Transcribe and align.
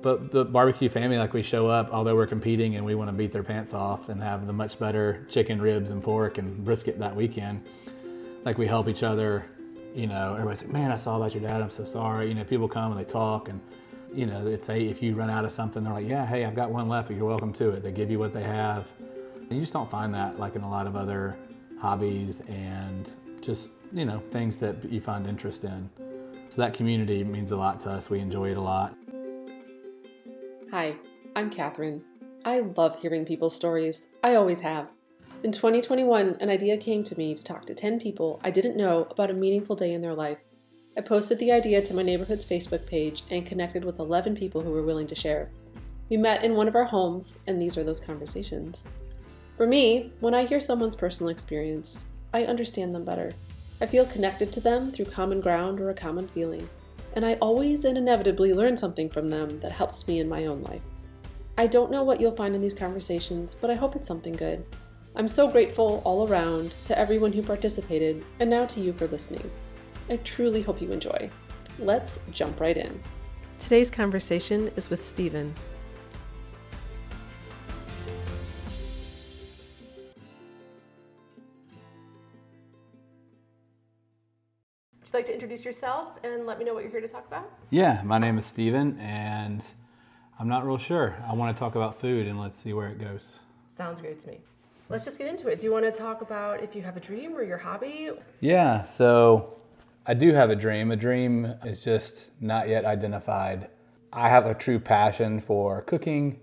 But 0.00 0.30
the 0.30 0.44
barbecue 0.44 0.88
family, 0.88 1.18
like 1.18 1.32
we 1.32 1.42
show 1.42 1.68
up, 1.68 1.92
although 1.92 2.14
we're 2.14 2.26
competing 2.26 2.76
and 2.76 2.84
we 2.84 2.94
want 2.94 3.10
to 3.10 3.16
beat 3.16 3.32
their 3.32 3.42
pants 3.42 3.74
off 3.74 4.08
and 4.08 4.22
have 4.22 4.46
the 4.46 4.52
much 4.52 4.78
better 4.78 5.26
chicken 5.28 5.60
ribs 5.60 5.90
and 5.90 6.02
pork 6.02 6.38
and 6.38 6.64
brisket 6.64 6.98
that 7.00 7.14
weekend. 7.14 7.66
Like 8.44 8.58
we 8.58 8.66
help 8.66 8.88
each 8.88 9.02
other. 9.02 9.44
You 9.94 10.06
know, 10.06 10.34
everybody's 10.34 10.62
like, 10.62 10.70
"Man, 10.70 10.92
I 10.92 10.96
saw 10.96 11.16
about 11.16 11.34
your 11.34 11.42
dad. 11.42 11.60
I'm 11.60 11.70
so 11.70 11.84
sorry." 11.84 12.28
You 12.28 12.34
know, 12.34 12.44
people 12.44 12.68
come 12.68 12.92
and 12.92 13.00
they 13.00 13.10
talk, 13.10 13.48
and 13.48 13.60
you 14.14 14.26
know, 14.26 14.46
it's 14.46 14.68
a 14.68 14.80
if 14.80 15.02
you 15.02 15.14
run 15.16 15.30
out 15.30 15.44
of 15.44 15.52
something, 15.52 15.82
they're 15.82 15.92
like, 15.92 16.06
"Yeah, 16.06 16.24
hey, 16.24 16.44
I've 16.44 16.54
got 16.54 16.70
one 16.70 16.88
left. 16.88 17.10
You're 17.10 17.24
welcome 17.24 17.52
to 17.54 17.70
it." 17.70 17.82
They 17.82 17.90
give 17.90 18.10
you 18.10 18.18
what 18.18 18.32
they 18.32 18.42
have. 18.42 18.86
And 19.40 19.52
you 19.52 19.60
just 19.60 19.72
don't 19.72 19.90
find 19.90 20.14
that 20.14 20.38
like 20.38 20.54
in 20.54 20.62
a 20.62 20.70
lot 20.70 20.86
of 20.86 20.94
other 20.94 21.36
hobbies 21.80 22.40
and 22.48 23.08
just 23.40 23.70
you 23.92 24.04
know 24.04 24.20
things 24.30 24.58
that 24.58 24.84
you 24.90 25.00
find 25.00 25.26
interest 25.26 25.64
in. 25.64 25.90
So 26.50 26.62
that 26.62 26.74
community 26.74 27.24
means 27.24 27.50
a 27.50 27.56
lot 27.56 27.80
to 27.82 27.90
us. 27.90 28.10
We 28.10 28.20
enjoy 28.20 28.50
it 28.50 28.56
a 28.56 28.60
lot. 28.60 28.97
Hi, 30.70 30.96
I'm 31.34 31.48
Catherine. 31.48 32.04
I 32.44 32.58
love 32.58 33.00
hearing 33.00 33.24
people's 33.24 33.56
stories. 33.56 34.10
I 34.22 34.34
always 34.34 34.60
have. 34.60 34.88
In 35.42 35.50
2021, 35.50 36.36
an 36.40 36.50
idea 36.50 36.76
came 36.76 37.02
to 37.04 37.16
me 37.16 37.34
to 37.34 37.42
talk 37.42 37.64
to 37.66 37.74
10 37.74 37.98
people 37.98 38.38
I 38.44 38.50
didn't 38.50 38.76
know 38.76 39.06
about 39.10 39.30
a 39.30 39.34
meaningful 39.34 39.76
day 39.76 39.94
in 39.94 40.02
their 40.02 40.12
life. 40.12 40.36
I 40.94 41.00
posted 41.00 41.38
the 41.38 41.52
idea 41.52 41.80
to 41.80 41.94
my 41.94 42.02
neighborhood's 42.02 42.44
Facebook 42.44 42.84
page 42.84 43.22
and 43.30 43.46
connected 43.46 43.82
with 43.82 43.98
11 43.98 44.36
people 44.36 44.60
who 44.60 44.70
were 44.70 44.82
willing 44.82 45.06
to 45.06 45.14
share. 45.14 45.48
We 46.10 46.18
met 46.18 46.44
in 46.44 46.54
one 46.54 46.68
of 46.68 46.76
our 46.76 46.84
homes, 46.84 47.38
and 47.46 47.58
these 47.58 47.78
are 47.78 47.84
those 47.84 48.00
conversations. 48.00 48.84
For 49.56 49.66
me, 49.66 50.12
when 50.20 50.34
I 50.34 50.44
hear 50.44 50.60
someone's 50.60 50.96
personal 50.96 51.30
experience, 51.30 52.04
I 52.34 52.44
understand 52.44 52.94
them 52.94 53.06
better. 53.06 53.32
I 53.80 53.86
feel 53.86 54.04
connected 54.04 54.52
to 54.52 54.60
them 54.60 54.90
through 54.90 55.06
common 55.06 55.40
ground 55.40 55.80
or 55.80 55.88
a 55.88 55.94
common 55.94 56.28
feeling 56.28 56.68
and 57.14 57.24
I 57.24 57.34
always 57.34 57.84
and 57.84 57.98
inevitably 57.98 58.52
learn 58.52 58.76
something 58.76 59.08
from 59.08 59.30
them 59.30 59.60
that 59.60 59.72
helps 59.72 60.06
me 60.06 60.20
in 60.20 60.28
my 60.28 60.46
own 60.46 60.62
life. 60.62 60.82
I 61.56 61.66
don't 61.66 61.90
know 61.90 62.04
what 62.04 62.20
you'll 62.20 62.36
find 62.36 62.54
in 62.54 62.60
these 62.60 62.74
conversations, 62.74 63.54
but 63.54 63.70
I 63.70 63.74
hope 63.74 63.96
it's 63.96 64.06
something 64.06 64.32
good. 64.34 64.64
I'm 65.16 65.26
so 65.26 65.48
grateful 65.48 66.02
all 66.04 66.28
around 66.28 66.76
to 66.84 66.96
everyone 66.96 67.32
who 67.32 67.42
participated, 67.42 68.24
and 68.38 68.48
now 68.48 68.66
to 68.66 68.80
you 68.80 68.92
for 68.92 69.08
listening. 69.08 69.50
I 70.08 70.18
truly 70.18 70.62
hope 70.62 70.80
you 70.80 70.92
enjoy. 70.92 71.28
Let's 71.78 72.20
jump 72.30 72.60
right 72.60 72.76
in. 72.76 73.00
Today's 73.58 73.90
conversation 73.90 74.70
is 74.76 74.90
with 74.90 75.04
Stephen, 75.04 75.54
Would 85.08 85.14
you 85.14 85.18
like 85.20 85.26
to 85.28 85.32
introduce 85.32 85.64
yourself 85.64 86.18
and 86.22 86.44
let 86.44 86.58
me 86.58 86.66
know 86.66 86.74
what 86.74 86.82
you're 86.82 86.92
here 86.92 87.00
to 87.00 87.08
talk 87.08 87.26
about? 87.26 87.50
Yeah, 87.70 88.02
my 88.04 88.18
name 88.18 88.36
is 88.36 88.44
Stephen, 88.44 88.98
and 88.98 89.64
I'm 90.38 90.48
not 90.48 90.66
real 90.66 90.76
sure. 90.76 91.16
I 91.26 91.32
want 91.32 91.56
to 91.56 91.58
talk 91.58 91.76
about 91.76 91.98
food, 91.98 92.26
and 92.26 92.38
let's 92.38 92.58
see 92.58 92.74
where 92.74 92.88
it 92.88 93.00
goes. 93.00 93.38
Sounds 93.74 94.02
great 94.02 94.20
to 94.20 94.26
me. 94.26 94.40
Let's 94.90 95.06
just 95.06 95.16
get 95.16 95.26
into 95.26 95.48
it. 95.48 95.60
Do 95.60 95.64
you 95.64 95.72
want 95.72 95.86
to 95.86 95.98
talk 95.98 96.20
about 96.20 96.62
if 96.62 96.76
you 96.76 96.82
have 96.82 96.98
a 96.98 97.00
dream 97.00 97.34
or 97.34 97.42
your 97.42 97.56
hobby? 97.56 98.10
Yeah, 98.40 98.84
so 98.84 99.56
I 100.04 100.12
do 100.12 100.34
have 100.34 100.50
a 100.50 100.56
dream. 100.56 100.90
A 100.90 100.96
dream 100.96 101.54
is 101.64 101.82
just 101.82 102.26
not 102.42 102.68
yet 102.68 102.84
identified. 102.84 103.70
I 104.12 104.28
have 104.28 104.44
a 104.44 104.52
true 104.52 104.78
passion 104.78 105.40
for 105.40 105.80
cooking 105.80 106.38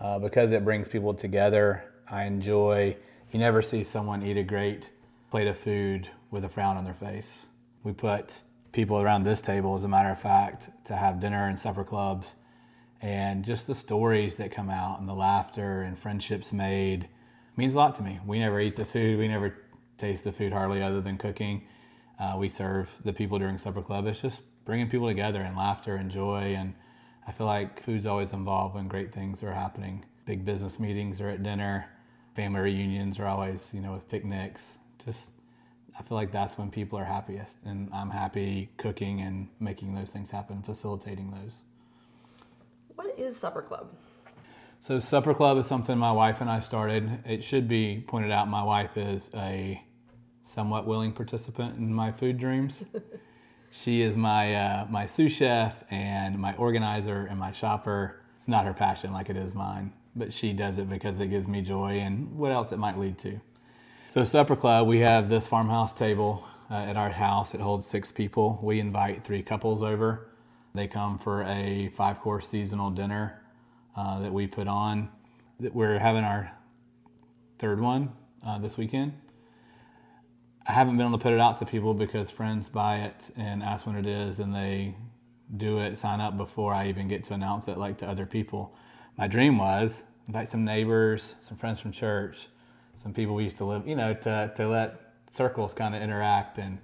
uh, 0.00 0.18
because 0.20 0.52
it 0.52 0.64
brings 0.64 0.88
people 0.88 1.12
together. 1.12 1.84
I 2.10 2.22
enjoy, 2.22 2.96
you 3.30 3.38
never 3.38 3.60
see 3.60 3.84
someone 3.84 4.22
eat 4.22 4.38
a 4.38 4.42
great 4.42 4.88
plate 5.30 5.48
of 5.48 5.58
food 5.58 6.08
with 6.30 6.46
a 6.46 6.48
frown 6.48 6.78
on 6.78 6.84
their 6.84 6.94
face. 6.94 7.40
We 7.86 7.92
put 7.92 8.40
people 8.72 9.00
around 9.00 9.22
this 9.22 9.40
table, 9.40 9.76
as 9.76 9.84
a 9.84 9.88
matter 9.88 10.10
of 10.10 10.18
fact, 10.18 10.70
to 10.86 10.96
have 10.96 11.20
dinner 11.20 11.46
and 11.46 11.56
supper 11.56 11.84
clubs. 11.84 12.34
And 13.00 13.44
just 13.44 13.68
the 13.68 13.76
stories 13.76 14.34
that 14.38 14.50
come 14.50 14.70
out 14.70 14.98
and 14.98 15.08
the 15.08 15.14
laughter 15.14 15.82
and 15.82 15.96
friendships 15.96 16.52
made 16.52 17.08
means 17.56 17.74
a 17.74 17.76
lot 17.76 17.94
to 17.94 18.02
me. 18.02 18.18
We 18.26 18.40
never 18.40 18.58
eat 18.58 18.74
the 18.74 18.84
food, 18.84 19.20
we 19.20 19.28
never 19.28 19.54
taste 19.98 20.24
the 20.24 20.32
food 20.32 20.52
hardly 20.52 20.82
other 20.82 21.00
than 21.00 21.16
cooking. 21.16 21.62
Uh, 22.18 22.34
we 22.36 22.48
serve 22.48 22.90
the 23.04 23.12
people 23.12 23.38
during 23.38 23.56
supper 23.56 23.82
club. 23.82 24.08
It's 24.08 24.20
just 24.20 24.40
bringing 24.64 24.90
people 24.90 25.06
together 25.06 25.42
and 25.42 25.56
laughter 25.56 25.94
and 25.94 26.10
joy. 26.10 26.56
And 26.58 26.74
I 27.24 27.30
feel 27.30 27.46
like 27.46 27.84
food's 27.84 28.06
always 28.06 28.32
involved 28.32 28.74
when 28.74 28.88
great 28.88 29.12
things 29.14 29.44
are 29.44 29.52
happening. 29.54 30.04
Big 30.24 30.44
business 30.44 30.80
meetings 30.80 31.20
are 31.20 31.28
at 31.28 31.44
dinner, 31.44 31.86
family 32.34 32.62
reunions 32.62 33.20
are 33.20 33.26
always, 33.26 33.70
you 33.72 33.80
know, 33.80 33.92
with 33.92 34.08
picnics. 34.08 34.72
Just 35.04 35.30
I 35.98 36.02
feel 36.02 36.16
like 36.16 36.30
that's 36.30 36.58
when 36.58 36.70
people 36.70 36.98
are 36.98 37.04
happiest, 37.04 37.56
and 37.64 37.88
I'm 37.92 38.10
happy 38.10 38.68
cooking 38.76 39.20
and 39.22 39.48
making 39.60 39.94
those 39.94 40.10
things 40.10 40.30
happen, 40.30 40.62
facilitating 40.62 41.30
those. 41.30 41.52
What 42.94 43.18
is 43.18 43.36
Supper 43.36 43.62
Club? 43.62 43.90
So, 44.78 45.00
Supper 45.00 45.32
Club 45.32 45.56
is 45.56 45.66
something 45.66 45.96
my 45.96 46.12
wife 46.12 46.40
and 46.42 46.50
I 46.50 46.60
started. 46.60 47.20
It 47.24 47.42
should 47.42 47.66
be 47.66 48.04
pointed 48.06 48.30
out 48.30 48.48
my 48.48 48.62
wife 48.62 48.96
is 48.98 49.30
a 49.34 49.82
somewhat 50.44 50.86
willing 50.86 51.12
participant 51.12 51.78
in 51.78 51.92
my 51.92 52.12
food 52.12 52.38
dreams. 52.38 52.82
she 53.70 54.02
is 54.02 54.16
my 54.16 54.54
uh, 54.54 54.86
my 54.90 55.06
sous 55.06 55.32
chef 55.32 55.82
and 55.90 56.38
my 56.38 56.54
organizer 56.56 57.26
and 57.30 57.38
my 57.38 57.52
shopper. 57.52 58.20
It's 58.36 58.48
not 58.48 58.66
her 58.66 58.74
passion 58.74 59.12
like 59.12 59.30
it 59.30 59.36
is 59.36 59.54
mine, 59.54 59.92
but 60.14 60.32
she 60.32 60.52
does 60.52 60.76
it 60.76 60.90
because 60.90 61.18
it 61.20 61.28
gives 61.28 61.46
me 61.46 61.62
joy 61.62 62.00
and 62.00 62.36
what 62.36 62.52
else 62.52 62.70
it 62.70 62.78
might 62.78 62.98
lead 62.98 63.18
to. 63.18 63.40
So 64.08 64.22
Supper 64.22 64.54
Club, 64.54 64.86
we 64.86 65.00
have 65.00 65.28
this 65.28 65.48
farmhouse 65.48 65.92
table 65.92 66.46
uh, 66.70 66.74
at 66.74 66.96
our 66.96 67.10
house. 67.10 67.54
It 67.54 67.60
holds 67.60 67.86
six 67.86 68.12
people. 68.12 68.56
We 68.62 68.78
invite 68.78 69.24
three 69.24 69.42
couples 69.42 69.82
over. 69.82 70.28
They 70.74 70.86
come 70.86 71.18
for 71.18 71.42
a 71.42 71.90
five-course 71.96 72.48
seasonal 72.48 72.90
dinner 72.90 73.42
uh, 73.96 74.20
that 74.20 74.32
we 74.32 74.46
put 74.46 74.68
on. 74.68 75.08
We're 75.58 75.98
having 75.98 76.22
our 76.22 76.52
third 77.58 77.80
one 77.80 78.12
uh, 78.46 78.58
this 78.58 78.76
weekend. 78.76 79.12
I 80.68 80.72
haven't 80.72 80.96
been 80.96 81.06
able 81.08 81.18
to 81.18 81.22
put 81.22 81.32
it 81.32 81.40
out 81.40 81.56
to 81.56 81.66
people 81.66 81.92
because 81.92 82.30
friends 82.30 82.68
buy 82.68 82.98
it 82.98 83.20
and 83.36 83.60
ask 83.60 83.88
when 83.88 83.96
it 83.96 84.06
is, 84.06 84.38
and 84.38 84.54
they 84.54 84.94
do 85.56 85.80
it, 85.80 85.98
sign 85.98 86.20
up 86.20 86.36
before 86.36 86.72
I 86.72 86.88
even 86.88 87.08
get 87.08 87.24
to 87.24 87.34
announce 87.34 87.66
it, 87.66 87.76
like 87.76 87.98
to 87.98 88.06
other 88.06 88.24
people. 88.24 88.72
My 89.18 89.26
dream 89.26 89.58
was 89.58 90.04
invite 90.28 90.48
some 90.48 90.64
neighbors, 90.64 91.34
some 91.40 91.56
friends 91.56 91.80
from 91.80 91.90
church, 91.90 92.48
some 93.06 93.14
people 93.14 93.36
we 93.36 93.44
used 93.44 93.56
to 93.56 93.64
live, 93.64 93.86
you 93.86 93.94
know, 93.94 94.12
to, 94.14 94.52
to 94.56 94.66
let 94.66 95.00
circles 95.32 95.72
kind 95.72 95.94
of 95.94 96.02
interact 96.02 96.58
and 96.58 96.76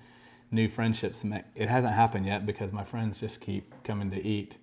new 0.52 0.68
friendships. 0.68 1.24
Make. 1.24 1.42
It 1.56 1.68
hasn't 1.68 1.94
happened 1.94 2.26
yet 2.26 2.46
because 2.46 2.70
my 2.70 2.84
friends 2.84 3.18
just 3.18 3.40
keep 3.40 3.74
coming 3.82 4.08
to 4.12 4.24
eat, 4.24 4.54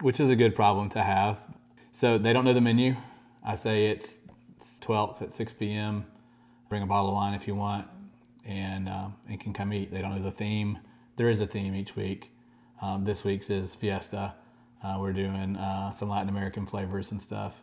which 0.00 0.20
is 0.20 0.30
a 0.30 0.36
good 0.36 0.54
problem 0.54 0.88
to 0.90 1.02
have. 1.02 1.40
So 1.90 2.18
they 2.18 2.32
don't 2.32 2.44
know 2.44 2.52
the 2.52 2.60
menu. 2.60 2.94
I 3.44 3.56
say 3.56 3.86
it's 3.86 4.18
12th 4.80 5.20
at 5.22 5.34
6 5.34 5.54
p.m. 5.54 6.06
Bring 6.68 6.84
a 6.84 6.86
bottle 6.86 7.08
of 7.08 7.14
wine 7.14 7.34
if 7.34 7.48
you 7.48 7.56
want, 7.56 7.88
and 8.46 8.88
um, 8.88 9.16
and 9.28 9.40
can 9.40 9.52
come 9.52 9.72
eat. 9.72 9.90
They 9.90 10.00
don't 10.00 10.14
know 10.14 10.22
the 10.22 10.30
theme. 10.30 10.78
There 11.16 11.28
is 11.28 11.40
a 11.40 11.48
theme 11.48 11.74
each 11.74 11.96
week. 11.96 12.30
Um, 12.80 13.04
this 13.04 13.24
week's 13.24 13.50
is 13.50 13.74
Fiesta. 13.74 14.34
Uh, 14.84 14.98
we're 15.00 15.12
doing 15.12 15.56
uh, 15.56 15.90
some 15.90 16.10
Latin 16.10 16.28
American 16.28 16.64
flavors 16.64 17.10
and 17.10 17.20
stuff. 17.20 17.60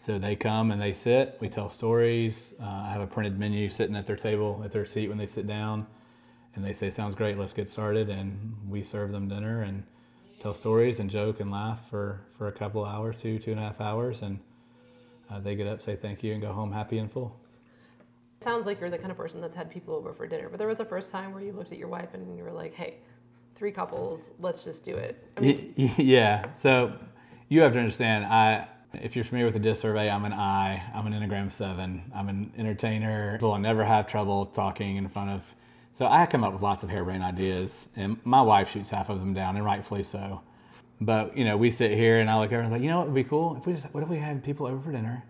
So 0.00 0.18
they 0.18 0.34
come 0.34 0.70
and 0.70 0.80
they 0.80 0.94
sit. 0.94 1.36
We 1.40 1.50
tell 1.50 1.68
stories. 1.68 2.54
Uh, 2.58 2.64
I 2.64 2.90
have 2.90 3.02
a 3.02 3.06
printed 3.06 3.38
menu 3.38 3.68
sitting 3.68 3.94
at 3.94 4.06
their 4.06 4.16
table, 4.16 4.62
at 4.64 4.72
their 4.72 4.86
seat 4.86 5.08
when 5.08 5.18
they 5.18 5.26
sit 5.26 5.46
down, 5.46 5.86
and 6.54 6.64
they 6.64 6.72
say, 6.72 6.88
"Sounds 6.88 7.14
great. 7.14 7.36
Let's 7.36 7.52
get 7.52 7.68
started." 7.68 8.08
And 8.08 8.56
we 8.66 8.82
serve 8.82 9.12
them 9.12 9.28
dinner 9.28 9.60
and 9.60 9.82
tell 10.40 10.54
stories 10.54 11.00
and 11.00 11.10
joke 11.10 11.40
and 11.40 11.50
laugh 11.50 11.86
for 11.90 12.22
for 12.38 12.48
a 12.48 12.52
couple 12.52 12.82
hours, 12.82 13.20
two 13.20 13.38
two 13.38 13.50
and 13.50 13.60
a 13.60 13.62
half 13.62 13.78
hours, 13.82 14.22
and 14.22 14.38
uh, 15.30 15.38
they 15.38 15.54
get 15.54 15.66
up, 15.66 15.82
say 15.82 15.96
thank 15.96 16.22
you, 16.22 16.32
and 16.32 16.40
go 16.40 16.50
home 16.50 16.72
happy 16.72 16.96
and 16.96 17.12
full. 17.12 17.38
Sounds 18.40 18.64
like 18.64 18.80
you're 18.80 18.88
the 18.88 18.96
kind 18.96 19.10
of 19.10 19.18
person 19.18 19.42
that's 19.42 19.54
had 19.54 19.70
people 19.70 19.94
over 19.94 20.14
for 20.14 20.26
dinner, 20.26 20.48
but 20.48 20.56
there 20.56 20.68
was 20.68 20.80
a 20.80 20.84
first 20.86 21.10
time 21.10 21.34
where 21.34 21.42
you 21.42 21.52
looked 21.52 21.72
at 21.72 21.78
your 21.78 21.88
wife 21.88 22.14
and 22.14 22.38
you 22.38 22.42
were 22.42 22.52
like, 22.52 22.72
"Hey, 22.72 23.00
three 23.54 23.70
couples, 23.70 24.30
let's 24.38 24.64
just 24.64 24.82
do 24.82 24.96
it." 24.96 25.22
I 25.36 25.40
mean, 25.40 25.74
yeah. 25.98 26.46
So 26.56 26.94
you 27.50 27.60
have 27.60 27.74
to 27.74 27.78
understand, 27.78 28.24
I 28.24 28.66
if 28.94 29.14
you're 29.14 29.24
familiar 29.24 29.46
with 29.46 29.54
the 29.54 29.60
DISC 29.60 29.82
survey, 29.82 30.10
I'm 30.10 30.24
an 30.24 30.32
I. 30.32 30.82
I'm 30.94 31.06
an 31.06 31.12
Enneagram 31.12 31.52
7. 31.52 32.12
I'm 32.14 32.28
an 32.28 32.52
entertainer. 32.58 33.32
People 33.34 33.52
I 33.52 33.58
never 33.58 33.84
have 33.84 34.06
trouble 34.06 34.46
talking 34.46 34.96
in 34.96 35.08
front 35.08 35.30
of. 35.30 35.42
So 35.92 36.06
I 36.06 36.26
come 36.26 36.44
up 36.44 36.52
with 36.52 36.62
lots 36.62 36.82
of 36.82 36.90
harebrained 36.90 37.22
ideas, 37.22 37.86
and 37.96 38.18
my 38.24 38.42
wife 38.42 38.70
shoots 38.70 38.90
half 38.90 39.08
of 39.08 39.20
them 39.20 39.34
down, 39.34 39.56
and 39.56 39.64
rightfully 39.64 40.02
so. 40.02 40.40
But 41.00 41.36
you 41.36 41.44
know, 41.44 41.56
we 41.56 41.70
sit 41.70 41.92
here, 41.92 42.20
and 42.20 42.30
I 42.30 42.38
look 42.38 42.52
over 42.52 42.62
and 42.62 42.72
like, 42.72 42.82
you 42.82 42.88
know 42.88 42.98
what 42.98 43.06
would 43.06 43.14
be 43.14 43.24
cool 43.24 43.56
if 43.56 43.66
we 43.66 43.74
just, 43.74 43.86
what 43.92 44.02
if 44.02 44.08
we 44.08 44.18
had 44.18 44.42
people 44.42 44.66
over 44.66 44.80
for 44.80 44.92
dinner, 44.92 45.24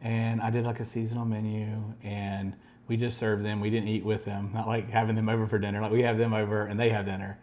and 0.00 0.40
I 0.40 0.50
did 0.50 0.64
like 0.64 0.80
a 0.80 0.84
seasonal 0.84 1.24
menu, 1.24 1.66
and 2.02 2.54
we 2.88 2.96
just 2.96 3.18
served 3.18 3.44
them. 3.44 3.60
We 3.60 3.70
didn't 3.70 3.88
eat 3.88 4.04
with 4.04 4.24
them, 4.24 4.50
not 4.54 4.68
like 4.68 4.90
having 4.90 5.16
them 5.16 5.28
over 5.28 5.46
for 5.46 5.58
dinner. 5.58 5.80
Like 5.80 5.92
we 5.92 6.02
have 6.02 6.18
them 6.18 6.32
over, 6.32 6.64
and 6.66 6.78
they 6.78 6.90
have 6.90 7.06
dinner 7.06 7.38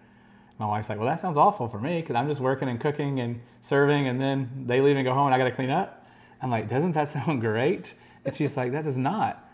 my 0.59 0.65
wife's 0.65 0.89
like, 0.89 0.99
well, 0.99 1.07
that 1.07 1.19
sounds 1.19 1.37
awful 1.37 1.67
for 1.67 1.79
me 1.79 2.01
because 2.01 2.15
I'm 2.15 2.27
just 2.27 2.41
working 2.41 2.69
and 2.69 2.79
cooking 2.79 3.19
and 3.19 3.41
serving, 3.61 4.07
and 4.07 4.19
then 4.21 4.65
they 4.67 4.81
leave 4.81 4.95
and 4.95 5.05
go 5.05 5.13
home, 5.13 5.27
and 5.27 5.35
I 5.35 5.37
got 5.37 5.45
to 5.45 5.55
clean 5.55 5.69
up. 5.69 6.05
I'm 6.41 6.51
like, 6.51 6.69
doesn't 6.69 6.91
that 6.93 7.09
sound 7.13 7.41
great? 7.41 7.93
And 8.25 8.35
she's 8.35 8.55
like, 8.55 8.71
that 8.71 8.83
does 8.83 8.97
not. 8.97 9.49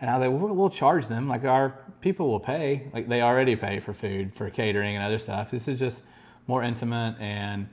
And 0.00 0.10
I 0.10 0.18
was 0.18 0.28
like, 0.28 0.40
well, 0.42 0.54
we'll 0.54 0.70
charge 0.70 1.06
them. 1.06 1.28
Like 1.28 1.44
our 1.44 1.74
people 2.00 2.30
will 2.30 2.40
pay. 2.40 2.88
Like 2.92 3.08
they 3.08 3.22
already 3.22 3.54
pay 3.54 3.80
for 3.80 3.92
food, 3.92 4.34
for 4.34 4.48
catering, 4.50 4.96
and 4.96 5.04
other 5.04 5.18
stuff. 5.18 5.50
This 5.50 5.68
is 5.68 5.78
just 5.78 6.02
more 6.46 6.62
intimate, 6.62 7.16
and 7.20 7.68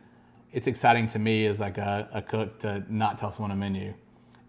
it's 0.51 0.68
exciting 0.68 1.07
to 1.09 1.19
me 1.19 1.47
as 1.47 1.59
like 1.59 1.77
a, 1.77 2.07
a 2.13 2.21
cook 2.21 2.59
to 2.59 2.83
not 2.89 3.18
tell 3.18 3.31
someone 3.31 3.51
a 3.51 3.56
menu, 3.56 3.94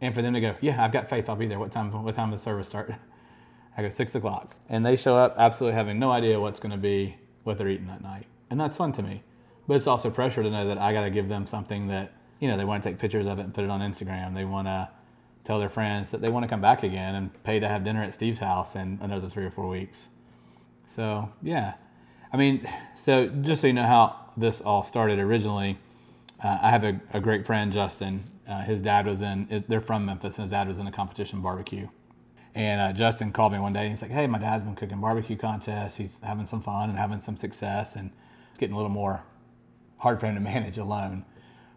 and 0.01 0.15
for 0.15 0.23
them 0.23 0.35
to 0.35 0.41
go, 0.41 0.55
yeah, 0.61 0.85
I've 0.85 0.93
got 0.93 1.09
faith, 1.09 1.29
I'll 1.29 1.37
be 1.37 1.47
there. 1.47 1.59
What 1.59 1.71
time? 1.71 1.91
What 2.05 2.15
time 2.15 2.31
does 2.31 2.43
service 2.43 2.67
start? 2.67 2.93
I 3.77 3.83
go 3.83 3.91
six 3.91 4.15
o'clock, 4.17 4.57
and 4.69 4.85
they 4.85 4.97
show 4.97 5.17
up 5.17 5.37
absolutely 5.39 5.77
having 5.77 6.01
no 6.01 6.11
idea 6.11 6.39
what's 6.41 6.59
going 6.59 6.73
to 6.73 6.77
be 6.77 7.17
what 7.49 7.59
they're 7.59 7.69
eating 7.69 7.89
that 7.89 8.03
night, 8.03 8.27
and 8.51 8.61
that's 8.61 8.77
fun 8.77 8.93
to 8.93 9.03
me. 9.03 9.23
But 9.67 9.79
it's 9.79 9.87
also 9.87 10.11
pressure 10.11 10.43
to 10.43 10.51
know 10.51 10.69
that 10.69 10.79
I 10.79 10.93
got 10.93 11.03
to 11.03 11.11
give 11.11 11.29
them 11.29 11.47
something 11.47 11.89
that 11.89 12.13
you 12.39 12.49
know 12.49 12.57
they 12.57 12.65
want 12.65 12.83
to 12.83 12.89
take 12.89 12.99
pictures 12.99 13.27
of 13.27 13.41
it 13.41 13.43
and 13.43 13.53
put 13.53 13.65
it 13.65 13.71
on 13.71 13.81
Instagram. 13.81 14.35
They 14.35 14.45
want 14.45 14.69
to 14.69 14.89
tell 15.45 15.59
their 15.59 15.69
friends 15.69 16.11
that 16.11 16.21
they 16.21 16.29
want 16.29 16.45
to 16.45 16.49
come 16.49 16.61
back 16.61 16.83
again 16.83 17.17
and 17.17 17.43
pay 17.43 17.59
to 17.59 17.67
have 17.67 17.83
dinner 17.83 18.03
at 18.05 18.15
Steve's 18.15 18.39
house 18.39 18.77
in 18.77 18.99
another 19.03 19.29
three 19.29 19.45
or 19.45 19.51
four 19.51 19.67
weeks. 19.67 20.09
So 20.87 21.31
yeah, 21.43 21.75
I 22.33 22.37
mean, 22.37 22.69
so 22.95 23.27
just 23.27 23.63
so 23.63 23.67
you 23.67 23.73
know 23.73 23.87
how 23.87 24.31
this 24.37 24.61
all 24.61 24.85
started 24.85 25.19
originally, 25.19 25.79
uh, 26.45 26.59
I 26.63 26.71
have 26.71 26.85
a, 26.85 27.01
a, 27.13 27.21
great 27.21 27.45
friend 27.47 27.73
Justin. 27.73 28.25
Uh, 28.47 28.63
his 28.63 28.81
dad 28.81 29.07
was 29.07 29.21
in. 29.21 29.65
They're 29.69 29.81
from 29.81 30.05
Memphis, 30.07 30.37
and 30.37 30.45
his 30.45 30.51
dad 30.51 30.69
was 30.69 30.79
in 30.79 30.87
a 30.87 30.93
competition 30.93 31.41
barbecue. 31.41 31.89
And 32.55 32.81
uh, 32.81 32.93
Justin 32.93 33.33
called 33.33 33.53
me 33.53 33.59
one 33.59 33.73
day 33.73 33.83
and 33.83 33.91
he's 33.91 34.03
like, 34.03 34.11
Hey, 34.11 34.27
my 34.27 34.39
dad's 34.39 34.63
been 34.63 34.75
cooking 34.75 35.01
barbecue 35.01 35.37
contests. 35.37 35.97
He's 35.97 36.19
having 36.23 36.47
some 36.47 36.63
fun 36.63 36.91
and 36.91 36.99
having 36.99 37.21
some 37.21 37.37
success, 37.37 37.97
and 37.97 38.11
it's 38.51 38.59
getting 38.59 38.75
a 38.75 38.77
little 38.77 38.91
more 38.91 39.23
hard 39.99 40.21
for 40.21 40.27
him 40.27 40.35
to 40.35 40.41
manage 40.53 40.79
alone. 40.79 41.25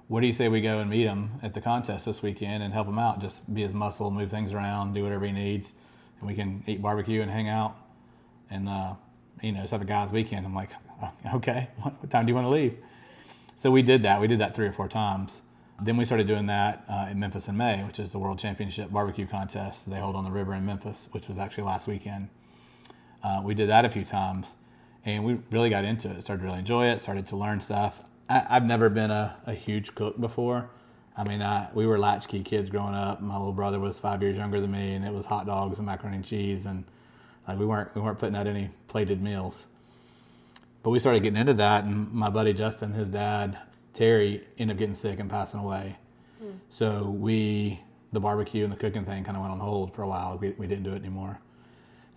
What 0.07 0.21
do 0.21 0.27
you 0.27 0.33
say 0.33 0.50
we 0.50 0.62
go 0.62 0.79
and 0.79 0.89
meet 0.89 1.06
him 1.06 1.31
at 1.41 1.53
the 1.53 1.62
contest 1.62 2.06
this 2.06 2.21
weekend 2.21 2.63
and 2.63 2.73
help 2.73 2.88
him 2.88 3.00
out? 3.00 3.21
Just 3.21 3.53
be 3.53 3.62
his 3.62 3.73
muscle, 3.73 4.12
move 4.12 4.29
things 4.29 4.53
around, 4.53 4.94
do 4.94 5.03
whatever 5.03 5.25
he 5.25 5.31
needs, 5.31 5.73
and 6.19 6.27
we 6.27 6.35
can 6.35 6.63
eat 6.68 6.81
barbecue 6.81 7.21
and 7.21 7.31
hang 7.31 7.47
out 7.47 7.77
and, 8.50 8.67
uh, 8.67 8.94
you 9.41 9.53
know, 9.53 9.62
just 9.62 9.71
have 9.71 9.81
a 9.81 9.85
guy's 9.85 10.12
weekend. 10.12 10.45
I'm 10.45 10.53
like, 10.53 10.71
Okay, 11.33 11.69
what 11.81 12.09
time 12.09 12.25
do 12.25 12.31
you 12.31 12.35
want 12.35 12.45
to 12.45 12.51
leave? 12.51 12.77
So 13.56 13.71
we 13.71 13.81
did 13.81 14.03
that. 14.03 14.19
We 14.19 14.27
did 14.27 14.39
that 14.39 14.56
three 14.56 14.67
or 14.67 14.74
four 14.74 14.88
times. 14.88 15.41
Then 15.83 15.98
we 15.98 16.06
started 16.06 16.28
doing 16.28 16.45
that 16.45 16.86
uh, 16.88 17.07
in 17.10 17.19
Memphis 17.19 17.48
in 17.48 17.57
May, 17.57 17.83
which 17.83 17.98
is 17.98 18.12
the 18.12 18.19
World 18.19 18.38
Championship 18.38 18.92
Barbecue 18.92 19.25
Contest 19.25 19.89
they 19.89 19.98
hold 20.00 20.16
on 20.16 20.24
the 20.24 20.30
river 20.30 20.54
in 20.54 20.63
Memphis, 20.63 21.07
which 21.12 21.28
was 21.28 21.39
actually 21.39 21.63
last 21.63 21.88
weekend. 21.88 22.30
Uh, 23.24 23.42
we 23.44 23.56
did 23.56 23.68
that 23.69 23.83
a 23.83 23.89
few 23.89 24.06
times, 24.06 24.56
and 25.06 25.24
we 25.24 25.39
really 25.50 25.72
got 25.72 25.83
into 25.83 26.12
it. 26.12 26.24
Started 26.24 26.42
to 26.42 26.48
really 26.48 26.60
enjoy 26.60 26.86
it. 26.86 27.01
Started 27.01 27.25
to 27.28 27.36
learn 27.36 27.62
stuff. 27.62 28.04
I, 28.30 28.39
have 28.54 28.63
never 28.63 28.89
been 28.89 29.10
a, 29.10 29.36
a, 29.48 29.54
huge 29.54 29.95
cook 29.95 30.22
before. 30.22 30.69
I 31.18 31.24
mean, 31.24 31.42
I, 31.42 31.68
we 31.74 31.88
were 31.88 31.98
latchkey 31.98 32.44
kids 32.44 32.69
growing 32.69 32.94
up. 32.94 33.19
My 33.19 33.36
little 33.36 33.51
brother 33.51 33.80
was 33.80 34.00
five 34.00 34.22
years 34.22 34.38
younger 34.38 34.62
than 34.62 34.72
me, 34.72 34.94
and 34.94 35.04
it 35.04 35.12
was 35.12 35.25
hot 35.25 35.48
dogs 35.48 35.77
and 35.77 35.88
macaroni 35.88 36.18
and 36.18 36.25
cheese, 36.25 36.68
and 36.68 36.84
like 37.48 37.57
we 37.57 37.66
weren't 37.66 37.94
we 37.95 38.01
weren't 38.01 38.19
putting 38.19 38.36
out 38.36 38.45
any 38.45 38.69
plated 38.88 39.22
meals. 39.22 39.66
But 40.84 40.92
we 40.92 41.00
started 41.00 41.24
getting 41.24 41.39
into 41.39 41.56
that, 41.56 41.86
and 41.86 42.12
my 42.13 42.30
buddy 42.30 42.54
Justin, 42.54 42.94
his 42.94 43.10
dad, 43.10 43.57
Terry 43.93 44.43
ended 44.57 44.75
up 44.75 44.79
getting 44.79 44.95
sick 44.95 45.19
and 45.19 45.29
passing 45.29 45.59
away. 45.59 45.97
Mm. 46.43 46.53
So 46.69 47.03
we, 47.09 47.79
the 48.13 48.19
barbecue 48.19 48.63
and 48.63 48.71
the 48.71 48.77
cooking 48.77 49.05
thing 49.05 49.23
kind 49.23 49.35
of 49.35 49.41
went 49.41 49.53
on 49.53 49.59
hold 49.59 49.93
for 49.93 50.03
a 50.03 50.07
while. 50.07 50.38
We, 50.38 50.51
we 50.51 50.67
didn't 50.67 50.83
do 50.83 50.93
it 50.93 50.97
anymore. 50.97 51.39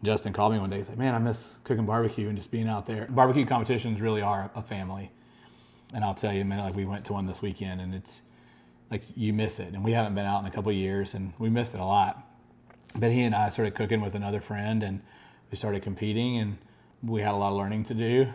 Justin 0.02 0.32
called 0.32 0.52
me 0.52 0.58
one 0.58 0.68
day. 0.68 0.76
He's 0.76 0.88
like, 0.88 0.98
"Man, 0.98 1.14
I 1.14 1.18
miss 1.18 1.54
cooking 1.64 1.86
barbecue 1.86 2.28
and 2.28 2.36
just 2.36 2.50
being 2.50 2.68
out 2.68 2.84
there. 2.84 3.06
Barbecue 3.08 3.46
competitions 3.46 4.02
really 4.02 4.20
are 4.20 4.50
a 4.54 4.62
family." 4.62 5.10
And 5.94 6.04
I'll 6.04 6.14
tell 6.14 6.32
you, 6.32 6.44
man, 6.44 6.58
like 6.58 6.74
we 6.74 6.84
went 6.84 7.06
to 7.06 7.14
one 7.14 7.26
this 7.26 7.40
weekend, 7.40 7.80
and 7.80 7.94
it's 7.94 8.20
like 8.90 9.02
you 9.16 9.32
miss 9.32 9.58
it. 9.60 9.72
And 9.72 9.82
we 9.82 9.92
haven't 9.92 10.14
been 10.14 10.26
out 10.26 10.40
in 10.40 10.46
a 10.46 10.50
couple 10.50 10.70
years, 10.72 11.14
and 11.14 11.32
we 11.38 11.48
missed 11.48 11.72
it 11.72 11.80
a 11.80 11.84
lot. 11.84 12.22
But 12.94 13.12
he 13.12 13.22
and 13.22 13.34
I 13.34 13.48
started 13.48 13.74
cooking 13.74 14.02
with 14.02 14.14
another 14.14 14.40
friend, 14.40 14.82
and 14.82 15.00
we 15.50 15.56
started 15.56 15.82
competing, 15.82 16.38
and 16.38 16.58
we 17.02 17.22
had 17.22 17.32
a 17.32 17.36
lot 17.36 17.52
of 17.52 17.56
learning 17.56 17.84
to 17.84 17.94
do 17.94 18.28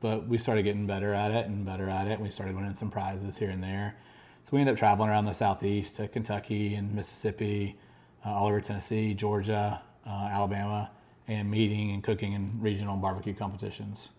but 0.00 0.26
we 0.26 0.38
started 0.38 0.62
getting 0.62 0.86
better 0.86 1.12
at 1.14 1.30
it 1.30 1.46
and 1.46 1.64
better 1.64 1.88
at 1.88 2.06
it. 2.06 2.12
And 2.12 2.22
we 2.22 2.30
started 2.30 2.56
winning 2.56 2.74
some 2.74 2.90
prizes 2.90 3.36
here 3.36 3.50
and 3.50 3.62
there. 3.62 3.96
So 4.44 4.50
we 4.52 4.60
ended 4.60 4.74
up 4.74 4.78
traveling 4.78 5.10
around 5.10 5.26
the 5.26 5.32
southeast 5.32 5.96
to 5.96 6.08
Kentucky 6.08 6.74
and 6.74 6.94
Mississippi, 6.94 7.76
uh, 8.24 8.30
all 8.30 8.48
over 8.48 8.60
Tennessee, 8.60 9.14
Georgia, 9.14 9.82
uh, 10.06 10.28
Alabama, 10.32 10.90
and 11.28 11.50
meeting 11.50 11.92
and 11.92 12.02
cooking 12.02 12.32
in 12.32 12.58
regional 12.60 12.96
barbecue 12.96 13.34
competitions. 13.34 14.10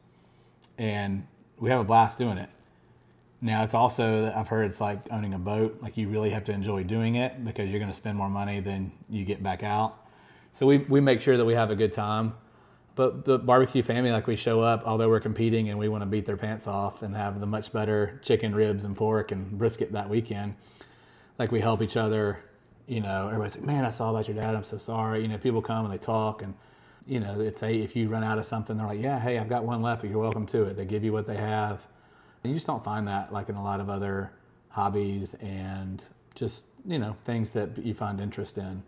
And 0.78 1.28
we 1.57 1.69
have 1.69 1.80
a 1.80 1.83
blast 1.83 2.18
doing 2.18 2.38
it. 2.38 2.50
Now 3.42 3.63
it's 3.63 3.74
also 3.74 4.31
I've 4.36 4.48
heard 4.48 4.69
it's 4.69 4.80
like 4.80 5.00
owning 5.10 5.33
a 5.33 5.39
boat. 5.39 5.80
Like 5.81 5.98
you 5.98 6.07
really 6.07 6.30
have 6.30 6.44
to 6.45 6.51
enjoy 6.51 6.83
doing 6.83 7.16
it 7.16 7.44
because 7.44 7.69
you're 7.69 7.80
going 7.80 7.92
to 7.92 7.95
spend 7.95 8.16
more 8.18 8.30
money 8.30 8.60
than 8.60 8.92
you 9.10 9.25
get 9.25 9.42
back 9.42 9.63
out. 9.63 9.98
So 10.51 10.68
we 10.68 10.80
we 10.80 11.01
make 11.01 11.22
sure 11.22 11.38
that 11.38 11.45
we 11.45 11.54
have 11.54 11.72
a 11.72 11.75
good 11.75 11.92
time 11.92 12.33
but 12.95 13.25
the 13.25 13.38
barbecue 13.38 13.83
family, 13.83 14.11
like 14.11 14.27
we 14.27 14.35
show 14.35 14.61
up, 14.61 14.83
although 14.85 15.07
we're 15.07 15.21
competing 15.21 15.69
and 15.69 15.79
we 15.79 15.88
want 15.88 16.01
to 16.01 16.05
beat 16.05 16.25
their 16.25 16.38
pants 16.38 16.67
off 16.67 17.03
and 17.03 17.15
have 17.15 17.39
the 17.39 17.45
much 17.45 17.71
better 17.71 18.19
chicken, 18.21 18.53
ribs, 18.53 18.83
and 18.83 18.95
pork 18.95 19.31
and 19.31 19.57
brisket 19.57 19.91
that 19.93 20.09
weekend. 20.09 20.55
Like 21.39 21.51
we 21.51 21.61
help 21.61 21.81
each 21.81 21.95
other. 21.95 22.39
You 22.88 22.99
know, 22.99 23.27
everybody's 23.27 23.55
like, 23.55 23.65
"Man, 23.65 23.85
I 23.85 23.89
saw 23.89 24.09
about 24.09 24.27
your 24.27 24.35
dad. 24.35 24.55
I'm 24.55 24.65
so 24.65 24.77
sorry." 24.77 25.21
You 25.21 25.29
know, 25.29 25.38
people 25.38 25.61
come 25.61 25.85
and 25.85 25.93
they 25.93 25.97
talk, 25.97 26.41
and 26.41 26.53
you 27.07 27.19
know, 27.19 27.39
it's 27.39 27.63
a 27.63 27.73
if 27.73 27.95
you 27.95 28.09
run 28.09 28.23
out 28.23 28.38
of 28.38 28.45
something, 28.45 28.75
they're 28.77 28.88
like, 28.88 29.01
"Yeah, 29.01 29.19
hey, 29.19 29.37
I've 29.37 29.49
got 29.49 29.63
one 29.63 29.81
left. 29.81 30.03
You're 30.03 30.19
welcome 30.19 30.45
to 30.47 30.63
it." 30.63 30.75
They 30.75 30.85
give 30.85 31.03
you 31.03 31.13
what 31.13 31.25
they 31.25 31.37
have. 31.37 31.85
And 32.44 32.51
you 32.51 32.55
just 32.55 32.67
don't 32.67 32.83
find 32.83 33.07
that 33.07 33.31
like 33.31 33.49
in 33.49 33.55
a 33.55 33.63
lot 33.63 33.79
of 33.79 33.89
other 33.89 34.31
hobbies 34.69 35.35
and 35.35 36.01
just 36.35 36.63
you 36.85 36.99
know 36.99 37.15
things 37.25 37.51
that 37.51 37.77
you 37.77 37.94
find 37.94 38.19
interest 38.19 38.57
in. 38.57 38.83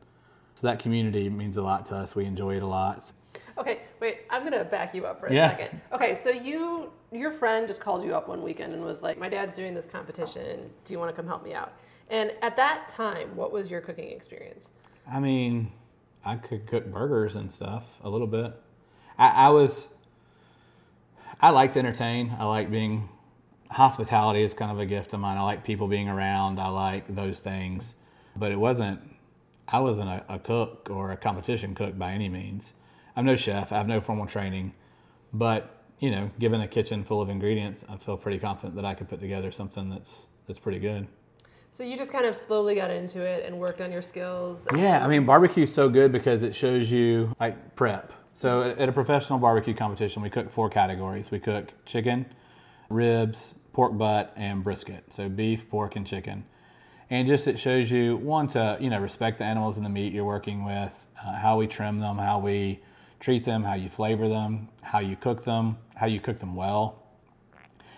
So 0.56 0.68
that 0.68 0.80
community 0.80 1.30
means 1.30 1.58
a 1.58 1.62
lot 1.64 1.86
to 1.88 1.96
us. 1.96 2.16
We 2.16 2.26
enjoy 2.26 2.58
it 2.58 2.64
a 2.64 2.68
lot. 2.68 3.12
Okay, 3.58 3.82
wait, 4.00 4.22
I'm 4.30 4.44
gonna 4.44 4.64
back 4.64 4.96
you 4.96 5.06
up 5.06 5.20
for 5.20 5.28
a 5.28 5.34
yeah. 5.34 5.50
second. 5.50 5.82
Okay, 5.92 6.20
so 6.24 6.30
you 6.30 6.92
your 7.12 7.32
friend 7.32 7.68
just 7.68 7.80
called 7.80 8.04
you 8.04 8.16
up 8.16 8.28
one 8.28 8.42
weekend 8.42 8.74
and 8.74 8.84
was 8.84 9.02
like, 9.02 9.20
My 9.20 9.30
dad's 9.30 9.56
doing 9.56 9.74
this 9.74 9.86
competition. 9.86 10.70
Do 10.86 10.94
you 10.94 11.00
wanna 11.00 11.14
come 11.14 11.28
help 11.28 11.44
me 11.44 11.54
out? 11.54 11.74
And 12.10 12.32
at 12.42 12.56
that 12.58 12.90
time, 12.90 13.36
what 13.36 13.52
was 13.52 13.70
your 13.70 13.82
cooking 13.82 14.10
experience? 14.10 14.70
I 15.12 15.20
mean, 15.20 15.72
I 16.26 16.36
could 16.36 16.68
cook 16.68 16.86
burgers 16.88 17.36
and 17.36 17.52
stuff 17.52 17.86
a 18.04 18.10
little 18.10 18.28
bit. 18.28 18.54
I, 19.18 19.30
I 19.30 19.50
was 19.50 19.88
I 21.40 21.50
like 21.50 21.74
to 21.74 21.80
entertain. 21.80 22.36
I 22.40 22.46
like 22.46 22.72
being 22.72 23.10
hospitality 23.70 24.44
is 24.44 24.54
kind 24.54 24.72
of 24.72 24.80
a 24.80 24.86
gift 24.86 25.14
of 25.14 25.20
mine. 25.20 25.38
I 25.38 25.42
like 25.42 25.64
people 25.64 25.88
being 25.88 26.08
around. 26.08 26.60
I 26.60 26.68
like 26.68 27.14
those 27.14 27.40
things. 27.40 27.96
But 28.36 28.52
it 28.52 28.58
wasn't 28.58 29.00
I 29.68 29.80
wasn't 29.80 30.10
a, 30.10 30.24
a 30.30 30.40
cook 30.40 30.90
or 30.90 31.12
a 31.12 31.18
competition 31.18 31.76
cook 31.76 31.98
by 31.98 32.12
any 32.14 32.30
means. 32.30 32.74
I'm 33.16 33.26
no 33.26 33.36
chef. 33.36 33.72
I 33.72 33.78
have 33.78 33.88
no 33.88 34.02
formal 34.02 34.26
training, 34.26 34.74
but 35.34 35.84
you 36.00 36.12
know, 36.12 36.30
given 36.40 36.62
a 36.62 36.68
kitchen 36.68 37.04
full 37.04 37.22
of 37.22 37.30
ingredients, 37.30 37.84
I 37.88 37.98
feel 37.98 38.18
pretty 38.18 38.40
confident 38.40 38.76
that 38.76 38.86
I 38.86 38.94
could 38.94 39.08
put 39.08 39.20
together 39.20 39.52
something 39.52 39.90
that's 39.90 40.28
that's 40.48 40.60
pretty 40.60 40.80
good. 40.80 41.08
So 41.72 41.84
you 41.84 41.98
just 41.98 42.12
kind 42.12 42.26
of 42.26 42.36
slowly 42.36 42.76
got 42.76 42.92
into 42.92 43.22
it 43.22 43.46
and 43.46 43.60
worked 43.60 43.82
on 43.82 43.92
your 43.92 44.02
skills. 44.02 44.68
Yeah, 44.76 45.04
I 45.04 45.08
mean, 45.08 45.26
barbecue's 45.26 45.74
so 45.74 45.90
good 45.90 46.12
because 46.12 46.44
it 46.44 46.54
shows 46.54 46.92
you 46.92 47.34
like 47.40 47.76
prep. 47.76 48.14
So 48.34 48.62
at 48.78 48.90
a 48.90 48.92
professional 48.92 49.40
barbecue 49.40 49.74
competition, 49.74 50.22
we 50.22 50.30
cook 50.30 50.52
four 50.52 50.70
categories. 50.70 51.32
We 51.32 51.40
cook 51.40 51.72
chicken, 51.86 52.26
ribs, 52.90 53.54
pork 53.74 53.98
butt, 53.98 54.34
and 54.36 54.64
brisket. 54.64 55.06
So 55.12 55.30
beef, 55.30 55.70
pork, 55.70 55.96
and 55.96 56.06
chicken. 56.06 56.46
And 57.10 57.28
just 57.28 57.48
it 57.48 57.58
shows 57.58 57.90
you 57.90 58.18
one 58.18 58.48
to 58.50 58.78
you 58.80 58.90
know 58.90 59.00
respect 59.00 59.38
the 59.40 59.46
animals 59.46 59.78
and 59.78 59.86
the 59.86 59.90
meat 59.90 60.14
you're 60.14 60.26
working 60.26 60.66
with, 60.66 60.94
uh, 61.24 61.34
how 61.34 61.58
we 61.58 61.68
trim 61.68 62.00
them, 62.00 62.18
how 62.18 62.40
we 62.40 62.82
treat 63.24 63.46
them, 63.46 63.64
how 63.64 63.74
you 63.74 63.88
flavor 63.88 64.28
them, 64.28 64.68
how 64.82 65.00
you 65.00 65.16
cook 65.16 65.46
them, 65.46 65.78
how 65.96 66.06
you 66.06 66.20
cook 66.20 66.40
them 66.40 66.56
well. 66.56 67.02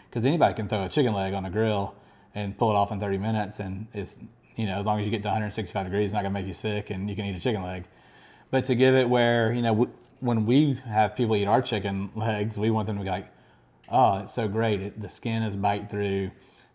Because 0.08 0.24
anybody 0.24 0.54
can 0.54 0.70
throw 0.70 0.86
a 0.86 0.90
chicken 0.90 1.14
leg 1.14 1.34
on 1.34 1.46
a 1.46 1.50
grill 1.50 1.96
and 2.36 2.56
pull 2.56 2.70
it 2.70 2.76
off 2.76 2.92
in 2.92 3.00
30 3.00 3.18
minutes, 3.18 3.60
and 3.60 3.88
it's 3.94 4.18
you 4.56 4.68
know 4.68 4.80
as 4.80 4.86
long 4.86 5.00
as 5.00 5.06
you 5.06 5.12
get 5.12 5.24
to 5.24 5.28
165 5.28 5.86
degrees, 5.86 6.06
it's 6.06 6.14
not 6.14 6.22
gonna 6.22 6.34
make 6.34 6.46
you 6.46 6.54
sick, 6.54 6.92
and 6.92 7.10
you 7.10 7.16
can 7.16 7.26
eat 7.26 7.36
a 7.36 7.40
chicken 7.40 7.64
leg. 7.64 7.86
But 8.52 8.66
to 8.66 8.76
give 8.76 8.94
it 8.94 9.10
where 9.10 9.52
you 9.52 9.64
know 9.64 9.90
when 10.20 10.46
we 10.46 10.80
have 10.86 11.16
people 11.16 11.36
eat 11.36 11.48
our 11.48 11.62
chicken 11.62 12.12
legs, 12.16 12.56
we 12.58 12.70
want 12.70 12.86
them 12.86 12.98
to 12.98 13.04
be 13.04 13.10
like, 13.10 13.28
oh, 13.90 14.20
it's 14.20 14.34
so 14.34 14.48
great. 14.48 14.80
It, 14.82 15.02
the 15.02 15.10
skin 15.10 15.42
is 15.42 15.56
bite 15.56 15.90
through. 15.90 16.32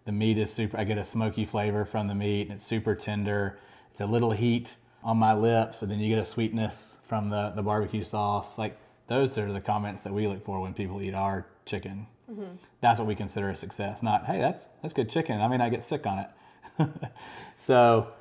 The 0.07 0.12
meat 0.12 0.38
is 0.38 0.52
super. 0.52 0.76
I 0.76 0.85
get 0.85 0.99
a 0.99 1.04
smoky 1.04 1.47
flavor 1.47 1.85
from 1.85 2.09
the 2.09 2.14
meat, 2.16 2.49
and 2.49 2.57
it's 2.57 2.66
super 2.66 2.97
tender. 2.97 3.59
It's 3.92 4.00
a 4.00 4.07
little 4.07 4.33
heat 4.33 4.75
on 5.04 5.19
my 5.19 5.35
lips, 5.35 5.76
but 5.78 5.88
then 5.88 6.00
you 6.00 6.09
get 6.09 6.19
a 6.21 6.25
sweetness 6.25 6.97
from 7.11 7.29
the, 7.29 7.52
the 7.57 7.62
barbecue 7.62 8.05
sauce. 8.05 8.57
Like 8.57 8.79
those 9.09 9.37
are 9.37 9.52
the 9.52 9.61
comments 9.61 10.02
that 10.05 10.12
we 10.12 10.29
look 10.29 10.45
for 10.45 10.61
when 10.61 10.73
people 10.73 11.02
eat 11.02 11.12
our 11.12 11.45
chicken. 11.67 12.07
Mm-hmm. 12.31 12.55
That's 12.81 13.00
what 13.00 13.09
we 13.09 13.17
consider 13.17 13.50
a 13.50 13.57
success. 13.57 14.00
Not, 14.00 14.26
hey, 14.26 14.38
that's 14.38 14.69
that's 14.81 14.95
good 14.95 15.11
chicken. 15.11 15.40
I 15.40 15.49
mean, 15.49 15.61
I 15.61 15.71
get 15.71 15.83
sick 15.83 16.07
on 16.07 16.21
it. 16.21 16.88
so, 17.57 18.12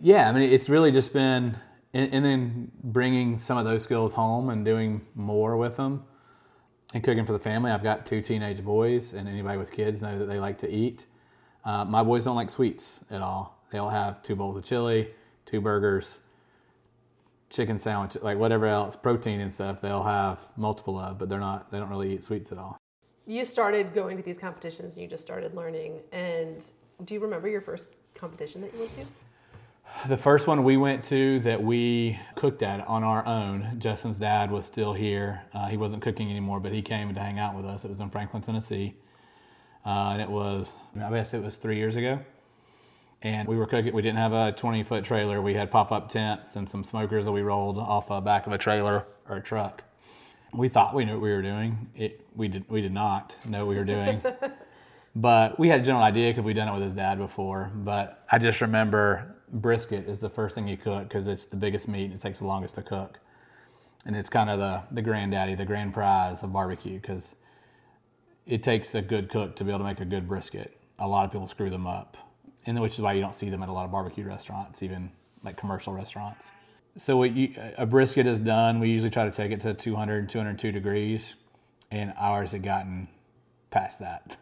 yeah, 0.00 0.28
I 0.28 0.32
mean, 0.32 0.52
it's 0.52 0.68
really 0.68 0.92
just 0.92 1.12
been, 1.12 1.56
and, 1.92 2.14
and, 2.14 2.24
then 2.24 2.70
bringing 2.84 3.40
some 3.40 3.58
of 3.58 3.64
those 3.64 3.82
skills 3.82 4.14
home 4.14 4.50
and 4.50 4.64
doing 4.64 5.04
more 5.16 5.56
with 5.56 5.76
them, 5.76 6.04
and 6.94 7.02
cooking 7.02 7.26
for 7.26 7.32
the 7.32 7.40
family. 7.40 7.72
I've 7.72 7.82
got 7.82 8.06
two 8.06 8.22
teenage 8.22 8.62
boys, 8.62 9.14
and 9.14 9.28
anybody 9.28 9.58
with 9.58 9.72
kids 9.72 10.00
know 10.00 10.16
that 10.16 10.26
they 10.26 10.38
like 10.38 10.58
to 10.58 10.70
eat. 10.70 11.06
Uh, 11.64 11.84
my 11.84 12.04
boys 12.04 12.22
don't 12.22 12.36
like 12.36 12.50
sweets 12.50 13.00
at 13.10 13.20
all. 13.20 13.64
They'll 13.72 13.90
have 13.90 14.22
two 14.22 14.36
bowls 14.36 14.56
of 14.56 14.64
chili, 14.64 15.10
two 15.44 15.60
burgers, 15.60 16.20
chicken 17.50 17.78
sandwich, 17.78 18.16
like 18.22 18.38
whatever 18.38 18.66
else, 18.66 18.96
protein 18.96 19.40
and 19.40 19.52
stuff, 19.52 19.80
they'll 19.80 20.02
have 20.02 20.40
multiple 20.56 20.98
of, 20.98 21.18
but 21.18 21.28
they're 21.28 21.40
not, 21.40 21.70
they 21.70 21.78
don't 21.78 21.88
really 21.88 22.14
eat 22.14 22.24
sweets 22.24 22.52
at 22.52 22.58
all. 22.58 22.78
you 23.26 23.44
started 23.44 23.94
going 23.94 24.16
to 24.16 24.22
these 24.22 24.38
competitions 24.38 24.94
and 24.94 25.02
you 25.02 25.08
just 25.08 25.22
started 25.22 25.54
learning. 25.54 26.00
And 26.12 26.62
do 27.04 27.14
you 27.14 27.20
remember 27.20 27.48
your 27.48 27.60
first 27.60 27.88
competition 28.14 28.60
that 28.62 28.72
you 28.72 28.80
went 28.80 28.92
to? 28.92 29.04
The 30.08 30.16
first 30.18 30.46
one 30.46 30.64
we 30.64 30.76
went 30.76 31.02
to 31.04 31.40
that 31.40 31.62
we 31.62 32.18
cooked 32.34 32.62
at 32.62 32.86
on 32.86 33.02
our 33.02 33.24
own, 33.26 33.76
Justin's 33.78 34.18
dad 34.18 34.50
was 34.50 34.66
still 34.66 34.92
here. 34.92 35.42
Uh, 35.54 35.66
he 35.66 35.76
wasn't 35.76 36.02
cooking 36.02 36.30
anymore, 36.30 36.60
but 36.60 36.72
he 36.72 36.82
came 36.82 37.12
to 37.12 37.20
hang 37.20 37.38
out 37.38 37.54
with 37.54 37.64
us. 37.64 37.84
It 37.84 37.88
was 37.88 38.00
in 38.00 38.10
Franklin, 38.10 38.42
Tennessee. 38.42 38.96
Uh, 39.86 40.10
and 40.12 40.22
it 40.22 40.28
was, 40.28 40.76
I 41.00 41.10
guess 41.10 41.32
it 41.32 41.42
was 41.42 41.56
three 41.56 41.76
years 41.76 41.96
ago. 41.96 42.20
And 43.22 43.48
we 43.48 43.56
were 43.56 43.66
cooking, 43.66 43.92
we 43.92 44.02
didn't 44.02 44.18
have 44.18 44.32
a 44.32 44.52
20 44.52 44.84
foot 44.84 45.04
trailer. 45.04 45.42
We 45.42 45.54
had 45.54 45.70
pop 45.70 45.90
up 45.90 46.08
tents 46.08 46.56
and 46.56 46.68
some 46.68 46.84
smokers 46.84 47.24
that 47.24 47.32
we 47.32 47.42
rolled 47.42 47.78
off 47.78 48.08
the 48.08 48.20
back 48.20 48.46
of 48.46 48.52
a 48.52 48.58
trailer 48.58 49.06
or 49.28 49.36
a 49.36 49.42
truck. 49.42 49.82
We 50.54 50.68
thought 50.68 50.94
we 50.94 51.04
knew 51.04 51.14
what 51.14 51.22
we 51.22 51.30
were 51.30 51.42
doing. 51.42 51.90
It, 51.96 52.26
we, 52.36 52.48
did, 52.48 52.64
we 52.70 52.80
did 52.80 52.92
not 52.92 53.34
know 53.44 53.66
what 53.66 53.70
we 53.70 53.76
were 53.76 53.84
doing. 53.84 54.22
but 55.16 55.58
we 55.58 55.68
had 55.68 55.80
a 55.80 55.82
general 55.82 56.04
idea 56.04 56.30
because 56.30 56.44
we'd 56.44 56.54
done 56.54 56.68
it 56.68 56.72
with 56.72 56.82
his 56.82 56.94
dad 56.94 57.18
before. 57.18 57.72
But 57.74 58.24
I 58.30 58.38
just 58.38 58.60
remember 58.60 59.34
brisket 59.52 60.08
is 60.08 60.18
the 60.18 60.30
first 60.30 60.54
thing 60.54 60.68
you 60.68 60.76
cook 60.76 61.04
because 61.04 61.26
it's 61.26 61.46
the 61.46 61.56
biggest 61.56 61.88
meat 61.88 62.04
and 62.04 62.14
it 62.14 62.20
takes 62.20 62.38
the 62.38 62.46
longest 62.46 62.76
to 62.76 62.82
cook. 62.82 63.18
And 64.06 64.14
it's 64.16 64.30
kind 64.30 64.48
of 64.48 64.58
the, 64.58 64.82
the 64.92 65.02
granddaddy, 65.02 65.54
the 65.54 65.64
grand 65.64 65.92
prize 65.92 66.42
of 66.42 66.52
barbecue 66.52 67.00
because 67.00 67.34
it 68.46 68.62
takes 68.62 68.94
a 68.94 69.02
good 69.02 69.28
cook 69.28 69.56
to 69.56 69.64
be 69.64 69.70
able 69.70 69.80
to 69.80 69.84
make 69.84 70.00
a 70.00 70.04
good 70.04 70.28
brisket. 70.28 70.80
A 71.00 71.06
lot 71.06 71.24
of 71.24 71.32
people 71.32 71.48
screw 71.48 71.68
them 71.68 71.86
up, 71.86 72.16
and 72.66 72.80
which 72.80 72.94
is 72.94 73.00
why 73.00 73.12
you 73.12 73.20
don't 73.20 73.34
see 73.34 73.50
them 73.50 73.62
at 73.62 73.68
a 73.68 73.72
lot 73.72 73.84
of 73.84 73.90
barbecue 73.90 74.24
restaurants, 74.24 74.82
even 74.82 75.10
like 75.44 75.56
commercial 75.56 75.92
restaurants. 75.92 76.50
So 76.96 77.22
you, 77.22 77.54
a 77.76 77.86
brisket 77.86 78.26
is 78.26 78.40
done. 78.40 78.80
We 78.80 78.90
usually 78.90 79.10
try 79.10 79.24
to 79.24 79.30
take 79.30 79.52
it 79.52 79.60
to 79.62 79.74
200, 79.74 80.28
202 80.28 80.72
degrees, 80.72 81.34
and 81.90 82.12
ours 82.18 82.52
had 82.52 82.62
gotten 82.62 83.08
past 83.70 84.00
that. 84.00 84.36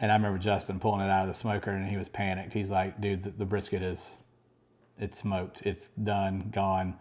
And 0.00 0.10
I 0.10 0.14
remember 0.14 0.38
Justin 0.38 0.80
pulling 0.80 1.02
it 1.02 1.10
out 1.10 1.22
of 1.22 1.28
the 1.28 1.34
smoker, 1.34 1.70
and 1.70 1.88
he 1.88 1.96
was 1.96 2.08
panicked. 2.08 2.52
He's 2.52 2.70
like, 2.70 3.00
"Dude, 3.00 3.22
the, 3.22 3.30
the 3.30 3.44
brisket 3.44 3.82
is, 3.82 4.18
it's 4.98 5.18
smoked. 5.18 5.62
It's 5.62 5.90
done, 6.02 6.50
gone. 6.52 6.96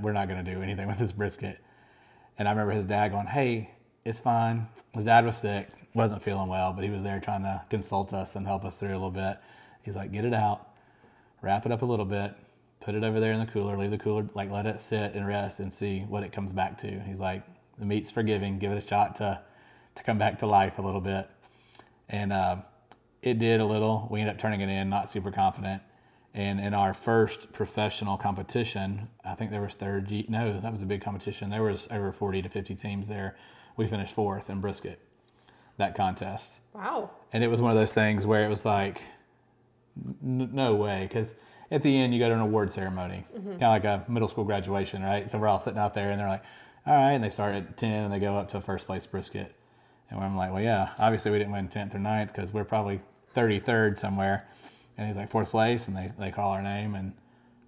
we're 0.00 0.12
not 0.12 0.28
going 0.28 0.44
to 0.44 0.54
do 0.54 0.62
anything 0.62 0.86
with 0.88 0.98
this 0.98 1.12
brisket." 1.12 1.58
And 2.38 2.46
I 2.46 2.52
remember 2.52 2.72
his 2.72 2.86
dad 2.86 3.10
going, 3.10 3.26
"Hey, 3.26 3.74
it's 4.08 4.20
fine." 4.20 4.66
His 4.94 5.04
dad 5.04 5.24
was 5.24 5.36
sick, 5.36 5.68
wasn't 5.94 6.22
feeling 6.22 6.48
well, 6.48 6.72
but 6.72 6.84
he 6.84 6.90
was 6.90 7.02
there 7.02 7.20
trying 7.20 7.42
to 7.42 7.62
consult 7.70 8.12
us 8.12 8.36
and 8.36 8.46
help 8.46 8.64
us 8.64 8.76
through 8.76 8.90
a 8.90 8.92
little 8.92 9.10
bit. 9.10 9.38
He's 9.82 9.94
like, 9.94 10.12
"Get 10.12 10.24
it 10.24 10.34
out, 10.34 10.68
wrap 11.42 11.66
it 11.66 11.72
up 11.72 11.82
a 11.82 11.86
little 11.86 12.06
bit, 12.06 12.34
put 12.80 12.94
it 12.94 13.04
over 13.04 13.20
there 13.20 13.32
in 13.32 13.40
the 13.40 13.46
cooler, 13.46 13.76
leave 13.76 13.90
the 13.90 13.98
cooler, 13.98 14.28
like 14.34 14.50
let 14.50 14.66
it 14.66 14.80
sit 14.80 15.14
and 15.14 15.26
rest 15.26 15.60
and 15.60 15.72
see 15.72 16.00
what 16.08 16.22
it 16.22 16.32
comes 16.32 16.52
back 16.52 16.78
to." 16.78 17.00
He's 17.00 17.18
like, 17.18 17.42
"The 17.78 17.86
meat's 17.86 18.10
forgiving. 18.10 18.58
Give 18.58 18.72
it 18.72 18.82
a 18.82 18.86
shot 18.86 19.16
to 19.16 19.40
to 19.94 20.02
come 20.04 20.18
back 20.18 20.38
to 20.38 20.46
life 20.46 20.78
a 20.78 20.82
little 20.82 21.00
bit." 21.00 21.28
and 22.08 22.32
uh, 22.32 22.56
it 23.22 23.38
did 23.38 23.60
a 23.60 23.64
little. 23.64 24.08
We 24.10 24.20
ended 24.20 24.34
up 24.34 24.40
turning 24.40 24.60
it 24.60 24.68
in, 24.68 24.88
not 24.88 25.10
super 25.10 25.30
confident. 25.30 25.82
And 26.34 26.60
in 26.60 26.74
our 26.74 26.94
first 26.94 27.52
professional 27.52 28.16
competition, 28.16 29.08
I 29.24 29.34
think 29.34 29.50
there 29.50 29.62
was 29.62 29.74
30. 29.74 30.26
No, 30.28 30.60
that 30.60 30.72
was 30.72 30.82
a 30.82 30.86
big 30.86 31.02
competition. 31.02 31.50
There 31.50 31.62
was 31.62 31.88
over 31.90 32.12
40 32.12 32.42
to 32.42 32.48
50 32.48 32.74
teams 32.74 33.08
there. 33.08 33.36
We 33.78 33.86
finished 33.86 34.14
fourth 34.14 34.50
in 34.50 34.60
brisket, 34.60 35.00
that 35.78 35.94
contest. 35.94 36.52
Wow. 36.74 37.12
And 37.32 37.42
it 37.42 37.48
was 37.48 37.62
one 37.62 37.70
of 37.70 37.78
those 37.78 37.94
things 37.94 38.26
where 38.26 38.44
it 38.44 38.48
was 38.48 38.66
like, 38.66 39.00
n- 40.22 40.50
no 40.52 40.74
way, 40.74 41.06
because 41.08 41.34
at 41.70 41.82
the 41.82 41.96
end 41.96 42.12
you 42.12 42.18
go 42.18 42.28
to 42.28 42.34
an 42.34 42.40
award 42.40 42.72
ceremony, 42.72 43.24
mm-hmm. 43.34 43.58
kind 43.58 43.62
of 43.62 43.70
like 43.70 43.84
a 43.84 44.04
middle 44.10 44.28
school 44.28 44.44
graduation, 44.44 45.02
right? 45.02 45.30
So 45.30 45.38
we're 45.38 45.48
all 45.48 45.60
sitting 45.60 45.78
out 45.78 45.94
there, 45.94 46.10
and 46.10 46.20
they're 46.20 46.28
like, 46.28 46.44
all 46.88 46.94
right, 46.94 47.12
and 47.12 47.22
they 47.22 47.30
start 47.30 47.54
at 47.54 47.76
10 47.76 47.90
and 48.04 48.12
they 48.12 48.18
go 48.18 48.36
up 48.36 48.48
to 48.50 48.60
first 48.60 48.86
place 48.86 49.04
brisket. 49.06 49.54
And 50.10 50.18
I'm 50.18 50.36
like, 50.36 50.52
well, 50.52 50.62
yeah, 50.62 50.94
obviously 50.98 51.30
we 51.30 51.38
didn't 51.38 51.52
win 51.52 51.68
10th 51.68 51.94
or 51.94 51.98
9th 51.98 52.28
because 52.28 52.52
we're 52.52 52.64
probably 52.64 53.00
33rd 53.36 53.98
somewhere. 53.98 54.48
And 54.96 55.06
he's 55.06 55.16
like, 55.16 55.30
fourth 55.30 55.50
place. 55.50 55.86
And 55.86 55.96
they, 55.96 56.12
they 56.18 56.30
call 56.30 56.50
our 56.50 56.62
name. 56.62 56.94
And 56.94 57.12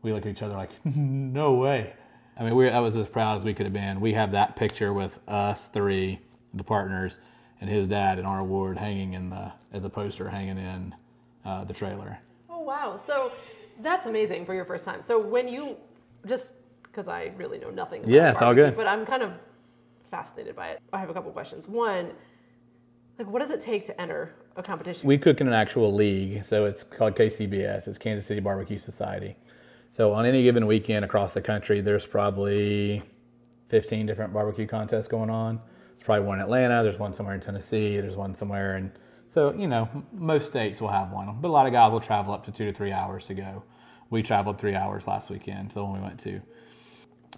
we 0.03 0.13
look 0.13 0.25
at 0.25 0.31
each 0.31 0.43
other 0.43 0.55
like, 0.55 0.71
no 0.85 1.53
way. 1.53 1.93
I 2.41 2.45
mean, 2.45 2.57
we 2.57 2.65
that 2.65 2.79
was 2.79 2.97
as 2.97 3.07
proud 3.07 3.37
as 3.37 3.45
we 3.45 3.53
could 3.53 3.67
have 3.67 3.73
been. 3.75 4.01
We 4.01 4.15
have 4.15 4.33
that 4.33 4.57
picture 4.57 4.95
with 4.95 5.19
us 5.29 5.67
three, 5.67 6.19
the 6.55 6.65
partners, 6.65 7.19
and 7.61 7.69
his 7.69 7.87
dad 7.87 8.19
and 8.19 8.27
our 8.27 8.41
award 8.41 8.79
hanging 8.79 9.13
in 9.13 9.29
the, 9.29 9.53
as 9.75 9.85
a 9.85 9.91
poster 9.91 10.27
hanging 10.27 10.57
in 10.57 10.95
uh, 11.45 11.65
the 11.65 11.75
trailer. 11.75 12.19
Oh, 12.49 12.61
wow. 12.61 12.97
So 12.97 13.33
that's 13.83 14.07
amazing 14.07 14.47
for 14.47 14.55
your 14.55 14.65
first 14.65 14.87
time. 14.87 15.03
So 15.03 15.19
when 15.19 15.49
you, 15.49 15.77
just 16.27 16.55
because 16.83 17.09
I 17.09 17.33
really 17.37 17.59
know 17.59 17.69
nothing 17.69 18.05
about 18.05 18.11
Yeah, 18.11 18.33
it's 18.33 18.41
all 18.41 18.55
good. 18.55 18.75
But 18.75 18.87
I'm 18.87 19.05
kind 19.05 19.23
of 19.23 19.33
fascinated 20.11 20.57
by 20.57 20.69
it. 20.71 20.81
I 20.95 20.99
have 20.99 21.11
a 21.11 21.15
couple 21.15 21.31
questions. 21.33 21.69
One, 21.69 22.13
like, 23.19 23.29
what 23.29 23.41
does 23.41 23.51
it 23.51 23.61
take 23.61 23.85
to 23.85 24.01
enter 24.01 24.35
a 24.57 24.63
competition? 24.63 25.07
We 25.07 25.19
cook 25.19 25.43
in 25.43 25.47
an 25.47 25.53
actual 25.53 25.95
league, 25.95 26.43
so 26.43 26.65
it's 26.65 26.85
called 26.85 27.17
KCBS. 27.17 27.87
It's 27.87 27.99
Kansas 27.99 28.25
City 28.25 28.41
Barbecue 28.41 28.79
Society. 28.79 29.37
So 29.93 30.13
on 30.13 30.25
any 30.25 30.45
given 30.45 30.67
weekend 30.69 31.05
across 31.05 31.35
the 31.35 31.43
country, 31.43 31.81
there's 31.81 32.07
probably 32.07 33.03
15 33.69 34.07
different 34.07 34.33
barbecue 34.33 34.67
contests 34.67 35.09
going 35.09 35.31
on. 35.31 35.57
There's 35.97 36.05
probably 36.05 36.29
one 36.29 36.39
in 36.39 36.45
Atlanta. 36.45 36.83
There's 36.85 36.99
one 36.99 37.13
somewhere 37.13 37.35
in 37.35 37.41
Tennessee. 37.41 38.01
There's 38.01 38.17
one 38.17 38.37
somewhere 38.37 38.77
in. 38.77 38.93
So 39.27 39.53
you 39.53 39.67
know, 39.67 39.89
most 40.13 40.47
states 40.47 40.81
will 40.81 40.91
have 40.91 41.11
one, 41.11 41.41
but 41.41 41.49
a 41.49 41.51
lot 41.51 41.67
of 41.67 41.73
guys 41.73 41.91
will 41.91 42.01
travel 42.01 42.33
up 42.33 42.45
to 42.47 42.53
two 42.53 42.67
to 42.67 42.73
three 42.73 42.93
hours 42.93 43.25
to 43.27 43.35
go. 43.35 43.65
We 44.11 44.23
traveled 44.23 44.59
three 44.59 44.75
hours 44.75 45.07
last 45.07 45.29
weekend, 45.29 45.71
to 45.71 45.75
the 45.75 45.85
one 45.85 46.01
we 46.01 46.01
went 46.01 46.19
to. 46.21 46.41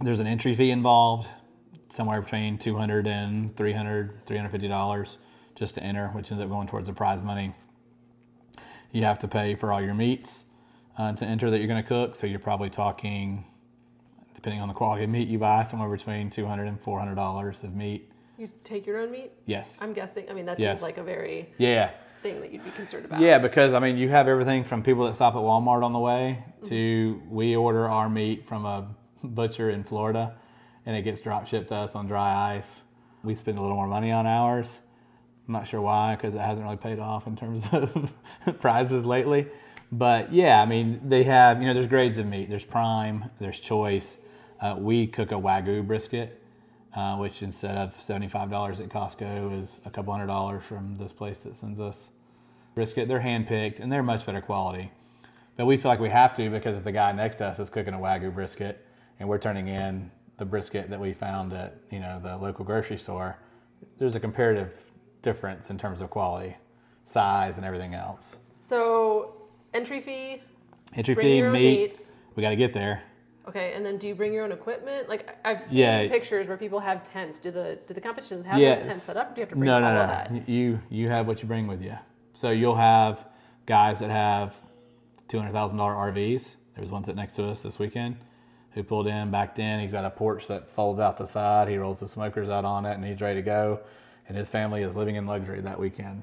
There's 0.01 0.21
an 0.21 0.27
entry 0.27 0.55
fee 0.55 0.71
involved, 0.71 1.29
somewhere 1.89 2.21
between 2.21 2.59
200 2.59 3.07
and 3.07 3.55
300, 3.57 4.27
350 4.27 4.69
dollars 4.69 5.19
just 5.55 5.75
to 5.75 5.83
enter, 5.83 6.09
which 6.09 6.31
ends 6.31 6.43
up 6.43 6.51
going 6.51 6.67
towards 6.67 6.89
the 6.89 6.95
prize 6.95 7.23
money. 7.23 7.55
You 8.91 9.05
have 9.05 9.19
to 9.21 9.29
pay 9.29 9.55
for 9.55 9.73
all 9.73 9.81
your 9.81 9.95
meats 9.95 10.45
uh, 10.99 11.13
to 11.13 11.25
enter 11.25 11.51
that 11.51 11.59
you're 11.59 11.69
going 11.69 11.83
to 11.83 11.89
cook. 11.89 12.17
So 12.17 12.27
you're 12.27 12.39
probably 12.39 12.71
talking, 12.71 13.45
depending 14.35 14.61
on 14.61 14.69
the 14.69 14.75
quality 14.75 15.05
of 15.05 15.11
meat 15.11 15.29
you 15.29 15.39
buy, 15.39 15.65
somewhere 15.65 15.89
between 15.89 16.31
200 16.31 16.67
and 16.67 16.81
400 16.81 17.15
dollars 17.15 17.63
of 17.63 17.75
meat. 17.75 18.11
You 18.39 18.51
take 18.65 18.87
your 18.87 18.99
own 18.99 19.11
meat? 19.11 19.33
Yes. 19.47 19.79
I'm 19.81 19.93
guessing. 19.93 20.29
I 20.31 20.33
mean, 20.33 20.47
that 20.47 20.59
yes. 20.59 20.79
seems 20.79 20.83
like 20.83 20.99
a 20.99 21.03
very 21.03 21.49
yeah 21.59 21.91
thing 22.23 22.41
that 22.41 22.53
you'd 22.53 22.65
be 22.65 22.71
concerned 22.71 23.05
about. 23.05 23.21
Yeah, 23.21 23.39
because 23.39 23.75
I 23.75 23.79
mean, 23.79 23.97
you 23.97 24.09
have 24.09 24.29
everything 24.29 24.65
from 24.65 24.83
people 24.83 25.07
that 25.07 25.15
stop 25.15 25.35
at 25.35 25.41
Walmart 25.41 25.83
on 25.83 25.93
the 25.93 25.99
way 25.99 26.45
mm-hmm. 26.47 26.67
to 26.67 27.23
we 27.29 27.57
order 27.57 27.89
our 27.89 28.09
meat 28.09 28.47
from 28.47 28.65
a 28.65 28.89
butcher 29.23 29.71
in 29.71 29.85
Florida, 29.85 30.35
and 30.87 30.97
it 30.97 31.03
gets 31.03 31.21
drop 31.21 31.47
shipped 31.47 31.69
to 31.69 31.75
us 31.75 31.95
on 31.95 32.07
dry 32.07 32.57
ice. 32.57 32.83
We 33.23 33.35
spend 33.35 33.59
a 33.59 33.61
little 33.61 33.77
more 33.77 33.87
money 33.87 34.11
on 34.11 34.27
ours 34.27 34.81
I'm 35.47 35.55
not 35.55 35.67
sure 35.67 35.81
why, 35.81 36.15
because 36.15 36.35
it 36.35 36.41
hasn't 36.41 36.65
really 36.65 36.77
paid 36.77 36.99
off 36.99 37.27
in 37.27 37.37
terms 37.37 37.65
of 37.73 38.13
prizes 38.61 39.05
lately. 39.05 39.49
But 39.93 40.33
yeah, 40.33 40.61
I 40.61 40.65
mean, 40.65 41.01
they 41.05 41.23
have, 41.25 41.61
you 41.61 41.69
know, 41.69 41.75
there's 41.75 41.87
grades 41.87 42.17
of 42.17 42.27
meat. 42.27 42.49
There's 42.49 42.65
prime, 42.65 43.31
there's 43.39 43.61
choice. 43.61 44.17
Uh, 44.59 44.77
we 44.79 45.07
cook 45.07 45.33
a 45.33 45.35
Wagyu 45.35 45.87
brisket, 45.87 46.43
uh, 46.97 47.17
which 47.17 47.43
instead 47.43 47.77
of 47.77 47.95
$75 47.99 48.81
at 48.81 48.89
Costco 48.89 49.63
is 49.63 49.81
a 49.85 49.91
couple 49.91 50.15
hundred 50.15 50.29
dollars 50.29 50.65
from 50.65 50.97
this 50.97 51.13
place 51.13 51.41
that 51.41 51.55
sends 51.57 51.79
us 51.79 52.11
brisket. 52.75 53.07
They're 53.07 53.21
hand 53.21 53.47
picked 53.47 53.81
and 53.81 53.93
they're 53.93 54.03
much 54.03 54.25
better 54.25 54.41
quality. 54.41 54.91
But 55.59 55.67
we 55.67 55.77
feel 55.77 55.91
like 55.91 56.01
we 56.01 56.09
have 56.09 56.35
to 56.37 56.49
because 56.49 56.75
if 56.75 56.85
the 56.85 56.93
guy 56.93 57.13
next 57.13 57.37
to 57.37 57.47
us 57.47 57.59
is 57.59 57.69
cooking 57.69 57.93
a 57.93 57.99
Wagyu 57.99 58.35
brisket 58.35 58.87
and 59.21 59.29
we're 59.29 59.39
turning 59.39 59.69
in 59.69 60.11
the 60.39 60.47
brisket 60.47 60.89
that 60.89 60.99
we 60.99 61.13
found 61.13 61.53
at, 61.53 61.77
you 61.91 62.01
know, 62.01 62.19
the 62.19 62.39
local 62.39 62.65
grocery 62.65 62.97
store, 62.97 63.37
there's 63.99 64.15
a 64.15 64.21
comparative 64.21 64.73
difference 65.23 65.69
in 65.69 65.77
terms 65.77 66.01
of 66.01 66.09
quality, 66.09 66.57
size, 67.05 67.59
and 67.59 67.67
everything 67.67 67.93
else. 67.95 68.37
So 68.63 69.42
entry 69.75 70.00
fee. 70.00 70.43
Entry 70.95 71.14
fee, 71.14 71.43
meat, 71.43 71.50
meat. 71.52 72.07
We 72.37 72.43
got 72.43 72.50
to 72.50 72.57
get 72.57 72.73
there. 72.73 73.02
Okay, 73.49 73.73
and 73.75 73.85
then 73.85 73.99
do 73.99 74.07
you 74.07 74.14
bring 74.14 74.33
your 74.33 74.45
own 74.45 74.52
equipment? 74.52 75.09
Like 75.09 75.37
I've 75.45 75.61
seen 75.61 75.79
yeah. 75.79 76.09
pictures 76.09 76.47
where 76.47 76.57
people 76.57 76.79
have 76.79 77.02
tents. 77.02 77.38
Do 77.38 77.50
the 77.50 77.79
do 77.87 77.95
the 77.95 78.00
competitions 78.00 78.47
have 78.47 78.59
yes. 78.59 78.79
those 78.79 78.87
tents 78.87 79.02
set 79.02 79.17
up? 79.17 79.35
do 79.35 79.41
you 79.41 79.43
have 79.43 79.50
to 79.50 79.57
bring 79.57 79.67
no, 79.67 79.81
no, 79.81 79.87
all 79.87 79.95
no. 79.95 80.00
of 80.02 80.09
that? 80.09 80.49
You 80.49 80.81
you 80.91 81.09
have 81.09 81.26
what 81.26 81.43
you 81.43 81.49
bring 81.49 81.67
with 81.67 81.83
you. 81.83 81.97
So 82.35 82.50
you'll 82.50 82.76
have 82.76 83.26
guys 83.67 83.99
that 83.99 84.11
have 84.11 84.55
two 85.26 85.38
hundred 85.38 85.52
thousand 85.52 85.79
dollar 85.79 85.95
RVs. 86.12 86.55
There 86.75 86.83
was 86.83 86.91
one 86.91 87.05
sitting 87.05 87.17
next 87.17 87.35
to 87.37 87.47
us 87.49 87.62
this 87.62 87.79
weekend 87.79 88.17
who 88.71 88.83
pulled 88.83 89.07
in, 89.07 89.31
backed 89.31 89.59
in. 89.59 89.81
He's 89.81 89.93
got 89.93 90.05
a 90.05 90.11
porch 90.11 90.47
that 90.47 90.71
folds 90.71 90.99
out 90.99 91.19
the 91.19 91.26
side. 91.26 91.69
He 91.69 91.76
rolls 91.76 92.00
the 92.00 92.09
smokers 92.09 92.49
out 92.49 92.64
on 92.64 92.87
it, 92.87 92.95
and 92.95 93.05
he's 93.05 93.21
ready 93.21 93.41
to 93.41 93.45
go 93.45 93.81
and 94.29 94.37
his 94.37 94.49
family 94.49 94.83
is 94.83 94.97
living 94.97 95.17
in 95.17 95.26
luxury 95.26 95.61
that 95.61 95.79
weekend. 95.79 96.23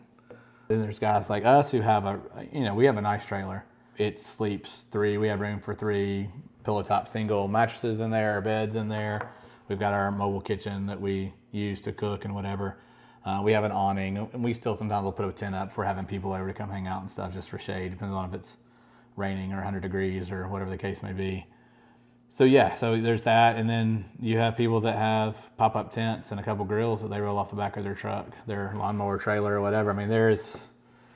Then 0.69 0.83
there's 0.83 0.99
guys 0.99 1.31
like 1.31 1.45
us 1.45 1.71
who 1.71 1.81
have 1.81 2.05
a, 2.05 2.21
you 2.53 2.63
know, 2.63 2.75
we 2.75 2.85
have 2.85 2.95
a 2.97 3.01
nice 3.01 3.25
trailer. 3.25 3.65
It 3.97 4.19
sleeps 4.19 4.85
three. 4.91 5.17
We 5.17 5.27
have 5.27 5.39
room 5.39 5.59
for 5.59 5.73
three 5.73 6.29
pillow 6.63 6.83
top 6.83 7.09
single 7.09 7.47
mattresses 7.47 8.01
in 8.01 8.11
there, 8.11 8.39
beds 8.39 8.75
in 8.75 8.87
there. 8.87 9.31
We've 9.67 9.79
got 9.79 9.93
our 9.95 10.11
mobile 10.11 10.41
kitchen 10.41 10.85
that 10.85 11.01
we 11.01 11.33
use 11.51 11.81
to 11.81 11.91
cook 11.91 12.23
and 12.23 12.35
whatever. 12.35 12.77
Uh, 13.25 13.41
we 13.43 13.51
have 13.51 13.63
an 13.63 13.71
awning, 13.71 14.17
and 14.17 14.43
we 14.43 14.53
still 14.53 14.77
sometimes 14.77 15.05
will 15.05 15.11
put 15.11 15.25
a 15.25 15.31
tent 15.31 15.55
up 15.55 15.73
for 15.73 15.83
having 15.83 16.05
people 16.05 16.33
over 16.33 16.45
to 16.45 16.53
come 16.53 16.69
hang 16.69 16.85
out 16.85 17.01
and 17.01 17.09
stuff 17.09 17.33
just 17.33 17.49
for 17.49 17.57
shade, 17.57 17.89
depending 17.89 18.15
on 18.15 18.29
if 18.29 18.35
it's 18.35 18.57
raining 19.15 19.51
or 19.51 19.55
100 19.55 19.79
degrees 19.79 20.29
or 20.29 20.47
whatever 20.47 20.69
the 20.69 20.77
case 20.77 21.01
may 21.01 21.13
be. 21.13 21.47
So 22.29 22.43
yeah, 22.43 22.75
so 22.75 22.99
there's 23.01 23.23
that, 23.23 23.55
and 23.57 23.69
then 23.69 24.05
you 24.19 24.37
have 24.37 24.55
people 24.55 24.79
that 24.81 24.95
have 24.95 25.49
pop 25.57 25.75
up 25.75 25.91
tents 25.91 26.31
and 26.31 26.39
a 26.39 26.43
couple 26.43 26.63
grills 26.65 27.01
that 27.01 27.09
they 27.09 27.19
roll 27.19 27.37
off 27.37 27.49
the 27.49 27.55
back 27.55 27.75
of 27.77 27.83
their 27.83 27.95
truck, 27.95 28.27
their 28.45 28.73
lawnmower 28.77 29.17
trailer 29.17 29.55
or 29.55 29.61
whatever. 29.61 29.89
I 29.91 29.93
mean, 29.95 30.09
there's 30.09 30.67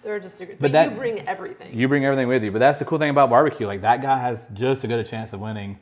They're 0.03 0.19
just, 0.19 0.39
but, 0.39 0.59
But 0.59 0.71
that- 0.71 0.91
you 0.91 0.97
bring 0.97 1.19
everything. 1.27 1.77
you 1.77 1.87
bring 1.87 2.03
everything 2.05 2.27
with 2.27 2.43
you. 2.43 2.51
But 2.51 2.59
that's 2.59 2.79
the 2.79 2.85
cool 2.85 2.97
thing 2.99 3.09
about 3.11 3.29
barbecue. 3.29 3.67
Like 3.67 3.81
that 3.81 4.01
guy 4.01 4.19
has 4.19 4.47
just 4.53 4.83
as 4.83 4.87
good 4.89 4.99
a 4.99 5.03
chance 5.03 5.33
of 5.33 5.39
winning 5.39 5.79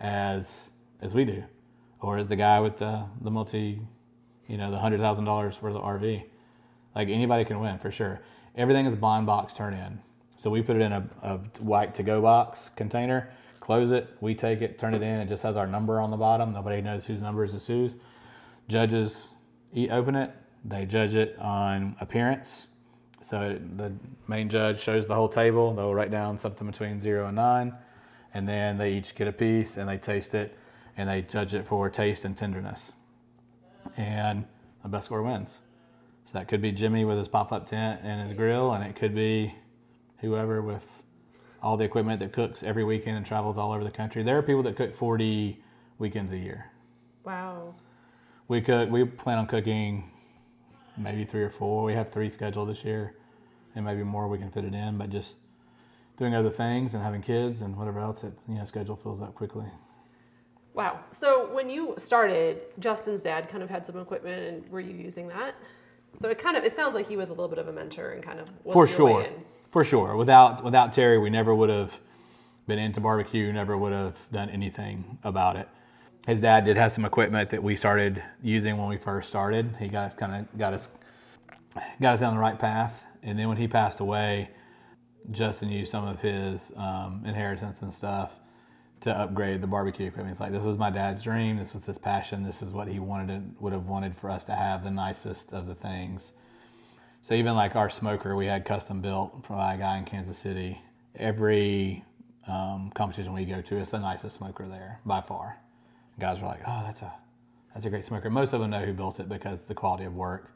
as 0.00 0.70
as 1.00 1.14
we 1.14 1.24
do, 1.24 1.42
or 2.00 2.18
as 2.18 2.26
the 2.28 2.36
guy 2.36 2.60
with 2.60 2.78
the 2.78 3.04
the 3.22 3.30
multi, 3.30 3.80
you 4.48 4.56
know, 4.58 4.70
the 4.70 4.78
hundred 4.78 5.00
thousand 5.00 5.24
dollars 5.24 5.56
for 5.56 5.72
the 5.72 5.78
RV. 5.80 6.24
Like 6.94 7.08
anybody 7.08 7.44
can 7.44 7.60
win 7.60 7.78
for 7.78 7.90
sure. 7.90 8.20
Everything 8.56 8.86
is 8.86 8.94
blind 8.96 9.26
box 9.26 9.52
turn 9.54 9.74
in. 9.74 9.98
So 10.36 10.50
we 10.50 10.62
put 10.62 10.76
it 10.76 10.82
in 10.82 10.92
a, 10.92 11.08
a 11.22 11.38
white 11.60 11.94
to 11.94 12.02
go 12.02 12.20
box 12.20 12.70
container, 12.76 13.30
close 13.64 13.92
it, 13.92 14.10
we 14.20 14.34
take 14.34 14.60
it, 14.60 14.78
turn 14.78 14.94
it 14.94 15.00
in. 15.00 15.20
It 15.20 15.28
just 15.28 15.42
has 15.42 15.56
our 15.56 15.66
number 15.66 15.98
on 15.98 16.10
the 16.10 16.18
bottom. 16.18 16.52
Nobody 16.52 16.82
knows 16.82 17.06
whose 17.06 17.22
number 17.22 17.44
is 17.44 17.66
whose. 17.66 17.92
Judges 18.68 19.32
eat, 19.72 19.90
open 19.90 20.14
it. 20.14 20.32
They 20.66 20.84
judge 20.84 21.14
it 21.14 21.38
on 21.38 21.96
appearance. 21.98 22.66
So 23.22 23.58
the 23.76 23.90
main 24.28 24.50
judge 24.50 24.80
shows 24.80 25.06
the 25.06 25.14
whole 25.14 25.30
table. 25.30 25.74
They'll 25.74 25.94
write 25.94 26.10
down 26.10 26.36
something 26.36 26.66
between 26.66 27.00
zero 27.00 27.28
and 27.28 27.36
nine, 27.36 27.74
and 28.34 28.46
then 28.46 28.76
they 28.76 28.92
each 28.92 29.14
get 29.14 29.28
a 29.28 29.32
piece 29.32 29.78
and 29.78 29.88
they 29.88 29.96
taste 29.96 30.34
it, 30.34 30.58
and 30.98 31.08
they 31.08 31.22
judge 31.22 31.54
it 31.54 31.66
for 31.66 31.88
taste 31.88 32.26
and 32.26 32.36
tenderness. 32.36 32.92
And 33.96 34.44
the 34.82 34.90
best 34.90 35.06
score 35.06 35.22
wins. 35.22 35.60
So 36.26 36.38
that 36.38 36.48
could 36.48 36.60
be 36.60 36.70
Jimmy 36.70 37.06
with 37.06 37.16
his 37.16 37.28
pop-up 37.28 37.66
tent 37.66 38.00
and 38.04 38.20
his 38.22 38.34
grill, 38.34 38.74
and 38.74 38.84
it 38.84 38.94
could 38.94 39.14
be 39.14 39.54
whoever 40.18 40.60
with 40.60 40.93
all 41.64 41.78
the 41.78 41.84
equipment 41.84 42.20
that 42.20 42.30
cooks 42.32 42.62
every 42.62 42.84
weekend 42.84 43.16
and 43.16 43.24
travels 43.24 43.56
all 43.56 43.72
over 43.72 43.82
the 43.82 43.90
country. 43.90 44.22
There 44.22 44.36
are 44.36 44.42
people 44.42 44.62
that 44.64 44.76
cook 44.76 44.94
40 44.94 45.58
weekends 45.98 46.30
a 46.30 46.36
year. 46.36 46.70
wow. 47.24 47.74
We 48.46 48.60
cook. 48.60 48.90
We 48.90 49.06
plan 49.06 49.38
on 49.38 49.46
cooking 49.46 50.10
maybe 50.98 51.24
three 51.24 51.42
or 51.42 51.48
four. 51.48 51.82
We 51.82 51.94
have 51.94 52.12
three 52.12 52.28
scheduled 52.28 52.68
this 52.68 52.84
year, 52.84 53.16
and 53.74 53.86
maybe 53.86 54.02
more 54.02 54.28
we 54.28 54.36
can 54.36 54.50
fit 54.50 54.66
it 54.66 54.74
in. 54.74 54.98
But 54.98 55.08
just 55.08 55.36
doing 56.18 56.34
other 56.34 56.50
things 56.50 56.92
and 56.92 57.02
having 57.02 57.22
kids 57.22 57.62
and 57.62 57.74
whatever 57.74 58.00
else, 58.00 58.22
it 58.22 58.34
you 58.46 58.56
know 58.56 58.64
schedule 58.66 58.96
fills 58.96 59.22
up 59.22 59.34
quickly. 59.34 59.64
Wow. 60.74 61.00
So 61.18 61.50
when 61.54 61.70
you 61.70 61.94
started, 61.96 62.66
Justin's 62.78 63.22
dad 63.22 63.48
kind 63.48 63.62
of 63.62 63.70
had 63.70 63.86
some 63.86 63.96
equipment, 63.96 64.42
and 64.42 64.68
were 64.68 64.80
you 64.80 64.94
using 64.94 65.26
that? 65.28 65.54
So 66.20 66.28
it 66.28 66.38
kind 66.38 66.58
of 66.58 66.64
it 66.64 66.76
sounds 66.76 66.94
like 66.94 67.08
he 67.08 67.16
was 67.16 67.30
a 67.30 67.32
little 67.32 67.48
bit 67.48 67.58
of 67.58 67.68
a 67.68 67.72
mentor 67.72 68.10
and 68.10 68.22
kind 68.22 68.40
of 68.40 68.50
was 68.62 68.74
For 68.74 68.86
sure. 68.86 69.26
For 69.74 69.82
sure. 69.82 70.14
Without 70.14 70.62
without 70.62 70.92
Terry, 70.92 71.18
we 71.18 71.30
never 71.30 71.52
would 71.52 71.68
have 71.68 71.98
been 72.68 72.78
into 72.78 73.00
barbecue. 73.00 73.52
Never 73.52 73.76
would 73.76 73.92
have 73.92 74.16
done 74.30 74.48
anything 74.48 75.18
about 75.24 75.56
it. 75.56 75.68
His 76.28 76.40
dad 76.40 76.64
did 76.64 76.76
have 76.76 76.92
some 76.92 77.04
equipment 77.04 77.50
that 77.50 77.60
we 77.60 77.74
started 77.74 78.22
using 78.40 78.76
when 78.76 78.88
we 78.88 78.98
first 78.98 79.26
started. 79.26 79.74
He 79.80 79.88
got 79.88 80.06
us 80.06 80.14
kind 80.14 80.32
of 80.32 80.56
got 80.56 80.74
us 80.74 80.88
got 82.00 82.14
us 82.14 82.20
down 82.20 82.34
the 82.34 82.40
right 82.40 82.56
path. 82.56 83.04
And 83.24 83.36
then 83.36 83.48
when 83.48 83.56
he 83.56 83.66
passed 83.66 83.98
away, 83.98 84.50
Justin 85.32 85.70
used 85.70 85.90
some 85.90 86.06
of 86.06 86.20
his 86.20 86.70
um, 86.76 87.24
inheritance 87.26 87.82
and 87.82 87.92
stuff 87.92 88.38
to 89.00 89.10
upgrade 89.10 89.60
the 89.60 89.66
barbecue 89.66 90.06
equipment. 90.06 90.30
It's 90.30 90.40
like 90.40 90.52
this 90.52 90.62
was 90.62 90.78
my 90.78 90.90
dad's 90.90 91.24
dream. 91.24 91.56
This 91.56 91.74
was 91.74 91.84
his 91.84 91.98
passion. 91.98 92.44
This 92.44 92.62
is 92.62 92.72
what 92.72 92.86
he 92.86 93.00
wanted 93.00 93.56
to, 93.56 93.60
would 93.60 93.72
have 93.72 93.86
wanted 93.86 94.16
for 94.16 94.30
us 94.30 94.44
to 94.44 94.54
have 94.54 94.84
the 94.84 94.92
nicest 94.92 95.52
of 95.52 95.66
the 95.66 95.74
things. 95.74 96.32
So 97.24 97.32
even 97.32 97.54
like 97.54 97.74
our 97.74 97.88
smoker, 97.88 98.36
we 98.36 98.44
had 98.44 98.66
custom 98.66 99.00
built 99.00 99.48
by 99.48 99.76
a 99.76 99.78
guy 99.78 99.96
in 99.96 100.04
Kansas 100.04 100.36
City. 100.36 100.78
Every 101.16 102.04
um, 102.46 102.92
competition 102.94 103.32
we 103.32 103.46
go 103.46 103.62
to, 103.62 103.76
it's 103.78 103.92
the 103.92 103.98
nicest 103.98 104.36
smoker 104.36 104.68
there 104.68 105.00
by 105.06 105.22
far. 105.22 105.56
Guys 106.20 106.42
are 106.42 106.46
like, 106.46 106.60
oh, 106.66 106.82
that's 106.84 107.00
a 107.00 107.10
that's 107.72 107.86
a 107.86 107.88
great 107.88 108.04
smoker. 108.04 108.28
Most 108.28 108.52
of 108.52 108.60
them 108.60 108.68
know 108.68 108.84
who 108.84 108.92
built 108.92 109.20
it 109.20 109.30
because 109.30 109.62
the 109.62 109.72
quality 109.72 110.04
of 110.04 110.14
work. 110.14 110.52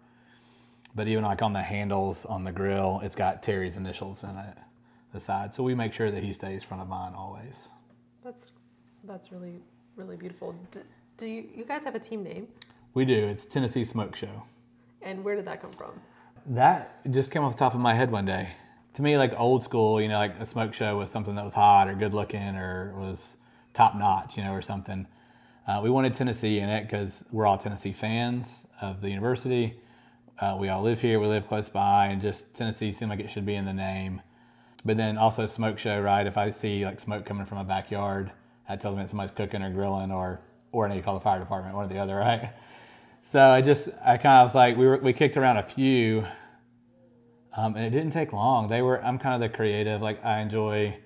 But 0.95 1.09
even 1.09 1.25
like 1.25 1.41
on 1.41 1.55
the 1.55 1.63
handles 1.63 2.27
on 2.27 2.45
the 2.45 2.53
grill, 2.53 3.01
it's 3.03 3.17
got 3.17 3.43
Terry's 3.43 3.79
initials 3.79 4.23
in 4.23 4.37
it, 4.37 4.59
the 5.15 5.21
side. 5.21 5.55
So 5.55 5.63
we 5.63 5.75
make 5.75 5.95
sure 5.95 6.11
that 6.11 6.23
he 6.23 6.35
stays 6.35 6.65
front 6.65 6.83
of 6.83 6.89
mind 6.91 7.17
always. 7.17 7.71
That's 8.23 8.53
that's 9.05 9.33
really 9.33 9.55
really 9.97 10.19
beautiful. 10.19 10.55
D- 10.71 10.81
do 11.17 11.25
you 11.25 11.47
you 11.57 11.65
guys 11.65 11.83
have 11.85 11.95
a 11.95 11.99
team 11.99 12.23
name? 12.23 12.47
We 12.93 13.07
do. 13.07 13.27
It's 13.27 13.47
Tennessee 13.47 13.85
Smoke 13.85 14.15
Show. 14.15 14.43
And 15.01 15.25
where 15.25 15.35
did 15.35 15.47
that 15.47 15.63
come 15.63 15.73
from? 15.73 15.93
That 16.53 17.03
just 17.11 17.31
came 17.31 17.45
off 17.45 17.53
the 17.53 17.59
top 17.59 17.75
of 17.75 17.81
my 17.81 17.93
head 17.93 18.11
one 18.11 18.25
day. 18.25 18.49
To 18.95 19.03
me, 19.03 19.19
like 19.19 19.39
old 19.39 19.65
school, 19.65 20.01
you 20.01 20.09
know, 20.09 20.17
like 20.17 20.41
a 20.41 20.47
smoke 20.47 20.73
show 20.73 20.97
was 20.97 21.11
something 21.11 21.35
that 21.35 21.45
was 21.45 21.53
hot 21.53 21.89
or 21.89 21.95
good 21.95 22.15
looking 22.15 22.57
or 22.57 22.95
was 22.97 23.37
top 23.75 23.95
notch, 23.95 24.39
you 24.39 24.43
know, 24.43 24.53
or 24.53 24.63
something. 24.63 25.07
Uh, 25.67 25.81
we 25.83 25.91
wanted 25.91 26.15
Tennessee 26.15 26.61
in 26.61 26.71
it 26.71 26.85
because 26.85 27.23
we're 27.31 27.47
all 27.47 27.59
Tennessee 27.59 27.93
fans 27.93 28.67
of 28.81 29.03
the 29.03 29.11
university. 29.11 29.79
Uh, 30.41 30.57
we 30.59 30.71
all 30.71 30.83
live 30.83 31.03
here, 31.03 31.21
we 31.21 31.27
live 31.27 31.47
close 31.47 31.69
by, 31.69 32.07
and 32.07 32.23
just 32.23 32.55
Tennessee 32.55 32.93
seemed 32.93 33.11
like 33.11 33.21
it 33.21 33.29
should 33.29 33.45
be 33.45 33.55
in 33.55 33.67
the 33.67 33.73
name. 33.75 34.23
But 34.87 34.97
then 34.97 35.19
also 35.19 35.45
smoke 35.45 35.79
show, 35.79 36.01
right? 36.01 36.27
If 36.27 36.39
I 36.39 36.49
see 36.49 36.83
like 36.87 36.99
smoke 36.99 37.27
coming 37.27 37.45
from 37.45 37.59
a 37.59 37.65
backyard, 37.65 38.33
that 38.69 38.81
tells 38.81 38.95
me 38.95 39.03
that 39.03 39.11
somebody's 39.11 39.33
cooking 39.33 39.63
or 39.63 39.71
grilling 39.71 40.11
or 40.11 40.41
or 40.73 40.87
I 40.87 40.91
need 40.91 40.97
to 40.97 41.03
call 41.03 41.15
the 41.15 41.21
fire 41.21 41.41
department, 41.41 41.75
one 41.75 41.85
or 41.85 41.89
the 41.89 41.99
other, 41.99 42.17
right? 42.17 42.53
So 43.23 43.41
I 43.41 43.61
just 43.61 43.91
I 44.03 44.17
kind 44.17 44.41
of 44.41 44.47
was 44.47 44.55
like 44.55 44.79
we 44.79 44.87
were 44.87 44.97
we 44.97 45.13
kicked 45.13 45.37
around 45.37 45.59
a 45.59 45.63
few, 45.63 46.25
um, 47.59 47.75
and 47.75 47.85
it 47.85 47.91
didn't 47.91 48.13
take 48.13 48.33
long. 48.33 48.69
They 48.69 48.83
were 48.83 49.05
I'm 49.05 49.19
kind 49.19 49.35
of 49.35 49.51
the 49.51 49.55
creative, 49.55 50.01
like 50.01 50.25
I 50.25 50.41
enjoy 50.41 50.97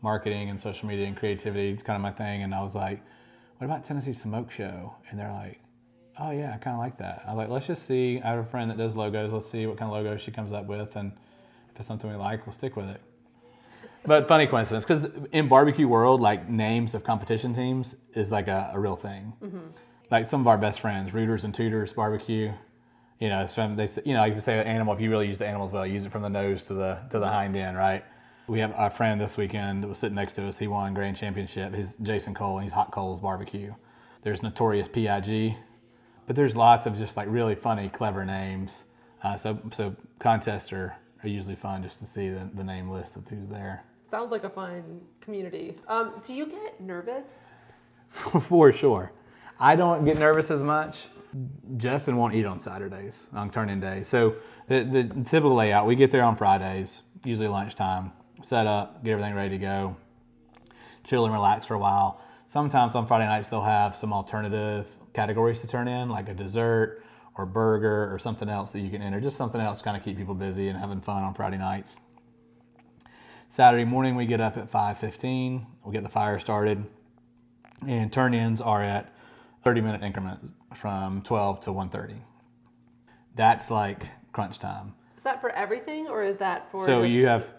marketing 0.00 0.48
and 0.48 0.58
social 0.58 0.88
media 0.88 1.06
and 1.06 1.14
creativity. 1.14 1.68
It's 1.68 1.82
kind 1.82 1.96
of 1.96 2.02
my 2.02 2.12
thing, 2.12 2.42
and 2.42 2.54
I 2.54 2.62
was 2.62 2.74
like, 2.74 3.02
what 3.58 3.66
about 3.66 3.84
Tennessee 3.84 4.14
Smoke 4.14 4.50
Show? 4.50 4.94
And 5.10 5.18
they're 5.18 5.32
like, 5.32 5.60
oh 6.18 6.30
yeah, 6.30 6.54
I 6.54 6.56
kind 6.56 6.74
of 6.74 6.80
like 6.80 6.96
that. 6.98 7.24
I 7.26 7.34
was 7.34 7.36
like, 7.36 7.48
let's 7.50 7.66
just 7.66 7.86
see. 7.86 8.22
I 8.24 8.30
have 8.30 8.38
a 8.38 8.44
friend 8.44 8.70
that 8.70 8.78
does 8.78 8.96
logos. 8.96 9.32
Let's 9.32 9.50
see 9.50 9.66
what 9.66 9.76
kind 9.76 9.90
of 9.90 9.96
logo 9.96 10.16
she 10.16 10.30
comes 10.30 10.50
up 10.50 10.64
with, 10.66 10.96
and 10.96 11.12
if 11.74 11.78
it's 11.78 11.86
something 11.86 12.08
we 12.08 12.16
like, 12.16 12.46
we'll 12.46 12.54
stick 12.54 12.74
with 12.74 12.88
it. 12.88 13.02
But 14.06 14.28
funny 14.28 14.46
coincidence, 14.46 14.86
because 14.86 15.06
in 15.32 15.46
barbecue 15.48 15.86
world, 15.86 16.22
like 16.22 16.48
names 16.48 16.94
of 16.94 17.04
competition 17.04 17.54
teams 17.54 17.96
is 18.14 18.30
like 18.30 18.48
a, 18.48 18.70
a 18.72 18.80
real 18.80 18.96
thing. 18.96 19.34
Like 20.10 20.26
some 20.26 20.40
of 20.40 20.46
our 20.46 20.56
best 20.56 20.80
friends, 20.80 21.12
Rooters 21.12 21.44
and 21.44 21.54
Tutors 21.54 21.92
Barbecue. 21.92 22.52
You 23.18 23.28
know, 23.28 23.46
from 23.48 23.76
they, 23.76 23.88
say- 23.88 24.02
you 24.04 24.14
know, 24.14 24.20
like 24.20 24.34
you 24.34 24.40
say, 24.40 24.62
animal. 24.64 24.94
If 24.94 25.00
you 25.00 25.10
really 25.10 25.26
use 25.26 25.38
the 25.38 25.46
animals 25.46 25.72
well, 25.72 25.86
use 25.86 26.04
it 26.04 26.12
from 26.12 26.22
the 26.22 26.28
nose 26.28 26.64
to 26.64 26.74
the 26.74 26.98
to 27.10 27.18
the 27.18 27.26
hind 27.28 27.56
end, 27.56 27.76
right? 27.76 28.04
We 28.46 28.60
have 28.60 28.72
our 28.74 28.90
friend 28.90 29.20
this 29.20 29.36
weekend 29.36 29.82
that 29.82 29.88
was 29.88 29.98
sitting 29.98 30.14
next 30.14 30.32
to 30.34 30.46
us. 30.46 30.56
He 30.58 30.68
won 30.68 30.94
grand 30.94 31.16
championship. 31.16 31.74
He's 31.74 31.94
Jason 32.02 32.32
Cole, 32.34 32.56
and 32.56 32.62
he's 32.64 32.72
Hot 32.72 32.90
Coals 32.92 33.20
Barbecue. 33.20 33.74
There's 34.22 34.42
Notorious 34.42 34.88
PIG, 34.88 35.54
but 36.26 36.34
there's 36.36 36.56
lots 36.56 36.86
of 36.86 36.96
just 36.96 37.16
like 37.16 37.28
really 37.30 37.54
funny, 37.54 37.88
clever 37.88 38.24
names. 38.24 38.84
Uh, 39.22 39.36
so 39.36 39.58
so 39.72 39.94
contests 40.20 40.72
are, 40.72 40.96
are 41.22 41.28
usually 41.28 41.56
fun 41.56 41.82
just 41.82 41.98
to 41.98 42.06
see 42.06 42.28
the, 42.30 42.48
the 42.54 42.64
name 42.64 42.88
list 42.88 43.16
of 43.16 43.26
who's 43.28 43.48
there. 43.48 43.84
Sounds 44.10 44.30
like 44.30 44.44
a 44.44 44.50
fun 44.50 45.00
community. 45.20 45.76
Um, 45.86 46.14
do 46.26 46.32
you 46.32 46.46
get 46.46 46.80
nervous? 46.80 47.26
For 48.08 48.72
sure. 48.72 49.12
I 49.60 49.76
don't 49.76 50.04
get 50.04 50.18
nervous 50.18 50.50
as 50.50 50.62
much. 50.62 51.08
Justin 51.76 52.16
won't 52.16 52.34
eat 52.34 52.46
on 52.46 52.58
Saturdays, 52.58 53.28
on 53.32 53.50
turn-in 53.50 53.80
day. 53.80 54.02
So 54.02 54.36
the, 54.68 54.82
the 54.82 55.04
typical 55.24 55.54
layout, 55.54 55.86
we 55.86 55.96
get 55.96 56.10
there 56.10 56.22
on 56.22 56.36
Fridays, 56.36 57.02
usually 57.24 57.48
lunchtime, 57.48 58.12
set 58.42 58.66
up, 58.66 59.04
get 59.04 59.12
everything 59.12 59.34
ready 59.34 59.50
to 59.50 59.58
go, 59.58 59.96
chill 61.04 61.24
and 61.24 61.34
relax 61.34 61.66
for 61.66 61.74
a 61.74 61.78
while. 61.78 62.20
Sometimes 62.46 62.94
on 62.94 63.06
Friday 63.06 63.26
nights 63.26 63.48
they'll 63.48 63.62
have 63.62 63.94
some 63.94 64.12
alternative 64.12 64.90
categories 65.12 65.60
to 65.60 65.66
turn 65.66 65.88
in, 65.88 66.08
like 66.08 66.28
a 66.28 66.34
dessert 66.34 67.02
or 67.36 67.44
burger 67.44 68.12
or 68.12 68.18
something 68.18 68.48
else 68.48 68.72
that 68.72 68.80
you 68.80 68.90
can 68.90 69.02
enter. 69.02 69.20
Just 69.20 69.36
something 69.36 69.60
else 69.60 69.82
kind 69.82 69.96
of 69.96 70.02
keep 70.02 70.16
people 70.16 70.34
busy 70.34 70.68
and 70.68 70.78
having 70.78 71.00
fun 71.00 71.22
on 71.22 71.34
Friday 71.34 71.58
nights. 71.58 71.96
Saturday 73.50 73.84
morning 73.84 74.14
we 74.14 74.26
get 74.26 74.40
up 74.40 74.56
at 74.56 74.70
5:15. 74.70 75.66
We 75.84 75.92
get 75.92 76.02
the 76.02 76.08
fire 76.08 76.38
started 76.38 76.88
and 77.86 78.12
turn-ins 78.12 78.60
are 78.60 78.82
at 78.82 79.14
30 79.62 79.80
minute 79.82 80.02
increments 80.02 80.48
from 80.74 81.22
12 81.22 81.60
to 81.60 81.70
1.30 81.70 82.16
that's 83.34 83.70
like 83.70 84.06
crunch 84.32 84.58
time 84.58 84.94
Is 85.16 85.24
that 85.24 85.40
for 85.40 85.50
everything, 85.50 86.08
or 86.08 86.22
is 86.22 86.36
that 86.38 86.70
for? 86.70 86.84
so 86.86 87.02
this- 87.02 87.10
you 87.10 87.26
have 87.26 87.52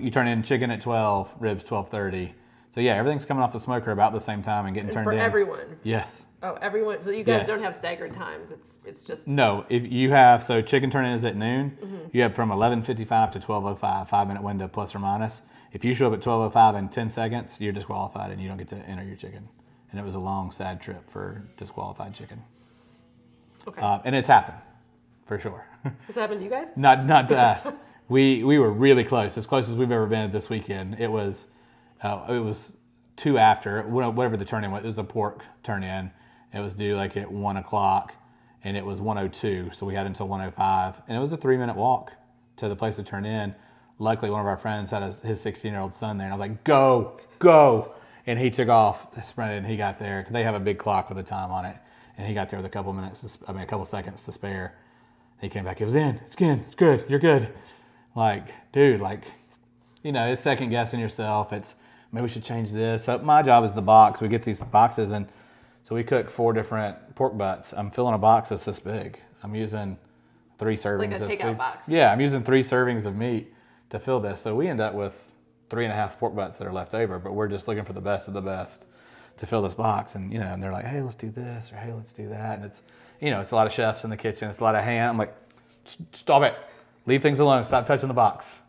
you 0.00 0.10
turn 0.10 0.26
in 0.28 0.42
chicken 0.42 0.70
at 0.70 0.80
12 0.80 1.34
ribs 1.40 1.64
12.30 1.64 2.32
so 2.70 2.80
yeah 2.80 2.94
everything's 2.94 3.24
coming 3.24 3.42
off 3.42 3.52
the 3.52 3.60
smoker 3.60 3.90
about 3.90 4.12
the 4.12 4.20
same 4.20 4.42
time 4.42 4.66
and 4.66 4.74
getting 4.74 4.90
turned 4.92 5.04
for 5.04 5.12
in 5.12 5.18
For 5.18 5.24
everyone. 5.24 5.76
yes 5.82 6.24
Oh, 6.40 6.54
everyone. 6.62 7.02
So 7.02 7.10
you 7.10 7.24
guys 7.24 7.38
Yes. 7.40 7.46
don't 7.48 7.62
have 7.62 7.74
staggered 7.74 8.12
times. 8.14 8.52
It's 8.52 8.80
it's 8.84 9.02
just 9.02 9.26
no 9.26 9.64
if 9.68 9.90
you 9.90 10.12
have 10.12 10.40
so 10.40 10.62
chicken 10.62 10.88
turn 10.88 11.04
in 11.04 11.12
is 11.12 11.24
at 11.24 11.34
noon 11.34 11.76
Mm-hmm. 11.82 11.96
you 12.12 12.22
have 12.22 12.32
from 12.34 12.50
11.55 12.50 13.32
to 13.32 13.40
12.05 13.40 14.08
five 14.08 14.28
minute 14.28 14.42
window 14.44 14.68
plus 14.68 14.94
or 14.94 15.00
minus 15.00 15.42
if 15.72 15.84
you 15.84 15.94
show 15.94 16.06
up 16.06 16.12
at 16.12 16.20
12.05 16.20 16.78
in 16.78 16.88
10 16.88 17.10
seconds 17.10 17.60
you're 17.60 17.72
disqualified 17.72 18.30
and 18.30 18.40
you 18.40 18.46
don't 18.46 18.56
get 18.56 18.68
to 18.68 18.76
enter 18.76 19.02
your 19.02 19.16
chicken 19.16 19.48
and 19.90 20.00
it 20.00 20.04
was 20.04 20.14
a 20.14 20.18
long 20.18 20.50
sad 20.50 20.80
trip 20.80 21.08
for 21.10 21.42
disqualified 21.56 22.14
chicken 22.14 22.42
okay. 23.66 23.80
uh, 23.80 23.98
and 24.04 24.14
it's 24.14 24.28
happened 24.28 24.58
for 25.26 25.38
sure. 25.38 25.66
Has 26.06 26.14
that 26.14 26.22
happened 26.22 26.40
to 26.40 26.44
you 26.44 26.50
guys? 26.50 26.68
not 26.76 27.04
not 27.06 27.28
to 27.28 27.36
us. 27.38 27.66
We 28.10 28.42
we 28.42 28.58
were 28.58 28.70
really 28.70 29.04
close, 29.04 29.36
as 29.36 29.46
close 29.46 29.68
as 29.68 29.74
we've 29.74 29.92
ever 29.92 30.06
been 30.06 30.32
this 30.32 30.48
weekend. 30.48 30.96
It 30.98 31.10
was 31.10 31.46
uh, 32.02 32.24
it 32.30 32.38
was 32.38 32.72
two 33.16 33.36
after 33.36 33.82
whatever 33.82 34.38
the 34.38 34.46
turn 34.46 34.64
in 34.64 34.70
was. 34.70 34.82
It 34.82 34.86
was 34.86 34.96
a 34.96 35.04
pork 35.04 35.44
turn 35.62 35.82
in. 35.84 36.10
It 36.54 36.60
was 36.60 36.72
due 36.72 36.96
like 36.96 37.18
at 37.18 37.30
one 37.30 37.58
o'clock, 37.58 38.14
and 38.64 38.78
it 38.78 38.84
was 38.86 39.02
102. 39.02 39.72
So 39.74 39.84
we 39.84 39.94
had 39.94 40.06
until 40.06 40.26
105, 40.26 41.02
and 41.06 41.18
it 41.18 41.20
was 41.20 41.34
a 41.34 41.36
three 41.36 41.58
minute 41.58 41.76
walk 41.76 42.12
to 42.56 42.70
the 42.70 42.76
place 42.76 42.96
to 42.96 43.02
turn 43.02 43.26
in. 43.26 43.54
Luckily, 43.98 44.30
one 44.30 44.40
of 44.40 44.46
our 44.46 44.56
friends 44.56 44.90
had 44.90 45.02
his- 45.02 45.20
his 45.20 45.40
16 45.42 45.70
year 45.70 45.82
old 45.82 45.92
son 45.92 46.16
there, 46.16 46.28
and 46.28 46.32
I 46.32 46.36
was 46.38 46.40
like, 46.48 46.64
"Go, 46.64 47.18
go!" 47.38 47.92
And 48.28 48.38
he 48.38 48.50
took 48.50 48.68
off, 48.68 49.06
sprinted, 49.24 49.56
and 49.56 49.66
he 49.66 49.78
got 49.78 49.98
there 49.98 50.20
because 50.20 50.34
they 50.34 50.42
have 50.42 50.54
a 50.54 50.60
big 50.60 50.78
clock 50.78 51.08
with 51.08 51.18
a 51.18 51.22
time 51.22 51.50
on 51.50 51.64
it, 51.64 51.74
and 52.18 52.26
he 52.26 52.34
got 52.34 52.50
there 52.50 52.58
with 52.58 52.66
a 52.66 52.68
couple 52.68 52.92
minutes, 52.92 53.22
to, 53.22 53.38
i 53.48 53.52
mean, 53.52 53.62
a 53.62 53.66
couple 53.66 53.86
seconds 53.86 54.22
to 54.24 54.32
spare. 54.32 54.74
He 55.40 55.48
came 55.48 55.64
back. 55.64 55.80
It 55.80 55.86
was 55.86 55.94
in. 55.94 56.20
It's 56.26 56.36
in. 56.36 56.60
It's 56.60 56.74
good. 56.74 57.06
You're 57.08 57.20
good. 57.20 57.48
Like, 58.14 58.48
dude, 58.72 59.00
like, 59.00 59.24
you 60.02 60.12
know, 60.12 60.30
it's 60.30 60.42
second 60.42 60.68
guessing 60.68 61.00
yourself. 61.00 61.54
It's 61.54 61.74
maybe 62.12 62.24
we 62.24 62.28
should 62.28 62.42
change 62.44 62.70
this. 62.70 63.04
So 63.04 63.16
my 63.16 63.42
job 63.42 63.64
is 63.64 63.72
the 63.72 63.80
box. 63.80 64.20
We 64.20 64.28
get 64.28 64.42
these 64.42 64.58
boxes, 64.58 65.10
and 65.10 65.26
so 65.84 65.94
we 65.94 66.04
cook 66.04 66.28
four 66.28 66.52
different 66.52 67.14
pork 67.14 67.38
butts. 67.38 67.72
I'm 67.72 67.90
filling 67.90 68.14
a 68.14 68.18
box 68.18 68.50
that's 68.50 68.66
this 68.66 68.78
big. 68.78 69.18
I'm 69.42 69.54
using 69.54 69.96
three 70.58 70.76
servings 70.76 71.12
like 71.12 71.20
a 71.20 71.24
of 71.24 71.30
takeout 71.30 71.42
food. 71.42 71.58
box. 71.58 71.88
Yeah, 71.88 72.12
I'm 72.12 72.20
using 72.20 72.42
three 72.42 72.62
servings 72.62 73.06
of 73.06 73.16
meat 73.16 73.54
to 73.88 73.98
fill 73.98 74.20
this. 74.20 74.42
So 74.42 74.54
we 74.54 74.68
end 74.68 74.82
up 74.82 74.92
with 74.92 75.27
three 75.70 75.84
and 75.84 75.92
a 75.92 75.96
half 75.96 76.18
pork 76.18 76.34
butts 76.34 76.58
that 76.58 76.66
are 76.66 76.72
left 76.72 76.94
over, 76.94 77.18
but 77.18 77.32
we're 77.32 77.48
just 77.48 77.68
looking 77.68 77.84
for 77.84 77.92
the 77.92 78.00
best 78.00 78.28
of 78.28 78.34
the 78.34 78.40
best 78.40 78.86
to 79.38 79.46
fill 79.46 79.62
this 79.62 79.74
box. 79.74 80.14
And 80.14 80.32
you 80.32 80.38
know, 80.38 80.46
and 80.46 80.62
they're 80.62 80.72
like, 80.72 80.84
hey, 80.84 81.00
let's 81.00 81.16
do 81.16 81.30
this 81.30 81.72
or 81.72 81.76
hey, 81.76 81.92
let's 81.92 82.12
do 82.12 82.28
that. 82.28 82.58
And 82.58 82.64
it's 82.64 82.82
you 83.20 83.30
know, 83.30 83.40
it's 83.40 83.52
a 83.52 83.56
lot 83.56 83.66
of 83.66 83.72
chefs 83.72 84.04
in 84.04 84.10
the 84.10 84.16
kitchen. 84.16 84.48
It's 84.48 84.60
a 84.60 84.64
lot 84.64 84.74
of 84.74 84.84
hand. 84.84 85.10
I'm 85.10 85.18
like, 85.18 85.34
stop 86.12 86.42
it. 86.42 86.54
Leave 87.06 87.22
things 87.22 87.40
alone. 87.40 87.64
Stop 87.64 87.86
touching 87.86 88.08
the 88.08 88.14
box. 88.14 88.60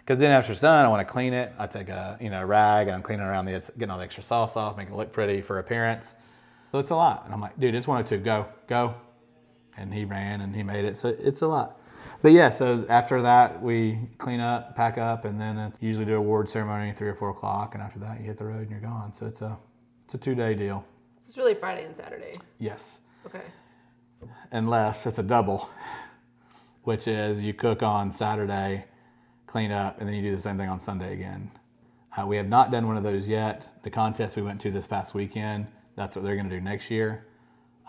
Because 0.00 0.20
then 0.20 0.30
after 0.30 0.52
it's 0.52 0.62
done, 0.62 0.84
I 0.84 0.88
want 0.88 1.06
to 1.06 1.12
clean 1.12 1.34
it. 1.34 1.52
I 1.58 1.66
take 1.66 1.90
a 1.90 2.16
you 2.20 2.30
know 2.30 2.42
rag 2.42 2.88
and 2.88 2.94
I'm 2.94 3.02
cleaning 3.02 3.26
around 3.26 3.44
the 3.44 3.52
getting 3.78 3.90
all 3.90 3.98
the 3.98 4.04
extra 4.04 4.22
sauce 4.22 4.56
off, 4.56 4.76
making 4.76 4.94
it 4.94 4.96
look 4.96 5.12
pretty 5.12 5.42
for 5.42 5.58
appearance. 5.58 6.14
So 6.72 6.78
it's 6.78 6.90
a 6.90 6.96
lot. 6.96 7.24
And 7.24 7.32
I'm 7.32 7.40
like, 7.40 7.58
dude, 7.58 7.74
it's 7.74 7.86
102. 7.86 8.22
Go, 8.24 8.46
go. 8.66 8.94
And 9.76 9.92
he 9.92 10.04
ran 10.04 10.40
and 10.40 10.54
he 10.54 10.62
made 10.62 10.84
it. 10.84 10.98
So 10.98 11.08
it's 11.08 11.42
a 11.42 11.46
lot. 11.46 11.77
But 12.20 12.32
yeah, 12.32 12.50
so 12.50 12.84
after 12.88 13.22
that 13.22 13.62
we 13.62 13.98
clean 14.18 14.40
up, 14.40 14.74
pack 14.74 14.98
up, 14.98 15.24
and 15.24 15.40
then 15.40 15.56
it's 15.56 15.80
usually 15.80 16.04
do 16.04 16.14
a 16.14 16.18
award 16.18 16.50
ceremony 16.50 16.92
three 16.92 17.08
or 17.08 17.14
four 17.14 17.30
o'clock. 17.30 17.74
And 17.74 17.82
after 17.82 17.98
that, 18.00 18.18
you 18.20 18.26
hit 18.26 18.38
the 18.38 18.44
road 18.44 18.62
and 18.62 18.70
you're 18.70 18.80
gone. 18.80 19.12
So 19.12 19.26
it's 19.26 19.40
a 19.40 19.56
it's 20.04 20.14
a 20.14 20.18
two 20.18 20.34
day 20.34 20.54
deal. 20.54 20.84
So 21.20 21.28
it's 21.28 21.38
really 21.38 21.54
Friday 21.54 21.84
and 21.84 21.96
Saturday. 21.96 22.32
Yes 22.58 22.98
Okay. 23.26 23.42
unless 24.52 25.06
it's 25.06 25.18
a 25.18 25.22
double, 25.22 25.68
which 26.82 27.06
is 27.06 27.40
you 27.40 27.52
cook 27.54 27.82
on 27.82 28.12
Saturday, 28.12 28.84
clean 29.46 29.70
up, 29.70 30.00
and 30.00 30.08
then 30.08 30.16
you 30.16 30.22
do 30.22 30.34
the 30.34 30.40
same 30.40 30.56
thing 30.56 30.68
on 30.68 30.80
Sunday 30.80 31.12
again. 31.12 31.50
Uh, 32.16 32.26
we 32.26 32.36
have 32.36 32.48
not 32.48 32.70
done 32.72 32.86
one 32.86 32.96
of 32.96 33.02
those 33.04 33.28
yet. 33.28 33.82
The 33.84 33.90
contest 33.90 34.34
we 34.36 34.42
went 34.42 34.60
to 34.62 34.70
this 34.70 34.86
past 34.86 35.14
weekend, 35.14 35.66
that's 35.94 36.16
what 36.16 36.24
they're 36.24 36.34
going 36.36 36.48
to 36.48 36.54
do 36.56 36.60
next 36.60 36.90
year. 36.90 37.26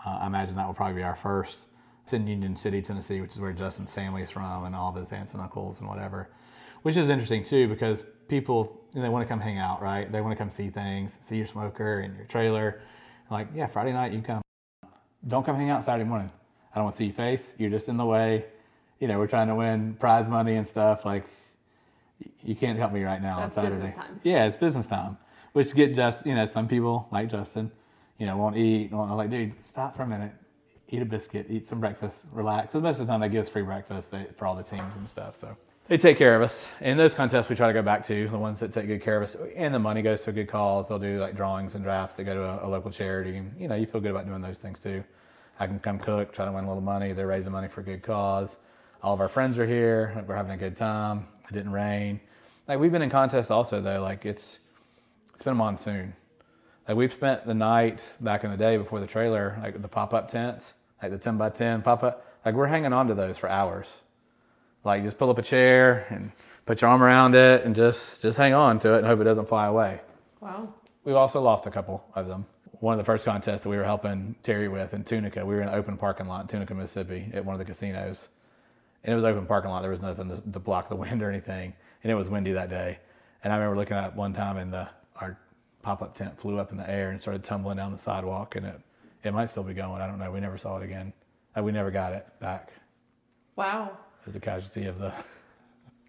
Uh, 0.04 0.18
I 0.20 0.26
imagine 0.26 0.54
that 0.56 0.66
will 0.66 0.74
probably 0.74 0.96
be 0.96 1.02
our 1.02 1.16
first. 1.16 1.66
It's 2.10 2.14
in 2.16 2.26
Union 2.26 2.56
City, 2.56 2.82
Tennessee, 2.82 3.20
which 3.20 3.36
is 3.36 3.40
where 3.40 3.52
Justin's 3.52 3.94
family 3.94 4.22
is 4.22 4.32
from, 4.32 4.64
and 4.64 4.74
all 4.74 4.88
of 4.88 4.96
his 4.96 5.12
aunts 5.12 5.32
and 5.34 5.40
uncles 5.40 5.78
and 5.78 5.88
whatever. 5.88 6.28
Which 6.82 6.96
is 6.96 7.08
interesting 7.08 7.44
too, 7.44 7.68
because 7.68 8.02
people 8.26 8.80
you 8.92 8.98
know, 8.98 9.02
they 9.04 9.08
want 9.08 9.24
to 9.24 9.28
come 9.28 9.38
hang 9.38 9.58
out, 9.58 9.80
right? 9.80 10.10
They 10.10 10.20
want 10.20 10.32
to 10.32 10.36
come 10.36 10.50
see 10.50 10.70
things, 10.70 11.16
see 11.22 11.36
your 11.36 11.46
smoker 11.46 12.00
and 12.00 12.16
your 12.16 12.24
trailer. 12.24 12.80
Like, 13.30 13.46
yeah, 13.54 13.68
Friday 13.68 13.92
night 13.92 14.12
you 14.12 14.22
come 14.22 14.42
don't 15.28 15.46
come 15.46 15.54
hang 15.54 15.70
out 15.70 15.84
Saturday 15.84 16.02
morning. 16.02 16.32
I 16.72 16.78
don't 16.78 16.86
want 16.86 16.96
to 16.96 16.98
see 16.98 17.04
your 17.04 17.14
face. 17.14 17.52
You're 17.58 17.70
just 17.70 17.88
in 17.88 17.96
the 17.96 18.04
way. 18.04 18.44
You 18.98 19.06
know, 19.06 19.20
we're 19.20 19.28
trying 19.28 19.46
to 19.46 19.54
win 19.54 19.94
prize 19.94 20.28
money 20.28 20.56
and 20.56 20.66
stuff. 20.66 21.04
Like, 21.04 21.28
you 22.42 22.56
can't 22.56 22.76
help 22.76 22.92
me 22.92 23.04
right 23.04 23.22
now 23.22 23.38
That's 23.38 23.56
on 23.56 23.66
Saturday. 23.66 23.84
business 23.84 23.94
time. 23.94 24.20
Yeah, 24.24 24.46
it's 24.46 24.56
business 24.56 24.88
time. 24.88 25.16
Which 25.52 25.72
get 25.76 25.94
just, 25.94 26.26
you 26.26 26.34
know, 26.34 26.46
some 26.46 26.66
people 26.66 27.06
like 27.12 27.30
Justin, 27.30 27.70
you 28.18 28.26
know, 28.26 28.36
won't 28.36 28.56
eat. 28.56 28.90
Won't, 28.90 29.12
I'm 29.12 29.16
like, 29.16 29.30
dude, 29.30 29.52
stop 29.62 29.96
for 29.96 30.02
a 30.02 30.08
minute. 30.08 30.32
Eat 30.90 31.02
a 31.02 31.04
biscuit. 31.04 31.46
Eat 31.48 31.66
some 31.66 31.80
breakfast. 31.80 32.26
Relax. 32.32 32.72
So 32.72 32.80
most 32.80 32.98
of 32.98 33.06
the 33.06 33.12
time, 33.12 33.20
they 33.20 33.28
give 33.28 33.42
us 33.42 33.48
free 33.48 33.62
breakfast 33.62 34.10
they, 34.10 34.26
for 34.36 34.46
all 34.46 34.56
the 34.56 34.62
teams 34.62 34.96
and 34.96 35.08
stuff. 35.08 35.36
So 35.36 35.56
they 35.86 35.96
take 35.96 36.18
care 36.18 36.36
of 36.36 36.42
us. 36.42 36.66
And 36.80 36.98
those 36.98 37.14
contests 37.14 37.48
we 37.48 37.56
try 37.56 37.66
to 37.66 37.72
go 37.72 37.82
back 37.82 38.06
to 38.06 38.28
the 38.28 38.38
ones 38.38 38.60
that 38.60 38.72
take 38.72 38.86
good 38.86 39.02
care 39.02 39.16
of 39.16 39.22
us, 39.22 39.36
and 39.56 39.74
the 39.74 39.78
money 39.78 40.02
goes 40.02 40.22
to 40.24 40.30
a 40.30 40.32
good 40.32 40.48
cause. 40.48 40.88
They'll 40.88 40.98
do 40.98 41.20
like 41.20 41.36
drawings 41.36 41.74
and 41.74 41.84
drafts 41.84 42.14
that 42.16 42.24
go 42.24 42.34
to 42.34 42.42
a, 42.42 42.66
a 42.66 42.68
local 42.68 42.90
charity. 42.90 43.42
You 43.58 43.68
know, 43.68 43.74
you 43.74 43.86
feel 43.86 44.00
good 44.00 44.10
about 44.10 44.26
doing 44.26 44.42
those 44.42 44.58
things 44.58 44.80
too. 44.80 45.04
I 45.58 45.66
can 45.66 45.78
come 45.78 45.98
cook, 45.98 46.32
try 46.32 46.44
to 46.44 46.52
win 46.52 46.64
a 46.64 46.68
little 46.68 46.82
money. 46.82 47.12
They're 47.12 47.26
raising 47.26 47.52
money 47.52 47.68
for 47.68 47.82
a 47.82 47.84
good 47.84 48.02
cause. 48.02 48.56
All 49.02 49.14
of 49.14 49.20
our 49.20 49.28
friends 49.28 49.58
are 49.58 49.66
here. 49.66 50.24
We're 50.26 50.36
having 50.36 50.52
a 50.52 50.56
good 50.56 50.76
time. 50.76 51.26
It 51.48 51.54
didn't 51.54 51.72
rain. 51.72 52.20
Like 52.68 52.78
we've 52.78 52.92
been 52.92 53.02
in 53.02 53.10
contests 53.10 53.50
also 53.50 53.80
though. 53.80 54.00
Like 54.00 54.24
it's 54.24 54.58
it's 55.34 55.42
been 55.42 55.52
a 55.52 55.56
monsoon. 55.56 56.14
Like 56.86 56.96
we've 56.96 57.12
spent 57.12 57.46
the 57.46 57.54
night 57.54 58.00
back 58.20 58.44
in 58.44 58.50
the 58.50 58.56
day 58.56 58.76
before 58.76 59.00
the 59.00 59.06
trailer, 59.06 59.58
like 59.62 59.80
the 59.80 59.88
pop 59.88 60.14
up 60.14 60.30
tents, 60.30 60.74
like 61.02 61.10
the 61.10 61.18
ten 61.18 61.36
by 61.36 61.50
ten 61.50 61.82
pop 61.82 62.02
up. 62.02 62.26
Like 62.44 62.54
we're 62.54 62.66
hanging 62.66 62.92
on 62.92 63.08
to 63.08 63.14
those 63.14 63.38
for 63.38 63.48
hours. 63.48 63.86
Like 64.84 65.02
just 65.02 65.18
pull 65.18 65.30
up 65.30 65.38
a 65.38 65.42
chair 65.42 66.06
and 66.10 66.32
put 66.66 66.80
your 66.80 66.90
arm 66.90 67.02
around 67.02 67.34
it 67.34 67.64
and 67.64 67.74
just 67.74 68.22
just 68.22 68.36
hang 68.36 68.54
on 68.54 68.78
to 68.80 68.94
it 68.94 68.98
and 68.98 69.06
hope 69.06 69.20
it 69.20 69.24
doesn't 69.24 69.48
fly 69.48 69.66
away. 69.66 70.00
Wow. 70.40 70.72
We've 71.04 71.16
also 71.16 71.40
lost 71.40 71.66
a 71.66 71.70
couple 71.70 72.04
of 72.14 72.26
them. 72.26 72.46
One 72.80 72.94
of 72.94 72.98
the 72.98 73.04
first 73.04 73.24
contests 73.24 73.62
that 73.62 73.68
we 73.68 73.76
were 73.76 73.84
helping 73.84 74.34
Terry 74.42 74.68
with 74.68 74.94
in 74.94 75.04
Tunica, 75.04 75.44
we 75.44 75.54
were 75.54 75.62
in 75.62 75.68
an 75.68 75.74
open 75.74 75.96
parking 75.96 76.26
lot 76.26 76.42
in 76.42 76.48
Tunica, 76.48 76.74
Mississippi, 76.74 77.30
at 77.34 77.44
one 77.44 77.54
of 77.54 77.58
the 77.58 77.64
casinos. 77.64 78.28
And 79.04 79.12
it 79.12 79.16
was 79.16 79.24
open 79.24 79.46
parking 79.46 79.70
lot. 79.70 79.82
There 79.82 79.90
was 79.90 80.00
nothing 80.00 80.28
to, 80.28 80.40
to 80.52 80.58
block 80.58 80.88
the 80.88 80.96
wind 80.96 81.22
or 81.22 81.30
anything. 81.30 81.74
And 82.02 82.10
it 82.10 82.14
was 82.14 82.28
windy 82.28 82.52
that 82.52 82.70
day. 82.70 82.98
And 83.42 83.52
I 83.52 83.56
remember 83.56 83.76
looking 83.76 83.96
at 83.96 84.14
one 84.14 84.32
time 84.32 84.56
and 84.56 84.72
the 84.72 84.88
our 85.16 85.38
pop-up 85.82 86.14
tent 86.14 86.38
flew 86.38 86.58
up 86.58 86.70
in 86.70 86.76
the 86.76 86.88
air 86.88 87.10
and 87.10 87.20
started 87.20 87.44
tumbling 87.44 87.76
down 87.76 87.92
the 87.92 87.98
sidewalk. 87.98 88.56
And 88.56 88.66
it 88.66 88.80
it 89.24 89.32
might 89.32 89.50
still 89.50 89.62
be 89.62 89.74
going. 89.74 90.00
I 90.00 90.06
don't 90.06 90.18
know. 90.18 90.30
We 90.30 90.40
never 90.40 90.58
saw 90.58 90.78
it 90.78 90.84
again. 90.84 91.12
Uh, 91.56 91.62
we 91.62 91.72
never 91.72 91.90
got 91.90 92.12
it 92.12 92.26
back. 92.40 92.72
Wow. 93.56 93.90
It 94.22 94.26
was 94.26 94.36
a 94.36 94.40
casualty 94.40 94.86
of 94.86 94.98
the. 94.98 95.12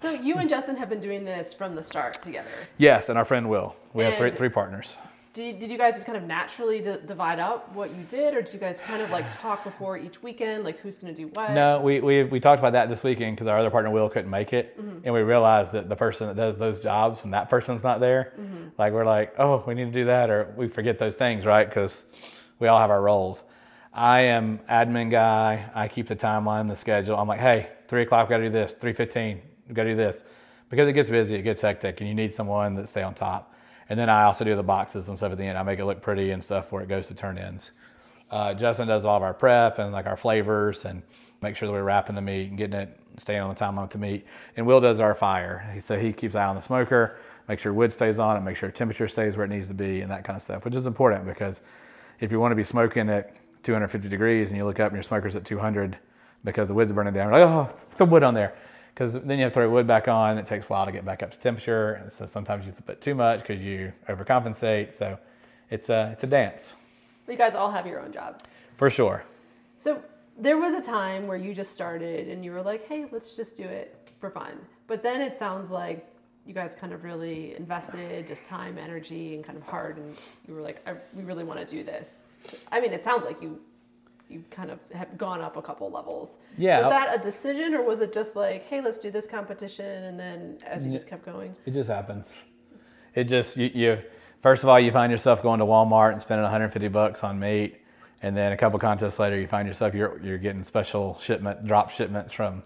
So 0.01 0.11
you 0.11 0.35
and 0.35 0.49
Justin 0.49 0.75
have 0.77 0.89
been 0.89 0.99
doing 0.99 1.23
this 1.23 1.53
from 1.53 1.75
the 1.75 1.83
start 1.83 2.21
together. 2.21 2.49
Yes, 2.77 3.09
and 3.09 3.17
our 3.17 3.25
friend 3.25 3.49
Will. 3.49 3.75
We 3.93 4.03
have 4.03 4.17
three 4.17 4.31
three 4.31 4.49
partners. 4.49 4.97
Did, 5.33 5.59
did 5.59 5.71
you 5.71 5.77
guys 5.77 5.93
just 5.93 6.05
kind 6.05 6.17
of 6.17 6.25
naturally 6.25 6.81
d- 6.81 6.97
divide 7.05 7.39
up 7.39 7.73
what 7.73 7.95
you 7.95 8.03
did, 8.09 8.35
or 8.35 8.41
do 8.41 8.51
you 8.51 8.59
guys 8.59 8.81
kind 8.81 9.01
of 9.01 9.11
like 9.11 9.33
talk 9.39 9.63
before 9.63 9.97
each 9.97 10.21
weekend, 10.21 10.65
like 10.65 10.77
who's 10.81 10.97
going 10.97 11.15
to 11.15 11.21
do 11.21 11.29
what? 11.29 11.51
No, 11.51 11.79
we, 11.79 12.01
we, 12.01 12.25
we 12.25 12.41
talked 12.41 12.59
about 12.59 12.73
that 12.73 12.89
this 12.89 13.01
weekend 13.01 13.37
because 13.37 13.47
our 13.47 13.57
other 13.57 13.69
partner 13.69 13.89
Will 13.91 14.09
couldn't 14.09 14.29
make 14.29 14.51
it, 14.51 14.77
and 14.77 15.13
we 15.13 15.21
realized 15.21 15.71
that 15.71 15.87
the 15.87 15.95
person 15.95 16.27
that 16.27 16.35
does 16.35 16.57
those 16.57 16.81
jobs 16.81 17.21
when 17.23 17.31
that 17.31 17.49
person's 17.49 17.81
not 17.81 18.01
there, 18.01 18.33
like 18.77 18.91
we're 18.91 19.05
like, 19.05 19.33
oh, 19.39 19.63
we 19.65 19.73
need 19.73 19.85
to 19.85 19.91
do 19.91 20.03
that, 20.05 20.29
or 20.29 20.53
we 20.57 20.67
forget 20.67 20.99
those 20.99 21.15
things, 21.15 21.45
right? 21.45 21.69
Because 21.69 22.03
we 22.61 22.67
all 22.67 22.79
have 22.79 22.91
our 22.91 23.01
roles. 23.01 23.43
I 23.91 24.21
am 24.21 24.59
admin 24.69 25.11
guy. 25.11 25.69
I 25.75 25.89
keep 25.89 26.07
the 26.07 26.15
timeline, 26.15 26.69
the 26.69 26.75
schedule. 26.75 27.17
I'm 27.17 27.27
like, 27.27 27.41
hey, 27.41 27.71
three 27.89 28.03
o'clock, 28.03 28.29
we 28.29 28.33
got 28.33 28.37
to 28.37 28.45
do 28.45 28.49
this. 28.49 28.73
Three 28.73 28.93
fifteen, 28.93 29.41
we 29.67 29.73
got 29.73 29.83
to 29.83 29.89
do 29.89 29.95
this, 29.97 30.23
because 30.69 30.87
it 30.87 30.93
gets 30.93 31.09
busy, 31.09 31.35
it 31.35 31.41
gets 31.41 31.61
hectic, 31.61 31.99
and 31.99 32.07
you 32.07 32.15
need 32.15 32.33
someone 32.33 32.75
that 32.75 32.87
stay 32.87 33.03
on 33.03 33.13
top. 33.13 33.53
And 33.89 33.99
then 33.99 34.09
I 34.09 34.23
also 34.23 34.45
do 34.45 34.55
the 34.55 34.63
boxes 34.63 35.09
and 35.09 35.17
stuff 35.17 35.33
at 35.33 35.37
the 35.37 35.43
end. 35.43 35.57
I 35.57 35.63
make 35.63 35.79
it 35.79 35.85
look 35.85 36.01
pretty 36.01 36.31
and 36.31 36.41
stuff 36.41 36.71
where 36.71 36.81
it 36.81 36.87
goes 36.87 37.07
to 37.07 37.13
turn-ins. 37.13 37.71
Uh, 38.29 38.53
Justin 38.53 38.87
does 38.87 39.03
all 39.03 39.17
of 39.17 39.23
our 39.23 39.33
prep 39.33 39.79
and 39.79 39.91
like 39.91 40.05
our 40.05 40.15
flavors 40.15 40.85
and 40.85 41.03
make 41.41 41.57
sure 41.57 41.67
that 41.67 41.73
we're 41.73 41.83
wrapping 41.83 42.15
the 42.15 42.21
meat 42.21 42.47
and 42.47 42.57
getting 42.57 42.79
it, 42.79 42.97
staying 43.17 43.41
on 43.41 43.53
the 43.53 43.59
timeline 43.59 43.81
with 43.81 43.91
the 43.91 43.97
meat. 43.97 44.25
And 44.55 44.65
Will 44.65 44.79
does 44.79 45.01
our 45.01 45.13
fire. 45.13 45.77
So 45.83 45.99
he 45.99 46.13
keeps 46.13 46.35
eye 46.35 46.45
on 46.45 46.55
the 46.55 46.61
smoker, 46.61 47.17
make 47.49 47.59
sure 47.59 47.73
wood 47.73 47.91
stays 47.91 48.19
on 48.19 48.37
it, 48.37 48.41
make 48.41 48.55
sure 48.55 48.71
temperature 48.71 49.09
stays 49.09 49.35
where 49.35 49.45
it 49.45 49.49
needs 49.49 49.67
to 49.67 49.73
be 49.73 49.99
and 49.99 50.09
that 50.09 50.23
kind 50.23 50.37
of 50.37 50.43
stuff, 50.43 50.63
which 50.63 50.75
is 50.75 50.87
important 50.87 51.25
because 51.25 51.61
if 52.21 52.31
you 52.31 52.39
want 52.39 52.51
to 52.51 52.55
be 52.55 52.63
smoking 52.63 53.09
at 53.09 53.35
250 53.63 54.07
degrees 54.07 54.49
and 54.49 54.57
you 54.57 54.65
look 54.65 54.79
up 54.79 54.87
and 54.87 54.95
your 54.95 55.03
smoker's 55.03 55.35
at 55.35 55.43
200 55.43 55.97
because 56.43 56.67
the 56.67 56.73
wood's 56.73 56.91
burning 56.91 57.13
down, 57.13 57.31
you're 57.31 57.45
like, 57.45 57.49
oh, 57.49 57.77
some 57.95 58.09
wood 58.09 58.23
on 58.23 58.33
there. 58.33 58.53
Because 58.93 59.13
then 59.13 59.37
you 59.37 59.43
have 59.43 59.51
to 59.51 59.53
throw 59.55 59.69
wood 59.69 59.87
back 59.87 60.07
on. 60.07 60.37
It 60.37 60.45
takes 60.45 60.65
a 60.65 60.69
while 60.69 60.85
to 60.85 60.91
get 60.91 61.05
back 61.05 61.23
up 61.23 61.31
to 61.31 61.37
temperature. 61.37 61.93
And 61.93 62.11
so 62.11 62.25
sometimes 62.25 62.65
you 62.65 62.73
bit 62.85 63.01
too 63.01 63.15
much 63.15 63.41
because 63.41 63.61
you 63.61 63.91
overcompensate. 64.07 64.95
So 64.95 65.17
it's 65.69 65.89
a, 65.89 66.09
it's 66.13 66.23
a 66.23 66.27
dance 66.27 66.75
You 67.27 67.37
guys 67.37 67.55
all 67.55 67.71
have 67.71 67.87
your 67.87 68.01
own 68.01 68.11
jobs. 68.11 68.43
for 68.75 68.89
sure. 68.89 69.23
So 69.79 70.01
there 70.37 70.57
was 70.57 70.73
a 70.73 70.81
time 70.81 71.27
where 71.27 71.37
you 71.37 71.53
just 71.53 71.71
started 71.71 72.27
and 72.27 72.43
you 72.43 72.51
were 72.51 72.61
like, 72.61 72.87
hey, 72.87 73.05
let's 73.11 73.35
just 73.35 73.55
do 73.55 73.63
it 73.63 74.11
for 74.19 74.29
fun. 74.29 74.59
But 74.87 75.03
then 75.03 75.21
it 75.21 75.35
sounds 75.35 75.71
like 75.71 76.07
you 76.45 76.53
guys 76.53 76.75
kind 76.79 76.93
of 76.93 77.03
really 77.03 77.55
invested 77.55 78.27
just 78.27 78.45
time, 78.47 78.77
energy, 78.77 79.35
and 79.35 79.43
kind 79.43 79.57
of 79.57 79.63
hard, 79.63 79.97
and 79.97 80.15
you 80.47 80.55
were 80.55 80.61
like, 80.61 80.81
I, 80.87 80.95
we 81.13 81.23
really 81.23 81.43
want 81.43 81.59
to 81.59 81.65
do 81.65 81.83
this. 81.83 82.19
I 82.71 82.81
mean, 82.81 82.93
it 82.93 83.03
sounds 83.03 83.23
like 83.23 83.41
you 83.41 83.59
you 84.29 84.43
kind 84.49 84.71
of 84.71 84.79
have 84.93 85.17
gone 85.17 85.41
up 85.41 85.57
a 85.57 85.61
couple 85.61 85.91
levels. 85.91 86.37
Yeah. 86.57 86.77
Was 86.77 86.89
that 86.89 87.19
a 87.19 87.21
decision, 87.21 87.73
or 87.73 87.83
was 87.83 87.99
it 87.99 88.13
just 88.13 88.35
like, 88.35 88.63
hey, 88.63 88.81
let's 88.81 88.97
do 88.97 89.11
this 89.11 89.27
competition, 89.27 90.03
and 90.03 90.19
then 90.19 90.57
as 90.65 90.85
you 90.85 90.91
just 90.91 91.07
kept 91.07 91.25
going? 91.25 91.55
It 91.65 91.71
just 91.71 91.89
happens. 91.89 92.33
It 93.13 93.25
just 93.25 93.57
you, 93.57 93.69
you 93.73 94.01
first 94.41 94.63
of 94.63 94.69
all 94.69 94.79
you 94.79 94.91
find 94.91 95.11
yourself 95.11 95.43
going 95.43 95.59
to 95.59 95.65
Walmart 95.65 96.13
and 96.13 96.21
spending 96.21 96.43
150 96.43 96.87
bucks 96.87 97.23
on 97.23 97.39
meat, 97.39 97.81
and 98.21 98.35
then 98.35 98.53
a 98.53 98.57
couple 98.57 98.79
contests 98.79 99.19
later 99.19 99.39
you 99.39 99.47
find 99.47 99.67
yourself 99.67 99.93
you're 99.93 100.19
you're 100.23 100.37
getting 100.37 100.63
special 100.63 101.19
shipment 101.21 101.67
drop 101.67 101.91
shipments 101.91 102.33
from 102.33 102.63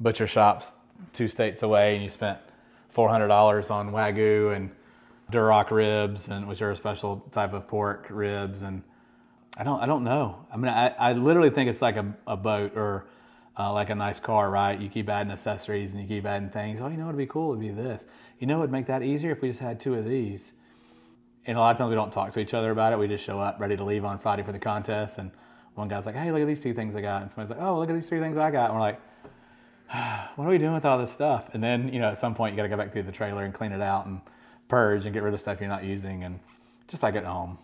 butcher 0.00 0.26
shops 0.26 0.72
two 1.12 1.28
states 1.28 1.62
away, 1.62 1.94
and 1.94 2.02
you 2.02 2.10
spent 2.10 2.38
400 2.92 3.28
dollars 3.28 3.70
on 3.70 3.90
wagyu 3.90 4.54
and 4.54 4.70
Duroc 5.30 5.70
ribs, 5.70 6.28
and 6.28 6.46
which 6.46 6.62
are 6.62 6.70
a 6.70 6.76
special 6.76 7.24
type 7.32 7.54
of 7.54 7.66
pork 7.66 8.06
ribs, 8.10 8.62
and 8.62 8.82
I 9.56 9.64
don't 9.64 9.80
I 9.80 9.86
don't 9.86 10.04
know. 10.04 10.46
I 10.52 10.56
mean, 10.56 10.68
I, 10.68 10.88
I 10.88 11.12
literally 11.14 11.50
think 11.50 11.70
it's 11.70 11.82
like 11.82 11.96
a, 11.96 12.14
a 12.26 12.36
boat 12.36 12.76
or 12.76 13.06
uh, 13.58 13.72
like 13.72 13.90
a 13.90 13.94
nice 13.94 14.20
car, 14.20 14.50
right? 14.50 14.78
You 14.78 14.88
keep 14.88 15.08
adding 15.08 15.32
accessories 15.32 15.92
and 15.92 16.00
you 16.00 16.08
keep 16.08 16.24
adding 16.26 16.50
things. 16.50 16.80
Oh, 16.80 16.88
you 16.88 16.96
know 16.96 17.04
what'd 17.04 17.18
be 17.18 17.26
cool? 17.26 17.52
It'd 17.52 17.60
be 17.60 17.70
this. 17.70 18.04
You 18.38 18.46
know, 18.46 18.58
it'd 18.58 18.72
make 18.72 18.86
that 18.86 19.02
easier 19.02 19.30
if 19.30 19.42
we 19.42 19.48
just 19.48 19.60
had 19.60 19.78
two 19.78 19.94
of 19.94 20.04
these. 20.04 20.52
And 21.46 21.56
a 21.56 21.60
lot 21.60 21.72
of 21.72 21.78
times 21.78 21.90
we 21.90 21.96
don't 21.96 22.12
talk 22.12 22.32
to 22.32 22.40
each 22.40 22.54
other 22.54 22.70
about 22.70 22.92
it. 22.92 22.98
We 22.98 23.08
just 23.08 23.24
show 23.24 23.40
up 23.40 23.58
ready 23.58 23.76
to 23.76 23.84
leave 23.84 24.04
on 24.04 24.18
Friday 24.18 24.42
for 24.42 24.52
the 24.52 24.58
contest, 24.58 25.18
and 25.18 25.30
one 25.74 25.88
guy's 25.88 26.06
like, 26.06 26.14
"Hey, 26.14 26.30
look 26.30 26.40
at 26.40 26.46
these 26.46 26.62
two 26.62 26.72
things 26.72 26.94
I 26.94 27.00
got," 27.00 27.22
and 27.22 27.30
somebody's 27.30 27.56
like, 27.56 27.66
"Oh, 27.66 27.78
look 27.78 27.90
at 27.90 27.94
these 27.94 28.08
three 28.08 28.20
things 28.20 28.36
I 28.36 28.50
got," 28.50 28.66
and 28.66 28.74
we're 28.74 28.80
like, 28.80 29.00
"What 30.36 30.44
are 30.46 30.50
we 30.50 30.58
doing 30.58 30.74
with 30.74 30.84
all 30.84 30.98
this 30.98 31.12
stuff?" 31.12 31.50
And 31.54 31.62
then 31.62 31.92
you 31.92 32.00
know, 32.00 32.08
at 32.08 32.18
some 32.18 32.34
point, 32.34 32.52
you 32.52 32.56
got 32.56 32.64
to 32.64 32.68
go 32.68 32.76
back 32.76 32.92
through 32.92 33.04
the 33.04 33.12
trailer 33.12 33.44
and 33.44 33.52
clean 33.52 33.72
it 33.72 33.80
out 33.80 34.06
and 34.06 34.20
purge 34.68 35.04
and 35.04 35.12
get 35.12 35.22
rid 35.22 35.34
of 35.34 35.40
stuff 35.40 35.60
you're 35.60 35.68
not 35.68 35.84
using, 35.84 36.24
and 36.24 36.40
just 36.88 37.02
like 37.02 37.14
at 37.14 37.24
home. 37.24 37.58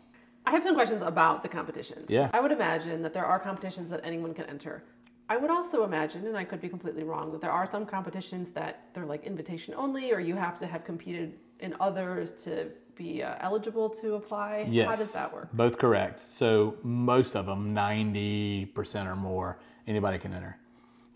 I 0.47 0.51
have 0.51 0.63
some 0.63 0.75
questions 0.75 1.03
about 1.03 1.43
the 1.43 1.49
competitions. 1.49 2.11
Yeah. 2.11 2.31
I 2.33 2.41
would 2.41 2.53
imagine 2.53 3.03
that 3.03 3.13
there 3.13 3.27
are 3.27 3.39
competitions 3.39 3.91
that 3.91 4.01
anyone 4.03 4.33
can 4.33 4.47
enter. 4.47 4.83
I 5.29 5.37
would 5.37 5.51
also 5.51 5.85
imagine, 5.85 6.27
and 6.27 6.39
I 6.39 6.45
could 6.45 6.61
be 6.61 6.71
completely 6.71 7.05
wrong, 7.05 7.31
that 7.33 7.43
there 7.43 7.51
are 7.51 7.67
some 7.67 7.85
competitions 7.85 8.51
that 8.53 8.85
they're 8.95 9.05
like 9.05 9.25
invitation 9.25 9.75
only, 9.77 10.11
or 10.11 10.21
you 10.21 10.37
have 10.37 10.59
to 10.61 10.67
have 10.67 10.85
competed 10.85 11.39
in 11.61 11.77
others 11.81 12.33
to 12.45 12.71
be 12.95 13.23
uh, 13.23 13.35
eligible 13.41 13.91
to 13.91 14.15
apply. 14.15 14.67
Yes. 14.71 14.89
How 14.89 14.95
does 14.95 15.13
that 15.13 15.33
work? 15.35 15.51
Both 15.53 15.77
correct. 15.77 16.21
So 16.21 16.77
most 16.83 17.37
of 17.37 17.45
them, 17.45 17.75
90% 17.75 19.07
or 19.07 19.17
more, 19.17 19.59
anybody 19.87 20.19
can 20.19 20.33
enter. 20.33 20.57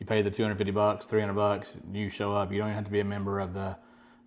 You 0.03 0.07
pay 0.07 0.21
the 0.21 0.33
250 0.33 0.73
bucks, 0.73 1.07
300 1.07 1.33
bucks, 1.33 1.77
you 1.93 2.09
show 2.09 2.33
up. 2.33 2.51
You 2.51 2.59
don't 2.59 2.67
even 2.67 2.75
have 2.75 2.87
to 2.87 2.91
be 2.91 2.99
a 2.99 3.05
member 3.05 3.39
of 3.39 3.55
the, 3.55 3.77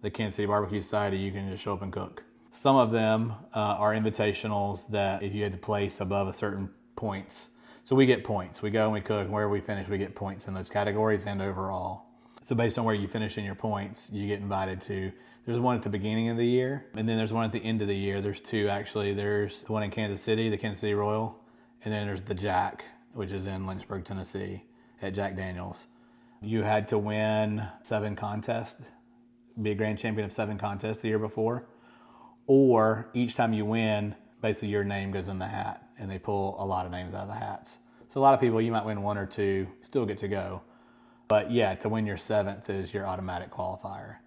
the 0.01 0.09
Kansas 0.09 0.35
City 0.38 0.45
Barbecue 0.45 0.79
Society. 0.79 1.17
You 1.17 1.33
can 1.33 1.51
just 1.51 1.61
show 1.61 1.73
up 1.73 1.81
and 1.81 1.91
cook. 1.91 2.23
Some 2.49 2.77
of 2.77 2.93
them 2.93 3.33
uh, 3.53 3.59
are 3.59 3.93
invitationals 3.93 4.89
that 4.91 5.21
if 5.21 5.33
you 5.33 5.43
had 5.43 5.51
to 5.51 5.57
place 5.57 5.99
above 5.99 6.29
a 6.29 6.33
certain 6.33 6.69
points. 6.95 7.49
So 7.83 7.93
we 7.93 8.05
get 8.05 8.23
points. 8.23 8.61
We 8.61 8.69
go 8.69 8.85
and 8.85 8.93
we 8.93 9.01
cook, 9.01 9.25
and 9.25 9.33
wherever 9.33 9.51
we 9.51 9.59
finish, 9.59 9.89
we 9.89 9.97
get 9.97 10.15
points 10.15 10.47
in 10.47 10.53
those 10.53 10.69
categories 10.69 11.25
and 11.25 11.41
overall. 11.41 12.05
So 12.39 12.55
based 12.55 12.79
on 12.79 12.85
where 12.85 12.95
you 12.95 13.09
finish 13.09 13.38
in 13.38 13.43
your 13.43 13.55
points, 13.55 14.07
you 14.13 14.29
get 14.29 14.39
invited 14.39 14.79
to. 14.83 15.11
There's 15.45 15.59
one 15.59 15.75
at 15.75 15.83
the 15.83 15.89
beginning 15.89 16.29
of 16.29 16.38
the 16.38 16.47
year, 16.47 16.85
and 16.93 17.09
then 17.09 17.17
there's 17.17 17.33
one 17.33 17.43
at 17.43 17.51
the 17.51 17.59
end 17.59 17.81
of 17.81 17.89
the 17.89 17.97
year. 17.97 18.21
There's 18.21 18.39
two 18.39 18.69
actually. 18.69 19.13
There's 19.13 19.63
the 19.63 19.73
one 19.73 19.83
in 19.83 19.91
Kansas 19.91 20.21
City, 20.21 20.49
the 20.49 20.57
Kansas 20.57 20.79
City 20.79 20.93
Royal, 20.93 21.38
and 21.83 21.93
then 21.93 22.07
there's 22.07 22.21
the 22.21 22.33
Jack, 22.33 22.85
which 23.13 23.33
is 23.33 23.45
in 23.45 23.67
Lynchburg, 23.67 24.05
Tennessee, 24.05 24.63
at 25.05 25.13
Jack 25.13 25.35
Daniels. 25.35 25.85
You 26.41 26.63
had 26.63 26.87
to 26.89 26.97
win 26.97 27.65
seven 27.83 28.15
contests, 28.15 28.81
be 29.61 29.71
a 29.71 29.75
grand 29.75 29.97
champion 29.97 30.25
of 30.25 30.33
seven 30.33 30.57
contests 30.57 30.97
the 30.97 31.07
year 31.07 31.19
before, 31.19 31.65
or 32.47 33.07
each 33.13 33.35
time 33.35 33.53
you 33.53 33.65
win, 33.65 34.15
basically 34.41 34.69
your 34.69 34.83
name 34.83 35.11
goes 35.11 35.27
in 35.27 35.39
the 35.39 35.47
hat, 35.47 35.87
and 35.97 36.09
they 36.09 36.19
pull 36.19 36.55
a 36.59 36.65
lot 36.65 36.85
of 36.85 36.91
names 36.91 37.13
out 37.13 37.21
of 37.23 37.27
the 37.29 37.33
hats. 37.35 37.77
So 38.09 38.19
a 38.19 38.21
lot 38.21 38.33
of 38.33 38.39
people, 38.39 38.61
you 38.61 38.71
might 38.71 38.85
win 38.85 39.01
one 39.01 39.17
or 39.17 39.25
two, 39.25 39.67
still 39.81 40.05
get 40.05 40.17
to 40.19 40.27
go. 40.27 40.61
But 41.27 41.51
yeah, 41.51 41.73
to 41.75 41.89
win 41.89 42.05
your 42.05 42.17
seventh 42.17 42.69
is 42.69 42.93
your 42.93 43.07
automatic 43.07 43.51
qualifier. 43.51 44.17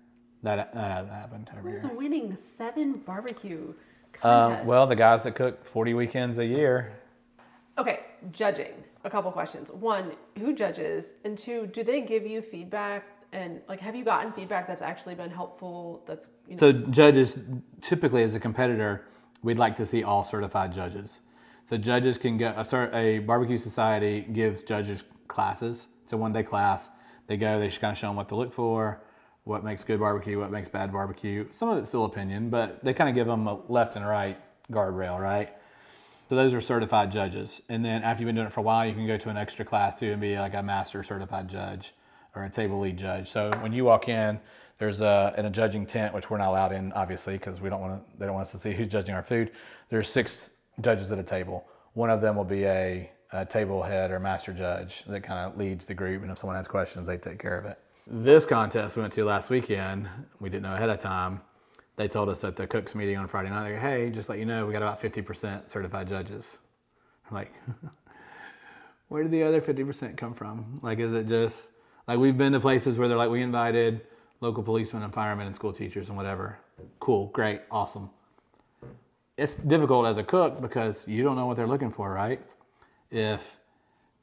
That 0.42 0.74
that 0.74 0.90
hasn't 0.92 1.12
happened 1.14 1.50
every 1.56 1.72
Who's 1.72 1.84
year. 1.84 1.92
winning 1.94 2.36
seven 2.44 2.94
barbecue 3.06 3.74
Uh, 4.22 4.48
contests? 4.48 4.66
well, 4.66 4.86
the 4.86 4.96
guys 4.96 5.22
that 5.24 5.34
cook 5.36 5.64
40 5.64 5.94
weekends 5.94 6.38
a 6.38 6.44
year. 6.44 6.92
okay, 7.76 8.00
judging. 8.32 8.72
A 9.04 9.10
couple 9.10 9.30
questions. 9.30 9.70
One, 9.70 10.12
who 10.38 10.54
judges? 10.54 11.14
And 11.24 11.38
two, 11.38 11.66
do 11.68 11.84
they 11.84 12.00
give 12.00 12.26
you 12.26 12.42
feedback? 12.42 13.04
And 13.32 13.60
like, 13.68 13.80
have 13.80 13.94
you 13.94 14.04
gotten 14.04 14.32
feedback 14.32 14.66
that's 14.66 14.82
actually 14.82 15.14
been 15.14 15.30
helpful? 15.30 16.02
That's 16.06 16.30
you 16.48 16.56
know, 16.56 16.72
So 16.72 16.72
judges, 16.72 17.38
typically 17.80 18.22
as 18.22 18.34
a 18.34 18.40
competitor, 18.40 19.06
we'd 19.42 19.58
like 19.58 19.76
to 19.76 19.86
see 19.86 20.02
all 20.02 20.24
certified 20.24 20.72
judges. 20.72 21.20
So 21.64 21.76
judges 21.76 22.16
can 22.16 22.38
get 22.38 22.56
a, 22.56 22.96
a 22.96 23.18
barbecue 23.18 23.58
society 23.58 24.22
gives 24.32 24.62
judges 24.62 25.04
classes. 25.28 25.86
It's 26.02 26.12
a 26.12 26.16
one 26.16 26.32
day 26.32 26.42
class. 26.42 26.88
They 27.26 27.36
go, 27.36 27.60
they 27.60 27.68
just 27.68 27.80
kind 27.80 27.92
of 27.92 27.98
show 27.98 28.06
them 28.06 28.16
what 28.16 28.28
to 28.30 28.36
look 28.36 28.54
for, 28.54 29.02
what 29.44 29.62
makes 29.62 29.84
good 29.84 30.00
barbecue, 30.00 30.38
what 30.38 30.50
makes 30.50 30.66
bad 30.66 30.90
barbecue. 30.90 31.46
Some 31.52 31.68
of 31.68 31.76
it's 31.76 31.90
still 31.90 32.06
opinion, 32.06 32.48
but 32.48 32.82
they 32.82 32.94
kind 32.94 33.10
of 33.10 33.14
give 33.14 33.26
them 33.26 33.46
a 33.46 33.60
left 33.68 33.96
and 33.96 34.06
right 34.06 34.38
guardrail, 34.72 35.20
right? 35.20 35.57
So 36.28 36.36
those 36.36 36.52
are 36.52 36.60
certified 36.60 37.10
judges. 37.10 37.62
And 37.70 37.82
then 37.82 38.02
after 38.02 38.22
you've 38.22 38.28
been 38.28 38.34
doing 38.34 38.48
it 38.48 38.52
for 38.52 38.60
a 38.60 38.62
while, 38.62 38.86
you 38.86 38.92
can 38.92 39.06
go 39.06 39.16
to 39.16 39.30
an 39.30 39.38
extra 39.38 39.64
class 39.64 39.98
too 39.98 40.12
and 40.12 40.20
be 40.20 40.38
like 40.38 40.54
a 40.54 40.62
master 40.62 41.02
certified 41.02 41.48
judge 41.48 41.94
or 42.34 42.44
a 42.44 42.50
table 42.50 42.80
lead 42.80 42.98
judge. 42.98 43.30
So 43.30 43.50
when 43.60 43.72
you 43.72 43.84
walk 43.84 44.08
in, 44.08 44.38
there's 44.78 45.00
a 45.00 45.34
in 45.36 45.46
a 45.46 45.50
judging 45.50 45.86
tent, 45.86 46.14
which 46.14 46.30
we're 46.30 46.38
not 46.38 46.50
allowed 46.50 46.72
in, 46.72 46.92
obviously, 46.92 47.32
because 47.32 47.60
we 47.60 47.68
don't 47.70 47.80
want 47.80 47.94
to. 47.94 48.18
They 48.18 48.26
don't 48.26 48.34
want 48.34 48.46
us 48.46 48.52
to 48.52 48.58
see 48.58 48.72
who's 48.72 48.88
judging 48.88 49.14
our 49.14 49.22
food. 49.22 49.50
There's 49.88 50.08
six 50.08 50.50
judges 50.80 51.10
at 51.10 51.18
a 51.18 51.22
table. 51.22 51.66
One 51.94 52.10
of 52.10 52.20
them 52.20 52.36
will 52.36 52.44
be 52.44 52.64
a, 52.64 53.10
a 53.32 53.44
table 53.44 53.82
head 53.82 54.10
or 54.12 54.20
master 54.20 54.52
judge 54.52 55.04
that 55.08 55.22
kind 55.22 55.50
of 55.50 55.58
leads 55.58 55.84
the 55.84 55.94
group, 55.94 56.22
and 56.22 56.30
if 56.30 56.38
someone 56.38 56.56
has 56.56 56.68
questions, 56.68 57.08
they 57.08 57.16
take 57.16 57.40
care 57.40 57.58
of 57.58 57.64
it. 57.64 57.78
This 58.06 58.46
contest 58.46 58.94
we 58.94 59.02
went 59.02 59.14
to 59.14 59.24
last 59.24 59.50
weekend, 59.50 60.08
we 60.38 60.48
didn't 60.48 60.62
know 60.62 60.74
ahead 60.74 60.90
of 60.90 61.00
time. 61.00 61.40
They 61.98 62.08
told 62.08 62.28
us 62.28 62.44
at 62.44 62.56
the 62.56 62.66
cooks 62.66 62.94
meeting 62.94 63.16
on 63.18 63.26
Friday 63.26 63.50
night, 63.50 63.72
go, 63.72 63.78
"Hey, 63.78 64.08
just 64.08 64.28
let 64.28 64.38
you 64.38 64.46
know, 64.46 64.64
we 64.64 64.72
got 64.72 64.82
about 64.82 65.00
50% 65.00 65.68
certified 65.68 66.08
judges." 66.08 66.58
I'm 67.28 67.36
like, 67.36 67.52
where 69.08 69.22
did 69.22 69.32
the 69.32 69.42
other 69.42 69.60
50% 69.60 70.16
come 70.16 70.32
from? 70.32 70.78
Like, 70.82 71.00
is 71.00 71.12
it 71.12 71.26
just 71.26 71.64
like 72.06 72.18
we've 72.18 72.38
been 72.38 72.52
to 72.52 72.60
places 72.60 72.98
where 72.98 73.08
they're 73.08 73.18
like, 73.18 73.30
we 73.30 73.42
invited 73.42 74.00
local 74.40 74.62
policemen 74.62 75.02
and 75.02 75.12
firemen 75.12 75.46
and 75.46 75.54
school 75.54 75.72
teachers 75.72 76.08
and 76.08 76.16
whatever. 76.16 76.58
Cool, 77.00 77.26
great, 77.26 77.62
awesome. 77.70 78.10
It's 79.36 79.56
difficult 79.56 80.06
as 80.06 80.18
a 80.18 80.22
cook 80.22 80.60
because 80.60 81.06
you 81.08 81.22
don't 81.22 81.36
know 81.36 81.46
what 81.46 81.56
they're 81.56 81.66
looking 81.66 81.90
for, 81.90 82.12
right? 82.12 82.40
If 83.10 83.58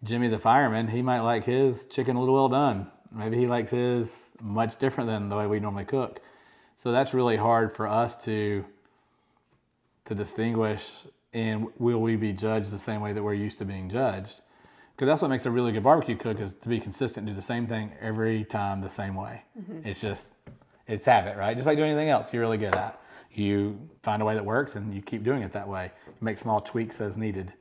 Jimmy 0.04 0.30
the 0.30 0.40
fireman, 0.40 0.88
he 0.88 1.02
might 1.02 1.22
like 1.22 1.44
his 1.44 1.86
chicken 1.86 2.16
a 2.16 2.20
little 2.20 2.36
well 2.36 2.50
done. 2.50 2.90
Maybe 3.12 3.38
he 3.38 3.48
likes 3.48 3.72
his 3.72 4.32
much 4.42 4.78
different 4.78 5.10
than 5.10 5.30
the 5.30 5.36
way 5.36 5.48
we 5.48 5.60
normally 5.60 5.86
cook. 5.86 6.20
So 6.76 6.92
that's 6.92 7.14
really 7.14 7.38
hard 7.38 7.76
for 7.76 7.88
us 7.88 8.16
to 8.26 8.66
to 10.06 10.14
distinguish 10.14 10.92
and 11.34 11.68
will 11.78 12.00
we 12.00 12.16
be 12.16 12.32
judged 12.32 12.72
the 12.72 12.80
same 12.80 13.02
way 13.02 13.12
that 13.12 13.22
we're 13.22 13.34
used 13.34 13.58
to 13.58 13.66
being 13.66 13.90
judged? 13.90 14.42
Because 14.96 15.08
that's 15.08 15.22
what 15.22 15.30
makes 15.30 15.46
a 15.46 15.52
really 15.52 15.74
good 15.74 15.84
barbecue 15.84 16.16
cook 16.16 16.40
is 16.40 16.54
to 16.54 16.70
be 16.70 16.80
consistent, 16.80 17.28
do 17.28 17.34
the 17.34 17.42
same 17.42 17.68
thing 17.68 17.92
every 18.00 18.46
time 18.46 18.80
the 18.80 18.90
same 18.90 19.16
way. 19.16 19.44
Mm-hmm. 19.60 19.86
It's 19.86 20.00
just, 20.00 20.32
it's 20.88 21.06
habit, 21.06 21.36
right? 21.36 21.54
Just 21.54 21.68
like 21.68 21.78
doing 21.78 21.92
anything 21.92 22.08
else 22.08 22.32
you're 22.32 22.42
really 22.42 22.58
good 22.58 22.76
at. 22.76 23.02
You 23.34 23.78
find 24.02 24.22
a 24.22 24.26
way 24.26 24.36
that 24.36 24.46
works 24.46 24.76
and 24.76 24.94
you 24.96 25.02
keep 25.02 25.24
doing 25.24 25.42
it 25.42 25.52
that 25.52 25.68
way. 25.68 25.92
You 26.08 26.14
make 26.22 26.38
small 26.38 26.62
tweaks 26.62 27.02
as 27.02 27.18
needed. 27.18 27.52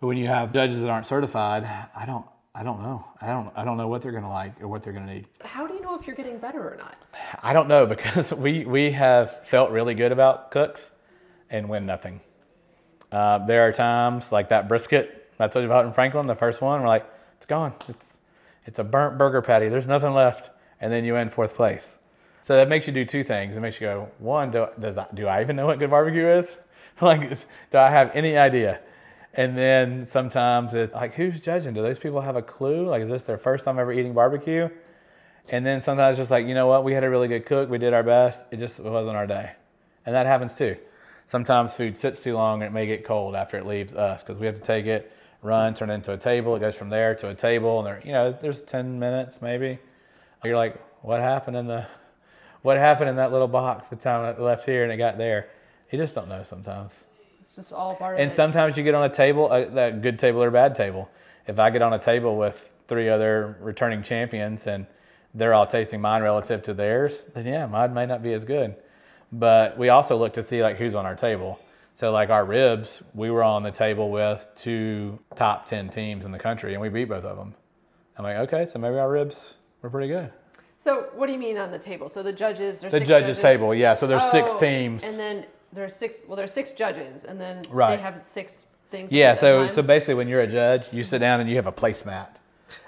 But 0.00 0.06
when 0.06 0.16
you 0.16 0.28
have 0.28 0.50
judges 0.52 0.80
that 0.80 0.88
aren't 0.88 1.06
certified, 1.06 1.64
I 1.94 2.06
don't, 2.06 2.24
I 2.54 2.62
don't 2.62 2.80
know. 2.82 3.04
I 3.20 3.26
don't, 3.26 3.52
I 3.54 3.64
don't 3.64 3.76
know 3.76 3.88
what 3.88 4.00
they're 4.00 4.12
gonna 4.12 4.30
like 4.30 4.58
or 4.62 4.68
what 4.68 4.82
they're 4.82 4.94
gonna 4.94 5.12
need. 5.12 5.26
how 5.44 5.66
do 5.66 5.67
you 5.67 5.67
know 5.67 5.67
if 5.98 6.06
you're 6.06 6.16
getting 6.16 6.38
better 6.38 6.60
or 6.60 6.76
not? 6.76 6.96
I 7.42 7.52
don't 7.52 7.68
know 7.68 7.86
because 7.86 8.32
we 8.32 8.64
we 8.64 8.92
have 8.92 9.46
felt 9.46 9.70
really 9.70 9.94
good 9.94 10.12
about 10.12 10.50
cooks 10.50 10.90
and 11.50 11.68
win 11.68 11.86
nothing. 11.86 12.20
Uh, 13.10 13.38
there 13.46 13.66
are 13.66 13.72
times 13.72 14.32
like 14.32 14.50
that 14.50 14.68
brisket 14.68 15.18
I 15.40 15.48
told 15.48 15.62
you 15.62 15.68
about 15.68 15.86
in 15.86 15.92
Franklin, 15.92 16.26
the 16.26 16.34
first 16.34 16.60
one. 16.60 16.80
We're 16.82 16.88
like, 16.88 17.06
it's 17.36 17.46
gone. 17.46 17.74
It's 17.88 18.18
it's 18.66 18.78
a 18.78 18.84
burnt 18.84 19.18
burger 19.18 19.40
patty. 19.40 19.68
There's 19.68 19.86
nothing 19.86 20.12
left, 20.12 20.50
and 20.80 20.92
then 20.92 21.04
you 21.04 21.16
end 21.16 21.32
fourth 21.32 21.54
place. 21.54 21.96
So 22.42 22.56
that 22.56 22.68
makes 22.68 22.86
you 22.86 22.92
do 22.92 23.04
two 23.04 23.22
things. 23.22 23.56
It 23.56 23.60
makes 23.60 23.80
you 23.80 23.86
go, 23.86 24.08
one, 24.18 24.50
do, 24.50 24.66
does 24.78 24.96
I, 24.96 25.06
do 25.12 25.26
I 25.26 25.42
even 25.42 25.56
know 25.56 25.66
what 25.66 25.78
good 25.78 25.90
barbecue 25.90 26.26
is? 26.26 26.58
like, 27.00 27.30
do 27.30 27.78
I 27.78 27.90
have 27.90 28.10
any 28.14 28.36
idea? 28.36 28.80
And 29.34 29.56
then 29.56 30.06
sometimes 30.06 30.74
it's 30.74 30.94
like, 30.94 31.14
who's 31.14 31.40
judging? 31.40 31.74
Do 31.74 31.82
those 31.82 31.98
people 31.98 32.20
have 32.20 32.36
a 32.36 32.42
clue? 32.42 32.86
Like, 32.88 33.02
is 33.02 33.08
this 33.08 33.22
their 33.22 33.38
first 33.38 33.64
time 33.64 33.78
ever 33.78 33.92
eating 33.92 34.14
barbecue? 34.14 34.68
And 35.50 35.64
then 35.64 35.82
sometimes 35.82 36.16
just 36.18 36.30
like, 36.30 36.46
you 36.46 36.54
know 36.54 36.66
what, 36.66 36.84
we 36.84 36.92
had 36.92 37.04
a 37.04 37.10
really 37.10 37.28
good 37.28 37.46
cook, 37.46 37.70
we 37.70 37.78
did 37.78 37.94
our 37.94 38.02
best, 38.02 38.44
it 38.50 38.58
just 38.58 38.78
wasn't 38.80 39.16
our 39.16 39.26
day. 39.26 39.52
And 40.04 40.14
that 40.14 40.26
happens 40.26 40.56
too. 40.56 40.76
Sometimes 41.26 41.74
food 41.74 41.96
sits 41.96 42.22
too 42.22 42.34
long 42.34 42.62
and 42.62 42.70
it 42.70 42.72
may 42.72 42.86
get 42.86 43.04
cold 43.04 43.34
after 43.34 43.56
it 43.58 43.66
leaves 43.66 43.94
us 43.94 44.22
because 44.22 44.38
we 44.40 44.46
have 44.46 44.56
to 44.56 44.60
take 44.62 44.86
it, 44.86 45.12
run, 45.42 45.74
turn 45.74 45.90
it 45.90 45.94
into 45.94 46.12
a 46.12 46.16
table. 46.18 46.56
It 46.56 46.60
goes 46.60 46.76
from 46.76 46.88
there 46.90 47.14
to 47.16 47.28
a 47.28 47.34
table, 47.34 47.78
and 47.78 47.86
there, 47.86 48.02
you 48.04 48.12
know, 48.12 48.32
there's 48.32 48.62
10 48.62 48.98
minutes 48.98 49.40
maybe. 49.42 49.78
You're 50.44 50.56
like, 50.56 50.80
what 51.02 51.20
happened 51.20 51.56
in 51.56 51.66
the, 51.66 51.86
what 52.62 52.76
happened 52.76 53.10
in 53.10 53.16
that 53.16 53.32
little 53.32 53.48
box 53.48 53.88
the 53.88 53.96
time 53.96 54.24
it 54.24 54.40
left 54.40 54.64
here 54.64 54.84
and 54.84 54.92
it 54.92 54.96
got 54.96 55.18
there? 55.18 55.48
You 55.90 55.98
just 55.98 56.14
don't 56.14 56.28
know 56.28 56.42
sometimes. 56.44 57.04
It's 57.40 57.54
just 57.56 57.72
all 57.72 57.94
part 57.94 58.14
of 58.14 58.20
And 58.20 58.30
it. 58.30 58.34
sometimes 58.34 58.76
you 58.76 58.84
get 58.84 58.94
on 58.94 59.04
a 59.04 59.12
table, 59.12 59.50
uh, 59.50 59.60
a, 59.60 59.86
a 59.88 59.92
good 59.92 60.18
table 60.18 60.42
or 60.42 60.50
bad 60.50 60.74
table. 60.74 61.08
If 61.46 61.58
I 61.58 61.70
get 61.70 61.82
on 61.82 61.92
a 61.94 61.98
table 61.98 62.36
with 62.36 62.70
three 62.88 63.08
other 63.08 63.56
returning 63.60 64.02
champions 64.02 64.66
and 64.66 64.86
they're 65.34 65.54
all 65.54 65.66
tasting 65.66 66.00
mine 66.00 66.22
relative 66.22 66.62
to 66.64 66.74
theirs, 66.74 67.26
then 67.34 67.46
yeah, 67.46 67.66
mine 67.66 67.94
may 67.94 68.06
not 68.06 68.22
be 68.22 68.32
as 68.32 68.44
good. 68.44 68.76
But 69.32 69.76
we 69.78 69.88
also 69.90 70.16
look 70.16 70.32
to 70.34 70.42
see 70.42 70.62
like 70.62 70.76
who's 70.76 70.94
on 70.94 71.04
our 71.06 71.14
table. 71.16 71.58
So 71.94 72.10
like 72.12 72.30
our 72.30 72.44
ribs, 72.44 73.02
we 73.12 73.30
were 73.30 73.42
on 73.42 73.62
the 73.62 73.70
table 73.72 74.10
with 74.10 74.46
two 74.56 75.18
top 75.34 75.66
ten 75.66 75.88
teams 75.88 76.24
in 76.24 76.30
the 76.32 76.38
country, 76.38 76.72
and 76.72 76.80
we 76.80 76.88
beat 76.88 77.08
both 77.08 77.24
of 77.24 77.36
them. 77.36 77.54
I'm 78.16 78.24
like, 78.24 78.36
okay, 78.52 78.66
so 78.66 78.78
maybe 78.78 78.96
our 78.98 79.10
ribs 79.10 79.54
were 79.82 79.90
pretty 79.90 80.08
good. 80.08 80.32
So 80.78 81.08
what 81.14 81.26
do 81.26 81.32
you 81.32 81.38
mean 81.38 81.58
on 81.58 81.70
the 81.72 81.78
table? 81.78 82.08
So 82.08 82.22
the 82.22 82.32
judges, 82.32 82.80
there's 82.80 82.92
The 82.92 82.98
six 83.00 83.08
judges, 83.08 83.38
table, 83.38 83.74
yeah. 83.74 83.94
So 83.94 84.06
there's 84.06 84.28
six 84.30 84.52
Oh, 84.54 84.60
teams. 84.60 85.02
and 85.04 85.18
then 85.18 85.44
there's 85.72 85.94
six. 85.94 86.18
Well, 86.26 86.36
there's 86.36 86.52
six 86.52 86.72
judges, 86.72 87.24
and 87.24 87.40
then 87.40 87.64
Right. 87.68 87.96
they 87.96 88.02
have 88.02 88.22
six 88.24 88.66
things. 88.90 89.12
Yeah, 89.12 89.34
so 89.34 89.66
so 89.68 89.82
basically, 89.82 90.14
when 90.14 90.28
you're 90.28 90.40
a 90.42 90.46
judge, 90.46 90.92
you 90.92 91.02
sit 91.02 91.18
down 91.18 91.40
and 91.40 91.50
you 91.50 91.56
have 91.56 91.66
a 91.66 91.72
placemat, 91.72 92.28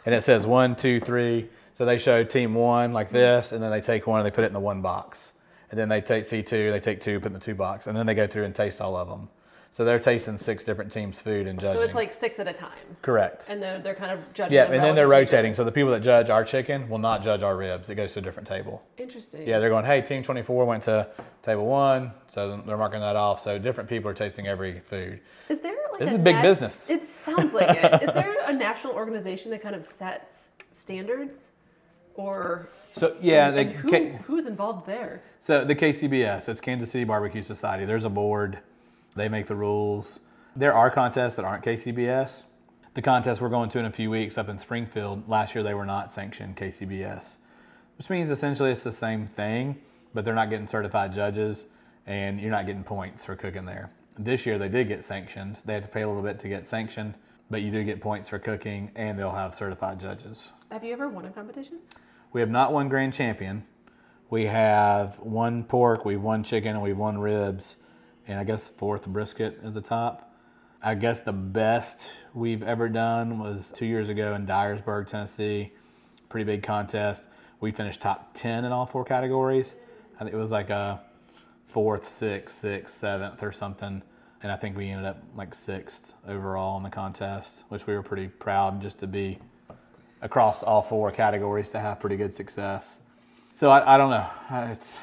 and 0.07 0.15
it 0.15 0.23
says 0.23 0.47
one, 0.47 0.77
two, 0.77 1.01
three. 1.01 1.49
So 1.81 1.87
they 1.87 1.97
show 1.97 2.23
team 2.23 2.53
one 2.53 2.93
like 2.93 3.09
this, 3.09 3.53
and 3.53 3.63
then 3.63 3.71
they 3.71 3.81
take 3.81 4.07
one 4.07 4.21
and 4.21 4.27
they 4.27 4.31
put 4.31 4.45
it 4.45 4.49
in 4.49 4.53
the 4.53 4.61
one 4.61 4.83
box, 4.83 5.33
and 5.71 5.81
then 5.81 5.89
they 5.89 6.03
take 6.03 6.27
C 6.27 6.43
two, 6.43 6.71
they 6.71 6.79
take 6.79 7.01
two, 7.01 7.19
put 7.21 7.29
in 7.29 7.33
the 7.33 7.39
two 7.41 7.55
box, 7.55 7.87
and 7.87 7.97
then 7.97 8.05
they 8.05 8.13
go 8.13 8.27
through 8.27 8.45
and 8.45 8.55
taste 8.55 8.83
all 8.83 8.95
of 8.95 9.09
them. 9.09 9.31
So 9.73 9.87
they're 9.87 9.99
tasting 9.99 10.37
six 10.37 10.63
different 10.63 10.93
teams' 10.93 11.23
food 11.23 11.47
and 11.47 11.59
judging. 11.59 11.81
so 11.81 11.83
it's 11.87 11.95
like 11.95 12.13
six 12.13 12.39
at 12.39 12.47
a 12.47 12.53
time, 12.53 12.77
correct. 13.01 13.47
and 13.49 13.63
they're 13.63 13.79
they're 13.79 13.95
kind 13.95 14.11
of 14.13 14.21
judging. 14.35 14.57
Yeah, 14.57 14.65
and 14.65 14.85
then 14.85 14.95
they're 14.95 15.09
relative 15.09 15.31
to 15.31 15.37
each 15.37 15.39
rotating. 15.39 15.55
So 15.55 15.65
the 15.65 15.73
people 15.73 15.91
that 15.93 16.01
judge 16.01 16.29
our 16.29 16.45
chicken 16.45 16.87
will 16.87 16.99
not 16.99 17.23
judge 17.23 17.43
our 17.43 17.57
ribs. 17.57 17.89
It 17.89 17.95
goes 17.95 18.13
to 18.13 18.19
a 18.19 18.23
different 18.23 18.47
table. 18.47 18.87
Interesting. 18.99 19.49
Yeah, 19.49 19.59
they're 19.59 19.71
going, 19.71 19.87
hey, 19.87 20.03
team 20.03 20.23
24 20.23 20.67
went 20.67 20.85
to 20.85 21.09
table 21.43 21.65
one, 21.65 22.13
so 22.29 22.61
they're 22.67 22.77
marking 22.77 23.01
that 23.01 23.17
off. 23.17 23.43
So 23.43 23.59
different 23.59 23.89
people 23.89 24.11
are 24.11 24.15
tasting 24.15 24.47
every 24.47 24.81
food. 24.81 25.19
Is 25.49 25.61
there 25.61 25.73
like 25.93 26.01
This 26.01 26.11
a 26.11 26.17
is 26.17 26.19
big 26.19 26.35
nat- 26.35 26.43
business. 26.43 26.91
It 26.91 27.05
sounds 27.07 27.55
like 27.55 27.75
it. 27.83 28.03
Is 28.03 28.13
there 28.13 28.37
a 28.47 28.53
national 28.53 28.93
organization 28.93 29.51
that 29.53 29.63
kind 29.63 29.75
of 29.75 29.83
sets 29.87 30.51
standards, 30.73 31.53
or 32.15 32.69
So 32.93 33.17
yeah, 33.21 33.49
and, 33.49 33.59
and 33.59 33.71
who, 33.73 33.91
K- 33.91 34.19
who's 34.25 34.47
involved 34.47 34.87
there? 34.87 35.23
so 35.39 35.65
the 35.65 35.75
KCBS, 35.75 36.49
it's 36.49 36.61
Kansas 36.61 36.91
City 36.91 37.05
Barbecue 37.05 37.43
Society. 37.43 37.85
There's 37.85 38.05
a 38.05 38.11
board. 38.11 38.59
They 39.17 39.29
make 39.29 39.47
the 39.47 39.57
rules. 39.57 40.21
There 40.57 40.75
are 40.75 40.91
contests 40.91 41.37
that 41.37 41.45
aren't 41.45 41.65
KCBS. 41.65 42.45
The 42.95 43.03
contest 43.03 43.41
we're 43.41 43.49
going 43.49 43.69
to 43.71 43.79
in 43.79 43.85
a 43.87 43.93
few 43.93 44.11
weeks 44.11 44.37
up 44.37 44.49
in 44.49 44.59
Springfield. 44.59 45.29
Last 45.29 45.55
year 45.55 45.63
they 45.63 45.75
were 45.75 45.87
not 45.87 46.13
sanctioned 46.13 46.57
KCBS, 46.57 47.37
which 47.99 48.11
means 48.11 48.31
essentially 48.31 48.73
it's 48.73 48.83
the 48.83 48.91
same 48.93 49.27
thing, 49.27 49.77
but 50.13 50.25
they're 50.25 50.35
not 50.35 50.51
getting 50.51 50.67
certified 50.67 51.15
judges, 51.15 51.67
and 52.07 52.41
you're 52.41 52.51
not 52.51 52.67
getting 52.67 52.83
points 52.83 53.25
for 53.25 53.37
cooking 53.37 53.65
there. 53.65 53.91
This 54.19 54.45
year 54.45 54.59
they 54.59 54.69
did 54.69 54.89
get 54.89 55.05
sanctioned. 55.05 55.57
They 55.65 55.75
had 55.75 55.85
to 55.85 55.89
pay 55.89 56.03
a 56.03 56.09
little 56.09 56.23
bit 56.23 56.41
to 56.41 56.49
get 56.49 56.67
sanctioned, 56.67 57.15
but 57.51 57.63
you 57.63 57.71
do 57.71 57.83
get 57.83 58.01
points 58.01 58.29
for 58.29 58.39
cooking, 58.39 58.91
and 58.95 59.19
they'll 59.19 59.33
have 59.33 59.55
certified 59.55 59.99
judges. 59.99 60.53
Have 60.71 60.85
you 60.85 60.93
ever 60.93 61.09
won 61.09 61.25
a 61.25 61.31
competition? 61.31 61.79
We 62.33 62.41
have 62.41 62.51
not 62.51 62.73
won 62.73 62.89
grand 62.89 63.13
champion. 63.13 63.65
We 64.31 64.47
have 64.47 65.19
won 65.19 65.65
pork, 65.65 66.05
we've 66.05 66.23
won 66.23 66.45
chicken, 66.45 66.71
and 66.71 66.83
we've 66.83 66.97
won 66.97 67.19
ribs, 67.19 67.77
and 68.29 68.39
I 68.39 68.45
guess 68.45 68.69
fourth 68.69 69.09
brisket 69.09 69.59
is 69.65 69.75
the 69.75 69.81
top. 69.81 70.33
I 70.81 70.95
guess 70.95 71.21
the 71.21 71.33
best 71.33 72.13
we've 72.33 72.63
ever 72.63 72.89
done 72.89 73.41
was 73.41 73.71
two 73.75 73.87
years 73.87 74.09
ago 74.09 74.35
in 74.35 74.47
Dyersburg, 74.47 75.09
Tennessee. 75.09 75.73
Pretty 76.29 76.45
big 76.45 76.63
contest. 76.63 77.27
We 77.59 77.73
finished 77.73 78.01
top 78.01 78.31
ten 78.33 78.65
in 78.65 78.71
all 78.73 78.87
four 78.87 79.05
categories. 79.05 79.75
I 80.15 80.21
think 80.21 80.33
it 80.33 80.39
was 80.39 80.53
like 80.53 80.71
a 80.71 81.03
fourth, 81.67 82.09
sixth, 82.09 82.61
sixth, 82.61 82.97
seventh, 82.97 83.43
or 83.43 83.53
something. 83.53 84.03
And 84.43 84.51
I 84.51 84.57
think 84.57 84.77
we 84.77 84.89
ended 84.89 85.07
up 85.07 85.23
like 85.37 85.55
sixth 85.55 86.15
overall 86.27 86.77
in 86.79 86.83
the 86.83 86.91
contest, 86.91 87.65
which 87.69 87.87
we 87.87 87.95
were 87.95 88.03
pretty 88.03 88.29
proud 88.29 88.81
just 88.81 88.99
to 89.01 89.07
be 89.07 89.39
across 90.23 90.63
all 90.63 90.83
four 90.83 91.11
categories 91.11 91.71
to 91.71 91.81
have 91.81 92.01
pretty 92.01 92.17
good 92.17 92.33
success. 92.33 92.99
So 93.53 93.71
I, 93.71 93.95
I 93.95 93.99
don't 93.99 94.11
know. 94.11 94.27
It's 94.73 94.97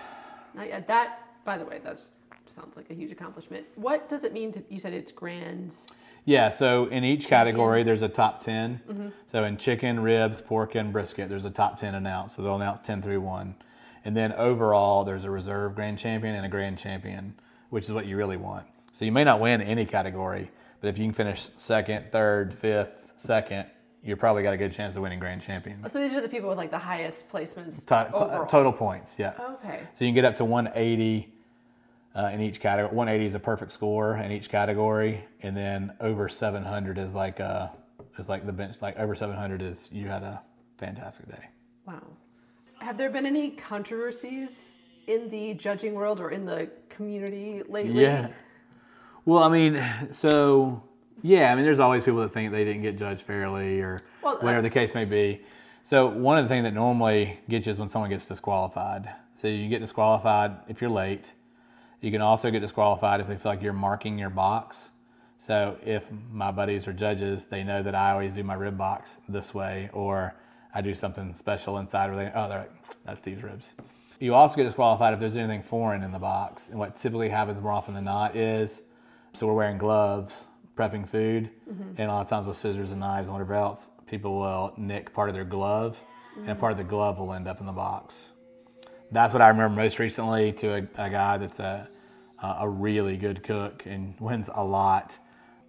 Not 0.56 0.68
yet. 0.68 0.88
That, 0.88 1.20
by 1.46 1.58
the 1.58 1.66
way, 1.66 1.80
that 1.84 2.00
sounds 2.00 2.76
like 2.76 2.90
a 2.90 2.94
huge 2.94 3.12
accomplishment. 3.12 3.66
What 3.76 4.10
does 4.10 4.24
it 4.24 4.34
mean 4.34 4.52
to? 4.54 4.64
You 4.70 4.80
said 4.80 4.94
it's 4.94 5.12
grand. 5.12 5.76
yeah. 6.26 6.50
So 6.50 6.86
in 6.86 7.04
each 7.04 7.28
category, 7.28 7.84
there's 7.84 8.02
a 8.04 8.10
top 8.10 8.42
10 8.44 8.82
mm-hmm. 8.90 9.10
So 9.32 9.44
in 9.44 9.58
chicken, 9.58 10.00
ribs, 10.00 10.42
pork, 10.42 10.76
and 10.76 10.92
brisket, 10.92 11.30
there's 11.30 11.46
a 11.46 11.52
top 11.52 11.78
ten 11.80 11.94
announced. 11.96 12.36
So 12.38 12.42
they'll 12.42 12.56
announce 12.56 12.80
ten 12.80 13.02
through 13.04 13.22
one, 13.22 13.56
and 14.06 14.16
then 14.16 14.34
overall, 14.34 15.04
there's 15.04 15.26
a 15.26 15.32
reserve 15.32 15.76
grand 15.76 16.00
champion 16.00 16.34
and 16.36 16.46
a 16.46 16.50
grand 16.50 16.78
champion, 16.80 17.36
which 17.70 17.86
is 17.86 17.92
what 17.92 18.06
you 18.08 18.18
really 18.18 18.38
want. 18.38 18.66
So 18.98 19.06
you 19.06 19.12
may 19.12 19.24
not 19.24 19.40
win 19.40 19.62
any 19.62 19.86
category, 19.86 20.50
but 20.82 20.88
if 20.88 20.98
you 20.98 21.06
can 21.06 21.14
finish 21.14 21.50
second, 21.58 22.12
third, 22.12 22.52
fifth, 22.52 23.08
second, 23.16 23.68
you're 24.02 24.18
probably 24.18 24.42
got 24.42 24.56
a 24.56 24.58
good 24.58 24.72
chance 24.72 24.96
of 24.96 25.04
winning 25.04 25.20
grand 25.20 25.40
champion. 25.40 25.88
So 25.88 26.00
these 26.00 26.14
are 26.14 26.22
the 26.22 26.28
people 26.28 26.50
with 26.50 26.58
like 26.58 26.72
the 26.72 26.80
highest 26.80 27.30
placements 27.30 27.86
To- 27.86 28.48
total 28.50 28.74
points, 28.74 29.14
yeah. 29.20 29.34
Okay. 29.40 29.82
So 29.94 30.04
you 30.04 30.08
can 30.10 30.16
get 30.16 30.26
up 30.26 30.38
to 30.38 30.46
180 30.46 31.32
uh, 32.16 32.32
in 32.34 32.42
each 32.42 32.60
category. 32.60 32.96
180 32.96 33.28
is 33.28 33.36
a 33.36 33.40
perfect 33.40 33.72
score 33.72 34.18
in 34.18 34.32
each 34.32 34.50
category, 34.50 35.24
and 35.44 35.56
then 35.56 35.94
over 36.02 36.28
700 36.28 36.98
is 36.98 37.14
like 37.14 37.40
uh 37.40 37.68
is 38.18 38.28
like 38.28 38.48
the 38.48 38.52
bench. 38.52 38.82
Like 38.82 38.98
over 38.98 39.14
700 39.14 39.62
is 39.62 39.90
you 39.92 40.08
had 40.08 40.24
a 40.24 40.42
fantastic 40.80 41.30
day. 41.30 41.46
Wow. 41.86 42.02
Have 42.80 42.98
there 42.98 43.12
been 43.12 43.28
any 43.28 43.52
controversies 43.52 44.72
in 45.06 45.30
the 45.30 45.54
judging 45.54 45.94
world 45.94 46.20
or 46.20 46.32
in 46.32 46.48
the 46.48 46.72
community 46.90 47.62
lately? 47.70 48.02
Yeah. 48.02 48.30
Well, 49.28 49.44
I 49.44 49.50
mean, 49.50 49.86
so 50.14 50.82
yeah, 51.22 51.52
I 51.52 51.56
mean, 51.56 51.66
there's 51.66 51.82
always 51.82 52.06
people 52.06 52.22
that 52.22 52.32
think 52.32 52.54
they 52.54 52.64
didn't 52.64 52.82
get 52.82 52.98
judged 52.98 53.24
fairly 53.24 53.82
or 53.82 54.00
Well, 54.24 54.38
whatever 54.38 54.62
the 54.62 54.70
case 54.70 54.96
may 54.96 55.04
be. 55.04 55.42
So 55.84 56.08
one 56.08 56.38
of 56.38 56.46
the 56.46 56.50
things 56.50 56.64
that 56.64 56.74
normally 56.74 57.38
gets 57.50 57.66
you 57.66 57.74
is 57.74 57.78
when 57.78 57.90
someone 57.90 58.10
gets 58.10 58.26
disqualified. 58.26 59.10
So 59.36 59.50
you 59.50 59.68
get 59.68 59.82
disqualified 59.82 60.56
if 60.70 60.80
you're 60.80 60.90
late. 60.90 61.34
You 62.00 62.10
can 62.10 62.22
also 62.22 62.50
get 62.52 62.62
disqualified 62.62 63.20
if 63.20 63.28
they 63.28 63.36
feel 63.36 63.52
like 63.52 63.62
you're 63.62 63.74
marking 63.74 64.18
your 64.18 64.30
box. 64.30 64.92
So 65.40 65.78
if 65.86 66.10
my 66.32 66.52
buddies 66.52 66.88
are 66.88 66.94
judges, 66.94 67.48
they 67.48 67.66
know 67.66 67.84
that 67.84 67.96
I 67.96 68.12
always 68.12 68.32
do 68.32 68.46
my 68.46 68.54
rib 68.54 68.78
box 68.78 69.18
this 69.28 69.54
way, 69.54 69.90
or 69.92 70.36
I 70.74 70.80
do 70.80 70.96
something 70.96 71.34
special 71.34 71.80
inside 71.80 72.14
where 72.14 72.24
they, 72.24 72.32
oh, 72.34 72.48
they're 72.48 72.60
like, 72.60 72.72
that's 73.04 73.20
Steve's 73.20 73.44
ribs. 73.44 73.74
You 74.22 74.36
also 74.36 74.56
get 74.56 74.64
disqualified 74.64 75.14
if 75.14 75.20
there's 75.20 75.36
anything 75.36 75.64
foreign 75.64 76.02
in 76.04 76.14
the 76.14 76.20
box. 76.20 76.70
And 76.70 76.80
what 76.80 76.96
typically 76.96 77.28
happens 77.28 77.62
more 77.62 77.74
often 77.74 77.94
than 77.94 78.06
not 78.06 78.34
is, 78.34 78.84
so 79.38 79.48
we're 79.48 79.54
wearing 79.54 79.78
gloves, 79.78 80.46
prepping 80.76 81.08
food, 81.08 81.50
mm-hmm. 81.70 81.90
and 81.98 82.10
a 82.10 82.14
lot 82.14 82.22
of 82.22 82.30
times 82.30 82.48
with 82.48 82.58
scissors 82.58 82.92
and 82.92 83.00
knives 83.00 83.28
and 83.28 83.34
whatever 83.34 83.54
else, 83.54 83.88
people 84.08 84.40
will 84.40 84.74
nick 84.78 85.14
part 85.14 85.30
of 85.30 85.36
their 85.36 85.46
glove, 85.46 86.00
and 86.46 86.60
part 86.60 86.72
of 86.72 86.78
the 86.78 86.84
glove 86.84 87.18
will 87.18 87.34
end 87.34 87.48
up 87.48 87.60
in 87.60 87.66
the 87.66 87.72
box 87.72 88.30
that's 89.12 89.34
what 89.34 89.42
I 89.42 89.48
remember 89.50 89.82
most 89.82 90.00
recently 90.00 90.52
to 90.54 90.76
a, 90.76 90.78
a 90.78 91.10
guy 91.10 91.38
that's 91.38 91.60
a, 91.60 91.88
a 92.42 92.68
really 92.68 93.18
good 93.18 93.44
cook 93.44 93.84
and 93.86 94.16
wins 94.20 94.50
a 94.54 94.64
lot. 94.64 95.18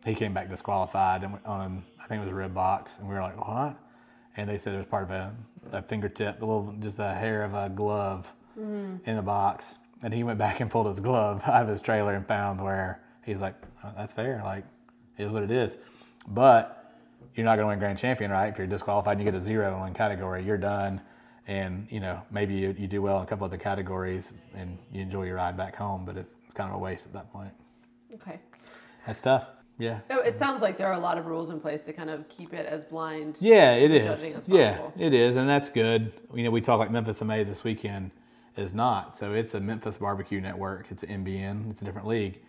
He 0.05 0.15
came 0.15 0.33
back 0.33 0.49
disqualified 0.49 1.23
and 1.23 1.39
on, 1.45 1.85
I 2.03 2.07
think 2.07 2.21
it 2.21 2.25
was 2.25 2.33
a 2.33 2.35
rib 2.35 2.55
box, 2.55 2.99
and 2.99 3.09
we 3.09 3.15
were 3.15 3.21
like, 3.21 3.37
what? 3.47 3.77
And 4.37 4.49
they 4.49 4.59
said 4.59 4.75
it 4.75 4.79
was 4.79 4.87
part 4.87 5.05
of 5.05 5.11
a, 5.11 5.35
a 5.73 5.83
fingertip, 5.83 6.41
a 6.43 6.45
little, 6.45 6.75
just 6.81 6.99
a 6.99 7.13
hair 7.13 7.43
of 7.45 7.55
a 7.55 7.69
glove 7.69 8.33
mm. 8.59 9.01
in 9.05 9.17
the 9.17 9.23
box. 9.23 9.79
And 10.03 10.15
he 10.15 10.23
went 10.23 10.39
back 10.39 10.61
and 10.61 10.71
pulled 10.71 10.87
his 10.87 11.01
glove 11.01 11.43
out 11.47 11.63
of 11.63 11.69
his 11.69 11.81
trailer 11.81 12.15
and 12.15 12.27
found 12.27 12.61
where 12.61 13.03
he's 13.29 13.41
like, 13.41 13.55
oh, 13.85 13.93
that's 13.97 14.13
fair. 14.13 14.41
Like, 14.45 14.65
it 15.19 15.25
is 15.25 15.33
what 15.33 15.43
it 15.43 15.51
is. 15.51 15.77
But 16.27 16.97
you're 17.35 17.45
not 17.45 17.57
going 17.57 17.67
to 17.67 17.69
win 17.69 17.79
grand 17.79 17.99
champion, 17.99 18.31
right? 18.31 18.49
If 18.49 18.59
you're 18.59 18.67
disqualified 18.67 19.13
and 19.13 19.21
you 19.21 19.31
get 19.31 19.39
a 19.39 19.43
zero 19.43 19.73
in 19.75 19.81
one 19.81 19.95
category, 19.95 20.45
you're 20.45 20.59
done. 20.59 21.01
And 21.47 21.87
you 21.91 21.99
know 21.99 22.21
maybe 22.31 22.53
you, 22.53 22.75
you 22.77 22.87
do 22.87 23.01
well 23.01 23.17
in 23.19 23.23
a 23.23 23.27
couple 23.27 23.47
other 23.47 23.57
categories 23.57 24.35
and 24.55 24.77
you 24.93 25.01
enjoy 25.01 25.25
your 25.25 25.37
ride 25.37 25.57
back 25.57 25.75
home, 25.77 26.05
but 26.05 26.17
it's, 26.19 26.37
it's 26.45 26.53
kind 26.53 26.69
of 26.69 26.77
a 26.77 26.79
waste 26.79 27.07
at 27.07 27.15
that 27.15 27.33
point. 27.33 27.53
Okay. 28.13 28.39
That's 29.07 29.23
tough. 29.23 29.49
Yeah. 29.79 30.01
Oh, 30.11 30.21
it 30.21 30.35
sounds 30.35 30.61
like 30.61 30.77
there 30.77 30.89
are 30.89 30.93
a 30.95 30.99
lot 30.99 31.17
of 31.17 31.25
rules 31.25 31.49
in 31.49 31.59
place 31.59 31.83
to 31.83 31.93
kind 31.95 32.11
of 32.11 32.29
keep 32.29 32.53
it 32.53 32.67
as 32.67 32.85
blind. 32.85 33.39
Yeah, 33.41 33.75
it 33.75 33.91
is. 33.93 34.37
Yeah, 34.47 34.91
it 34.99 35.15
is, 35.15 35.37
and 35.37 35.49
that's 35.49 35.71
good. 35.71 36.13
You 36.35 36.43
know, 36.43 36.51
we 36.51 36.61
talk 36.61 36.81
like 36.81 36.91
Memphis 36.91 37.23
MA 37.23 37.45
this 37.45 37.65
weekend 37.65 38.11
is 38.57 38.75
not. 38.75 39.17
So 39.17 39.33
it's 39.33 39.55
a 39.55 39.61
Memphis 39.61 39.99
Barbecue 39.99 40.41
Network. 40.41 40.89
It's 40.91 41.05
an 41.05 41.25
MBN. 41.25 41.71
It's 41.71 41.81
a 41.81 41.85
different 41.85 42.09
league. 42.09 42.41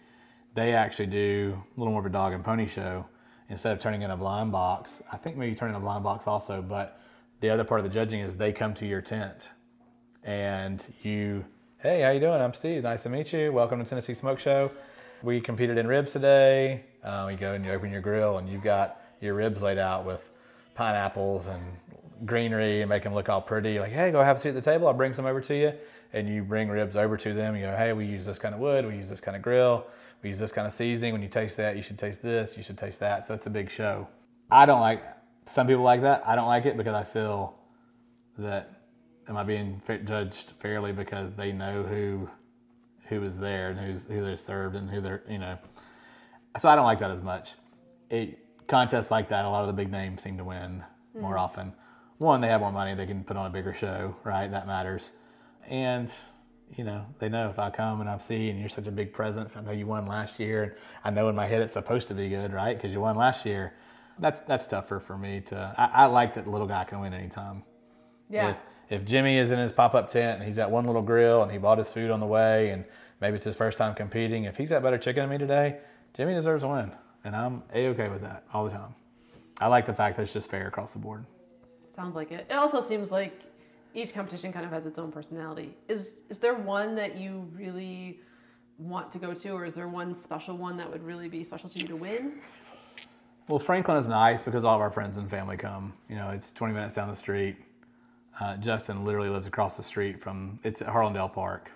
They 0.60 0.74
actually 0.74 1.06
do 1.06 1.58
a 1.58 1.80
little 1.80 1.94
more 1.94 2.02
of 2.02 2.06
a 2.06 2.10
dog 2.10 2.34
and 2.34 2.44
pony 2.44 2.68
show 2.68 3.06
instead 3.48 3.72
of 3.72 3.80
turning 3.80 4.02
in 4.02 4.12
a 4.12 4.18
blind 4.18 4.52
box. 4.52 5.02
I 5.10 5.16
think 5.16 5.38
maybe 5.38 5.56
turning 5.56 5.74
in 5.74 5.82
a 5.82 5.86
blind 5.86 6.04
box 6.04 6.28
also, 6.28 6.62
but 6.62 7.00
the 7.40 7.50
other 7.50 7.64
part 7.64 7.80
of 7.80 7.86
the 7.86 7.90
judging 7.90 8.20
is 8.20 8.36
they 8.36 8.52
come 8.52 8.74
to 8.74 8.86
your 8.86 9.00
tent 9.00 9.52
and 10.26 10.86
you, 11.02 11.46
hey, 11.78 12.02
how 12.02 12.10
you 12.10 12.20
doing? 12.20 12.42
I'm 12.42 12.54
Steve. 12.54 12.84
Nice 12.84 13.04
to 13.04 13.10
meet 13.10 13.32
you. 13.32 13.54
Welcome 13.54 13.82
to 13.82 13.90
Tennessee 13.90 14.14
Smoke 14.14 14.38
Show. 14.38 14.70
We 15.24 15.40
competed 15.40 15.78
in 15.78 15.88
ribs 15.88 16.12
today. 16.12 16.84
Uh, 17.06 17.30
you 17.32 17.38
go 17.38 17.54
and 17.54 17.64
you 17.64 17.72
open 17.72 17.90
your 17.90 18.02
grill 18.02 18.38
and 18.38 18.50
you've 18.50 18.62
got 18.62 19.02
your 19.22 19.36
ribs 19.36 19.62
laid 19.62 19.78
out 19.78 20.06
with 20.06 20.30
pineapples 20.76 21.48
and 21.48 21.64
greenery 22.26 22.82
and 22.82 22.90
make 22.90 23.04
them 23.04 23.14
look 23.14 23.30
all 23.30 23.42
pretty. 23.42 23.80
Like, 23.80 23.94
hey, 23.94 24.12
go 24.12 24.22
have 24.22 24.36
a 24.36 24.40
seat 24.42 24.50
at 24.50 24.56
the 24.56 24.62
table. 24.62 24.90
I'll 24.90 24.94
bring 24.94 25.14
some 25.14 25.26
over 25.26 25.40
to 25.40 25.56
you. 25.56 25.72
And 26.14 26.28
you 26.28 26.44
bring 26.44 26.70
ribs 26.70 26.96
over 26.96 27.18
to 27.18 27.34
them. 27.34 27.56
You 27.56 27.68
go, 27.68 27.76
hey, 27.76 27.94
we 27.94 28.06
use 28.06 28.26
this 28.26 28.40
kind 28.40 28.56
of 28.56 28.62
wood. 28.62 28.86
We 28.86 28.96
use 28.96 29.10
this 29.10 29.22
kind 29.22 29.38
of 29.38 29.44
grill. 29.44 29.86
We 30.24 30.30
use 30.30 30.40
this 30.40 30.52
kind 30.52 30.66
of 30.66 30.74
seasoning. 30.74 31.14
When 31.14 31.22
you 31.22 31.30
taste 31.30 31.58
that, 31.58 31.76
you 31.76 31.84
should 31.84 32.00
taste 32.00 32.22
this. 32.22 32.58
You 32.58 32.64
should 32.64 32.78
taste 32.78 33.00
that. 33.00 33.28
So 33.28 33.34
it's 33.34 33.46
a 33.46 33.50
big 33.50 33.70
show. 33.70 34.08
I 34.50 34.66
don't 34.66 34.82
like. 34.82 35.04
Some 35.46 35.68
people 35.68 35.84
like 35.84 36.02
that. 36.02 36.24
I 36.26 36.36
don't 36.36 36.48
like 36.48 36.66
it 36.66 36.78
because 36.78 36.94
I 36.94 37.04
feel 37.04 37.56
that 38.38 38.82
am 39.28 39.38
I 39.38 39.44
being 39.44 39.82
judged 40.06 40.54
fairly 40.60 40.92
because 40.92 41.34
they 41.36 41.52
know 41.52 41.84
who 41.84 42.30
who 43.08 43.24
is 43.24 43.40
there 43.40 43.70
and 43.70 43.80
who's 43.80 44.06
who 44.06 44.22
they're 44.24 44.38
served 44.38 44.76
and 44.76 44.90
who 44.90 45.02
they're 45.02 45.24
you 45.30 45.40
know. 45.40 45.58
So 46.60 46.70
I 46.70 46.76
don't 46.76 46.86
like 46.86 47.00
that 47.00 47.12
as 47.12 47.22
much. 47.22 47.54
It 48.10 48.40
contests 48.70 49.12
like 49.12 49.30
that, 49.30 49.46
a 49.46 49.50
lot 49.50 49.62
of 49.62 49.68
the 49.68 49.74
big 49.74 49.92
names 49.92 50.22
seem 50.22 50.38
to 50.38 50.44
win 50.44 50.84
more 51.20 51.36
mm. 51.36 51.40
often. 51.40 51.74
one, 52.20 52.40
they 52.40 52.48
have 52.48 52.62
more 52.62 52.72
money, 52.72 52.96
they 52.96 53.06
can 53.06 53.24
put 53.24 53.36
on 53.36 53.46
a 53.46 53.50
bigger 53.50 53.74
show, 53.74 54.16
right? 54.24 54.50
That 54.50 54.68
matters. 54.68 55.12
And 55.70 56.12
you 56.76 56.84
know, 56.84 57.06
they 57.20 57.30
know 57.30 57.50
if 57.50 57.58
I 57.58 57.70
come 57.70 58.02
and 58.02 58.10
I 58.10 58.18
see 58.18 58.50
and 58.50 58.60
you're 58.60 58.70
such 58.70 58.88
a 58.88 58.92
big 58.92 59.12
presence, 59.12 59.56
I 59.56 59.62
know 59.62 59.72
you 59.72 59.88
won 59.88 60.06
last 60.06 60.40
year, 60.40 60.64
and 60.64 60.74
I 61.04 61.10
know 61.10 61.30
in 61.30 61.36
my 61.36 61.48
head 61.48 61.62
it's 61.62 61.74
supposed 61.74 62.08
to 62.10 62.14
be 62.14 62.30
good, 62.30 62.54
right? 62.54 62.76
Because 62.76 62.92
you 62.92 63.00
won 63.00 63.16
last 63.16 63.46
year. 63.46 63.74
That's 64.20 64.42
that's 64.42 64.68
tougher 64.68 65.00
for 65.00 65.18
me 65.18 65.42
to. 65.48 65.74
I, 65.78 66.04
I 66.04 66.06
like 66.08 66.34
that 66.36 66.44
the 66.44 66.50
little 66.50 66.68
guy 66.68 66.84
can 66.84 67.00
win 67.00 67.14
anytime. 67.14 67.64
Yeah. 68.30 68.52
If, 68.52 68.62
if 68.90 69.06
Jimmy 69.06 69.38
is 69.38 69.52
in 69.52 69.60
his 69.60 69.72
pop 69.72 69.96
up 69.96 70.12
tent 70.12 70.40
and 70.40 70.48
he's 70.48 70.58
got 70.58 70.72
one 70.72 70.86
little 70.86 71.02
grill 71.02 71.44
and 71.44 71.52
he 71.52 71.58
bought 71.58 71.78
his 71.78 71.90
food 71.90 72.12
on 72.12 72.20
the 72.20 72.26
way 72.26 72.70
and 72.70 72.84
maybe 73.22 73.36
it's 73.36 73.46
his 73.46 73.56
first 73.56 73.78
time 73.78 73.96
competing, 73.96 74.44
if 74.44 74.58
he's 74.58 74.70
got 74.70 74.84
better 74.84 74.98
chicken 74.98 75.22
than 75.24 75.30
me 75.30 75.38
today, 75.38 75.78
Jimmy 76.16 76.34
deserves 76.34 76.64
a 76.64 76.68
win. 76.68 76.92
And 77.24 77.36
I'm 77.36 77.64
a 77.74 77.88
okay 77.90 78.10
with 78.10 78.22
that 78.22 78.44
all 78.54 78.66
the 78.66 78.72
time. 78.72 78.96
I 79.60 79.68
like 79.68 79.86
the 79.86 79.94
fact 79.94 80.18
that 80.18 80.24
it's 80.24 80.34
just 80.34 80.50
fair 80.50 80.68
across 80.68 80.94
the 80.94 81.00
board. 81.00 81.26
Sounds 81.94 82.16
like 82.16 82.32
it. 82.32 82.48
It 82.50 82.54
also 82.54 82.82
seems 82.82 83.12
like 83.12 83.44
each 83.94 84.14
competition 84.14 84.54
kind 84.54 84.66
of 84.66 84.72
has 84.72 84.86
its 84.86 85.00
own 85.00 85.12
personality. 85.12 85.76
Is 85.88 86.22
is 86.30 86.40
there 86.40 86.56
one 86.56 86.96
that 86.96 87.16
you 87.16 87.48
really 87.54 88.20
want 88.78 89.12
to 89.12 89.20
go 89.20 89.34
to, 89.34 89.50
or 89.50 89.66
is 89.66 89.74
there 89.74 89.88
one 89.88 90.20
special 90.20 90.58
one 90.58 90.78
that 90.78 90.90
would 90.90 91.04
really 91.04 91.28
be 91.28 91.44
special 91.44 91.70
to 91.70 91.80
you 91.80 91.88
to 91.88 91.96
win? 91.96 92.40
Well, 93.48 93.60
Franklin 93.60 93.98
is 93.98 94.08
nice 94.08 94.44
because 94.44 94.64
all 94.64 94.76
of 94.76 94.82
our 94.82 94.92
friends 94.92 95.18
and 95.18 95.30
family 95.30 95.58
come. 95.58 95.94
You 96.08 96.16
know, 96.16 96.30
it's 96.30 96.52
20 96.52 96.74
minutes 96.74 96.94
down 96.94 97.10
the 97.10 97.16
street. 97.16 97.58
Uh, 98.40 98.56
Justin 98.58 99.04
literally 99.04 99.30
lives 99.30 99.48
across 99.48 99.76
the 99.76 99.84
street 99.84 100.22
from. 100.22 100.60
It's 100.64 100.82
at 100.82 100.88
Harlinsdale 100.88 101.34
Park. 101.34 101.72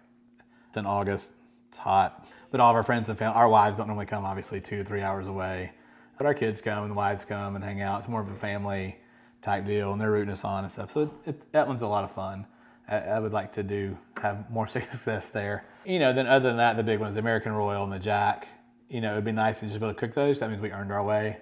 It's 0.67 0.77
in 0.77 0.85
August. 0.85 1.31
It's 1.69 1.77
hot, 1.77 2.27
but 2.51 2.59
all 2.59 2.69
of 2.69 2.75
our 2.75 2.83
friends 2.83 3.09
and 3.09 3.17
family, 3.17 3.35
our 3.35 3.49
wives 3.49 3.79
don't 3.79 3.87
normally 3.87 4.05
come. 4.05 4.23
Obviously, 4.23 4.61
two 4.61 4.83
three 4.83 5.01
hours 5.01 5.27
away, 5.27 5.71
but 6.17 6.27
our 6.27 6.33
kids 6.35 6.61
come 6.61 6.83
and 6.83 6.91
the 6.91 6.95
wives 6.95 7.25
come 7.25 7.55
and 7.55 7.63
hang 7.63 7.81
out. 7.81 7.99
It's 7.99 8.07
more 8.07 8.21
of 8.21 8.29
a 8.29 8.35
family 8.35 8.97
type 9.43 9.65
deal, 9.65 9.91
and 9.91 10.01
they're 10.01 10.11
rooting 10.11 10.31
us 10.31 10.43
on 10.43 10.63
and 10.63 10.71
stuff. 10.71 10.91
So 10.91 11.01
it, 11.01 11.29
it, 11.29 11.51
that 11.51 11.67
one's 11.67 11.81
a 11.81 11.87
lot 11.87 12.03
of 12.03 12.11
fun. 12.11 12.47
I, 12.87 12.97
I, 12.97 13.19
would 13.19 13.33
like 13.33 13.53
to 13.53 13.63
do 13.63 13.97
have 14.21 14.49
more 14.49 14.67
success 14.79 15.29
there. 15.29 15.65
You 15.85 15.99
know, 15.99 16.13
then 16.13 16.27
other 16.27 16.49
than 16.49 16.57
that, 16.57 16.77
the 16.77 16.83
big 16.83 16.99
ones, 16.99 17.13
the 17.15 17.19
American 17.19 17.51
Royal 17.51 17.83
and 17.83 17.91
the 17.91 17.99
Jack. 17.99 18.47
You 18.89 19.01
know, 19.01 19.13
it'd 19.13 19.25
be 19.25 19.31
nice 19.31 19.59
to 19.59 19.67
just 19.67 19.79
be 19.79 19.85
able 19.85 19.93
to 19.93 19.99
cook 19.99 20.13
those. 20.13 20.39
That 20.39 20.49
means 20.49 20.61
we 20.61 20.71
earned 20.71 20.91
our 20.91 21.03
way 21.03 21.37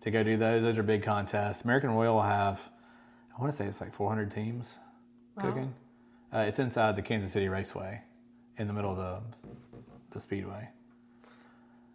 to 0.00 0.10
go 0.10 0.22
do 0.22 0.36
those. 0.36 0.62
Those 0.62 0.78
are 0.78 0.82
big 0.82 1.02
contests. 1.02 1.62
American 1.62 1.90
Royal 1.90 2.14
will 2.14 2.22
have, 2.22 2.60
I 3.36 3.40
want 3.40 3.52
to 3.52 3.56
say 3.56 3.66
it's 3.66 3.80
like 3.80 3.92
400 3.92 4.30
teams 4.30 4.74
wow. 5.36 5.42
cooking. 5.42 5.74
Uh, 6.32 6.38
it's 6.40 6.58
inside 6.58 6.96
the 6.96 7.02
Kansas 7.02 7.32
City 7.32 7.48
Raceway, 7.48 8.00
in 8.58 8.66
the 8.66 8.72
middle 8.72 8.90
of 8.90 8.96
the 8.96 9.20
the 10.10 10.20
speedway. 10.20 10.68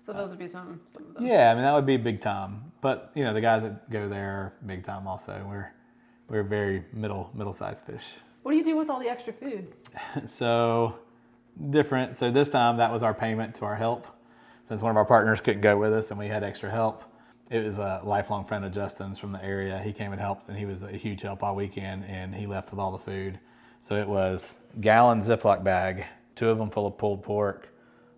So 0.05 0.11
those 0.11 0.29
would 0.29 0.39
be 0.39 0.49
some, 0.49 0.81
some 0.91 1.05
of 1.07 1.13
them. 1.13 1.25
Yeah, 1.25 1.51
I 1.51 1.53
mean 1.53 1.63
that 1.63 1.73
would 1.73 1.85
be 1.85 1.95
big 1.95 2.19
time. 2.19 2.71
But 2.81 3.11
you 3.15 3.23
know 3.23 3.33
the 3.33 3.41
guys 3.41 3.61
that 3.61 3.89
go 3.89 4.09
there 4.09 4.31
are 4.31 4.53
big 4.65 4.83
time 4.83 5.07
also. 5.07 5.45
We're 5.47 5.73
we're 6.27 6.43
very 6.43 6.83
middle 6.91 7.31
middle 7.33 7.53
sized 7.53 7.85
fish. 7.85 8.03
What 8.41 8.51
do 8.51 8.57
you 8.57 8.63
do 8.65 8.75
with 8.75 8.89
all 8.89 8.99
the 8.99 9.07
extra 9.07 9.31
food? 9.31 9.73
so 10.27 10.95
different. 11.69 12.17
So 12.17 12.31
this 12.31 12.49
time 12.49 12.77
that 12.77 12.91
was 12.91 13.01
our 13.01 13.13
payment 13.13 13.55
to 13.55 13.65
our 13.65 13.75
help. 13.75 14.07
Since 14.67 14.81
one 14.81 14.91
of 14.91 14.97
our 14.97 15.05
partners 15.05 15.39
couldn't 15.39 15.61
go 15.61 15.77
with 15.77 15.93
us 15.93 16.09
and 16.09 16.19
we 16.19 16.27
had 16.27 16.43
extra 16.43 16.69
help, 16.69 17.03
it 17.49 17.63
was 17.63 17.77
a 17.77 18.01
lifelong 18.03 18.45
friend 18.45 18.65
of 18.65 18.73
Justin's 18.73 19.19
from 19.19 19.31
the 19.31 19.43
area. 19.43 19.79
He 19.79 19.93
came 19.93 20.11
and 20.11 20.19
helped, 20.19 20.49
and 20.49 20.57
he 20.57 20.65
was 20.65 20.83
a 20.83 20.91
huge 20.91 21.21
help 21.21 21.43
all 21.43 21.55
weekend. 21.55 22.05
And 22.05 22.33
he 22.33 22.47
left 22.47 22.71
with 22.71 22.79
all 22.79 22.91
the 22.91 22.97
food. 22.97 23.39
So 23.81 23.95
it 23.95 24.07
was 24.07 24.55
gallon 24.81 25.19
Ziploc 25.19 25.63
bag, 25.63 26.05
two 26.35 26.49
of 26.49 26.57
them 26.57 26.69
full 26.69 26.87
of 26.87 26.97
pulled 26.97 27.23
pork, 27.23 27.69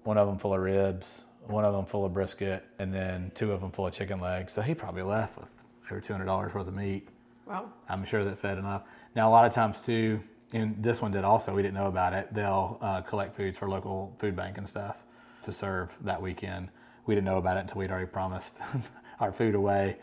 one 0.03 0.17
of 0.17 0.27
them 0.27 0.37
full 0.37 0.53
of 0.53 0.61
ribs, 0.61 1.21
one 1.49 1.65
of 1.65 1.73
them 1.73 1.85
full 1.85 2.05
of 2.05 2.13
brisket, 2.13 2.63
and 2.79 2.93
then 2.93 3.31
two 3.35 3.51
of 3.51 3.61
them 3.61 3.71
full 3.71 3.87
of 3.87 3.93
chicken 3.93 4.19
legs. 4.19 4.53
So 4.53 4.61
he 4.61 4.73
probably 4.73 5.03
left 5.03 5.37
with 5.37 5.47
over 5.91 6.01
two 6.01 6.13
hundred 6.13 6.25
dollars 6.25 6.53
worth 6.53 6.67
of 6.67 6.73
meat. 6.73 7.07
Wow. 7.45 7.69
I'm 7.89 8.05
sure 8.05 8.23
that 8.23 8.39
fed 8.39 8.57
enough. 8.57 8.83
Now 9.15 9.29
a 9.29 9.31
lot 9.31 9.45
of 9.45 9.53
times 9.53 9.79
too, 9.79 10.21
and 10.53 10.81
this 10.81 11.01
one 11.01 11.11
did 11.11 11.23
also. 11.23 11.53
We 11.53 11.61
didn't 11.61 11.75
know 11.75 11.87
about 11.87 12.13
it. 12.13 12.33
They'll 12.33 12.77
uh, 12.81 13.01
collect 13.01 13.35
foods 13.35 13.57
for 13.57 13.69
local 13.69 14.15
food 14.19 14.35
bank 14.35 14.57
and 14.57 14.67
stuff 14.67 15.03
to 15.43 15.51
serve 15.51 15.95
that 16.01 16.21
weekend. 16.21 16.69
We 17.05 17.13
didn't 17.13 17.25
know 17.25 17.37
about 17.37 17.57
it 17.57 17.61
until 17.61 17.79
we'd 17.79 17.91
already 17.91 18.07
promised 18.07 18.59
our 19.19 19.31
food 19.31 19.53
away. 19.55 19.97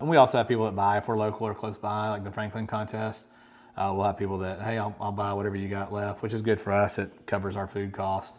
And 0.00 0.08
we 0.08 0.16
also 0.16 0.38
have 0.38 0.48
people 0.48 0.64
that 0.64 0.76
buy 0.76 0.98
if 0.98 1.08
we're 1.08 1.16
local 1.16 1.46
or 1.46 1.54
close 1.54 1.78
by, 1.78 2.10
like 2.10 2.24
the 2.24 2.30
Franklin 2.30 2.66
contest. 2.66 3.26
Uh, 3.76 3.92
we'll 3.94 4.06
have 4.06 4.16
people 4.16 4.38
that, 4.38 4.60
hey, 4.60 4.76
I'll, 4.76 4.94
I'll 5.00 5.12
buy 5.12 5.32
whatever 5.32 5.54
you 5.54 5.68
got 5.68 5.92
left, 5.92 6.22
which 6.22 6.32
is 6.32 6.42
good 6.42 6.60
for 6.60 6.72
us. 6.72 6.98
It 6.98 7.26
covers 7.26 7.56
our 7.56 7.68
food 7.68 7.92
cost 7.92 8.38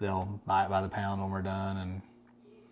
they'll 0.00 0.40
buy 0.46 0.64
it 0.64 0.70
by 0.70 0.82
the 0.82 0.88
pound 0.88 1.20
when 1.20 1.30
we're 1.30 1.42
done, 1.42 1.76
and, 1.78 2.02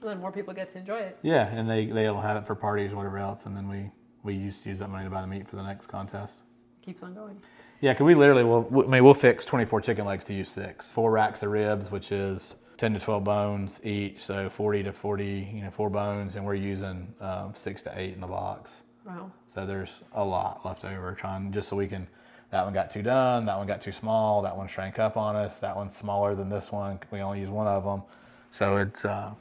then 0.03 0.21
more 0.21 0.33
people 0.33 0.53
get 0.53 0.69
to 0.71 0.79
enjoy 0.79 0.99
it. 0.99 1.19
Yeah, 1.23 1.47
and 1.47 1.69
they 1.69 1.87
they'll 1.87 2.21
have 2.21 2.37
it 2.37 2.47
for 2.47 2.55
parties 2.55 2.93
or 2.93 2.97
whatever 2.97 3.19
else, 3.19 3.47
and 3.47 3.57
then 3.57 3.69
we 3.69 3.91
we 4.23 4.35
used 4.35 4.63
to 4.65 4.69
use 4.69 4.79
that 4.81 4.91
money 4.91 5.05
to 5.05 5.11
buy 5.11 5.23
the 5.23 5.27
meat 5.27 5.49
for 5.49 5.57
the 5.57 5.63
next 5.63 5.87
contest. 5.87 6.43
Keeps 6.83 7.03
on 7.03 7.15
going. 7.15 7.41
Yeah, 7.81 7.93
because 7.93 8.05
we 8.05 8.15
literally 8.15 8.45
will. 8.45 8.85
I 8.85 8.89
mean, 8.89 9.05
we'll 9.05 9.15
fix 9.15 9.45
24 9.45 9.81
chicken 9.81 10.05
legs 10.05 10.25
to 10.25 10.35
use 10.35 10.51
six, 10.51 10.91
four 10.93 11.11
racks 11.11 11.43
of 11.43 11.51
ribs, 11.51 11.91
which 11.91 12.13
is 12.13 12.55
10 12.79 12.95
to 12.95 13.01
12 13.01 13.25
bones 13.25 13.81
each, 13.85 14.23
so 14.23 14.49
40 14.49 14.85
to 14.85 14.93
40, 14.93 15.53
you 15.55 15.63
know, 15.63 15.71
four 15.71 15.91
bones, 15.91 16.37
and 16.37 16.45
we're 16.45 16.55
using 16.55 17.15
um, 17.21 17.53
six 17.55 17.83
to 17.83 17.99
eight 17.99 18.15
in 18.15 18.21
the 18.21 18.27
box. 18.27 18.83
Wow. 19.07 19.31
So 19.53 19.67
there's 19.67 20.01
a 20.15 20.25
lot 20.25 20.65
left 20.65 20.85
over, 20.85 21.13
trying 21.13 21.53
just 21.53 21.69
so 21.69 21.77
we 21.77 21.87
can 21.87 22.07
that 22.55 22.65
one 22.65 22.73
got 22.73 22.89
too 22.89 23.03
done, 23.03 23.47
that 23.47 23.59
one 23.59 23.67
got 23.67 23.81
too 23.81 23.91
small, 23.91 24.41
that 24.43 24.57
one 24.57 24.69
shrank 24.69 25.01
up 25.01 25.17
on 25.17 25.35
us, 25.35 25.59
that 25.59 25.75
one's 25.75 25.97
smaller 25.97 26.37
than 26.37 26.49
this 26.49 26.71
one. 26.71 27.01
We 27.11 27.19
only 27.19 27.41
use 27.41 27.51
one 27.51 27.67
of 27.67 27.83
them. 27.83 28.05
So 28.53 28.77
it's 28.77 29.05
uh, 29.05 29.33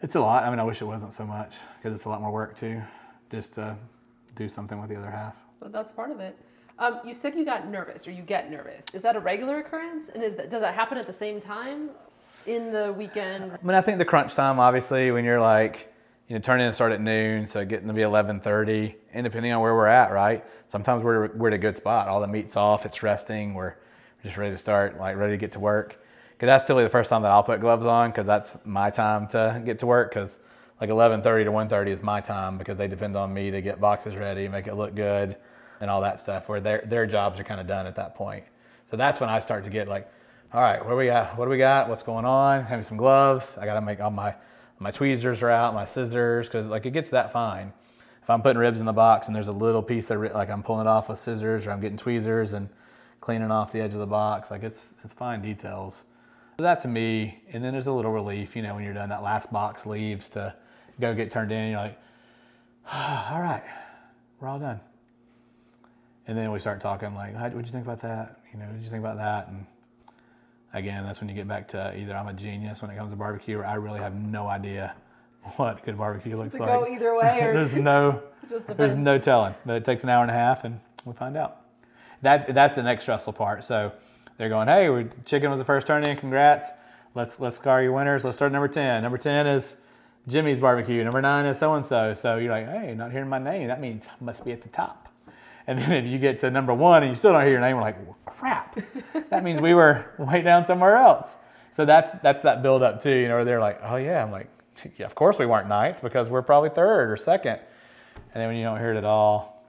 it's 0.00 0.14
a 0.14 0.20
lot. 0.20 0.44
I 0.44 0.50
mean, 0.50 0.58
I 0.58 0.62
wish 0.62 0.80
it 0.80 0.86
wasn't 0.86 1.12
so 1.12 1.26
much 1.26 1.56
because 1.76 1.94
it's 1.94 2.06
a 2.06 2.08
lot 2.08 2.22
more 2.22 2.32
work 2.32 2.58
too, 2.58 2.80
just 3.30 3.52
to 3.54 3.76
do 4.34 4.48
something 4.48 4.80
with 4.80 4.88
the 4.88 4.96
other 4.96 5.10
half. 5.10 5.34
But 5.60 5.72
that's 5.72 5.92
part 5.92 6.10
of 6.10 6.20
it. 6.20 6.38
Um, 6.78 7.00
you 7.04 7.12
said 7.12 7.34
you 7.34 7.44
got 7.44 7.68
nervous 7.68 8.08
or 8.08 8.12
you 8.12 8.22
get 8.22 8.50
nervous. 8.50 8.86
Is 8.94 9.02
that 9.02 9.14
a 9.14 9.20
regular 9.20 9.58
occurrence? 9.58 10.08
And 10.14 10.24
is 10.24 10.34
that, 10.36 10.48
does 10.48 10.62
that 10.62 10.74
happen 10.74 10.96
at 10.96 11.06
the 11.06 11.12
same 11.12 11.42
time 11.42 11.90
in 12.46 12.72
the 12.72 12.94
weekend? 12.94 13.52
I 13.52 13.62
mean, 13.62 13.76
I 13.76 13.82
think 13.82 13.98
the 13.98 14.06
crunch 14.06 14.34
time, 14.34 14.58
obviously, 14.58 15.10
when 15.10 15.26
you're 15.26 15.40
like, 15.40 15.93
you 16.28 16.34
know, 16.34 16.40
turn 16.40 16.60
in 16.60 16.66
and 16.66 16.74
start 16.74 16.92
at 16.92 17.00
noon, 17.00 17.46
so 17.46 17.64
getting 17.64 17.88
to 17.88 17.92
be 17.92 18.02
11:30, 18.02 18.94
and 19.12 19.24
depending 19.24 19.52
on 19.52 19.60
where 19.60 19.74
we're 19.74 19.86
at, 19.86 20.10
right? 20.10 20.44
Sometimes 20.68 21.04
we're 21.04 21.28
we're 21.34 21.48
at 21.48 21.54
a 21.54 21.58
good 21.58 21.76
spot. 21.76 22.08
All 22.08 22.20
the 22.20 22.26
meat's 22.26 22.56
off, 22.56 22.86
it's 22.86 23.02
resting. 23.02 23.54
We're 23.54 23.74
just 24.22 24.36
ready 24.36 24.52
to 24.52 24.58
start, 24.58 24.98
like 24.98 25.16
ready 25.16 25.34
to 25.34 25.36
get 25.36 25.52
to 25.52 25.60
work. 25.60 25.98
Because 26.32 26.46
that's 26.46 26.64
typically 26.64 26.84
the 26.84 26.90
first 26.90 27.10
time 27.10 27.22
that 27.22 27.30
I'll 27.30 27.44
put 27.44 27.60
gloves 27.60 27.86
on, 27.86 28.10
because 28.10 28.26
that's 28.26 28.56
my 28.64 28.90
time 28.90 29.28
to 29.28 29.62
get 29.64 29.78
to 29.80 29.86
work. 29.86 30.14
Because 30.14 30.38
like 30.80 30.88
11:30 30.90 31.44
to 31.44 31.52
1:30 31.52 31.90
is 31.90 32.02
my 32.02 32.20
time 32.20 32.56
because 32.56 32.78
they 32.78 32.88
depend 32.88 33.16
on 33.16 33.32
me 33.32 33.50
to 33.50 33.60
get 33.60 33.80
boxes 33.80 34.16
ready, 34.16 34.48
make 34.48 34.66
it 34.66 34.74
look 34.74 34.94
good, 34.94 35.36
and 35.80 35.90
all 35.90 36.00
that 36.00 36.20
stuff. 36.20 36.48
Where 36.48 36.60
their 36.60 36.82
their 36.86 37.06
jobs 37.06 37.38
are 37.38 37.44
kind 37.44 37.60
of 37.60 37.66
done 37.66 37.86
at 37.86 37.96
that 37.96 38.14
point. 38.14 38.44
So 38.90 38.96
that's 38.96 39.20
when 39.20 39.28
I 39.28 39.40
start 39.40 39.64
to 39.64 39.70
get 39.70 39.88
like, 39.88 40.10
all 40.54 40.62
right, 40.62 40.82
do 40.86 40.96
we 40.96 41.06
got? 41.06 41.36
What 41.36 41.44
do 41.44 41.50
we 41.50 41.58
got? 41.58 41.88
What's 41.88 42.02
going 42.02 42.24
on? 42.24 42.64
Having 42.64 42.84
some 42.84 42.96
gloves. 42.96 43.56
I 43.60 43.66
got 43.66 43.74
to 43.74 43.80
make 43.82 44.00
all 44.00 44.10
my 44.10 44.34
my 44.84 44.90
tweezers 44.90 45.42
are 45.42 45.48
out, 45.48 45.72
my 45.72 45.86
scissors, 45.86 46.46
because 46.46 46.66
like 46.66 46.84
it 46.84 46.92
gets 46.92 47.08
that 47.10 47.32
fine. 47.32 47.72
If 48.22 48.28
I'm 48.28 48.42
putting 48.42 48.58
ribs 48.58 48.80
in 48.80 48.86
the 48.86 48.92
box 48.92 49.26
and 49.26 49.34
there's 49.34 49.48
a 49.48 49.52
little 49.52 49.82
piece 49.82 50.10
of 50.10 50.20
like 50.20 50.50
I'm 50.50 50.62
pulling 50.62 50.86
it 50.86 50.90
off 50.90 51.08
with 51.08 51.18
scissors 51.18 51.66
or 51.66 51.70
I'm 51.70 51.80
getting 51.80 51.96
tweezers 51.96 52.52
and 52.52 52.68
cleaning 53.22 53.50
off 53.50 53.72
the 53.72 53.80
edge 53.80 53.94
of 53.94 53.98
the 53.98 54.06
box, 54.06 54.50
like 54.50 54.62
it's 54.62 54.92
it's 55.02 55.14
fine 55.14 55.40
details. 55.40 56.04
So 56.58 56.64
that's 56.64 56.84
me. 56.84 57.42
And 57.50 57.64
then 57.64 57.72
there's 57.72 57.86
a 57.86 57.92
little 57.92 58.12
relief, 58.12 58.54
you 58.54 58.60
know, 58.60 58.74
when 58.74 58.84
you're 58.84 58.92
done. 58.92 59.08
That 59.08 59.22
last 59.22 59.50
box 59.50 59.86
leaves 59.86 60.28
to 60.30 60.54
go 61.00 61.14
get 61.14 61.30
turned 61.30 61.50
in. 61.50 61.70
You're 61.70 61.80
like, 61.80 61.98
all 62.92 63.40
right, 63.40 63.64
we're 64.38 64.48
all 64.48 64.58
done. 64.58 64.80
And 66.26 66.36
then 66.36 66.52
we 66.52 66.58
start 66.58 66.82
talking 66.82 67.14
like, 67.14 67.34
what'd 67.34 67.66
you 67.66 67.72
think 67.72 67.86
about 67.86 68.02
that? 68.02 68.38
You 68.52 68.58
know, 68.58 68.66
what 68.66 68.74
did 68.74 68.84
you 68.84 68.90
think 68.90 69.02
about 69.02 69.16
that? 69.16 69.48
And 69.48 69.64
again, 70.74 71.04
that's 71.04 71.20
when 71.20 71.28
you 71.28 71.34
get 71.34 71.48
back 71.48 71.68
to 71.68 71.96
either 71.96 72.14
I'm 72.14 72.28
a 72.28 72.34
genius 72.34 72.82
when 72.82 72.90
it 72.90 72.96
comes 72.96 73.12
to 73.12 73.16
barbecue, 73.16 73.58
or 73.58 73.64
I 73.64 73.74
really 73.74 74.00
have 74.00 74.14
no 74.14 74.48
idea 74.48 74.94
what 75.56 75.82
good 75.84 75.96
barbecue 75.96 76.36
looks 76.36 76.54
like. 76.54 76.68
Go 76.68 76.86
either 76.86 77.16
way, 77.16 77.38
or 77.42 77.52
there's 77.54 77.74
no, 77.74 78.22
there's 78.76 78.96
no 78.96 79.18
telling. 79.18 79.54
But 79.64 79.76
it 79.76 79.84
takes 79.84 80.02
an 80.02 80.10
hour 80.10 80.22
and 80.22 80.30
a 80.30 80.34
half, 80.34 80.64
and 80.64 80.78
we 81.04 81.14
find 81.14 81.36
out. 81.36 81.62
That 82.22 82.54
that's 82.54 82.74
the 82.74 82.82
next 82.82 83.04
stressful 83.04 83.34
part. 83.34 83.64
So 83.64 83.92
they're 84.36 84.48
going, 84.48 84.68
hey, 84.68 84.88
we, 84.88 85.06
chicken 85.24 85.50
was 85.50 85.58
the 85.58 85.64
first 85.64 85.86
turn 85.86 86.06
in. 86.06 86.16
Congrats. 86.16 86.68
Let's 87.14 87.38
let's 87.38 87.56
scar 87.56 87.82
your 87.82 87.92
winners. 87.92 88.24
Let's 88.24 88.36
start 88.36 88.50
number 88.50 88.68
ten. 88.68 89.02
Number 89.02 89.18
ten 89.18 89.46
is 89.46 89.76
Jimmy's 90.26 90.58
barbecue. 90.58 91.04
Number 91.04 91.20
nine 91.20 91.46
is 91.46 91.58
so 91.58 91.74
and 91.74 91.84
so. 91.84 92.14
So 92.14 92.36
you're 92.36 92.50
like, 92.50 92.66
hey, 92.66 92.94
not 92.94 93.12
hearing 93.12 93.28
my 93.28 93.38
name. 93.38 93.68
That 93.68 93.80
means 93.80 94.06
I 94.06 94.24
must 94.24 94.44
be 94.44 94.52
at 94.52 94.62
the 94.62 94.68
top. 94.68 95.03
And 95.66 95.78
then 95.78 95.92
if 95.92 96.04
you 96.06 96.18
get 96.18 96.40
to 96.40 96.50
number 96.50 96.74
one 96.74 97.02
and 97.02 97.10
you 97.10 97.16
still 97.16 97.32
don't 97.32 97.42
hear 97.42 97.52
your 97.52 97.60
name, 97.60 97.76
we're 97.76 97.82
like, 97.82 98.06
well, 98.06 98.16
crap. 98.26 98.78
that 99.30 99.42
means 99.42 99.60
we 99.60 99.74
were 99.74 100.06
way 100.18 100.42
down 100.42 100.66
somewhere 100.66 100.96
else. 100.96 101.36
So 101.72 101.84
that's 101.84 102.12
that's 102.22 102.42
that 102.44 102.62
build 102.62 102.82
up 102.82 103.02
too, 103.02 103.10
you 103.10 103.28
know, 103.28 103.36
where 103.36 103.44
they're 103.44 103.60
like, 103.60 103.80
oh 103.82 103.96
yeah, 103.96 104.22
I'm 104.22 104.30
like, 104.30 104.48
yeah, 104.96 105.06
of 105.06 105.14
course 105.14 105.38
we 105.38 105.46
weren't 105.46 105.68
ninth 105.68 106.02
because 106.02 106.28
we're 106.28 106.42
probably 106.42 106.70
third 106.70 107.10
or 107.10 107.16
second. 107.16 107.58
And 108.16 108.40
then 108.40 108.48
when 108.48 108.56
you 108.56 108.64
don't 108.64 108.78
hear 108.78 108.92
it 108.92 108.96
at 108.96 109.04
all. 109.04 109.64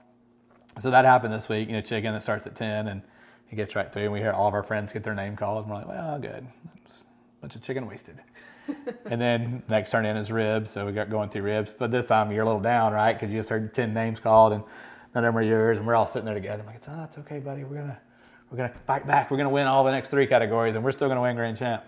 So 0.78 0.90
that 0.90 1.04
happened 1.04 1.32
this 1.32 1.48
week, 1.48 1.68
you 1.68 1.74
know, 1.74 1.80
chicken 1.80 2.12
that 2.12 2.22
starts 2.22 2.46
at 2.46 2.54
10 2.54 2.88
and 2.88 3.02
it 3.50 3.56
gets 3.56 3.74
right 3.74 3.90
through 3.90 4.04
and 4.04 4.12
we 4.12 4.18
hear 4.18 4.32
all 4.32 4.48
of 4.48 4.54
our 4.54 4.62
friends 4.62 4.92
get 4.92 5.02
their 5.02 5.14
name 5.14 5.34
called 5.36 5.64
and 5.64 5.70
we're 5.70 5.78
like, 5.78 5.88
well, 5.88 6.18
good. 6.18 6.46
It's 6.84 7.00
a 7.00 7.40
bunch 7.40 7.56
of 7.56 7.62
chicken 7.62 7.86
wasted. 7.86 8.20
and 9.06 9.20
then 9.20 9.62
next 9.68 9.90
turn 9.90 10.04
in 10.04 10.16
is 10.16 10.30
ribs. 10.30 10.70
So 10.70 10.84
we 10.84 10.92
got 10.92 11.08
going 11.08 11.30
through 11.30 11.42
ribs. 11.42 11.74
But 11.76 11.90
this 11.90 12.06
time 12.06 12.30
you're 12.30 12.42
a 12.42 12.46
little 12.46 12.60
down, 12.60 12.92
right? 12.92 13.14
Because 13.14 13.30
you 13.30 13.38
just 13.38 13.48
heard 13.48 13.72
10 13.72 13.94
names 13.94 14.20
called 14.20 14.52
and 14.52 14.64
none 15.16 15.24
of 15.24 15.32
them 15.32 15.38
are 15.38 15.42
yours, 15.42 15.78
and 15.78 15.86
we're 15.86 15.94
all 15.94 16.06
sitting 16.06 16.26
there 16.26 16.34
together. 16.34 16.60
I'm 16.60 16.66
like, 16.66 16.76
it's, 16.76 16.88
oh, 16.90 17.02
it's 17.04 17.16
okay, 17.16 17.38
buddy. 17.38 17.64
We're 17.64 17.76
gonna 17.78 17.98
we're 18.50 18.58
gonna 18.58 18.74
fight 18.86 19.06
back. 19.06 19.30
We're 19.30 19.38
gonna 19.38 19.48
win 19.48 19.66
all 19.66 19.82
the 19.82 19.90
next 19.90 20.10
three 20.10 20.26
categories, 20.26 20.74
and 20.74 20.84
we're 20.84 20.92
still 20.92 21.08
gonna 21.08 21.22
win 21.22 21.34
grand 21.36 21.56
champ. 21.56 21.84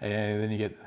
And 0.00 0.40
then 0.40 0.50
you 0.52 0.56
get, 0.56 0.78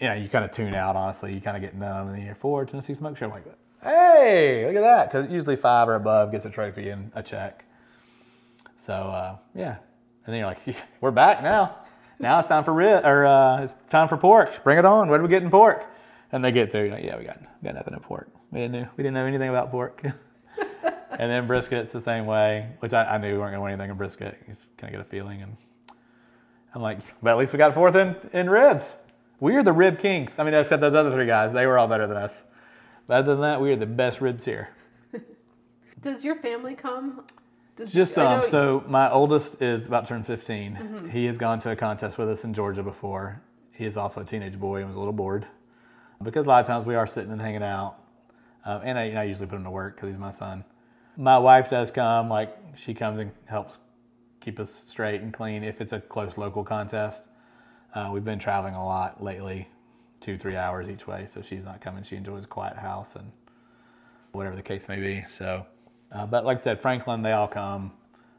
you 0.00 0.08
know, 0.08 0.14
you 0.14 0.30
kind 0.30 0.42
of 0.42 0.52
tune 0.52 0.74
out. 0.74 0.96
Honestly, 0.96 1.34
you 1.34 1.40
kind 1.42 1.54
of 1.54 1.62
get 1.62 1.76
numb, 1.76 2.08
and 2.08 2.16
then 2.16 2.24
you're 2.24 2.34
four 2.34 2.64
Tennessee 2.64 2.94
Smoke 2.94 3.18
Show. 3.18 3.26
I'm 3.26 3.32
like, 3.32 3.44
hey, 3.82 4.64
look 4.66 4.74
at 4.74 4.80
that, 4.80 5.12
because 5.12 5.30
usually 5.30 5.54
five 5.54 5.86
or 5.86 5.96
above 5.96 6.32
gets 6.32 6.46
a 6.46 6.50
trophy 6.50 6.88
and 6.88 7.12
a 7.14 7.22
check. 7.22 7.66
So 8.76 8.94
uh, 8.94 9.36
yeah, 9.54 9.76
and 10.24 10.32
then 10.32 10.36
you're 10.36 10.46
like, 10.46 10.60
we're 11.02 11.10
back 11.10 11.42
now. 11.42 11.76
Now 12.18 12.38
it's 12.38 12.48
time 12.48 12.64
for 12.64 12.72
rib, 12.72 13.04
or 13.04 13.26
uh, 13.26 13.64
it's 13.64 13.74
time 13.90 14.08
for 14.08 14.16
pork. 14.16 14.64
Bring 14.64 14.78
it 14.78 14.86
on. 14.86 15.10
What 15.10 15.20
are 15.20 15.22
we 15.22 15.28
getting 15.28 15.50
pork? 15.50 15.84
And 16.32 16.42
they 16.42 16.52
get 16.52 16.72
through. 16.72 16.88
Like, 16.88 17.04
yeah, 17.04 17.18
we 17.18 17.24
got 17.24 17.38
we 17.38 17.66
got 17.66 17.74
nothing 17.74 17.92
in 17.92 18.00
pork. 18.00 18.30
We 18.50 18.60
didn't 18.60 18.72
know 18.72 18.88
we 18.96 19.04
didn't 19.04 19.14
know 19.14 19.26
anything 19.26 19.50
about 19.50 19.70
pork. 19.70 20.02
and 21.10 21.30
then 21.30 21.46
brisket's 21.46 21.92
the 21.92 22.00
same 22.00 22.26
way, 22.26 22.68
which 22.80 22.92
I, 22.92 23.04
I 23.04 23.18
knew 23.18 23.32
we 23.32 23.38
weren't 23.38 23.52
gonna 23.52 23.62
win 23.62 23.72
anything 23.72 23.90
in 23.90 23.96
brisket. 23.96 24.38
You 24.46 24.54
just 24.54 24.76
kind 24.76 24.94
of 24.94 25.00
get 25.00 25.06
a 25.06 25.10
feeling, 25.10 25.42
and 25.42 25.56
I'm 26.74 26.82
like, 26.82 27.00
but 27.22 27.30
at 27.30 27.38
least 27.38 27.52
we 27.52 27.58
got 27.58 27.74
fourth 27.74 27.96
in, 27.96 28.16
in 28.32 28.48
ribs. 28.48 28.94
We 29.40 29.56
are 29.56 29.62
the 29.62 29.72
rib 29.72 29.98
kings. 29.98 30.32
I 30.38 30.44
mean, 30.44 30.54
except 30.54 30.80
those 30.80 30.94
other 30.94 31.12
three 31.12 31.26
guys, 31.26 31.52
they 31.52 31.66
were 31.66 31.78
all 31.78 31.88
better 31.88 32.06
than 32.06 32.16
us. 32.16 32.44
But 33.06 33.18
other 33.18 33.32
than 33.32 33.40
that, 33.40 33.60
we 33.60 33.72
are 33.72 33.76
the 33.76 33.86
best 33.86 34.20
ribs 34.20 34.44
here. 34.44 34.68
Does 36.02 36.22
your 36.22 36.36
family 36.36 36.74
come? 36.74 37.24
Does, 37.74 37.92
Just 37.92 38.14
some. 38.14 38.48
So 38.48 38.84
my 38.86 39.10
oldest 39.10 39.62
is 39.62 39.88
about 39.88 40.02
to 40.06 40.08
turn 40.10 40.22
15. 40.22 41.08
He 41.10 41.24
has 41.24 41.38
gone 41.38 41.58
to 41.60 41.70
a 41.70 41.76
contest 41.76 42.18
with 42.18 42.28
us 42.28 42.44
in 42.44 42.52
Georgia 42.52 42.82
before. 42.82 43.40
He 43.72 43.86
is 43.86 43.96
also 43.96 44.20
a 44.20 44.24
teenage 44.24 44.60
boy 44.60 44.80
and 44.80 44.86
was 44.86 44.96
a 44.96 44.98
little 44.98 45.14
bored 45.14 45.46
because 46.22 46.44
a 46.44 46.48
lot 46.48 46.60
of 46.60 46.66
times 46.66 46.84
we 46.84 46.94
are 46.94 47.06
sitting 47.06 47.32
and 47.32 47.40
hanging 47.40 47.62
out. 47.62 47.96
Um, 48.64 48.82
and 48.84 48.98
I, 48.98 49.04
you 49.04 49.14
know, 49.14 49.20
I 49.20 49.24
usually 49.24 49.46
put 49.46 49.56
him 49.56 49.64
to 49.64 49.70
work 49.70 49.96
because 49.96 50.10
he's 50.10 50.18
my 50.18 50.30
son. 50.30 50.64
My 51.20 51.36
wife 51.36 51.68
does 51.68 51.90
come. 51.90 52.30
Like 52.30 52.56
she 52.74 52.94
comes 52.94 53.20
and 53.20 53.30
helps 53.44 53.76
keep 54.40 54.58
us 54.58 54.84
straight 54.86 55.20
and 55.20 55.34
clean 55.34 55.62
if 55.62 55.82
it's 55.82 55.92
a 55.92 56.00
close 56.00 56.38
local 56.38 56.64
contest. 56.64 57.28
Uh, 57.94 58.08
we've 58.10 58.24
been 58.24 58.38
traveling 58.38 58.74
a 58.74 58.82
lot 58.82 59.22
lately, 59.22 59.68
two 60.22 60.38
three 60.38 60.56
hours 60.56 60.88
each 60.88 61.06
way. 61.06 61.26
So 61.26 61.42
she's 61.42 61.66
not 61.66 61.82
coming. 61.82 62.04
She 62.04 62.16
enjoys 62.16 62.44
a 62.44 62.46
quiet 62.46 62.78
house 62.78 63.16
and 63.16 63.30
whatever 64.32 64.56
the 64.56 64.62
case 64.62 64.88
may 64.88 64.98
be. 64.98 65.22
So, 65.30 65.66
uh, 66.10 66.24
but 66.24 66.46
like 66.46 66.56
I 66.56 66.60
said, 66.62 66.80
Franklin, 66.80 67.20
they 67.20 67.32
all 67.32 67.48
come. 67.48 67.92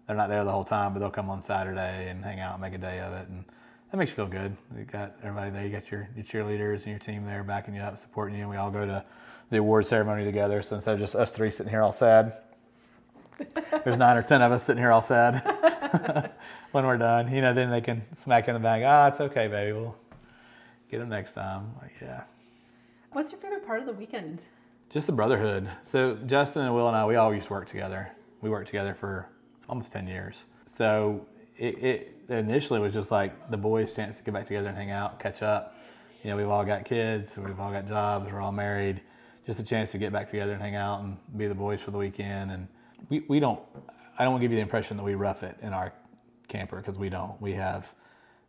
They're 0.07 0.15
not 0.17 0.29
there 0.29 0.43
the 0.43 0.51
whole 0.51 0.65
time, 0.65 0.93
but 0.93 1.01
they'll 1.01 1.11
come 1.11 1.29
on 1.29 1.43
Saturday 1.43 2.09
and 2.09 2.23
hang 2.23 2.39
out 2.39 2.53
and 2.53 2.61
make 2.61 2.73
a 2.73 2.79
day 2.79 2.99
of 2.99 3.13
it, 3.13 3.27
and 3.29 3.45
that 3.91 3.97
makes 3.97 4.09
you 4.09 4.15
feel 4.15 4.27
good. 4.27 4.57
You 4.75 4.85
got 4.85 5.15
everybody 5.21 5.51
there. 5.51 5.65
You 5.65 5.69
got 5.69 5.91
your, 5.91 6.09
your 6.15 6.25
cheerleaders 6.25 6.77
and 6.77 6.87
your 6.87 6.99
team 6.99 7.25
there 7.25 7.43
backing 7.43 7.75
you 7.75 7.81
up, 7.81 7.99
supporting 7.99 8.35
you. 8.37 8.41
And 8.41 8.49
we 8.49 8.57
all 8.57 8.71
go 8.71 8.87
to 8.87 9.05
the 9.51 9.57
award 9.57 9.85
ceremony 9.85 10.25
together. 10.25 10.63
So 10.63 10.77
instead 10.77 10.95
of 10.95 10.99
just 10.99 11.15
us 11.15 11.29
three 11.29 11.51
sitting 11.51 11.69
here 11.69 11.83
all 11.83 11.93
sad, 11.93 12.33
there's 13.83 13.97
nine 13.97 14.17
or 14.17 14.23
ten 14.23 14.41
of 14.41 14.51
us 14.51 14.63
sitting 14.63 14.81
here 14.81 14.91
all 14.91 15.01
sad. 15.01 16.31
when 16.71 16.85
we're 16.85 16.97
done, 16.97 17.33
you 17.33 17.41
know, 17.41 17.53
then 17.53 17.69
they 17.69 17.81
can 17.81 18.03
smack 18.15 18.47
in 18.47 18.53
the 18.53 18.59
back. 18.59 18.83
Ah, 18.85 19.07
it's 19.07 19.19
okay, 19.19 19.47
baby. 19.47 19.73
We'll 19.73 19.95
get 20.89 20.99
them 20.99 21.09
next 21.09 21.33
time. 21.33 21.73
Like, 21.81 21.93
yeah. 22.01 22.23
What's 23.11 23.31
your 23.31 23.41
favorite 23.41 23.65
part 23.65 23.81
of 23.81 23.85
the 23.85 23.93
weekend? 23.93 24.41
Just 24.89 25.07
the 25.07 25.13
brotherhood. 25.13 25.69
So 25.83 26.15
Justin 26.25 26.63
and 26.63 26.73
Will 26.73 26.87
and 26.87 26.95
I, 26.95 27.05
we 27.05 27.15
all 27.15 27.33
used 27.33 27.47
to 27.47 27.53
work 27.53 27.67
together. 27.67 28.11
We 28.41 28.49
worked 28.49 28.67
together 28.67 28.93
for 28.93 29.27
almost 29.69 29.91
ten 29.91 30.07
years. 30.07 30.45
So 30.65 31.25
it, 31.57 31.77
it 31.83 32.15
initially 32.29 32.79
was 32.79 32.93
just 32.93 33.11
like 33.11 33.49
the 33.51 33.57
boys' 33.57 33.93
chance 33.93 34.17
to 34.17 34.23
get 34.23 34.33
back 34.33 34.47
together 34.47 34.69
and 34.69 34.77
hang 34.77 34.91
out, 34.91 35.19
catch 35.19 35.43
up. 35.43 35.75
You 36.23 36.29
know, 36.29 36.37
we've 36.37 36.49
all 36.49 36.63
got 36.63 36.85
kids, 36.85 37.37
we've 37.37 37.59
all 37.59 37.71
got 37.71 37.87
jobs, 37.87 38.31
we're 38.31 38.41
all 38.41 38.51
married. 38.51 39.01
Just 39.45 39.59
a 39.59 39.63
chance 39.63 39.91
to 39.91 39.97
get 39.97 40.13
back 40.13 40.27
together 40.27 40.53
and 40.53 40.61
hang 40.61 40.75
out 40.75 41.01
and 41.01 41.17
be 41.35 41.47
the 41.47 41.55
boys 41.55 41.81
for 41.81 41.91
the 41.91 41.97
weekend. 41.97 42.51
And 42.51 42.67
we, 43.09 43.23
we 43.27 43.39
don't. 43.39 43.59
I 44.17 44.23
don't 44.23 44.33
want 44.33 44.41
to 44.41 44.45
give 44.45 44.51
you 44.51 44.57
the 44.57 44.63
impression 44.63 44.97
that 44.97 45.03
we 45.03 45.15
rough 45.15 45.43
it 45.43 45.57
in 45.61 45.73
our 45.73 45.93
camper 46.47 46.77
because 46.77 46.97
we 46.97 47.09
don't. 47.09 47.39
We 47.41 47.53
have 47.53 47.91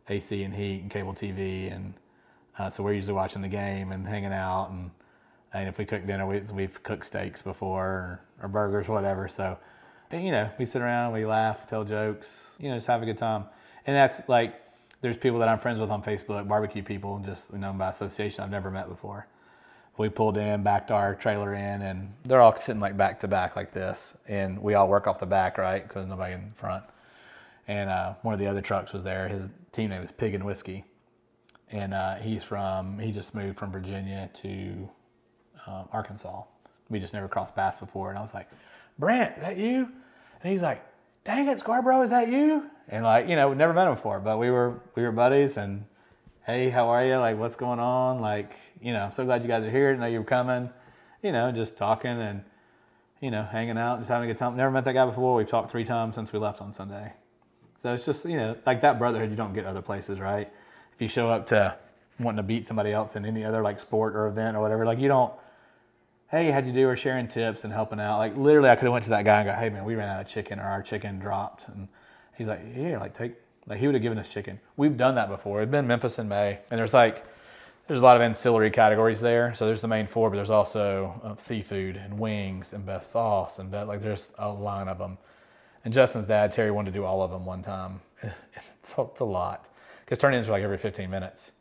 AC 0.09 0.43
and 0.43 0.53
heat 0.53 0.81
and 0.81 0.91
cable 0.91 1.13
TV, 1.13 1.73
and 1.73 1.93
uh, 2.59 2.69
so 2.69 2.83
we're 2.83 2.93
usually 2.93 3.13
watching 3.13 3.41
the 3.41 3.47
game 3.47 3.91
and 3.91 4.07
hanging 4.07 4.33
out. 4.33 4.69
And, 4.69 4.91
and 5.53 5.67
if 5.67 5.77
we 5.77 5.85
cook 5.85 6.05
dinner, 6.05 6.27
we, 6.27 6.39
we've 6.53 6.81
cooked 6.83 7.05
steaks 7.05 7.41
before 7.41 7.85
or, 7.85 8.21
or 8.43 8.49
burgers, 8.49 8.87
whatever. 8.87 9.27
So, 9.27 9.57
you 10.11 10.31
know, 10.31 10.49
we 10.59 10.65
sit 10.65 10.81
around, 10.81 11.13
we 11.13 11.25
laugh, 11.25 11.65
tell 11.67 11.83
jokes, 11.83 12.51
you 12.59 12.69
know, 12.69 12.75
just 12.75 12.87
have 12.87 13.01
a 13.01 13.05
good 13.05 13.17
time. 13.17 13.45
And 13.87 13.95
that's 13.95 14.21
like, 14.27 14.61
there's 15.01 15.17
people 15.17 15.39
that 15.39 15.49
I'm 15.49 15.59
friends 15.59 15.79
with 15.79 15.89
on 15.89 16.01
Facebook, 16.01 16.47
barbecue 16.47 16.81
people, 16.81 17.21
just 17.25 17.51
you 17.51 17.59
know 17.59 17.73
by 17.73 17.89
association 17.89 18.43
I've 18.43 18.49
never 18.49 18.71
met 18.71 18.87
before. 18.87 19.27
We 19.97 20.09
pulled 20.09 20.37
in, 20.37 20.63
backed 20.63 20.89
our 20.89 21.13
trailer 21.13 21.53
in, 21.53 21.81
and 21.83 22.13
they're 22.25 22.41
all 22.41 22.57
sitting 22.57 22.81
like 22.81 22.97
back 22.97 23.19
to 23.19 23.27
back 23.27 23.55
like 23.55 23.71
this, 23.71 24.15
and 24.27 24.59
we 24.59 24.73
all 24.73 24.87
work 24.87 25.05
off 25.05 25.19
the 25.19 25.27
back, 25.27 25.57
right? 25.57 25.87
Because 25.87 26.07
nobody 26.07 26.33
in 26.33 26.51
front. 26.55 26.83
And 27.67 27.89
uh, 27.89 28.15
one 28.23 28.33
of 28.33 28.39
the 28.39 28.47
other 28.47 28.61
trucks 28.61 28.91
was 28.91 29.03
there. 29.03 29.27
His 29.27 29.49
team 29.71 29.91
name 29.91 30.01
is 30.01 30.11
Pig 30.11 30.33
and 30.33 30.43
Whiskey, 30.43 30.83
and 31.71 31.93
uh, 31.93 32.15
he's 32.15 32.43
from. 32.43 32.97
He 32.97 33.11
just 33.11 33.35
moved 33.35 33.59
from 33.59 33.71
Virginia 33.71 34.29
to 34.33 34.89
um, 35.67 35.87
Arkansas. 35.91 36.43
We 36.89 36.99
just 36.99 37.13
never 37.13 37.27
crossed 37.27 37.55
paths 37.55 37.77
before, 37.77 38.09
and 38.09 38.17
I 38.17 38.21
was 38.21 38.33
like, 38.33 38.49
"Brent, 38.97 39.37
is 39.37 39.43
that 39.43 39.57
you?" 39.57 39.89
And 40.41 40.51
he's 40.51 40.61
like, 40.61 40.83
"Dang 41.23 41.47
it, 41.47 41.59
Scarborough, 41.59 42.01
is 42.01 42.09
that 42.09 42.29
you?" 42.29 42.69
And 42.89 43.03
like, 43.03 43.29
you 43.29 43.35
know, 43.35 43.49
we'd 43.49 43.57
never 43.57 43.73
met 43.73 43.87
him 43.87 43.95
before, 43.95 44.19
but 44.19 44.39
we 44.39 44.49
were 44.49 44.81
we 44.95 45.03
were 45.03 45.11
buddies, 45.11 45.55
and 45.57 45.85
hey, 46.45 46.69
how 46.69 46.89
are 46.89 47.05
you? 47.05 47.17
Like, 47.17 47.37
what's 47.37 47.55
going 47.55 47.79
on? 47.79 48.19
Like, 48.19 48.51
you 48.81 48.93
know, 48.93 49.05
I'm 49.05 49.11
so 49.11 49.25
glad 49.25 49.41
you 49.41 49.47
guys 49.47 49.63
are 49.63 49.71
here. 49.71 49.91
I 49.91 49.95
know 49.95 50.07
you're 50.07 50.23
coming. 50.23 50.69
You 51.21 51.31
know, 51.31 51.51
just 51.51 51.77
talking 51.77 52.11
and 52.11 52.43
you 53.23 53.31
know, 53.31 53.43
hanging 53.43 53.77
out, 53.77 53.99
just 53.99 54.09
having 54.09 54.29
a 54.29 54.33
good 54.33 54.37
time. 54.37 54.57
Never 54.57 54.69
met 54.69 54.83
that 54.83 54.91
guy 54.91 55.05
before. 55.05 55.35
We've 55.35 55.47
talked 55.47 55.71
three 55.71 55.85
times 55.85 56.15
since 56.15 56.33
we 56.33 56.39
left 56.39 56.61
on 56.61 56.73
Sunday. 56.73 57.13
So 57.81 57.93
it's 57.93 58.05
just, 58.05 58.25
you 58.25 58.35
know, 58.35 58.57
like 58.65 58.81
that 58.81 58.99
brotherhood 58.99 59.29
you 59.29 59.37
don't 59.37 59.53
get 59.53 59.65
other 59.65 59.81
places, 59.81 60.19
right? 60.19 60.51
If 60.93 61.01
you 61.01 61.07
show 61.07 61.29
up 61.29 61.45
to 61.45 61.77
wanting 62.19 62.37
to 62.37 62.43
beat 62.43 62.67
somebody 62.67 62.91
else 62.91 63.15
in 63.15 63.25
any 63.25 63.45
other 63.45 63.61
like 63.61 63.79
sport 63.79 64.17
or 64.17 64.27
event 64.27 64.57
or 64.57 64.61
whatever, 64.61 64.85
like 64.85 64.99
you 64.99 65.07
don't, 65.07 65.31
hey, 66.31 66.51
how'd 66.51 66.67
you 66.67 66.73
do? 66.73 66.85
Or 66.89 66.97
sharing 66.97 67.29
tips 67.29 67.63
and 67.63 67.71
helping 67.71 67.97
out. 67.97 68.17
Like 68.17 68.35
literally, 68.35 68.69
I 68.69 68.75
could 68.75 68.83
have 68.83 68.93
went 68.93 69.05
to 69.05 69.11
that 69.11 69.23
guy 69.23 69.39
and 69.39 69.47
go, 69.47 69.55
hey 69.55 69.69
man, 69.69 69.85
we 69.85 69.95
ran 69.95 70.09
out 70.09 70.19
of 70.19 70.27
chicken 70.27 70.59
or 70.59 70.63
our 70.63 70.81
chicken 70.81 71.17
dropped, 71.17 71.69
and 71.69 71.87
he's 72.37 72.47
like, 72.47 72.59
yeah, 72.75 72.97
like 72.99 73.13
take, 73.13 73.35
like 73.67 73.79
he 73.79 73.85
would 73.85 73.95
have 73.95 74.01
given 74.01 74.17
us 74.17 74.27
chicken. 74.27 74.59
We've 74.77 74.97
done 74.97 75.15
that 75.15 75.29
before. 75.29 75.59
We've 75.59 75.71
been 75.71 75.87
Memphis 75.87 76.19
in 76.19 76.27
May, 76.27 76.59
and 76.69 76.79
there's 76.79 76.93
like, 76.93 77.25
there's 77.87 77.99
a 77.99 78.03
lot 78.03 78.15
of 78.15 78.21
ancillary 78.21 78.71
categories 78.71 79.19
there. 79.19 79.53
So 79.55 79.65
there's 79.65 79.81
the 79.81 79.87
main 79.87 80.07
four, 80.07 80.29
but 80.29 80.37
there's 80.37 80.49
also 80.49 81.19
uh, 81.23 81.35
seafood 81.35 81.97
and 81.97 82.17
wings 82.17 82.73
and 82.73 82.85
best 82.85 83.11
sauce 83.11 83.59
and 83.59 83.69
be- 83.71 83.77
like 83.77 84.01
there's 84.01 84.31
a 84.37 84.49
line 84.49 84.87
of 84.87 84.97
them. 84.97 85.17
And 85.83 85.93
Justin's 85.93 86.27
dad, 86.27 86.51
Terry, 86.53 86.71
wanted 86.71 86.93
to 86.93 86.99
do 86.99 87.03
all 87.03 87.21
of 87.21 87.31
them 87.31 87.45
one 87.45 87.61
time. 87.61 88.01
It's 88.55 88.97
a, 88.97 89.01
it's 89.01 89.19
a 89.21 89.25
lot 89.25 89.65
because 90.01 90.17
turn-ins 90.17 90.47
are 90.47 90.51
like 90.51 90.63
every 90.63 90.77
15 90.77 91.09
minutes. 91.09 91.51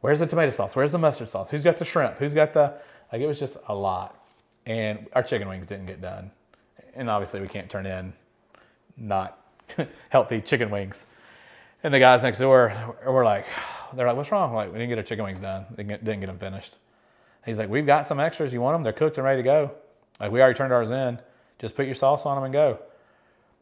Where's 0.00 0.18
the 0.18 0.26
tomato 0.26 0.50
sauce? 0.50 0.76
Where's 0.76 0.92
the 0.92 0.98
mustard 0.98 1.28
sauce? 1.28 1.50
Who's 1.50 1.64
got 1.64 1.78
the 1.78 1.84
shrimp? 1.84 2.16
Who's 2.18 2.34
got 2.34 2.52
the 2.52 2.74
like? 3.12 3.20
It 3.20 3.26
was 3.26 3.38
just 3.38 3.56
a 3.68 3.74
lot, 3.74 4.22
and 4.66 5.06
our 5.14 5.22
chicken 5.22 5.48
wings 5.48 5.66
didn't 5.66 5.86
get 5.86 6.00
done. 6.00 6.30
And 6.94 7.08
obviously, 7.08 7.40
we 7.40 7.48
can't 7.48 7.70
turn 7.70 7.86
in 7.86 8.12
not 8.96 9.38
healthy 10.10 10.40
chicken 10.40 10.70
wings. 10.70 11.06
And 11.86 11.94
the 11.94 12.00
guys 12.00 12.24
next 12.24 12.40
door 12.40 12.74
were 13.06 13.22
like, 13.22 13.46
they're 13.94 14.08
like, 14.08 14.16
what's 14.16 14.32
wrong? 14.32 14.50
We're 14.50 14.56
like, 14.56 14.72
we 14.72 14.78
didn't 14.80 14.88
get 14.88 14.98
our 14.98 15.04
chicken 15.04 15.24
wings 15.24 15.38
done. 15.38 15.66
Didn't 15.76 16.02
didn't 16.02 16.18
get 16.18 16.26
them 16.26 16.36
finished. 16.36 16.78
He's 17.44 17.60
like, 17.60 17.68
we've 17.68 17.86
got 17.86 18.08
some 18.08 18.18
extras. 18.18 18.52
You 18.52 18.60
want 18.60 18.74
them? 18.74 18.82
They're 18.82 18.92
cooked 18.92 19.18
and 19.18 19.24
ready 19.24 19.40
to 19.40 19.44
go. 19.44 19.70
Like, 20.18 20.32
we 20.32 20.40
already 20.40 20.56
turned 20.56 20.72
ours 20.72 20.90
in. 20.90 21.20
Just 21.60 21.76
put 21.76 21.86
your 21.86 21.94
sauce 21.94 22.26
on 22.26 22.34
them 22.34 22.42
and 22.42 22.52
go. 22.52 22.80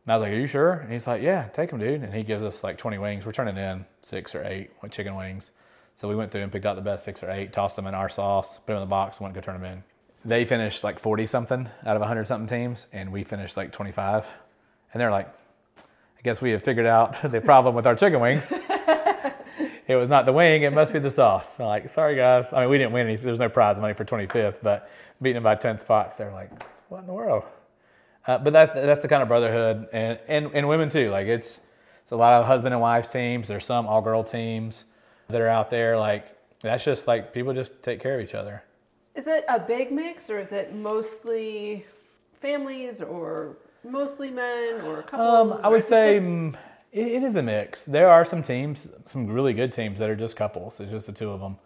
And 0.07 0.13
I 0.13 0.17
was 0.17 0.23
like, 0.23 0.33
are 0.33 0.37
you 0.37 0.47
sure? 0.47 0.73
And 0.73 0.91
he's 0.91 1.07
like, 1.07 1.21
yeah, 1.21 1.49
take 1.49 1.69
them, 1.69 1.79
dude. 1.79 2.03
And 2.03 2.15
he 2.15 2.23
gives 2.23 2.43
us 2.43 2.65
like 2.65 2.79
20 2.79 2.97
wings. 2.97 3.27
We're 3.27 3.33
turning 3.33 3.59
in 3.59 3.85
six 4.01 4.35
or 4.35 4.43
eight 4.43 4.71
with 4.81 4.91
chicken 4.91 5.17
wings. 5.17 5.51
So 5.97 6.09
we 6.09 6.17
went 6.17 6.33
through 6.33 6.45
and 6.45 6.51
picked 6.51 6.65
out 6.65 6.77
the 6.77 6.81
best 6.81 7.05
six 7.05 7.23
or 7.23 7.31
eight, 7.31 7.53
tossed 7.53 7.77
them 7.77 7.87
in 7.87 7.93
our 7.93 8.09
sauce, 8.09 8.57
put 8.57 8.69
them 8.69 8.77
in 8.77 8.81
the 8.85 8.87
box, 8.87 9.19
and 9.19 9.25
went 9.25 9.35
to 9.35 9.41
go 9.43 9.45
turn 9.45 9.61
them 9.61 9.71
in. 9.71 9.85
They 10.25 10.47
finished 10.47 10.83
like 10.83 10.99
40 10.99 11.27
something 11.27 11.69
out 11.85 11.95
of 11.95 12.01
100 12.01 12.27
something 12.27 12.49
teams, 12.49 12.87
and 12.91 13.13
we 13.13 13.23
finished 13.23 13.59
like 13.59 13.71
25. 13.71 14.25
And 14.95 15.01
they're 15.03 15.11
like, 15.11 15.29
guess 16.25 16.41
we 16.41 16.51
have 16.51 16.63
figured 16.63 16.87
out 16.87 17.17
the 17.31 17.41
problem 17.41 17.75
with 17.75 17.87
our 17.87 17.95
chicken 17.95 18.19
wings. 18.19 18.51
it 19.87 19.95
was 19.95 20.09
not 20.09 20.27
the 20.27 20.33
wing, 20.33 20.63
it 20.63 20.73
must 20.73 20.93
be 20.93 20.99
the 20.99 21.11
sauce. 21.11 21.61
I'm 21.61 21.67
like, 21.67 21.89
sorry 21.91 22.17
guys. 22.17 22.53
I 22.53 22.63
mean, 22.63 22.71
we 22.71 22.79
didn't 22.79 22.93
win 22.93 23.07
any, 23.07 23.17
there's 23.17 23.39
no 23.39 23.51
prize 23.51 23.79
money 23.79 23.95
for 23.95 24.05
25th, 24.05 24.57
but 24.63 24.91
beating 25.23 25.35
them 25.35 25.45
by 25.45 25.55
10 25.55 25.79
spots, 25.79 26.17
they're 26.17 26.33
like, 26.33 26.51
what 26.89 27.01
in 27.01 27.07
the 27.07 27.13
world? 27.13 27.45
Uh, 28.27 28.39
but 28.39 28.55
that, 28.55 28.75
that's 28.75 29.01
the 29.01 29.09
kind 29.09 29.23
of 29.23 29.29
brotherhood, 29.29 29.87
and, 29.93 30.19
and, 30.27 30.51
and 30.55 30.67
women 30.67 30.89
too. 30.89 31.11
Like, 31.11 31.27
it's, 31.27 31.61
it's 32.03 32.13
a 32.13 32.17
lot 32.17 32.41
of 32.41 32.47
husband 32.47 32.73
and 32.73 32.81
wife 32.81 33.13
teams. 33.13 33.47
There's 33.47 33.67
some 33.67 33.87
all 33.87 34.01
girl 34.01 34.25
teams 34.25 34.87
that 35.29 35.43
are 35.43 35.49
out 35.49 35.69
there. 35.69 35.99
Like, 35.99 36.35
that's 36.61 36.85
just 36.85 37.07
like 37.07 37.35
people 37.35 37.53
just 37.53 37.83
take 37.83 38.01
care 38.01 38.19
of 38.19 38.25
each 38.25 38.35
other. 38.35 38.65
Is 39.15 39.27
it 39.27 39.45
a 39.49 39.61
big 39.61 39.93
mix 39.93 40.31
or 40.31 40.39
is 40.39 40.53
it 40.53 40.75
mostly 40.75 41.85
families 42.41 43.03
or 43.03 43.59
mostly 43.85 44.31
men 44.31 44.81
or 44.83 45.03
couples? 45.03 45.59
Um, 45.59 45.65
I 45.65 45.69
would 45.69 45.85
say 45.85 46.19
just- 46.19 46.59
it, 46.93 47.07
it 47.09 47.23
is 47.25 47.37
a 47.37 47.43
mix. 47.43 47.85
There 47.85 48.09
are 48.09 48.25
some 48.25 48.43
teams, 48.43 48.87
some 49.07 49.27
really 49.27 49.53
good 49.53 49.73
teams 49.73 49.99
that 49.99 50.09
are 50.11 50.17
just 50.17 50.37
couples. 50.37 50.79
It's 50.81 50.91
just 50.91 51.07
the 51.07 51.13
two 51.13 51.31
of 51.31 51.41
them. 51.41 51.57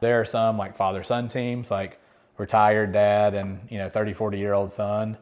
There 0.00 0.20
are 0.20 0.24
some 0.24 0.58
like 0.58 0.76
father 0.76 1.02
son 1.02 1.28
teams, 1.28 1.70
like 1.70 1.98
retired 2.36 2.92
dad 2.92 3.34
and 3.34 3.60
you 3.70 3.78
know 3.78 3.88
30, 3.88 4.12
40 4.12 4.38
year 4.38 4.52
old 4.52 4.72
son. 4.72 5.16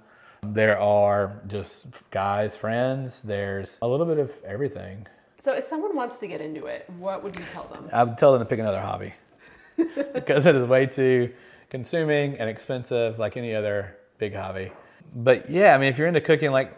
There 0.44 0.76
are 0.78 1.40
just 1.46 1.84
guys, 2.10 2.56
friends. 2.56 3.20
There's 3.22 3.76
a 3.80 3.86
little 3.86 4.06
bit 4.06 4.18
of 4.18 4.32
everything. 4.44 5.06
So 5.42 5.52
if 5.52 5.64
someone 5.64 5.94
wants 5.94 6.16
to 6.18 6.26
get 6.26 6.40
into 6.40 6.66
it, 6.66 6.88
what 6.98 7.22
would 7.22 7.36
you 7.36 7.44
tell 7.52 7.64
them? 7.64 7.88
I 7.92 8.02
would 8.04 8.18
tell 8.18 8.32
them 8.32 8.40
to 8.40 8.44
pick 8.44 8.58
another 8.58 8.80
hobby 8.80 9.14
because 10.14 10.46
it 10.46 10.56
is 10.56 10.64
way 10.68 10.86
too 10.86 11.32
consuming 11.70 12.38
and 12.38 12.48
expensive, 12.50 13.18
like 13.18 13.36
any 13.36 13.54
other 13.54 13.96
big 14.18 14.34
hobby. 14.34 14.72
But 15.14 15.50
yeah, 15.50 15.74
I 15.74 15.78
mean, 15.78 15.88
if 15.88 15.98
you're 15.98 16.08
into 16.08 16.20
cooking, 16.20 16.50
like 16.50 16.76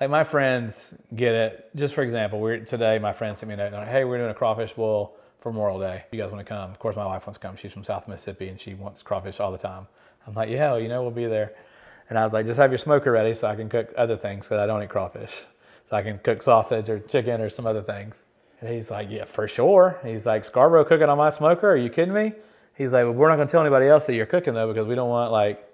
like 0.00 0.10
my 0.10 0.24
friends 0.24 0.94
get 1.14 1.34
it. 1.34 1.70
Just 1.76 1.94
for 1.94 2.02
example, 2.02 2.40
we're 2.40 2.60
today. 2.60 2.98
My 2.98 3.12
friend 3.12 3.36
sent 3.36 3.48
me 3.48 3.54
a 3.54 3.56
note. 3.58 3.72
Like, 3.72 3.88
hey, 3.88 4.04
we're 4.04 4.18
doing 4.18 4.30
a 4.30 4.34
crawfish 4.34 4.72
boil 4.72 5.14
for 5.40 5.52
Memorial 5.52 5.78
Day. 5.78 6.04
You 6.10 6.18
guys 6.18 6.30
want 6.32 6.44
to 6.44 6.48
come? 6.48 6.70
Of 6.70 6.78
course, 6.78 6.96
my 6.96 7.04
wife 7.04 7.26
wants 7.26 7.38
to 7.38 7.46
come. 7.46 7.56
She's 7.56 7.72
from 7.72 7.84
South 7.84 8.08
Mississippi 8.08 8.48
and 8.48 8.58
she 8.58 8.74
wants 8.74 9.02
crawfish 9.02 9.40
all 9.40 9.52
the 9.52 9.58
time. 9.58 9.86
I'm 10.26 10.34
like, 10.34 10.48
yeah, 10.48 10.72
well, 10.72 10.80
you 10.80 10.88
know, 10.88 11.02
we'll 11.02 11.10
be 11.10 11.26
there. 11.26 11.52
And 12.08 12.18
I 12.18 12.24
was 12.24 12.32
like, 12.32 12.46
just 12.46 12.58
have 12.58 12.70
your 12.70 12.78
smoker 12.78 13.12
ready 13.12 13.34
so 13.34 13.46
I 13.46 13.56
can 13.56 13.68
cook 13.68 13.92
other 13.96 14.16
things 14.16 14.46
because 14.46 14.58
I 14.58 14.66
don't 14.66 14.82
eat 14.82 14.88
crawfish. 14.88 15.32
So 15.88 15.96
I 15.96 16.02
can 16.02 16.18
cook 16.18 16.42
sausage 16.42 16.88
or 16.88 16.98
chicken 17.00 17.40
or 17.40 17.50
some 17.50 17.66
other 17.66 17.82
things. 17.82 18.16
And 18.60 18.72
he's 18.72 18.90
like, 18.90 19.08
yeah, 19.10 19.24
for 19.24 19.48
sure. 19.48 19.98
He's 20.04 20.26
like, 20.26 20.44
Scarborough 20.44 20.84
cooking 20.84 21.08
on 21.08 21.18
my 21.18 21.30
smoker? 21.30 21.70
Are 21.70 21.76
you 21.76 21.88
kidding 21.88 22.14
me? 22.14 22.32
He's 22.76 22.92
like, 22.92 23.04
well, 23.04 23.12
we're 23.12 23.28
not 23.28 23.36
going 23.36 23.48
to 23.48 23.52
tell 23.52 23.60
anybody 23.60 23.86
else 23.86 24.04
that 24.04 24.14
you're 24.14 24.26
cooking 24.26 24.54
though 24.54 24.68
because 24.68 24.86
we 24.86 24.94
don't 24.94 25.08
want 25.08 25.32
like, 25.32 25.66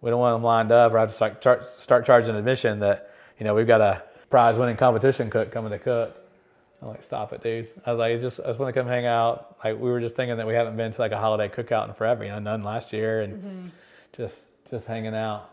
we 0.00 0.10
don't 0.10 0.20
want 0.20 0.34
them 0.34 0.42
lined 0.42 0.72
up 0.72 0.92
or 0.92 0.98
have 0.98 1.08
to 1.08 1.14
start, 1.14 1.40
char- 1.40 1.64
start 1.74 2.06
charging 2.06 2.36
admission 2.36 2.80
that, 2.80 3.10
you 3.38 3.44
know, 3.44 3.54
we've 3.54 3.66
got 3.66 3.80
a 3.80 4.02
prize 4.30 4.58
winning 4.58 4.76
competition 4.76 5.30
cook 5.30 5.50
coming 5.50 5.70
to 5.70 5.78
cook. 5.78 6.16
I'm 6.80 6.88
like, 6.88 7.02
stop 7.02 7.32
it, 7.32 7.42
dude. 7.42 7.68
I 7.84 7.92
was 7.92 7.98
like, 7.98 8.20
just 8.20 8.38
I 8.40 8.44
just 8.48 8.58
want 8.60 8.72
to 8.72 8.80
come 8.80 8.88
hang 8.88 9.04
out. 9.04 9.56
Like 9.64 9.74
we 9.80 9.90
were 9.90 10.00
just 10.00 10.14
thinking 10.14 10.36
that 10.36 10.46
we 10.46 10.54
haven't 10.54 10.76
been 10.76 10.92
to 10.92 11.00
like 11.00 11.10
a 11.10 11.18
holiday 11.18 11.48
cookout 11.48 11.88
in 11.88 11.94
forever. 11.94 12.22
You 12.22 12.30
know, 12.30 12.38
none 12.38 12.62
last 12.62 12.92
year, 12.92 13.22
and 13.22 13.34
mm-hmm. 13.34 13.66
just 14.16 14.36
just 14.70 14.86
hanging 14.86 15.14
out. 15.14 15.50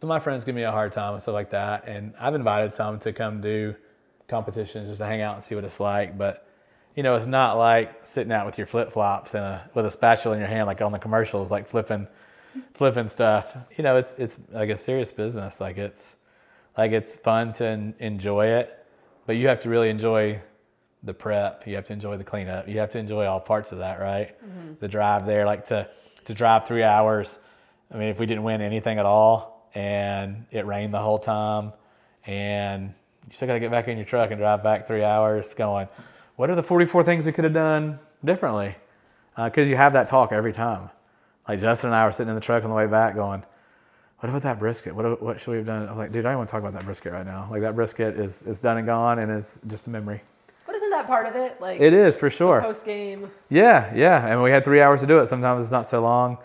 So 0.00 0.06
my 0.06 0.20
friends 0.20 0.44
give 0.44 0.54
me 0.54 0.62
a 0.62 0.70
hard 0.70 0.92
time 0.92 1.14
and 1.14 1.22
stuff 1.22 1.34
like 1.34 1.50
that, 1.50 1.88
and 1.88 2.14
I've 2.20 2.36
invited 2.36 2.72
some 2.72 3.00
to 3.00 3.12
come 3.12 3.40
do 3.40 3.74
competitions 4.28 4.86
just 4.86 4.98
to 4.98 5.06
hang 5.06 5.20
out 5.20 5.34
and 5.34 5.42
see 5.42 5.56
what 5.56 5.64
it's 5.64 5.80
like. 5.80 6.16
But 6.16 6.46
you 6.94 7.02
know, 7.02 7.16
it's 7.16 7.26
not 7.26 7.58
like 7.58 8.06
sitting 8.06 8.32
out 8.32 8.46
with 8.46 8.56
your 8.56 8.68
flip 8.68 8.92
flops 8.92 9.34
and 9.34 9.42
a 9.42 9.68
with 9.74 9.84
a 9.84 9.90
spatula 9.90 10.36
in 10.36 10.40
your 10.40 10.48
hand 10.48 10.68
like 10.68 10.80
on 10.80 10.92
the 10.92 10.98
commercials, 11.00 11.50
like 11.50 11.66
flipping 11.66 12.06
flipping 12.74 13.08
stuff. 13.08 13.56
You 13.76 13.84
know, 13.84 13.96
it's 13.96 14.14
it's 14.18 14.38
like 14.50 14.70
a 14.70 14.76
serious 14.76 15.12
business. 15.12 15.60
Like 15.60 15.78
it's 15.78 16.16
like 16.76 16.92
it's 16.92 17.16
fun 17.16 17.52
to 17.54 17.92
enjoy 17.98 18.46
it, 18.46 18.86
but 19.26 19.36
you 19.36 19.48
have 19.48 19.60
to 19.60 19.68
really 19.68 19.90
enjoy 19.90 20.40
the 21.02 21.14
prep. 21.14 21.66
You 21.66 21.74
have 21.76 21.84
to 21.84 21.92
enjoy 21.92 22.16
the 22.16 22.24
cleanup. 22.24 22.68
You 22.68 22.78
have 22.78 22.90
to 22.90 22.98
enjoy 22.98 23.26
all 23.26 23.40
parts 23.40 23.72
of 23.72 23.78
that, 23.78 24.00
right? 24.00 24.40
Mm-hmm. 24.44 24.74
The 24.80 24.88
drive 24.88 25.26
there, 25.26 25.44
like 25.44 25.64
to 25.66 25.88
to 26.24 26.34
drive 26.34 26.66
three 26.66 26.82
hours. 26.82 27.38
I 27.90 27.96
mean, 27.96 28.08
if 28.08 28.18
we 28.18 28.26
didn't 28.26 28.42
win 28.42 28.60
anything 28.60 28.98
at 28.98 29.06
all, 29.06 29.70
and 29.74 30.44
it 30.50 30.66
rained 30.66 30.92
the 30.92 31.00
whole 31.00 31.18
time, 31.18 31.72
and 32.26 32.92
you 33.26 33.32
still 33.32 33.48
got 33.48 33.54
to 33.54 33.60
get 33.60 33.70
back 33.70 33.88
in 33.88 33.96
your 33.96 34.06
truck 34.06 34.30
and 34.30 34.38
drive 34.38 34.62
back 34.62 34.86
three 34.86 35.02
hours, 35.02 35.54
going, 35.54 35.88
what 36.36 36.50
are 36.50 36.54
the 36.54 36.62
44 36.62 37.04
things 37.04 37.26
we 37.26 37.32
could 37.32 37.44
have 37.44 37.54
done 37.54 37.98
differently? 38.24 38.74
Because 39.36 39.66
uh, 39.66 39.70
you 39.70 39.76
have 39.76 39.92
that 39.94 40.08
talk 40.08 40.32
every 40.32 40.52
time. 40.52 40.90
Like 41.48 41.60
Justin 41.60 41.88
and 41.88 41.96
I 41.96 42.04
were 42.04 42.12
sitting 42.12 42.28
in 42.28 42.34
the 42.34 42.40
truck 42.40 42.62
on 42.62 42.70
the 42.70 42.76
way 42.76 42.86
back, 42.86 43.14
going, 43.14 43.42
what 44.20 44.28
about 44.28 44.42
that 44.42 44.58
brisket? 44.58 44.94
What, 44.94 45.22
what 45.22 45.40
should 45.40 45.52
we 45.52 45.56
have 45.58 45.66
done? 45.66 45.86
I 45.86 45.90
was 45.90 45.98
like, 45.98 46.12
dude, 46.12 46.26
I 46.26 46.30
don't 46.30 46.38
want 46.38 46.48
to 46.48 46.50
talk 46.50 46.60
about 46.60 46.74
that 46.74 46.84
brisket 46.84 47.12
right 47.12 47.24
now. 47.24 47.48
Like 47.50 47.62
that 47.62 47.74
brisket 47.74 48.18
is, 48.18 48.42
is 48.42 48.60
done 48.60 48.76
and 48.76 48.86
gone 48.86 49.20
and 49.20 49.30
it's 49.30 49.58
just 49.68 49.86
a 49.86 49.90
memory 49.90 50.20
But 50.66 50.74
isn't 50.74 50.90
that 50.90 51.06
part 51.06 51.26
of 51.26 51.36
it? 51.36 51.60
Like 51.60 51.80
it 51.80 51.92
is 51.92 52.16
for 52.16 52.28
sure. 52.28 52.60
Post 52.60 52.84
game. 52.84 53.30
Yeah, 53.48 53.92
yeah, 53.94 54.26
and 54.26 54.42
we 54.42 54.50
had 54.50 54.64
three 54.64 54.82
hours 54.82 55.00
to 55.00 55.06
do 55.06 55.20
it. 55.20 55.28
Sometimes 55.28 55.62
it's 55.62 55.72
not 55.72 55.88
so 55.88 56.02
long, 56.02 56.36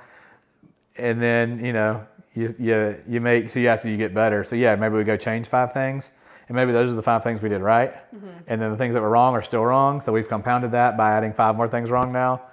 and 0.95 1.21
then 1.21 1.63
you 1.65 1.73
know 1.73 2.05
you 2.35 2.55
you 2.57 3.03
you 3.07 3.19
make 3.19 3.49
so 3.49 3.59
yeah 3.59 3.75
so 3.75 3.87
you 3.89 3.97
get 3.97 4.13
better. 4.13 4.43
So 4.43 4.55
yeah, 4.55 4.75
maybe 4.75 4.95
we 4.95 5.03
go 5.03 5.17
change 5.17 5.47
five 5.47 5.73
things, 5.73 6.11
and 6.47 6.55
maybe 6.55 6.71
those 6.71 6.93
are 6.93 6.95
the 6.95 7.03
five 7.03 7.23
things 7.23 7.41
we 7.41 7.49
did 7.49 7.61
right, 7.61 7.93
mm-hmm. 8.15 8.29
and 8.47 8.61
then 8.61 8.71
the 8.71 8.77
things 8.77 8.93
that 8.93 9.01
were 9.01 9.09
wrong 9.09 9.33
are 9.33 9.41
still 9.41 9.65
wrong. 9.65 9.99
So 9.99 10.13
we've 10.13 10.29
compounded 10.29 10.71
that 10.71 10.95
by 10.95 11.11
adding 11.11 11.33
five 11.33 11.55
more 11.57 11.67
things 11.67 11.89
wrong 11.89 12.13
now. 12.13 12.43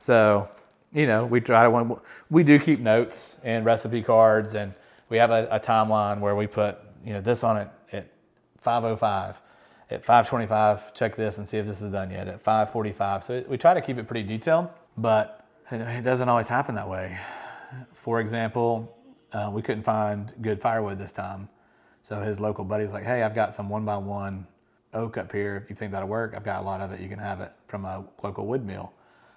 So 0.00 0.48
you 0.92 1.06
know 1.06 1.24
we 1.26 1.40
try 1.40 1.64
to 1.64 2.00
we 2.30 2.42
do 2.42 2.58
keep 2.58 2.80
notes 2.80 3.36
and 3.42 3.64
recipe 3.64 4.02
cards, 4.02 4.54
and 4.54 4.74
we 5.08 5.16
have 5.18 5.30
a, 5.30 5.48
a 5.50 5.60
timeline 5.60 6.20
where 6.20 6.36
we 6.36 6.46
put 6.46 6.78
you 7.04 7.12
know 7.12 7.20
this 7.20 7.44
on 7.44 7.56
it 7.56 7.68
at 7.92 8.06
505 8.58 9.36
at 9.92 10.04
525, 10.04 10.94
check 10.94 11.16
this 11.16 11.38
and 11.38 11.48
see 11.48 11.58
if 11.58 11.66
this 11.66 11.82
is 11.82 11.90
done 11.90 12.10
yet. 12.10 12.26
At 12.26 12.40
545, 12.42 13.24
so 13.24 13.44
we 13.48 13.58
try 13.58 13.74
to 13.74 13.80
keep 13.80 13.98
it 13.98 14.06
pretty 14.08 14.26
detailed, 14.26 14.68
but 14.96 15.46
it 15.70 16.02
doesn't 16.02 16.28
always 16.28 16.48
happen 16.48 16.74
that 16.74 16.88
way. 16.88 17.18
For 17.94 18.20
example, 18.20 18.96
uh, 19.32 19.50
we 19.52 19.62
couldn't 19.62 19.84
find 19.84 20.32
good 20.40 20.60
firewood 20.60 20.98
this 20.98 21.12
time, 21.12 21.48
so 22.02 22.20
his 22.20 22.40
local 22.40 22.64
buddy's 22.64 22.92
like, 22.92 23.04
"Hey, 23.04 23.22
I've 23.22 23.34
got 23.34 23.54
some 23.54 23.68
one 23.68 23.84
by 23.84 23.96
one 23.96 24.46
oak 24.94 25.16
up 25.16 25.32
here. 25.32 25.56
If 25.56 25.70
you 25.70 25.76
think 25.76 25.92
that'll 25.92 26.08
work, 26.08 26.34
I've 26.34 26.44
got 26.44 26.62
a 26.62 26.64
lot 26.64 26.80
of 26.80 26.92
it. 26.92 27.00
You 27.00 27.08
can 27.08 27.18
have 27.18 27.40
it 27.40 27.52
from 27.68 27.84
a 27.84 28.04
local 28.22 28.46
wood 28.46 28.64
mill." 28.64 28.92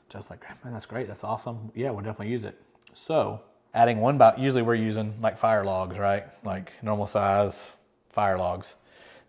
Just 0.10 0.30
like, 0.30 0.42
man, 0.64 0.74
that's 0.74 0.86
great. 0.86 1.08
That's 1.08 1.24
awesome. 1.24 1.72
Yeah, 1.76 1.92
we'll 1.92 2.04
definitely 2.04 2.30
use 2.32 2.46
it. 2.46 2.60
So 2.94 3.42
adding 3.74 4.00
one 4.00 4.18
by 4.18 4.36
usually 4.38 4.62
we're 4.62 4.76
using 4.76 5.16
like 5.22 5.38
fire 5.38 5.66
logs, 5.66 5.98
right? 5.98 6.26
Like 6.44 6.72
normal 6.82 7.08
size 7.08 7.72
fire 8.10 8.38
logs 8.38 8.76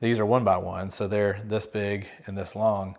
these 0.01 0.21
are 0.21 0.27
one 0.27 0.45
by 0.45 0.57
one, 0.57 0.91
so 0.91 1.09
they're 1.09 1.41
this 1.45 1.67
big 1.67 2.07
and 2.27 2.37
this 2.37 2.55
long, 2.55 2.97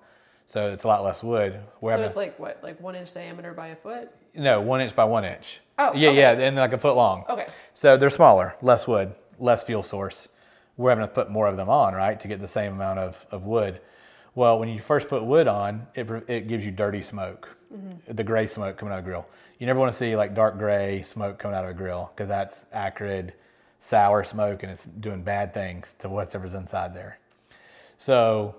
so 0.47 0.69
it's 0.69 0.83
a 0.83 0.87
lot 0.87 1.03
less 1.03 1.21
wood. 1.23 1.59
We're 1.81 1.95
so 1.97 2.03
it's 2.03 2.15
like 2.15 2.39
what, 2.39 2.59
like 2.63 2.79
one 2.81 2.95
inch 2.95 3.13
diameter 3.13 3.53
by 3.53 3.67
a 3.67 3.75
foot? 3.75 4.09
No, 4.33 4.61
one 4.61 4.81
inch 4.81 4.95
by 4.95 5.03
one 5.03 5.23
inch. 5.23 5.59
Oh, 5.77 5.93
yeah, 5.93 6.09
okay. 6.09 6.17
yeah, 6.17 6.31
and 6.31 6.55
like 6.55 6.73
a 6.73 6.77
foot 6.77 6.95
long. 6.95 7.25
Okay. 7.29 7.47
So 7.73 7.97
they're 7.97 8.09
smaller, 8.09 8.55
less 8.61 8.87
wood, 8.87 9.13
less 9.39 9.63
fuel 9.63 9.83
source. 9.83 10.27
We're 10.75 10.89
having 10.89 11.05
to 11.05 11.13
put 11.13 11.29
more 11.29 11.47
of 11.47 11.57
them 11.57 11.69
on, 11.69 11.93
right, 11.93 12.19
to 12.19 12.27
get 12.27 12.39
the 12.39 12.47
same 12.47 12.73
amount 12.73 12.99
of, 12.99 13.25
of 13.31 13.43
wood. 13.43 13.81
Well, 14.35 14.59
when 14.59 14.69
you 14.69 14.79
first 14.79 15.07
put 15.07 15.23
wood 15.23 15.47
on, 15.47 15.87
it, 15.95 16.07
it 16.27 16.47
gives 16.47 16.65
you 16.65 16.71
dirty 16.71 17.01
smoke, 17.01 17.56
mm-hmm. 17.73 18.13
the 18.13 18.23
gray 18.23 18.47
smoke 18.47 18.77
coming 18.77 18.93
out 18.93 18.99
of 18.99 19.05
the 19.05 19.09
grill. 19.09 19.27
You 19.59 19.67
never 19.67 19.79
want 19.79 19.91
to 19.91 19.97
see 19.97 20.15
like 20.15 20.35
dark 20.35 20.57
gray 20.57 21.03
smoke 21.03 21.39
coming 21.39 21.57
out 21.57 21.63
of 21.63 21.71
a 21.71 21.73
grill 21.73 22.11
because 22.15 22.27
that's 22.27 22.65
acrid 22.71 23.33
sour 23.79 24.23
smoke 24.23 24.63
and 24.63 24.71
it's 24.71 24.85
doing 24.85 25.21
bad 25.21 25.53
things 25.53 25.95
to 25.99 26.09
whatever's 26.09 26.53
inside 26.53 26.95
there. 26.95 27.19
So 27.97 28.55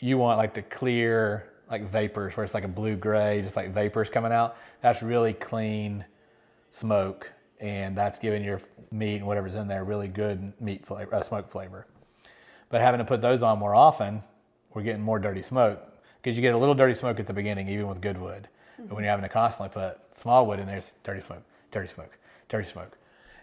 you 0.00 0.18
want 0.18 0.38
like 0.38 0.54
the 0.54 0.62
clear, 0.62 1.48
like 1.70 1.90
vapors, 1.90 2.36
where 2.36 2.44
it's 2.44 2.54
like 2.54 2.64
a 2.64 2.68
blue 2.68 2.96
gray, 2.96 3.42
just 3.42 3.56
like 3.56 3.72
vapors 3.72 4.10
coming 4.10 4.32
out. 4.32 4.56
That's 4.82 5.02
really 5.02 5.32
clean 5.32 6.04
smoke, 6.72 7.30
and 7.60 7.96
that's 7.96 8.18
giving 8.18 8.42
your 8.42 8.60
meat 8.90 9.16
and 9.16 9.26
whatever's 9.26 9.54
in 9.54 9.68
there 9.68 9.84
really 9.84 10.08
good 10.08 10.52
meat 10.60 10.84
flavor, 10.86 11.14
uh, 11.14 11.22
smoke 11.22 11.50
flavor. 11.50 11.86
But 12.68 12.80
having 12.80 12.98
to 12.98 13.04
put 13.04 13.20
those 13.20 13.42
on 13.42 13.58
more 13.58 13.74
often, 13.74 14.22
we're 14.72 14.82
getting 14.82 15.02
more 15.02 15.18
dirty 15.18 15.42
smoke 15.42 15.80
because 16.22 16.36
you 16.36 16.42
get 16.42 16.54
a 16.54 16.58
little 16.58 16.74
dirty 16.74 16.94
smoke 16.94 17.18
at 17.18 17.26
the 17.26 17.32
beginning, 17.32 17.68
even 17.68 17.88
with 17.88 18.00
good 18.00 18.18
wood. 18.18 18.48
Mm-hmm. 18.74 18.88
But 18.88 18.94
when 18.94 19.04
you're 19.04 19.10
having 19.10 19.24
to 19.24 19.28
constantly 19.28 19.72
put 19.72 19.98
small 20.16 20.46
wood 20.46 20.60
in 20.60 20.66
there, 20.66 20.78
it's 20.78 20.92
dirty 21.04 21.22
smoke, 21.26 21.42
dirty 21.70 21.88
smoke, 21.88 22.16
dirty 22.48 22.68
smoke. 22.68 22.96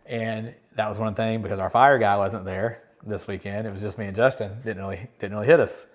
And 0.06 0.54
that 0.76 0.88
was 0.88 1.00
one 1.00 1.16
thing 1.16 1.42
because 1.42 1.60
our 1.60 1.70
fire 1.70 1.98
guy 1.98 2.16
wasn't 2.18 2.46
there 2.46 2.84
this 3.06 3.28
weekend. 3.28 3.68
It 3.68 3.74
was 3.74 3.82
just 3.82 3.98
me 3.98 4.06
and 4.06 4.16
Justin. 4.16 4.58
Didn't 4.64 4.82
really 4.82 5.08
didn't 5.20 5.36
really 5.36 5.48
hit 5.48 5.60
us 5.60 5.86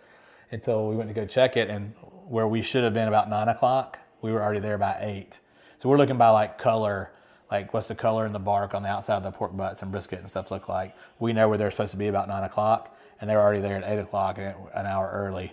until 0.50 0.88
we 0.88 0.96
went 0.96 1.08
to 1.08 1.14
go 1.14 1.26
check 1.26 1.56
it. 1.56 1.70
And 1.70 1.94
where 2.26 2.46
we 2.46 2.62
should 2.62 2.84
have 2.84 2.94
been 2.94 3.08
about 3.08 3.30
nine 3.30 3.48
o'clock, 3.48 3.98
we 4.20 4.32
were 4.32 4.42
already 4.42 4.60
there 4.60 4.78
by 4.78 4.96
eight. 5.00 5.40
So 5.78 5.88
we're 5.88 5.98
looking 5.98 6.18
by 6.18 6.28
like 6.28 6.58
color, 6.58 7.10
like 7.50 7.72
what's 7.74 7.86
the 7.86 7.94
color 7.94 8.26
in 8.26 8.32
the 8.32 8.38
bark 8.38 8.74
on 8.74 8.82
the 8.82 8.88
outside 8.88 9.16
of 9.16 9.22
the 9.22 9.32
pork 9.32 9.56
butts 9.56 9.82
and 9.82 9.90
brisket 9.90 10.20
and 10.20 10.28
stuff 10.30 10.50
look 10.50 10.68
like. 10.68 10.94
We 11.18 11.32
know 11.32 11.48
where 11.48 11.58
they're 11.58 11.70
supposed 11.70 11.90
to 11.92 11.96
be 11.96 12.08
about 12.08 12.28
nine 12.28 12.44
o'clock, 12.44 12.96
and 13.20 13.28
they're 13.28 13.40
already 13.40 13.60
there 13.60 13.76
at 13.76 13.90
eight 13.90 13.98
o'clock, 13.98 14.38
an 14.38 14.86
hour 14.86 15.10
early. 15.12 15.52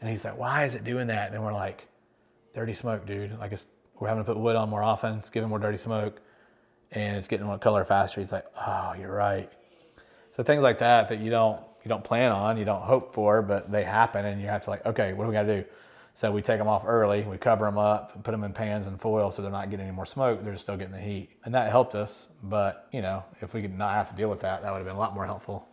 And 0.00 0.08
he's 0.08 0.24
like, 0.24 0.38
"Why 0.38 0.64
is 0.64 0.74
it 0.74 0.84
doing 0.84 1.08
that?" 1.08 1.32
And 1.32 1.42
we're 1.42 1.52
like, 1.52 1.86
"Dirty 2.54 2.74
smoke, 2.74 3.06
dude. 3.06 3.38
Like 3.38 3.52
it's, 3.52 3.66
we're 3.98 4.08
having 4.08 4.24
to 4.24 4.26
put 4.26 4.38
wood 4.38 4.56
on 4.56 4.68
more 4.70 4.82
often. 4.82 5.18
It's 5.18 5.30
giving 5.30 5.48
more 5.48 5.58
dirty 5.58 5.78
smoke." 5.78 6.20
and 6.92 7.16
it's 7.16 7.28
getting 7.28 7.46
more 7.46 7.58
color 7.58 7.84
faster. 7.84 8.20
He's 8.20 8.32
like, 8.32 8.46
oh, 8.66 8.94
you're 8.98 9.12
right. 9.12 9.50
So 10.36 10.42
things 10.42 10.62
like 10.62 10.78
that 10.78 11.08
that 11.08 11.20
you 11.20 11.30
don't 11.30 11.60
you 11.84 11.88
don't 11.88 12.04
plan 12.04 12.30
on, 12.30 12.58
you 12.58 12.66
don't 12.66 12.82
hope 12.82 13.14
for, 13.14 13.40
but 13.40 13.72
they 13.72 13.84
happen, 13.84 14.26
and 14.26 14.40
you 14.40 14.48
have 14.48 14.62
to 14.64 14.70
like, 14.70 14.84
okay, 14.84 15.14
what 15.14 15.24
do 15.24 15.28
we 15.28 15.34
got 15.34 15.44
to 15.44 15.62
do? 15.62 15.68
So 16.12 16.30
we 16.30 16.42
take 16.42 16.58
them 16.58 16.68
off 16.68 16.82
early, 16.86 17.22
we 17.22 17.38
cover 17.38 17.64
them 17.64 17.78
up, 17.78 18.22
put 18.22 18.32
them 18.32 18.44
in 18.44 18.52
pans 18.52 18.86
and 18.86 19.00
foil 19.00 19.30
so 19.30 19.40
they're 19.40 19.50
not 19.50 19.70
getting 19.70 19.86
any 19.86 19.94
more 19.94 20.04
smoke. 20.04 20.44
They're 20.44 20.52
just 20.52 20.64
still 20.64 20.76
getting 20.76 20.92
the 20.92 21.00
heat, 21.00 21.30
and 21.44 21.54
that 21.54 21.70
helped 21.70 21.94
us. 21.94 22.26
But 22.42 22.88
you 22.92 23.00
know, 23.00 23.24
if 23.40 23.54
we 23.54 23.62
could 23.62 23.76
not 23.76 23.94
have 23.94 24.10
to 24.10 24.16
deal 24.16 24.28
with 24.28 24.40
that, 24.40 24.62
that 24.62 24.70
would 24.70 24.78
have 24.78 24.86
been 24.86 24.96
a 24.96 24.98
lot 24.98 25.14
more 25.14 25.24
helpful. 25.24 25.66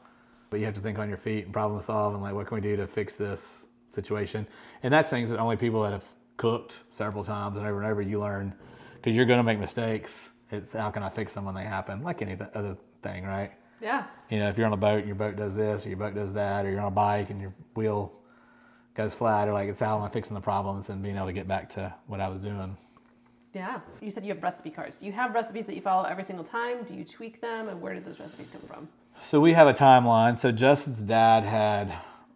But 0.50 0.62
you 0.62 0.66
have 0.66 0.76
to 0.76 0.82
think 0.82 0.98
on 0.98 1.10
your 1.10 1.18
feet 1.18 1.44
and 1.44 1.54
problem 1.54 1.82
solve, 1.82 2.14
and 2.14 2.24
like, 2.24 2.34
what 2.34 2.48
can 2.48 2.56
we 2.56 2.62
do 2.62 2.78
to 2.78 2.88
fix 2.88 3.16
this 3.16 3.67
situation? 3.88 4.48
And 4.84 4.94
that's 4.94 5.10
things 5.10 5.30
that 5.30 5.40
only 5.40 5.58
people 5.58 5.84
that 5.84 5.94
have 5.94 6.06
cooked 6.38 6.82
several 6.90 7.24
times 7.24 7.58
and 7.58 7.66
over 7.66 7.82
and 7.82 7.92
over 7.92 8.02
you 8.02 8.20
learn 8.20 8.54
because 8.96 9.16
you're 9.16 9.26
going 9.26 9.40
to 9.40 9.44
make 9.44 9.60
mistakes 9.60 10.30
it's 10.52 10.74
how 10.74 10.90
can 10.92 11.04
I 11.04 11.10
fix 11.10 11.34
them 11.34 11.46
when 11.46 11.56
they 11.56 11.64
happen, 11.64 12.02
like 12.04 12.22
any 12.22 12.38
other 12.54 12.78
thing, 13.04 13.26
right? 13.26 13.52
Yeah. 13.82 14.06
You 14.30 14.40
know, 14.40 14.50
if 14.50 14.58
you're 14.58 14.66
on 14.66 14.74
a 14.74 14.78
boat 14.78 15.00
and 15.00 15.08
your 15.08 15.16
boat 15.16 15.36
does 15.36 15.56
this, 15.56 15.86
or 15.86 15.90
your 15.90 15.98
boat 15.98 16.16
does 16.16 16.34
that, 16.34 16.66
or 16.66 16.72
you're 16.72 16.80
on 16.80 16.88
a 16.88 16.92
bike 16.92 17.30
and 17.30 17.42
your 17.42 17.54
wheel 17.76 18.14
goes 18.96 19.14
flat, 19.14 19.48
or 19.48 19.54
like 19.54 19.70
it's 19.70 19.80
how 19.80 19.98
am 19.98 20.04
I 20.04 20.10
fixing 20.10 20.36
the 20.36 20.42
problems 20.42 20.90
and 20.90 21.04
being 21.04 21.18
able 21.18 21.28
to 21.28 21.34
get 21.34 21.48
back 21.48 21.70
to 21.72 21.94
what 22.08 22.22
I 22.22 22.30
was 22.30 22.42
doing. 22.42 22.78
Yeah. 23.54 23.80
You 24.02 24.10
said 24.10 24.26
you 24.26 24.34
have 24.34 24.42
recipe 24.42 24.70
cards. 24.70 24.98
Do 24.98 25.06
you 25.06 25.12
have 25.12 25.34
recipes 25.34 25.66
that 25.66 25.76
you 25.76 25.82
follow 25.82 26.04
every 26.04 26.24
single 26.24 26.46
time? 26.46 26.84
Do 26.84 26.94
you 26.94 27.04
tweak 27.04 27.42
them, 27.42 27.68
and 27.68 27.82
where 27.82 27.94
did 27.94 28.06
those 28.06 28.20
recipes 28.20 28.48
come 28.52 28.62
from? 28.68 28.88
So 29.22 29.40
we 29.40 29.54
have 29.54 29.68
a 29.68 29.74
timeline. 29.74 30.40
So 30.40 30.52
Justin's 30.52 31.02
dad 31.02 31.44
had 31.44 31.94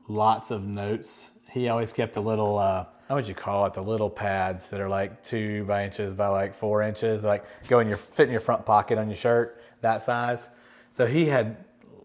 lots 0.08 0.52
of 0.52 0.64
notes. 0.64 1.31
He 1.52 1.68
always 1.68 1.92
kept 1.92 2.16
a 2.16 2.22
little, 2.22 2.58
uh, 2.58 2.86
how 3.08 3.16
would 3.16 3.28
you 3.28 3.36
call 3.36 3.66
it? 3.66 3.74
The 3.74 3.84
little 3.84 4.10
pads 4.10 4.70
that 4.70 4.80
are 4.80 4.88
like 4.88 5.22
two 5.22 5.66
by 5.66 5.84
inches 5.84 6.14
by 6.14 6.28
like 6.28 6.56
four 6.56 6.82
inches, 6.82 7.24
like 7.24 7.44
go 7.68 7.80
in 7.80 7.88
your 7.88 7.98
fit 7.98 8.28
in 8.28 8.32
your 8.32 8.42
front 8.42 8.66
pocket 8.66 8.98
on 8.98 9.08
your 9.08 9.18
shirt, 9.18 9.62
that 9.82 10.02
size. 10.02 10.48
So 10.92 11.06
he 11.06 11.26
had 11.26 11.58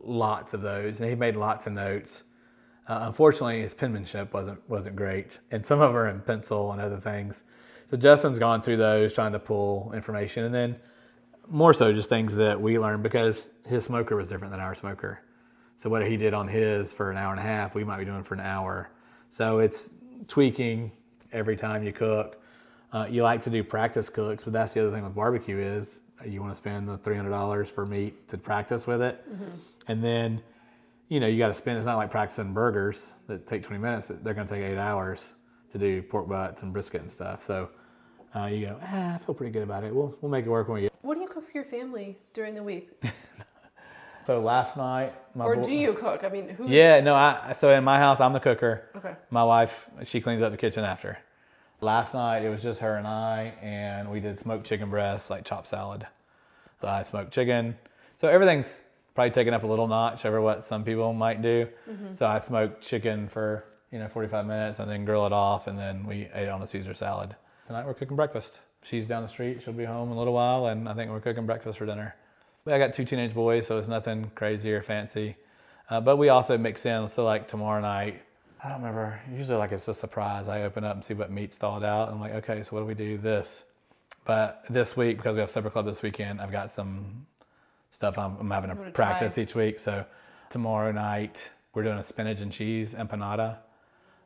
lots 0.02 0.52
of 0.52 0.62
those, 0.62 1.00
and 1.00 1.08
he 1.08 1.14
made 1.14 1.36
lots 1.36 1.66
of 1.66 1.74
notes. 1.74 2.22
Uh, 2.88 3.00
unfortunately, 3.02 3.62
his 3.62 3.74
penmanship 3.74 4.34
wasn't 4.34 4.58
wasn't 4.68 4.96
great, 4.96 5.38
and 5.52 5.64
some 5.64 5.80
of 5.80 5.90
them 5.90 5.96
are 5.96 6.08
in 6.08 6.20
pencil 6.20 6.72
and 6.72 6.80
other 6.80 6.98
things. 6.98 7.42
So 7.90 7.96
Justin's 7.96 8.40
gone 8.40 8.62
through 8.62 8.78
those, 8.78 9.12
trying 9.12 9.32
to 9.32 9.38
pull 9.38 9.92
information, 9.92 10.44
and 10.44 10.54
then 10.54 10.76
more 11.48 11.72
so 11.72 11.92
just 11.92 12.08
things 12.08 12.34
that 12.34 12.60
we 12.60 12.80
learned 12.80 13.04
because 13.04 13.48
his 13.64 13.84
smoker 13.84 14.16
was 14.16 14.26
different 14.26 14.52
than 14.52 14.60
our 14.60 14.74
smoker. 14.74 15.20
So 15.76 15.88
what 15.88 16.04
he 16.04 16.16
did 16.16 16.34
on 16.34 16.48
his 16.48 16.92
for 16.92 17.12
an 17.12 17.16
hour 17.16 17.30
and 17.30 17.38
a 17.38 17.44
half, 17.44 17.76
we 17.76 17.84
might 17.84 17.98
be 17.98 18.04
doing 18.04 18.24
for 18.24 18.34
an 18.34 18.40
hour. 18.40 18.90
So 19.30 19.58
it's 19.58 19.90
tweaking 20.28 20.92
every 21.32 21.56
time 21.56 21.82
you 21.82 21.92
cook. 21.92 22.40
Uh, 22.92 23.06
you 23.10 23.22
like 23.22 23.42
to 23.42 23.50
do 23.50 23.62
practice 23.62 24.08
cooks, 24.08 24.44
but 24.44 24.52
that's 24.52 24.72
the 24.72 24.80
other 24.80 24.90
thing 24.90 25.04
with 25.04 25.14
barbecue 25.14 25.58
is 25.58 26.00
you 26.24 26.40
want 26.40 26.52
to 26.52 26.56
spend 26.56 26.88
the 26.88 26.96
three 26.98 27.16
hundred 27.16 27.30
dollars 27.30 27.68
for 27.68 27.84
meat 27.84 28.28
to 28.28 28.38
practice 28.38 28.86
with 28.86 29.02
it, 29.02 29.22
mm-hmm. 29.30 29.50
and 29.88 30.02
then 30.02 30.40
you 31.08 31.20
know 31.20 31.26
you 31.26 31.38
got 31.38 31.48
to 31.48 31.54
spend. 31.54 31.76
It's 31.76 31.86
not 31.86 31.96
like 31.96 32.10
practicing 32.10 32.54
burgers 32.54 33.12
that 33.26 33.46
take 33.46 33.62
twenty 33.62 33.82
minutes. 33.82 34.10
They're 34.22 34.34
going 34.34 34.46
to 34.46 34.54
take 34.54 34.62
eight 34.62 34.78
hours 34.78 35.34
to 35.72 35.78
do 35.78 36.02
pork 36.02 36.28
butts 36.28 36.62
and 36.62 36.72
brisket 36.72 37.02
and 37.02 37.12
stuff. 37.12 37.42
So 37.42 37.68
uh, 38.34 38.46
you 38.46 38.66
go, 38.66 38.78
ah, 38.82 39.14
I 39.14 39.18
feel 39.18 39.34
pretty 39.34 39.52
good 39.52 39.62
about 39.62 39.84
it. 39.84 39.94
We'll 39.94 40.16
we'll 40.20 40.30
make 40.30 40.46
it 40.46 40.50
work 40.50 40.68
when 40.68 40.76
we 40.76 40.80
get. 40.82 40.92
What 41.02 41.16
do 41.16 41.20
you 41.20 41.28
cook 41.28 41.44
for 41.44 41.52
your 41.58 41.64
family 41.66 42.16
during 42.32 42.54
the 42.54 42.62
week? 42.62 42.90
so 44.26 44.40
last 44.40 44.76
night, 44.76 45.14
or 45.38 45.54
do 45.54 45.72
you 45.72 45.92
cook? 45.92 46.24
I 46.24 46.28
mean, 46.28 46.48
who? 46.48 46.66
Yeah, 46.68 47.00
no. 47.00 47.14
I 47.14 47.54
so 47.56 47.70
in 47.70 47.84
my 47.84 47.98
house, 47.98 48.20
I'm 48.20 48.32
the 48.32 48.40
cooker. 48.40 48.90
Okay. 48.96 49.14
My 49.30 49.44
wife, 49.44 49.88
she 50.04 50.20
cleans 50.20 50.42
up 50.42 50.50
the 50.50 50.58
kitchen 50.58 50.84
after. 50.84 51.16
Last 51.80 52.12
night 52.12 52.42
it 52.42 52.48
was 52.48 52.62
just 52.62 52.80
her 52.80 52.96
and 52.96 53.06
I, 53.06 53.54
and 53.62 54.10
we 54.10 54.18
did 54.18 54.38
smoked 54.38 54.66
chicken 54.66 54.90
breasts, 54.90 55.30
like 55.30 55.44
chopped 55.44 55.68
salad. 55.68 56.06
So 56.80 56.88
I 56.88 57.04
smoked 57.04 57.32
chicken. 57.32 57.76
So 58.16 58.28
everything's 58.28 58.82
probably 59.14 59.30
taken 59.30 59.54
up 59.54 59.62
a 59.62 59.66
little 59.66 59.86
notch 59.86 60.24
over 60.24 60.40
what 60.40 60.64
some 60.64 60.82
people 60.82 61.12
might 61.12 61.40
do. 61.40 61.68
Mm-hmm. 61.88 62.12
So 62.12 62.26
I 62.26 62.38
smoked 62.38 62.82
chicken 62.82 63.28
for 63.28 63.64
you 63.92 64.00
know 64.00 64.08
45 64.08 64.44
minutes 64.44 64.80
and 64.80 64.90
then 64.90 65.04
grill 65.04 65.26
it 65.26 65.32
off, 65.32 65.68
and 65.68 65.78
then 65.78 66.04
we 66.04 66.28
ate 66.34 66.44
it 66.44 66.48
on 66.48 66.60
a 66.62 66.66
Caesar 66.66 66.94
salad. 66.94 67.36
Tonight 67.66 67.86
we're 67.86 67.94
cooking 67.94 68.16
breakfast. 68.16 68.58
She's 68.82 69.06
down 69.06 69.22
the 69.22 69.28
street. 69.28 69.62
She'll 69.62 69.72
be 69.72 69.84
home 69.84 70.10
in 70.10 70.16
a 70.16 70.18
little 70.18 70.34
while, 70.34 70.66
and 70.66 70.88
I 70.88 70.94
think 70.94 71.12
we're 71.12 71.20
cooking 71.20 71.46
breakfast 71.46 71.78
for 71.78 71.86
dinner. 71.86 72.16
I 72.66 72.78
got 72.78 72.92
two 72.92 73.04
teenage 73.04 73.34
boys, 73.34 73.66
so 73.66 73.78
it's 73.78 73.88
nothing 73.88 74.30
crazy 74.34 74.72
or 74.72 74.82
fancy. 74.82 75.36
Uh, 75.88 76.00
but 76.00 76.16
we 76.16 76.28
also 76.30 76.58
mix 76.58 76.84
in. 76.84 77.08
So 77.08 77.24
like 77.24 77.46
tomorrow 77.46 77.80
night, 77.80 78.22
I 78.62 78.68
don't 78.68 78.78
remember. 78.78 79.20
Usually, 79.32 79.58
like 79.58 79.72
it's 79.72 79.86
a 79.86 79.94
surprise. 79.94 80.48
I 80.48 80.62
open 80.62 80.82
up 80.82 80.96
and 80.96 81.04
see 81.04 81.14
what 81.14 81.30
meat's 81.30 81.56
thawed 81.56 81.84
out. 81.84 82.08
I'm 82.08 82.20
like, 82.20 82.32
okay, 82.34 82.62
so 82.62 82.74
what 82.74 82.80
do 82.80 82.86
we 82.86 82.94
do? 82.94 83.18
This. 83.18 83.64
But 84.24 84.64
this 84.68 84.96
week, 84.96 85.18
because 85.18 85.34
we 85.34 85.40
have 85.40 85.50
supper 85.50 85.70
club 85.70 85.86
this 85.86 86.02
weekend, 86.02 86.40
I've 86.40 86.50
got 86.50 86.72
some 86.72 87.26
stuff 87.92 88.18
I'm, 88.18 88.36
I'm 88.40 88.50
having 88.50 88.70
to 88.70 88.90
practice 88.90 89.34
try. 89.34 89.42
each 89.44 89.54
week. 89.54 89.78
So 89.78 90.04
tomorrow 90.50 90.90
night, 90.90 91.48
we're 91.74 91.84
doing 91.84 91.98
a 91.98 92.04
spinach 92.04 92.40
and 92.40 92.50
cheese 92.50 92.94
empanada 92.94 93.58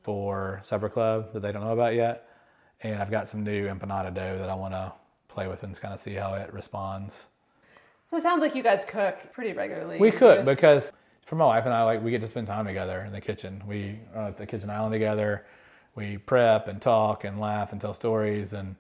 for 0.03 0.63
supper 0.65 0.89
club 0.89 1.35
that 1.35 1.41
they 1.41 1.53
don't 1.53 1.63
know 1.63 1.73
about 1.73 1.95
yet. 1.95 2.29
And 2.83 3.03
I've 3.03 3.11
got 3.11 3.29
some 3.29 3.45
new 3.45 3.67
empanada 3.67 4.15
dough 4.15 4.39
that 4.39 4.49
I 4.49 4.55
want 4.55 4.73
to 4.73 4.93
play 5.29 5.47
with 5.47 5.63
and 5.63 5.79
kind 5.79 5.93
of 5.93 6.01
see 6.01 6.15
how 6.15 6.33
it 6.35 6.51
responds. 6.55 7.27
So 8.11 8.17
it 8.17 8.23
sounds 8.25 8.41
like 8.41 8.57
you 8.57 8.63
guys 8.63 8.85
cook 8.85 9.33
pretty 9.33 9.53
regularly. 9.53 9.99
We 9.99 10.11
cook 10.11 10.39
just... 10.39 10.49
because 10.49 10.93
for 11.27 11.37
my 11.37 11.47
wife 11.47 11.65
and 11.65 11.73
I, 11.73 11.85
like 11.85 12.03
we 12.03 12.11
get 12.11 12.21
to 12.23 12.27
spend 12.27 12.49
time 12.49 12.67
together 12.67 13.03
in 13.03 13.13
the 13.13 13.21
kitchen. 13.21 13.63
We 13.67 14.01
are 14.17 14.29
at 14.29 14.37
the 14.37 14.47
kitchen 14.47 14.69
island 14.69 14.93
together. 14.93 15.47
We 15.95 16.19
prep 16.19 16.67
and 16.67 16.83
talk 16.83 17.23
and 17.25 17.39
laugh 17.39 17.71
and 17.71 17.81
tell 17.81 17.95
stories 17.95 18.53
and 18.53 18.75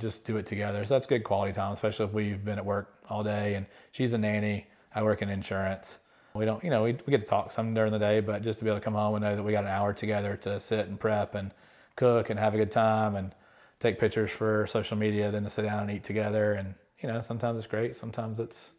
just 0.00 0.24
do 0.24 0.36
it 0.36 0.46
together. 0.46 0.84
So 0.84 0.94
that's 0.94 1.06
good 1.06 1.22
quality 1.22 1.52
time, 1.52 1.72
especially 1.74 2.06
if 2.06 2.12
we've 2.12 2.44
been 2.44 2.58
at 2.58 2.64
work 2.64 2.92
all 3.08 3.22
day. 3.22 3.54
And 3.54 3.66
she's 3.92 4.14
a 4.14 4.18
nanny. 4.18 4.66
I 4.94 5.02
work 5.04 5.22
in 5.22 5.28
insurance. 5.28 5.98
We 6.34 6.44
don't, 6.44 6.62
you 6.64 6.70
know, 6.70 6.82
we, 6.82 6.96
we 7.06 7.10
get 7.10 7.20
to 7.20 7.26
talk 7.26 7.52
some 7.52 7.74
during 7.74 7.92
the 7.92 7.98
day, 7.98 8.18
but 8.18 8.42
just 8.42 8.58
to 8.58 8.64
be 8.64 8.70
able 8.70 8.80
to 8.80 8.84
come 8.84 8.94
home 8.94 9.14
and 9.14 9.22
know 9.22 9.36
that 9.36 9.42
we 9.42 9.52
got 9.52 9.64
an 9.64 9.70
hour 9.70 9.92
together 9.92 10.36
to 10.38 10.58
sit 10.58 10.88
and 10.88 10.98
prep 10.98 11.36
and 11.36 11.52
cook 11.94 12.30
and 12.30 12.38
have 12.40 12.54
a 12.54 12.56
good 12.56 12.72
time 12.72 13.14
and 13.14 13.32
take 13.78 14.00
pictures 14.00 14.30
for 14.30 14.66
social 14.66 14.96
media, 14.96 15.30
then 15.30 15.44
to 15.44 15.50
sit 15.50 15.62
down 15.62 15.82
and 15.82 15.90
eat 15.90 16.02
together. 16.02 16.54
And, 16.54 16.74
you 17.02 17.08
know, 17.08 17.20
sometimes 17.20 17.58
it's 17.58 17.66
great, 17.66 17.96
sometimes 17.96 18.38
it's 18.38 18.70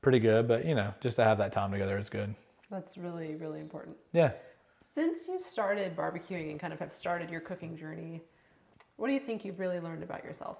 pretty 0.00 0.18
good, 0.18 0.46
but, 0.46 0.64
you 0.64 0.74
know, 0.74 0.94
just 1.00 1.16
to 1.16 1.24
have 1.24 1.38
that 1.38 1.52
time 1.52 1.72
together 1.72 1.98
is 1.98 2.08
good. 2.08 2.34
That's 2.70 2.96
really, 2.96 3.34
really 3.34 3.60
important. 3.60 3.96
Yeah. 4.12 4.32
Since 4.94 5.28
you 5.28 5.40
started 5.40 5.96
barbecuing 5.96 6.50
and 6.50 6.60
kind 6.60 6.72
of 6.72 6.78
have 6.78 6.92
started 6.92 7.30
your 7.30 7.40
cooking 7.40 7.76
journey, 7.76 8.22
what 8.96 9.08
do 9.08 9.14
you 9.14 9.20
think 9.20 9.44
you've 9.44 9.58
really 9.58 9.80
learned 9.80 10.02
about 10.02 10.22
yourself? 10.24 10.58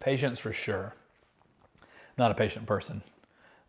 Patience 0.00 0.38
for 0.38 0.52
sure. 0.52 0.94
Not 2.16 2.32
a 2.32 2.34
patient 2.34 2.66
person 2.66 3.02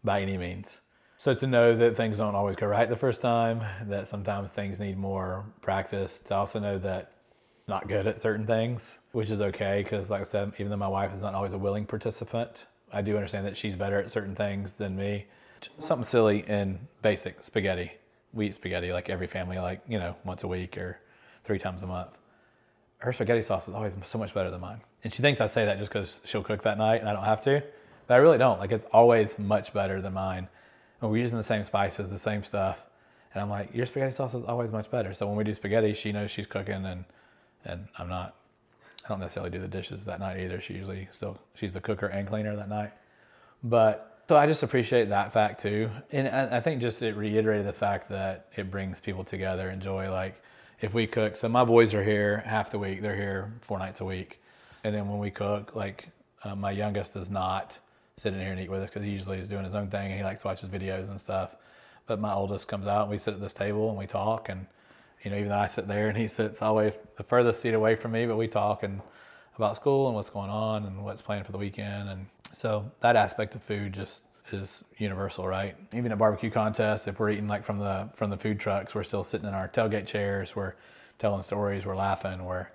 by 0.03 0.21
any 0.21 0.37
means. 0.37 0.81
So 1.17 1.35
to 1.35 1.47
know 1.47 1.75
that 1.75 1.97
things 1.97 2.17
don't 2.17 2.33
always 2.33 2.55
go 2.55 2.65
right 2.65 2.89
the 2.89 2.95
first 2.95 3.21
time, 3.21 3.61
that 3.87 4.07
sometimes 4.07 4.51
things 4.51 4.79
need 4.79 4.97
more 4.97 5.45
practice. 5.61 6.17
To 6.19 6.35
also 6.35 6.59
know 6.59 6.77
that 6.79 7.11
not 7.69 7.87
good 7.87 8.07
at 8.07 8.19
certain 8.19 8.45
things, 8.45 8.99
which 9.11 9.29
is 9.29 9.41
okay 9.41 9.83
because, 9.83 10.09
like 10.09 10.21
I 10.21 10.23
said, 10.23 10.53
even 10.57 10.69
though 10.69 10.77
my 10.77 10.87
wife 10.87 11.13
is 11.13 11.21
not 11.21 11.33
always 11.33 11.53
a 11.53 11.57
willing 11.57 11.85
participant, 11.85 12.65
I 12.91 13.01
do 13.01 13.15
understand 13.15 13.45
that 13.45 13.55
she's 13.55 13.75
better 13.75 13.99
at 13.99 14.11
certain 14.11 14.35
things 14.35 14.73
than 14.73 14.95
me 14.95 15.27
something 15.79 16.05
silly 16.05 16.45
and 16.47 16.79
basic 17.01 17.43
spaghetti. 17.43 17.91
We 18.33 18.47
eat 18.47 18.53
spaghetti 18.53 18.91
like 18.93 19.09
every 19.09 19.27
family, 19.27 19.57
like, 19.57 19.81
you 19.87 19.99
know, 19.99 20.15
once 20.23 20.43
a 20.43 20.47
week 20.47 20.77
or 20.77 20.99
three 21.43 21.59
times 21.59 21.83
a 21.83 21.87
month. 21.87 22.17
Her 22.99 23.13
spaghetti 23.13 23.41
sauce 23.41 23.67
is 23.67 23.73
always 23.73 23.93
so 24.05 24.17
much 24.17 24.33
better 24.33 24.51
than 24.51 24.61
mine. 24.61 24.81
And 25.03 25.11
she 25.11 25.21
thinks 25.21 25.41
I 25.41 25.47
say 25.47 25.65
that 25.65 25.79
just 25.79 25.91
because 25.91 26.21
she'll 26.25 26.43
cook 26.43 26.63
that 26.63 26.77
night 26.77 26.99
and 26.99 27.09
I 27.09 27.13
don't 27.13 27.23
have 27.23 27.43
to. 27.45 27.63
But 28.07 28.13
I 28.15 28.17
really 28.17 28.37
don't. 28.37 28.59
Like, 28.59 28.71
it's 28.71 28.85
always 28.91 29.39
much 29.39 29.73
better 29.73 30.01
than 30.01 30.13
mine. 30.13 30.47
And 31.01 31.09
we're 31.09 31.17
using 31.17 31.37
the 31.37 31.43
same 31.43 31.63
spices, 31.63 32.09
the 32.09 32.19
same 32.19 32.43
stuff. 32.43 32.85
And 33.33 33.41
I'm 33.41 33.49
like, 33.49 33.73
your 33.73 33.85
spaghetti 33.85 34.13
sauce 34.13 34.33
is 34.33 34.43
always 34.45 34.71
much 34.71 34.91
better. 34.91 35.13
So 35.13 35.27
when 35.27 35.37
we 35.37 35.43
do 35.43 35.53
spaghetti, 35.53 35.93
she 35.93 36.11
knows 36.11 36.31
she's 36.31 36.47
cooking 36.47 36.85
and, 36.85 37.05
and 37.65 37.87
I'm 37.97 38.09
not. 38.09 38.35
I 39.05 39.09
don't 39.09 39.19
necessarily 39.19 39.49
do 39.49 39.59
the 39.59 39.67
dishes 39.67 40.05
that 40.05 40.19
night 40.19 40.39
either. 40.39 40.61
She 40.61 40.73
usually 40.75 41.07
still, 41.11 41.39
she's 41.55 41.73
the 41.73 41.81
cooker 41.81 42.07
and 42.07 42.27
cleaner 42.27 42.55
that 42.55 42.69
night. 42.69 42.91
But 43.63 44.23
so 44.27 44.35
I 44.35 44.45
just 44.45 44.61
appreciate 44.61 45.09
that 45.09 45.33
fact 45.33 45.61
too, 45.61 45.89
and 46.11 46.27
I 46.27 46.59
think 46.59 46.81
just 46.81 47.01
it 47.01 47.15
reiterated 47.15 47.65
the 47.65 47.73
fact 47.73 48.07
that 48.09 48.47
it 48.55 48.69
brings 48.69 48.99
people 48.99 49.23
together, 49.23 49.71
enjoy 49.71 50.11
like 50.11 50.41
if 50.81 50.93
we 50.93 51.07
cook. 51.07 51.35
So 51.35 51.49
my 51.49 51.63
boys 51.63 51.93
are 51.93 52.03
here 52.03 52.43
half 52.45 52.69
the 52.69 52.79
week; 52.79 53.01
they're 53.01 53.15
here 53.15 53.51
four 53.61 53.79
nights 53.79 54.01
a 54.01 54.05
week, 54.05 54.39
and 54.83 54.93
then 54.93 55.09
when 55.09 55.17
we 55.17 55.31
cook, 55.31 55.75
like 55.75 56.09
uh, 56.43 56.55
my 56.55 56.71
youngest 56.71 57.13
does 57.13 57.29
not 57.29 57.79
sit 58.17 58.33
in 58.33 58.39
here 58.39 58.51
and 58.51 58.59
eat 58.59 58.69
with 58.69 58.81
us 58.81 58.89
because 58.89 59.03
he 59.03 59.11
usually 59.11 59.39
is 59.39 59.47
doing 59.47 59.63
his 59.63 59.75
own 59.75 59.87
thing 59.87 60.11
and 60.11 60.17
he 60.17 60.23
likes 60.23 60.41
to 60.41 60.47
watch 60.47 60.61
his 60.61 60.69
videos 60.69 61.09
and 61.09 61.19
stuff. 61.19 61.55
But 62.05 62.19
my 62.19 62.33
oldest 62.33 62.67
comes 62.67 62.85
out 62.85 63.03
and 63.03 63.11
we 63.11 63.17
sit 63.17 63.33
at 63.33 63.39
this 63.39 63.53
table 63.53 63.89
and 63.89 63.97
we 63.97 64.07
talk 64.07 64.49
and 64.49 64.65
you 65.23 65.31
know 65.31 65.37
even 65.37 65.49
though 65.49 65.57
I 65.57 65.67
sit 65.67 65.87
there 65.87 66.09
and 66.09 66.17
he 66.17 66.27
sits 66.27 66.61
always 66.61 66.93
the 67.17 67.23
furthest 67.23 67.61
seat 67.61 67.73
away 67.73 67.95
from 67.95 68.11
me, 68.11 68.25
but 68.25 68.37
we 68.37 68.47
talk 68.47 68.83
and 68.83 69.01
about 69.55 69.75
school 69.75 70.07
and 70.07 70.15
what's 70.15 70.29
going 70.29 70.49
on 70.49 70.85
and 70.85 71.03
what's 71.03 71.21
planned 71.21 71.45
for 71.45 71.51
the 71.51 71.57
weekend 71.57 72.09
and 72.09 72.25
so 72.53 72.89
that 73.01 73.15
aspect 73.15 73.55
of 73.55 73.63
food 73.63 73.93
just 73.93 74.23
is 74.51 74.83
universal, 74.97 75.47
right? 75.47 75.75
Even 75.93 76.11
at 76.11 76.17
barbecue 76.17 76.49
contests, 76.49 77.07
if 77.07 77.19
we're 77.19 77.29
eating 77.29 77.47
like 77.47 77.63
from 77.63 77.79
the 77.79 78.09
from 78.15 78.29
the 78.29 78.37
food 78.37 78.59
trucks, 78.59 78.95
we're 78.95 79.03
still 79.03 79.23
sitting 79.23 79.47
in 79.47 79.53
our 79.53 79.67
tailgate 79.67 80.07
chairs, 80.07 80.55
we're 80.55 80.73
telling 81.19 81.43
stories, 81.43 81.85
we're 81.85 81.95
laughing, 81.95 82.43
we're 82.45 82.67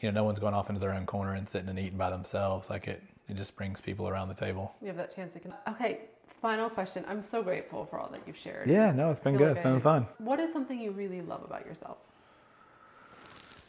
you 0.00 0.12
know, 0.12 0.20
no 0.20 0.24
one's 0.24 0.38
going 0.38 0.54
off 0.54 0.68
into 0.68 0.80
their 0.80 0.92
own 0.92 1.06
corner 1.06 1.34
and 1.34 1.48
sitting 1.48 1.68
and 1.68 1.78
eating 1.78 1.96
by 1.96 2.10
themselves. 2.10 2.70
Like 2.70 2.86
it 2.86 3.02
it 3.28 3.36
just 3.36 3.56
brings 3.56 3.80
people 3.80 4.08
around 4.08 4.28
the 4.28 4.34
table. 4.34 4.74
You 4.80 4.88
have 4.88 4.96
that 4.96 5.14
chance 5.14 5.32
to 5.32 5.40
connect. 5.40 5.66
Okay, 5.68 6.02
final 6.40 6.68
question. 6.70 7.04
I'm 7.08 7.22
so 7.22 7.42
grateful 7.42 7.86
for 7.86 7.98
all 7.98 8.08
that 8.10 8.20
you've 8.26 8.36
shared. 8.36 8.68
Yeah, 8.68 8.92
no, 8.92 9.10
it's 9.10 9.20
been 9.20 9.36
good. 9.36 9.48
Like 9.48 9.56
it's 9.58 9.64
been 9.64 9.76
I, 9.76 9.80
fun. 9.80 10.06
What 10.18 10.40
is 10.40 10.52
something 10.52 10.78
you 10.78 10.90
really 10.92 11.22
love 11.22 11.42
about 11.44 11.66
yourself? 11.66 11.98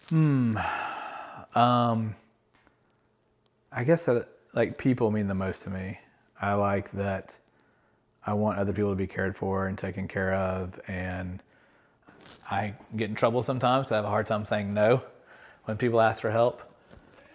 Hmm. 0.09 0.57
Um 1.55 2.15
I 3.71 3.83
guess 3.83 4.05
that 4.05 4.27
like 4.53 4.77
people 4.77 5.11
mean 5.11 5.27
the 5.27 5.35
most 5.35 5.63
to 5.63 5.69
me. 5.69 5.99
I 6.39 6.53
like 6.53 6.91
that 6.93 7.35
I 8.25 8.33
want 8.33 8.59
other 8.59 8.73
people 8.73 8.89
to 8.89 8.95
be 8.95 9.07
cared 9.07 9.37
for 9.37 9.67
and 9.67 9.77
taken 9.77 10.07
care 10.07 10.33
of, 10.33 10.79
and 10.87 11.41
I 12.49 12.73
get 12.95 13.09
in 13.09 13.15
trouble 13.15 13.41
sometimes 13.41 13.85
because 13.85 13.93
I 13.93 13.95
have 13.97 14.05
a 14.05 14.09
hard 14.09 14.27
time 14.27 14.45
saying 14.45 14.73
no 14.73 15.01
when 15.65 15.77
people 15.77 16.01
ask 16.01 16.21
for 16.21 16.31
help. 16.31 16.61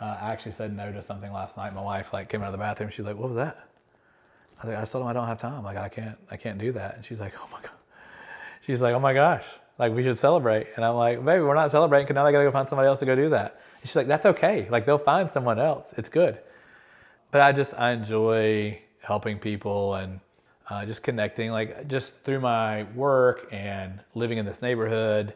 Uh, 0.01 0.19
I 0.21 0.33
actually 0.33 0.53
said 0.53 0.77
no 0.77 0.93
to 0.93 1.01
something 1.01 1.33
last 1.33 1.57
night. 1.57 1.75
My 1.75 1.81
wife 1.81 2.13
like 2.13 2.29
came 2.29 2.43
out 2.43 2.49
of 2.49 2.53
the 2.53 2.59
bathroom. 2.59 2.91
She's 2.91 3.07
like, 3.07 3.17
"What 3.17 3.31
was 3.31 3.37
that?" 3.37 3.69
I 4.63 4.83
I 4.83 4.85
told 4.85 5.03
him 5.05 5.09
I 5.09 5.13
don't 5.13 5.27
have 5.27 5.41
time. 5.41 5.63
Like 5.65 5.77
I 5.77 5.89
can't, 5.89 6.19
I 6.31 6.37
can't 6.37 6.59
do 6.59 6.73
that. 6.73 6.97
And 6.97 7.05
she's 7.05 7.21
like, 7.21 7.35
"Oh 7.39 7.49
my 7.53 7.61
god." 7.61 7.71
She's 8.67 8.81
like, 8.81 8.95
"Oh 8.95 9.01
my 9.01 9.15
gosh." 9.15 9.45
Like 9.79 9.93
we 9.95 10.03
should 10.03 10.19
celebrate. 10.19 10.69
And 10.77 10.85
I'm 10.85 10.95
like, 10.95 11.25
baby, 11.25 11.43
we're 11.43 11.55
not 11.55 11.71
celebrating 11.71 12.07
because 12.07 12.15
now 12.15 12.25
they 12.25 12.33
gotta 12.33 12.45
go 12.45 12.53
find 12.53 12.69
somebody 12.69 12.89
else 12.89 13.01
to 13.01 13.07
go 13.07 13.17
do 13.17 13.31
that. 13.31 13.61
And 13.81 13.89
she's 13.89 13.97
like, 13.97 14.07
that's 14.07 14.27
okay. 14.27 14.69
Like 14.71 14.87
they'll 14.87 14.99
find 14.99 15.31
someone 15.31 15.59
else. 15.59 15.93
It's 15.97 16.09
good 16.09 16.39
but 17.33 17.41
I 17.41 17.51
just 17.51 17.75
I 17.75 17.91
enjoy 17.91 18.79
helping 19.01 19.41
people 19.41 19.95
and 19.95 20.21
uh, 20.71 20.87
just 20.87 21.03
connecting, 21.03 21.51
like 21.51 21.89
just 21.89 22.15
through 22.23 22.41
my 22.41 22.85
work 22.95 23.49
and 23.51 23.99
living 24.15 24.39
in 24.39 24.47
this 24.47 24.63
neighborhood, 24.63 25.35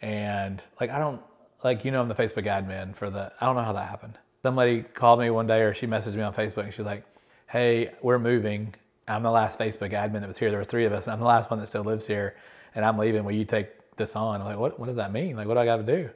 and 0.00 0.62
like 0.80 0.90
I 0.90 1.00
don't 1.00 1.20
like 1.64 1.84
you 1.84 1.90
know 1.90 2.00
I'm 2.00 2.08
the 2.08 2.14
Facebook 2.14 2.44
admin 2.44 2.94
for 2.94 3.10
the 3.10 3.32
I 3.40 3.46
don't 3.46 3.56
know 3.56 3.64
how 3.64 3.72
that 3.72 3.88
happened. 3.88 4.16
Somebody 4.42 4.82
called 4.82 5.18
me 5.18 5.30
one 5.30 5.48
day 5.48 5.62
or 5.62 5.74
she 5.74 5.86
messaged 5.86 6.14
me 6.14 6.22
on 6.22 6.32
Facebook 6.32 6.64
and 6.64 6.72
she's 6.72 6.86
like, 6.86 7.04
"Hey, 7.48 7.92
we're 8.02 8.18
moving. 8.18 8.74
I'm 9.06 9.22
the 9.22 9.30
last 9.30 9.58
Facebook 9.58 9.92
admin 9.92 10.20
that 10.20 10.28
was 10.28 10.38
here. 10.38 10.50
There 10.50 10.58
were 10.58 10.64
three 10.64 10.84
of 10.84 10.92
us, 10.92 11.04
and 11.06 11.14
I'm 11.14 11.18
the 11.18 11.26
last 11.26 11.50
one 11.50 11.58
that 11.60 11.66
still 11.66 11.82
lives 11.82 12.06
here, 12.06 12.36
and 12.74 12.84
I'm 12.84 12.98
leaving. 12.98 13.24
Will 13.24 13.32
you 13.32 13.46
take 13.46 13.96
this 13.96 14.14
on?" 14.14 14.40
I'm 14.40 14.46
like, 14.46 14.58
"What? 14.58 14.78
What 14.78 14.86
does 14.86 14.96
that 14.96 15.12
mean? 15.12 15.34
Like, 15.34 15.48
what 15.48 15.54
do 15.54 15.60
I 15.60 15.64
got 15.64 15.78
to 15.78 15.82
do?" 15.82 16.10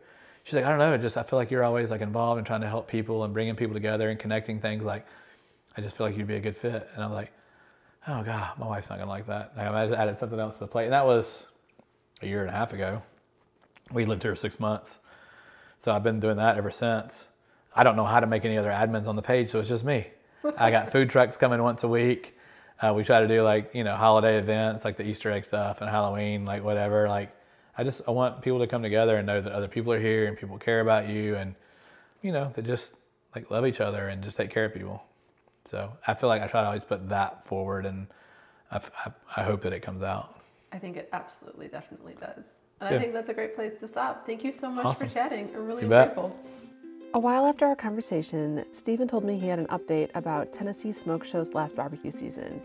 She's 0.44 0.54
like, 0.54 0.64
"I 0.64 0.68
don't 0.68 0.78
know. 0.78 0.96
Just 0.98 1.16
I 1.16 1.22
feel 1.22 1.38
like 1.38 1.50
you're 1.50 1.64
always 1.64 1.90
like 1.90 2.02
involved 2.02 2.38
in 2.38 2.44
trying 2.44 2.60
to 2.60 2.68
help 2.68 2.86
people 2.86 3.24
and 3.24 3.32
bringing 3.32 3.56
people 3.56 3.74
together 3.74 4.10
and 4.10 4.18
connecting 4.18 4.60
things. 4.60 4.84
Like, 4.84 5.06
I 5.76 5.80
just 5.80 5.96
feel 5.96 6.06
like 6.06 6.16
you'd 6.16 6.26
be 6.26 6.36
a 6.36 6.40
good 6.40 6.56
fit." 6.56 6.88
And 6.94 7.02
I'm 7.02 7.12
like, 7.12 7.32
"Oh 8.06 8.22
God, 8.22 8.58
my 8.58 8.66
wife's 8.66 8.90
not 8.90 8.98
gonna 8.98 9.10
like 9.10 9.26
that." 9.26 9.52
Like, 9.56 9.72
I 9.72 9.84
added 9.94 10.18
something 10.18 10.38
else 10.38 10.54
to 10.54 10.60
the 10.60 10.66
plate, 10.66 10.84
and 10.84 10.92
that 10.92 11.06
was 11.06 11.46
a 12.20 12.26
year 12.26 12.42
and 12.42 12.50
a 12.50 12.52
half 12.52 12.72
ago. 12.72 13.02
We 13.90 14.04
lived 14.04 14.22
here 14.22 14.36
six 14.36 14.60
months, 14.60 15.00
so 15.78 15.92
I've 15.92 16.02
been 16.02 16.20
doing 16.20 16.36
that 16.36 16.58
ever 16.58 16.70
since. 16.70 17.28
I 17.74 17.84
don't 17.84 17.96
know 17.96 18.04
how 18.04 18.20
to 18.20 18.26
make 18.26 18.44
any 18.44 18.58
other 18.58 18.70
admins 18.70 19.06
on 19.06 19.16
the 19.16 19.22
page, 19.22 19.50
so 19.50 19.60
it's 19.60 19.68
just 19.68 19.84
me. 19.84 20.08
I 20.56 20.70
got 20.70 20.90
food 20.92 21.10
trucks 21.10 21.36
coming 21.36 21.62
once 21.62 21.82
a 21.84 21.88
week. 21.88 22.36
Uh, 22.80 22.92
we 22.94 23.04
try 23.04 23.20
to 23.20 23.28
do 23.28 23.42
like 23.42 23.70
you 23.74 23.84
know 23.84 23.96
holiday 23.96 24.38
events 24.38 24.84
like 24.84 24.96
the 24.96 25.04
Easter 25.06 25.30
egg 25.30 25.44
stuff 25.44 25.80
and 25.80 25.88
Halloween, 25.90 26.44
like 26.44 26.64
whatever. 26.64 27.08
Like 27.08 27.30
I 27.78 27.84
just 27.84 28.02
I 28.08 28.10
want 28.10 28.42
people 28.42 28.58
to 28.58 28.66
come 28.66 28.82
together 28.82 29.16
and 29.16 29.26
know 29.26 29.40
that 29.40 29.52
other 29.52 29.68
people 29.68 29.92
are 29.92 30.00
here 30.00 30.26
and 30.26 30.36
people 30.36 30.58
care 30.58 30.80
about 30.80 31.08
you 31.08 31.36
and 31.36 31.54
you 32.22 32.32
know 32.32 32.52
they 32.54 32.62
just 32.62 32.92
like 33.34 33.50
love 33.50 33.66
each 33.66 33.80
other 33.80 34.08
and 34.08 34.22
just 34.22 34.36
take 34.36 34.50
care 34.50 34.64
of 34.64 34.74
people. 34.74 35.02
So 35.64 35.92
I 36.06 36.14
feel 36.14 36.28
like 36.28 36.42
I 36.42 36.48
try 36.48 36.62
to 36.62 36.66
always 36.66 36.84
put 36.84 37.08
that 37.08 37.46
forward, 37.46 37.86
and 37.86 38.08
I, 38.70 38.80
I, 39.06 39.12
I 39.36 39.42
hope 39.44 39.62
that 39.62 39.72
it 39.72 39.80
comes 39.80 40.02
out. 40.02 40.40
I 40.72 40.78
think 40.78 40.96
it 40.96 41.08
absolutely, 41.12 41.68
definitely 41.68 42.14
does. 42.14 42.44
And 42.80 42.90
Yeah. 42.90 42.96
I 42.96 42.98
think 42.98 43.12
that's 43.12 43.28
a 43.28 43.34
great 43.34 43.54
place 43.54 43.78
to 43.80 43.86
stop. 43.86 44.26
Thank 44.26 44.42
you 44.42 44.52
so 44.52 44.68
much 44.70 44.84
Awesome. 44.86 45.08
for 45.08 45.14
chatting. 45.14 45.50
I'm 45.54 45.66
really 45.66 45.86
grateful. 45.86 46.36
A 47.14 47.18
while 47.18 47.44
after 47.44 47.66
our 47.66 47.76
conversation, 47.76 48.64
Stephen 48.72 49.06
told 49.06 49.22
me 49.22 49.38
he 49.38 49.46
had 49.46 49.58
an 49.58 49.66
update 49.66 50.08
about 50.14 50.50
Tennessee 50.50 50.92
Smoke 50.92 51.24
Show's 51.24 51.52
last 51.52 51.76
barbecue 51.76 52.10
season. 52.10 52.62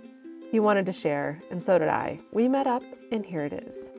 He 0.50 0.62
wanted 0.62 0.86
to 0.86 0.94
share, 0.94 1.42
and 1.52 1.62
so 1.62 1.78
did 1.78 1.90
I. 1.90 2.22
We 2.32 2.48
met 2.48 2.66
up, 2.66 2.82
and 3.12 3.26
here 3.26 3.42
it 3.42 3.52
is. 3.52 3.90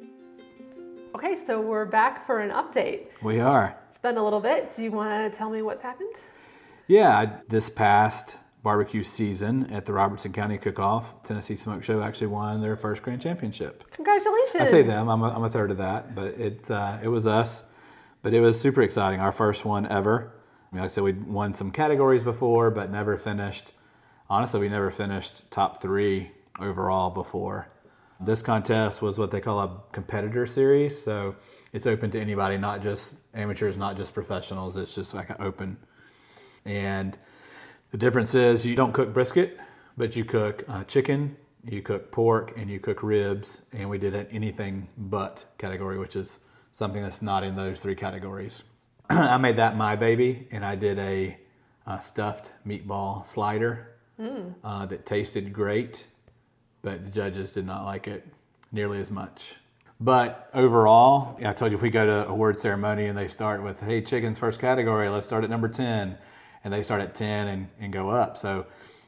Okay, 1.14 1.36
so 1.36 1.60
we're 1.60 1.84
back 1.84 2.24
for 2.24 2.40
an 2.40 2.50
update. 2.50 3.08
We 3.22 3.40
are. 3.40 3.76
It's 3.90 3.98
been 3.98 4.16
a 4.16 4.24
little 4.24 4.40
bit. 4.40 4.72
Do 4.72 4.84
you 4.84 4.90
want 4.90 5.30
to 5.30 5.36
tell 5.36 5.50
me 5.50 5.60
what's 5.60 5.82
happened? 5.82 6.14
Yeah, 6.86 7.40
this 7.48 7.68
past 7.68 8.38
barbecue 8.62 9.02
season 9.02 9.70
at 9.70 9.84
the 9.84 9.92
Robertson 9.92 10.32
County 10.32 10.56
Cook-Off, 10.56 11.22
Tennessee 11.24 11.56
Smoke 11.56 11.82
Show 11.82 12.00
actually 12.00 12.28
won 12.28 12.62
their 12.62 12.76
first 12.78 13.02
grand 13.02 13.20
championship. 13.20 13.84
Congratulations. 13.90 14.62
I 14.62 14.64
say 14.64 14.82
them. 14.82 15.10
I'm 15.10 15.20
a, 15.20 15.28
I'm 15.28 15.44
a 15.44 15.50
third 15.50 15.70
of 15.70 15.76
that, 15.76 16.14
but 16.14 16.28
it 16.40 16.70
uh, 16.70 16.96
it 17.02 17.08
was 17.08 17.26
us. 17.26 17.64
But 18.22 18.32
it 18.32 18.40
was 18.40 18.58
super 18.58 18.80
exciting. 18.80 19.20
Our 19.20 19.30
first 19.30 19.66
one 19.66 19.86
ever. 19.86 20.32
I 20.70 20.74
mean, 20.74 20.82
like 20.82 20.90
I 20.90 20.92
said, 20.92 21.04
we'd 21.04 21.26
won 21.26 21.54
some 21.54 21.70
categories 21.70 22.22
before, 22.22 22.70
but 22.70 22.90
never 22.90 23.16
finished. 23.16 23.72
Honestly, 24.28 24.60
we 24.60 24.68
never 24.68 24.90
finished 24.90 25.50
top 25.50 25.80
three 25.80 26.30
overall 26.60 27.08
before. 27.10 27.68
This 28.20 28.42
contest 28.42 29.00
was 29.00 29.18
what 29.18 29.30
they 29.30 29.40
call 29.40 29.60
a 29.60 29.80
competitor 29.92 30.44
series, 30.44 31.00
so 31.00 31.36
it's 31.72 31.86
open 31.86 32.10
to 32.10 32.20
anybody, 32.20 32.58
not 32.58 32.82
just 32.82 33.14
amateurs, 33.32 33.78
not 33.78 33.96
just 33.96 34.12
professionals. 34.12 34.76
It's 34.76 34.94
just 34.94 35.14
like 35.14 35.30
an 35.30 35.36
open. 35.38 35.78
And 36.64 37.16
the 37.90 37.96
difference 37.96 38.34
is 38.34 38.66
you 38.66 38.74
don't 38.74 38.92
cook 38.92 39.14
brisket, 39.14 39.58
but 39.96 40.16
you 40.16 40.24
cook 40.24 40.64
uh, 40.68 40.84
chicken, 40.84 41.36
you 41.64 41.80
cook 41.80 42.10
pork, 42.10 42.54
and 42.58 42.68
you 42.68 42.80
cook 42.80 43.02
ribs. 43.02 43.62
And 43.72 43.88
we 43.88 43.98
did 43.98 44.14
an 44.14 44.26
anything 44.30 44.88
but 44.98 45.44
category, 45.56 45.98
which 45.98 46.16
is 46.16 46.40
something 46.72 47.00
that's 47.00 47.22
not 47.22 47.44
in 47.44 47.56
those 47.56 47.80
three 47.80 47.94
categories. 47.94 48.64
I 49.10 49.36
made 49.38 49.56
that 49.56 49.76
my 49.76 49.96
baby, 49.96 50.46
and 50.50 50.64
I 50.64 50.74
did 50.74 50.98
a, 50.98 51.38
uh 51.86 51.98
stuffed 52.00 52.52
meatball 52.66 53.24
slider 53.24 53.96
uh, 54.64 54.84
that 54.86 55.06
tasted 55.06 55.52
great, 55.52 56.06
but 56.82 57.04
the 57.04 57.10
judges 57.10 57.52
did 57.52 57.64
not 57.66 57.84
like 57.84 58.06
it 58.08 58.26
nearly 58.72 59.00
as 59.00 59.10
much. 59.10 59.56
But 60.00 60.48
overall, 60.54 61.38
I 61.44 61.52
told 61.52 61.72
you 61.72 61.76
if 61.78 61.82
we 61.82 61.90
go 61.90 62.06
to 62.06 62.28
award 62.28 62.60
ceremony 62.60 63.06
and 63.06 63.18
they 63.18 63.26
start 63.28 63.62
with, 63.62 63.80
hey, 63.80 64.00
chicken's 64.00 64.38
first 64.38 64.60
category, 64.60 65.08
let's 65.08 65.26
start 65.26 65.44
at 65.44 65.50
number 65.50 65.68
10. 65.68 66.16
And 66.64 66.74
they 66.74 66.82
start 66.82 67.00
at 67.00 67.14
10 67.14 67.48
and, 67.48 67.68
and 67.80 67.92
go 67.92 68.08
up. 68.08 68.36
So 68.36 68.66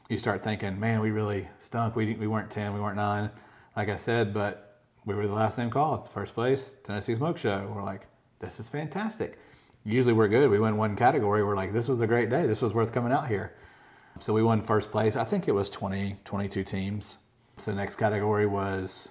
you 0.09 0.17
start 0.17 0.43
thinking, 0.43 0.79
man, 0.79 0.99
we 0.99 1.11
really 1.11 1.47
stunk. 1.59 1.95
We, 1.95 2.15
we 2.15 2.27
weren't 2.27 2.49
10, 2.49 2.73
we 2.73 2.79
weren't 2.81 2.97
9, 2.97 3.29
like 3.77 3.89
I 3.89 3.97
said, 3.97 4.33
but 4.33 4.79
we 5.05 5.15
were 5.15 5.27
the 5.27 5.33
last 5.33 5.57
name 5.57 5.69
called. 5.69 6.09
First 6.09 6.33
place, 6.33 6.75
Tennessee 6.83 7.13
Smoke 7.13 7.37
Show. 7.37 7.71
We're 7.73 7.83
like, 7.83 8.07
this 8.39 8.59
is 8.59 8.69
fantastic. 8.69 9.37
Usually 9.83 10.13
we're 10.13 10.27
good. 10.27 10.49
We 10.49 10.59
win 10.59 10.77
one 10.77 10.95
category. 10.95 11.43
We're 11.43 11.55
like, 11.55 11.73
this 11.73 11.87
was 11.87 12.01
a 12.01 12.07
great 12.07 12.29
day. 12.29 12.45
This 12.45 12.61
was 12.61 12.73
worth 12.73 12.91
coming 12.91 13.11
out 13.11 13.27
here. 13.27 13.55
So 14.19 14.33
we 14.33 14.43
won 14.43 14.61
first 14.61 14.91
place. 14.91 15.15
I 15.15 15.23
think 15.23 15.47
it 15.47 15.53
was 15.53 15.69
20, 15.69 16.17
22 16.23 16.63
teams. 16.63 17.17
So 17.57 17.71
the 17.71 17.77
next 17.77 17.95
category 17.95 18.45
was 18.45 19.09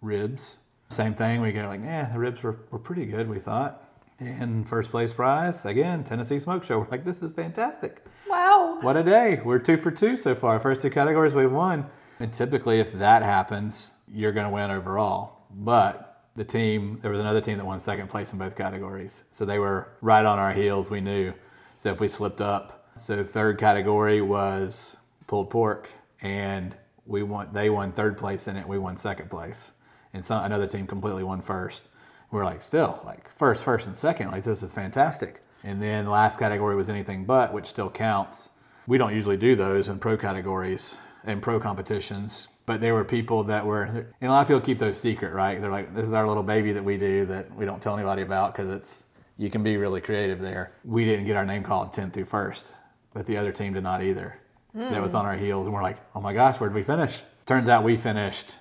ribs. 0.00 0.56
Same 0.88 1.14
thing. 1.14 1.40
We 1.40 1.52
got 1.52 1.68
like, 1.68 1.82
yeah, 1.82 2.10
the 2.12 2.18
ribs 2.18 2.42
were, 2.42 2.60
were 2.70 2.78
pretty 2.78 3.04
good, 3.04 3.28
we 3.28 3.38
thought. 3.38 3.82
And 4.18 4.66
first 4.66 4.90
place 4.90 5.12
prize, 5.12 5.66
again, 5.66 6.02
Tennessee 6.02 6.38
Smoke 6.38 6.64
Show. 6.64 6.78
We're 6.78 6.88
like, 6.88 7.04
this 7.04 7.22
is 7.22 7.32
fantastic. 7.32 8.02
Wow. 8.28 8.78
What 8.80 8.96
a 8.96 9.02
day. 9.02 9.40
We're 9.44 9.58
two 9.58 9.76
for 9.76 9.90
two 9.90 10.16
so 10.16 10.34
far. 10.34 10.58
First 10.58 10.80
two 10.80 10.90
categories 10.90 11.34
we've 11.34 11.52
won. 11.52 11.86
And 12.20 12.32
typically, 12.32 12.80
if 12.80 12.92
that 12.92 13.22
happens, 13.22 13.92
you're 14.10 14.32
going 14.32 14.46
to 14.46 14.52
win 14.52 14.70
overall. 14.70 15.42
But 15.50 16.05
the 16.36 16.44
team, 16.44 16.98
there 17.00 17.10
was 17.10 17.20
another 17.20 17.40
team 17.40 17.56
that 17.56 17.64
won 17.64 17.80
second 17.80 18.08
place 18.08 18.32
in 18.32 18.38
both 18.38 18.56
categories. 18.56 19.24
So 19.32 19.44
they 19.44 19.58
were 19.58 19.88
right 20.02 20.24
on 20.24 20.38
our 20.38 20.52
heels, 20.52 20.90
we 20.90 21.00
knew. 21.00 21.32
So 21.78 21.90
if 21.90 22.00
we 22.00 22.08
slipped 22.08 22.40
up, 22.40 22.90
so 22.96 23.24
third 23.24 23.58
category 23.58 24.20
was 24.20 24.96
pulled 25.26 25.50
pork, 25.50 25.90
and 26.22 26.76
we 27.06 27.22
won. 27.22 27.48
They 27.52 27.70
won 27.70 27.92
third 27.92 28.16
place 28.16 28.48
in 28.48 28.56
it. 28.56 28.66
We 28.66 28.78
won 28.78 28.96
second 28.96 29.30
place, 29.30 29.72
and 30.14 30.24
some 30.24 30.44
another 30.44 30.66
team 30.66 30.86
completely 30.86 31.24
won 31.24 31.40
first. 31.40 31.88
We're 32.30 32.44
like 32.44 32.62
still 32.62 33.00
like 33.04 33.30
first, 33.30 33.64
first, 33.64 33.86
and 33.86 33.96
second. 33.96 34.30
Like 34.30 34.44
this 34.44 34.62
is 34.62 34.72
fantastic. 34.72 35.42
And 35.62 35.82
then 35.82 36.06
last 36.06 36.38
category 36.38 36.76
was 36.76 36.88
anything 36.88 37.24
but, 37.24 37.52
which 37.52 37.66
still 37.66 37.90
counts. 37.90 38.50
We 38.86 38.98
don't 38.98 39.14
usually 39.14 39.36
do 39.36 39.56
those 39.56 39.88
in 39.88 39.98
pro 39.98 40.16
categories 40.16 40.96
and 41.24 41.42
pro 41.42 41.58
competitions, 41.58 42.48
but 42.66 42.80
there 42.80 42.94
were 42.94 43.04
people 43.04 43.44
that 43.44 43.64
were, 43.64 43.84
and 43.84 44.28
a 44.28 44.28
lot 44.28 44.42
of 44.42 44.48
people 44.48 44.60
keep 44.60 44.78
those 44.78 45.00
secret, 45.00 45.32
right? 45.32 45.60
They're 45.60 45.70
like, 45.70 45.94
this 45.94 46.06
is 46.06 46.12
our 46.12 46.26
little 46.26 46.42
baby 46.42 46.72
that 46.72 46.84
we 46.84 46.98
do 46.98 47.24
that 47.26 47.54
we 47.54 47.64
don't 47.64 47.80
tell 47.80 47.94
anybody 47.94 48.22
about 48.22 48.54
because 48.54 48.70
it's 48.70 49.06
you 49.38 49.50
can 49.50 49.62
be 49.62 49.76
really 49.76 50.00
creative 50.00 50.40
there. 50.40 50.72
We 50.84 51.04
didn't 51.04 51.26
get 51.26 51.36
our 51.36 51.46
name 51.46 51.62
called 51.62 51.92
10th 51.92 52.12
through 52.12 52.24
first, 52.24 52.72
but 53.14 53.24
the 53.26 53.36
other 53.36 53.52
team 53.52 53.74
did 53.74 53.82
not 53.82 54.02
either. 54.02 54.38
That 54.74 55.00
was 55.00 55.14
on 55.14 55.24
our 55.24 55.36
heels, 55.36 55.66
and 55.66 55.74
we're 55.74 55.82
like, 55.82 55.96
oh 56.14 56.20
my 56.20 56.34
gosh, 56.34 56.60
where 56.60 56.68
did 56.68 56.74
we 56.74 56.82
finish? 56.82 57.22
Turns 57.46 57.70
out 57.70 57.82
we 57.82 57.96
finished 57.96 58.58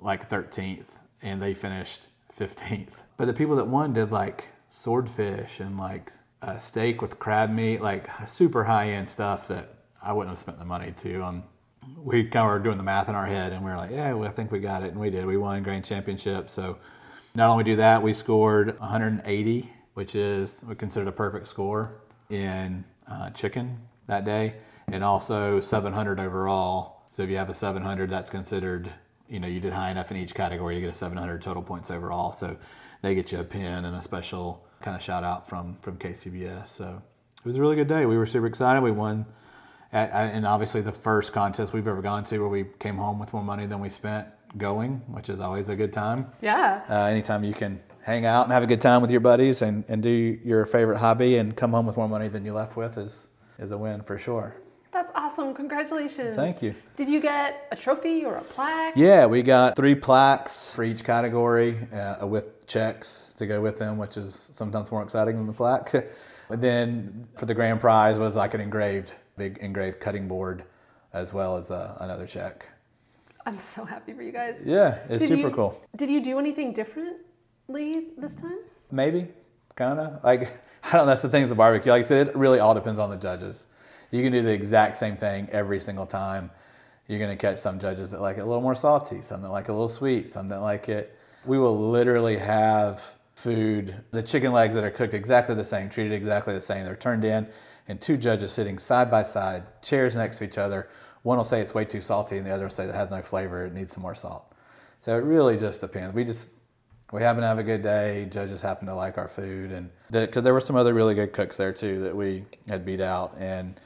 like 0.00 0.28
13th, 0.28 0.98
and 1.22 1.40
they 1.40 1.54
finished 1.54 2.08
15th. 2.36 2.94
But 3.16 3.26
the 3.26 3.32
people 3.32 3.54
that 3.56 3.66
won 3.68 3.92
did 3.92 4.10
like 4.10 4.48
swordfish 4.68 5.60
and 5.60 5.78
like 5.78 6.10
a 6.40 6.58
steak 6.58 7.00
with 7.00 7.18
crab 7.18 7.50
meat, 7.50 7.80
like 7.80 8.08
super 8.26 8.64
high 8.64 8.90
end 8.90 9.08
stuff 9.08 9.46
that 9.48 9.74
I 10.02 10.12
wouldn't 10.12 10.30
have 10.30 10.38
spent 10.38 10.58
the 10.58 10.64
money 10.64 10.90
to. 10.96 11.22
Um, 11.22 11.44
we 11.96 12.24
kind 12.24 12.44
of 12.44 12.50
were 12.50 12.58
doing 12.58 12.76
the 12.76 12.82
math 12.82 13.08
in 13.08 13.14
our 13.14 13.26
head, 13.26 13.52
and 13.52 13.64
we 13.64 13.70
were 13.70 13.76
like, 13.76 13.90
yeah, 13.90 14.12
well, 14.12 14.28
I 14.28 14.32
think 14.32 14.50
we 14.50 14.60
got 14.60 14.82
it, 14.82 14.92
and 14.92 15.00
we 15.00 15.10
did. 15.10 15.26
We 15.26 15.36
won 15.36 15.62
grand 15.62 15.84
championship. 15.84 16.50
So 16.50 16.78
not 17.34 17.50
only 17.50 17.64
do 17.64 17.76
that, 17.76 18.02
we 18.02 18.12
scored 18.12 18.78
180, 18.78 19.68
which 19.94 20.14
is 20.14 20.64
considered 20.78 21.08
a 21.08 21.12
perfect 21.12 21.48
score 21.48 22.00
in 22.30 22.84
uh, 23.08 23.30
chicken 23.30 23.78
that 24.06 24.24
day, 24.24 24.54
and 24.88 25.04
also 25.04 25.60
700 25.60 26.20
overall. 26.20 27.02
So 27.10 27.22
if 27.22 27.30
you 27.30 27.36
have 27.36 27.50
a 27.50 27.54
700, 27.54 28.10
that's 28.10 28.30
considered, 28.30 28.90
you 29.28 29.40
know, 29.40 29.48
you 29.48 29.60
did 29.60 29.72
high 29.72 29.90
enough 29.90 30.10
in 30.10 30.16
each 30.16 30.34
category 30.34 30.74
to 30.74 30.80
get 30.80 30.90
a 30.90 30.94
700 30.94 31.42
total 31.42 31.62
points 31.62 31.90
overall. 31.90 32.32
So 32.32 32.56
they 33.02 33.14
get 33.14 33.32
you 33.32 33.40
a 33.40 33.44
pin 33.44 33.84
and 33.84 33.96
a 33.96 34.02
special 34.02 34.66
kind 34.80 34.96
of 34.96 35.02
shout 35.02 35.24
out 35.24 35.48
from 35.48 35.76
from 35.82 35.96
KCBS. 35.98 36.68
So 36.68 37.02
it 37.44 37.48
was 37.48 37.58
a 37.58 37.60
really 37.60 37.76
good 37.76 37.88
day. 37.88 38.06
We 38.06 38.16
were 38.16 38.26
super 38.26 38.46
excited. 38.46 38.82
We 38.82 38.92
won, 38.92 39.26
and 39.92 40.46
obviously 40.46 40.80
the 40.80 40.92
first 40.92 41.32
contest 41.32 41.72
we've 41.72 41.86
ever 41.86 42.02
gone 42.02 42.24
to 42.24 42.38
where 42.38 42.48
we 42.48 42.64
came 42.78 42.96
home 42.96 43.18
with 43.18 43.32
more 43.32 43.42
money 43.42 43.66
than 43.66 43.80
we 43.80 43.90
spent 43.90 44.26
going, 44.56 45.02
which 45.08 45.28
is 45.28 45.40
always 45.40 45.68
a 45.68 45.76
good 45.76 45.92
time. 45.92 46.30
Yeah. 46.40 46.82
Uh, 46.88 47.04
anytime 47.04 47.44
you 47.44 47.54
can 47.54 47.80
hang 48.02 48.26
out 48.26 48.44
and 48.44 48.52
have 48.52 48.62
a 48.62 48.66
good 48.66 48.80
time 48.80 49.00
with 49.00 49.10
your 49.10 49.20
buddies 49.20 49.62
and, 49.62 49.84
and 49.88 50.02
do 50.02 50.38
your 50.44 50.66
favorite 50.66 50.98
hobby 50.98 51.36
and 51.36 51.56
come 51.56 51.72
home 51.72 51.86
with 51.86 51.96
more 51.96 52.08
money 52.08 52.28
than 52.28 52.44
you 52.44 52.52
left 52.52 52.76
with 52.76 52.98
is 52.98 53.28
is 53.58 53.70
a 53.70 53.78
win 53.78 54.02
for 54.02 54.18
sure. 54.18 54.56
That's 54.92 55.12
awesome. 55.14 55.54
Congratulations. 55.54 56.36
Thank 56.36 56.62
you. 56.62 56.74
Did 56.96 57.08
you 57.08 57.20
get 57.20 57.66
a 57.72 57.76
trophy 57.76 58.24
or 58.24 58.36
a 58.36 58.42
plaque? 58.42 58.94
Yeah, 58.94 59.24
we 59.24 59.42
got 59.42 59.74
three 59.74 59.94
plaques 59.94 60.70
for 60.70 60.84
each 60.84 61.02
category 61.02 61.78
uh, 61.92 62.26
with 62.26 62.66
checks 62.66 63.32
to 63.36 63.46
go 63.46 63.60
with 63.60 63.78
them, 63.78 63.96
which 63.96 64.16
is 64.16 64.50
sometimes 64.54 64.90
more 64.90 65.02
exciting 65.02 65.36
than 65.36 65.46
the 65.46 65.52
plaque. 65.52 65.92
but 66.48 66.60
then 66.60 67.26
for 67.36 67.46
the 67.46 67.54
grand 67.54 67.80
prize 67.80 68.18
was 68.18 68.36
like 68.36 68.52
an 68.52 68.60
engraved, 68.60 69.14
big 69.36 69.58
engraved 69.58 70.00
cutting 70.00 70.28
board, 70.28 70.64
as 71.12 71.32
well 71.32 71.56
as 71.56 71.70
uh, 71.70 71.96
another 72.00 72.26
check. 72.26 72.66
I'm 73.44 73.58
so 73.58 73.84
happy 73.84 74.12
for 74.12 74.22
you 74.22 74.32
guys. 74.32 74.56
Yeah, 74.64 74.98
it's 75.08 75.22
Did 75.24 75.28
super 75.36 75.48
you- 75.48 75.54
cool. 75.54 75.80
Did 75.96 76.10
you 76.10 76.20
do 76.22 76.38
anything 76.38 76.72
differently 76.72 78.08
this 78.16 78.34
time? 78.34 78.58
Maybe, 78.90 79.28
kind 79.74 79.98
of. 79.98 80.22
Like, 80.22 80.42
I 80.84 80.92
don't 80.92 81.02
know, 81.02 81.06
that's 81.06 81.22
the 81.22 81.28
things 81.28 81.50
of 81.50 81.56
barbecue. 81.56 81.90
Like 81.90 82.04
I 82.04 82.06
said, 82.06 82.28
it 82.28 82.36
really 82.36 82.60
all 82.60 82.74
depends 82.74 82.98
on 82.98 83.10
the 83.10 83.16
judges. 83.16 83.66
You 84.10 84.22
can 84.22 84.32
do 84.32 84.42
the 84.42 84.52
exact 84.52 84.96
same 84.96 85.16
thing 85.16 85.48
every 85.50 85.80
single 85.80 86.06
time. 86.06 86.50
You're 87.08 87.18
going 87.18 87.36
to 87.36 87.40
catch 87.40 87.58
some 87.58 87.78
judges 87.78 88.10
that 88.12 88.20
like 88.20 88.36
it 88.36 88.40
a 88.40 88.44
little 88.44 88.60
more 88.60 88.74
salty, 88.74 89.22
some 89.22 89.42
that 89.42 89.50
like 89.50 89.64
it 89.64 89.70
a 89.70 89.72
little 89.72 89.88
sweet, 89.88 90.30
some 90.30 90.48
that 90.48 90.60
like 90.60 90.88
it. 90.88 91.16
We 91.44 91.58
will 91.58 91.90
literally 91.90 92.36
have 92.38 93.02
food, 93.34 93.96
the 94.12 94.22
chicken 94.22 94.52
legs 94.52 94.74
that 94.76 94.84
are 94.84 94.90
cooked 94.90 95.14
exactly 95.14 95.54
the 95.54 95.64
same, 95.64 95.88
treated 95.90 96.12
exactly 96.12 96.54
the 96.54 96.60
same. 96.60 96.84
They're 96.84 96.94
turned 96.94 97.24
in, 97.24 97.48
and 97.88 98.00
two 98.00 98.16
judges 98.16 98.52
sitting 98.52 98.78
side 98.78 99.10
by 99.10 99.22
side, 99.22 99.64
chairs 99.82 100.16
next 100.16 100.38
to 100.38 100.44
each 100.44 100.58
other. 100.58 100.88
One 101.22 101.36
will 101.36 101.44
say 101.44 101.60
it's 101.60 101.74
way 101.74 101.84
too 101.84 102.00
salty, 102.00 102.38
and 102.38 102.46
the 102.46 102.50
other 102.50 102.64
will 102.64 102.70
say 102.70 102.84
it 102.84 102.94
has 102.94 103.10
no 103.10 103.22
flavor, 103.22 103.66
it 103.66 103.74
needs 103.74 103.92
some 103.92 104.02
more 104.02 104.14
salt. 104.14 104.52
So 105.00 105.16
it 105.16 105.22
really 105.24 105.56
just 105.56 105.80
depends. 105.80 106.14
We 106.14 106.24
just 106.24 106.48
we 107.12 107.22
happen 107.22 107.42
to 107.42 107.46
have 107.46 107.58
a 107.58 107.62
good 107.62 107.82
day. 107.82 108.26
Judges 108.30 108.62
happen 108.62 108.86
to 108.86 108.94
like 108.94 109.18
our 109.18 109.28
food, 109.28 109.70
and 109.70 109.90
because 110.10 110.42
there 110.42 110.54
were 110.54 110.60
some 110.60 110.76
other 110.76 110.94
really 110.94 111.14
good 111.14 111.32
cooks 111.32 111.56
there 111.56 111.72
too 111.72 112.02
that 112.02 112.16
we 112.16 112.44
had 112.68 112.84
beat 112.84 113.00
out. 113.00 113.34
And 113.38 113.78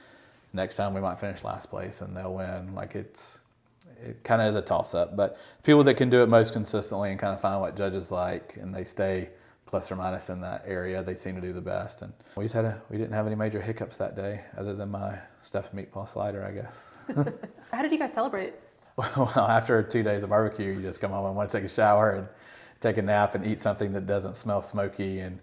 next 0.52 0.76
time 0.76 0.94
we 0.94 1.00
might 1.00 1.20
finish 1.20 1.44
last 1.44 1.70
place 1.70 2.00
and 2.00 2.16
they'll 2.16 2.34
win. 2.34 2.74
Like 2.74 2.94
it's 2.94 3.38
it 4.02 4.22
kind 4.24 4.42
of 4.42 4.48
is 4.48 4.54
a 4.54 4.62
toss 4.62 4.94
up, 4.94 5.16
but 5.16 5.38
people 5.62 5.82
that 5.84 5.94
can 5.94 6.10
do 6.10 6.22
it 6.22 6.28
most 6.28 6.52
consistently 6.52 7.10
and 7.10 7.18
kind 7.18 7.32
of 7.32 7.40
find 7.40 7.60
what 7.60 7.76
judges 7.76 8.10
like 8.10 8.56
and 8.60 8.74
they 8.74 8.84
stay 8.84 9.30
plus 9.66 9.90
or 9.90 9.96
minus 9.96 10.30
in 10.30 10.40
that 10.40 10.62
area, 10.66 11.02
they 11.02 11.16
seem 11.16 11.34
to 11.34 11.40
do 11.40 11.52
the 11.52 11.60
best. 11.60 12.02
And 12.02 12.12
we 12.36 12.44
just 12.44 12.54
had 12.54 12.64
a 12.64 12.80
we 12.88 12.96
didn't 12.96 13.12
have 13.12 13.26
any 13.26 13.34
major 13.34 13.60
hiccups 13.60 13.96
that 13.98 14.16
day 14.16 14.40
other 14.56 14.74
than 14.74 14.90
my 14.90 15.18
stuffed 15.42 15.74
meatball 15.74 16.08
slider, 16.08 16.44
I 16.44 16.52
guess. 16.52 16.96
How 17.72 17.82
did 17.82 17.92
you 17.92 17.98
guys 17.98 18.12
celebrate? 18.12 18.54
Well, 18.96 19.30
after 19.36 19.82
two 19.82 20.02
days 20.02 20.22
of 20.22 20.30
barbecue, 20.30 20.72
you 20.72 20.82
just 20.82 21.00
come 21.00 21.10
home 21.10 21.26
and 21.26 21.36
want 21.36 21.50
to 21.50 21.58
take 21.58 21.64
a 21.64 21.72
shower 21.72 22.12
and 22.12 22.28
take 22.80 22.96
a 22.96 23.02
nap 23.02 23.34
and 23.34 23.44
eat 23.44 23.60
something 23.60 23.92
that 23.92 24.06
doesn't 24.06 24.36
smell 24.36 24.62
smoky 24.62 25.20
and 25.20 25.38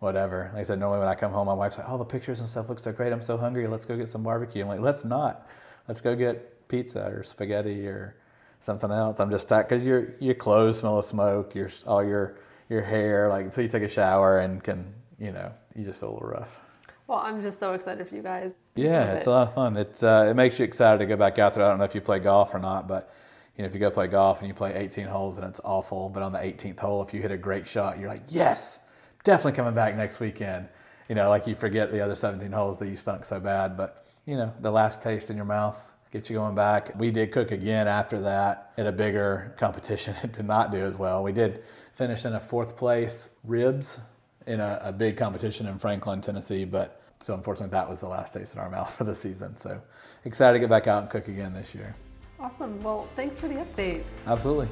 whatever. 0.00 0.50
Like 0.52 0.60
I 0.60 0.64
said, 0.64 0.78
normally 0.78 0.98
when 0.98 1.08
I 1.08 1.14
come 1.14 1.32
home, 1.32 1.46
my 1.46 1.54
wife's 1.54 1.78
like, 1.78 1.88
"Oh, 1.88 1.96
the 1.96 2.04
pictures 2.04 2.40
and 2.40 2.48
stuff 2.48 2.68
look 2.68 2.78
so 2.78 2.92
great. 2.92 3.12
I'm 3.12 3.22
so 3.22 3.36
hungry. 3.36 3.66
Let's 3.66 3.86
go 3.86 3.96
get 3.96 4.08
some 4.08 4.22
barbecue." 4.22 4.62
I'm 4.62 4.68
like, 4.68 4.80
"Let's 4.80 5.04
not. 5.04 5.48
Let's 5.88 6.00
go 6.00 6.14
get 6.14 6.68
pizza 6.68 7.06
or 7.06 7.22
spaghetti 7.22 7.86
or 7.86 8.16
something 8.60 8.90
else." 8.90 9.20
I'm 9.20 9.30
just 9.30 9.48
tired 9.48 9.68
because 9.68 9.84
your 9.84 10.14
your 10.18 10.34
clothes 10.34 10.78
smell 10.78 10.98
of 10.98 11.04
smoke. 11.04 11.54
Your 11.54 11.70
all 11.86 12.04
your 12.04 12.36
your 12.70 12.80
hair 12.80 13.28
like 13.28 13.44
until 13.44 13.64
you 13.64 13.68
take 13.68 13.82
a 13.82 13.88
shower 13.88 14.38
and 14.38 14.62
can 14.64 14.94
you 15.18 15.32
know 15.32 15.52
you 15.74 15.84
just 15.84 16.00
feel 16.00 16.10
a 16.10 16.14
little 16.14 16.28
rough. 16.28 16.60
Well, 17.06 17.18
I'm 17.18 17.42
just 17.42 17.58
so 17.58 17.72
excited 17.72 18.08
for 18.08 18.14
you 18.14 18.22
guys. 18.22 18.52
Yeah, 18.76 19.14
it's 19.14 19.26
it. 19.26 19.30
a 19.30 19.32
lot 19.32 19.48
of 19.48 19.54
fun. 19.54 19.76
It's 19.76 20.02
uh, 20.02 20.28
it 20.30 20.34
makes 20.34 20.58
you 20.58 20.64
excited 20.64 20.98
to 20.98 21.06
go 21.06 21.16
back 21.16 21.38
out 21.38 21.54
there. 21.54 21.64
I 21.64 21.68
don't 21.68 21.78
know 21.78 21.84
if 21.84 21.94
you 21.94 22.00
play 22.00 22.20
golf 22.20 22.54
or 22.54 22.60
not, 22.60 22.86
but 22.86 23.12
you 23.56 23.62
know 23.62 23.66
if 23.66 23.74
you 23.74 23.80
go 23.80 23.90
play 23.90 24.06
golf 24.06 24.38
and 24.38 24.48
you 24.48 24.54
play 24.54 24.74
18 24.74 25.06
holes 25.06 25.36
and 25.36 25.44
it's 25.44 25.60
awful, 25.64 26.08
but 26.08 26.22
on 26.22 26.32
the 26.32 26.38
18th 26.38 26.78
hole, 26.78 27.02
if 27.02 27.12
you 27.12 27.20
hit 27.20 27.32
a 27.32 27.36
great 27.36 27.66
shot, 27.66 27.98
you're 27.98 28.08
like, 28.08 28.22
yes, 28.28 28.78
definitely 29.24 29.56
coming 29.56 29.74
back 29.74 29.96
next 29.96 30.20
weekend. 30.20 30.68
You 31.08 31.16
know, 31.16 31.28
like 31.28 31.48
you 31.48 31.56
forget 31.56 31.90
the 31.90 32.00
other 32.00 32.14
17 32.14 32.52
holes 32.52 32.78
that 32.78 32.88
you 32.88 32.96
stunk 32.96 33.24
so 33.24 33.40
bad, 33.40 33.76
but 33.76 34.06
you 34.24 34.36
know 34.36 34.54
the 34.60 34.70
last 34.70 35.02
taste 35.02 35.30
in 35.30 35.36
your 35.36 35.46
mouth 35.46 35.92
gets 36.12 36.30
you 36.30 36.36
going 36.36 36.54
back. 36.54 36.96
We 36.98 37.10
did 37.10 37.32
cook 37.32 37.50
again 37.50 37.88
after 37.88 38.20
that 38.20 38.72
at 38.76 38.86
a 38.86 38.92
bigger 38.92 39.54
competition. 39.58 40.14
It 40.22 40.32
did 40.32 40.46
not 40.46 40.70
do 40.70 40.78
as 40.78 40.96
well. 40.96 41.24
We 41.24 41.32
did 41.32 41.64
finish 41.94 42.24
in 42.24 42.34
a 42.34 42.40
fourth 42.40 42.76
place 42.76 43.30
ribs 43.44 44.00
in 44.46 44.60
a, 44.60 44.80
a 44.82 44.92
big 44.92 45.16
competition 45.16 45.66
in 45.66 45.78
Franklin, 45.78 46.20
Tennessee, 46.20 46.64
but 46.64 47.02
so 47.22 47.34
unfortunately 47.34 47.70
that 47.72 47.88
was 47.88 48.00
the 48.00 48.08
last 48.08 48.32
taste 48.32 48.54
in 48.54 48.60
our 48.60 48.70
mouth 48.70 48.92
for 48.96 49.04
the 49.04 49.14
season. 49.14 49.56
So 49.56 49.80
excited 50.24 50.54
to 50.54 50.58
get 50.58 50.70
back 50.70 50.86
out 50.86 51.02
and 51.02 51.10
cook 51.10 51.28
again 51.28 51.52
this 51.52 51.74
year. 51.74 51.94
Awesome. 52.38 52.80
Well, 52.82 53.08
thanks 53.16 53.38
for 53.38 53.48
the 53.48 53.56
update. 53.56 54.02
Absolutely. 54.26 54.68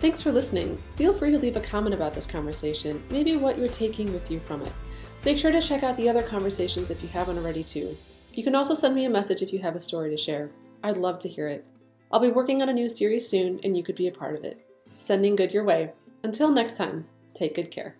Thanks 0.00 0.22
for 0.22 0.32
listening. 0.32 0.82
Feel 0.96 1.12
free 1.12 1.30
to 1.30 1.38
leave 1.38 1.56
a 1.56 1.60
comment 1.60 1.94
about 1.94 2.14
this 2.14 2.26
conversation, 2.26 3.02
maybe 3.10 3.36
what 3.36 3.58
you're 3.58 3.68
taking 3.68 4.12
with 4.12 4.30
you 4.30 4.40
from 4.40 4.62
it. 4.62 4.72
Make 5.24 5.36
sure 5.36 5.52
to 5.52 5.60
check 5.60 5.82
out 5.82 5.96
the 5.98 6.08
other 6.08 6.22
conversations 6.22 6.90
if 6.90 7.02
you 7.02 7.08
haven't 7.08 7.36
already, 7.36 7.62
too. 7.62 7.96
You 8.32 8.42
can 8.42 8.54
also 8.54 8.74
send 8.74 8.94
me 8.94 9.04
a 9.04 9.10
message 9.10 9.42
if 9.42 9.52
you 9.52 9.58
have 9.58 9.76
a 9.76 9.80
story 9.80 10.08
to 10.10 10.16
share. 10.16 10.50
I'd 10.82 10.96
love 10.96 11.18
to 11.20 11.28
hear 11.28 11.46
it. 11.48 11.66
I'll 12.10 12.20
be 12.20 12.30
working 12.30 12.62
on 12.62 12.70
a 12.70 12.72
new 12.72 12.88
series 12.88 13.28
soon, 13.28 13.60
and 13.62 13.76
you 13.76 13.82
could 13.82 13.94
be 13.94 14.08
a 14.08 14.12
part 14.12 14.34
of 14.34 14.44
it. 14.44 14.66
Sending 15.00 15.34
good 15.34 15.52
your 15.52 15.64
way. 15.64 15.94
Until 16.22 16.50
next 16.50 16.76
time, 16.76 17.06
take 17.32 17.54
good 17.54 17.70
care. 17.70 17.96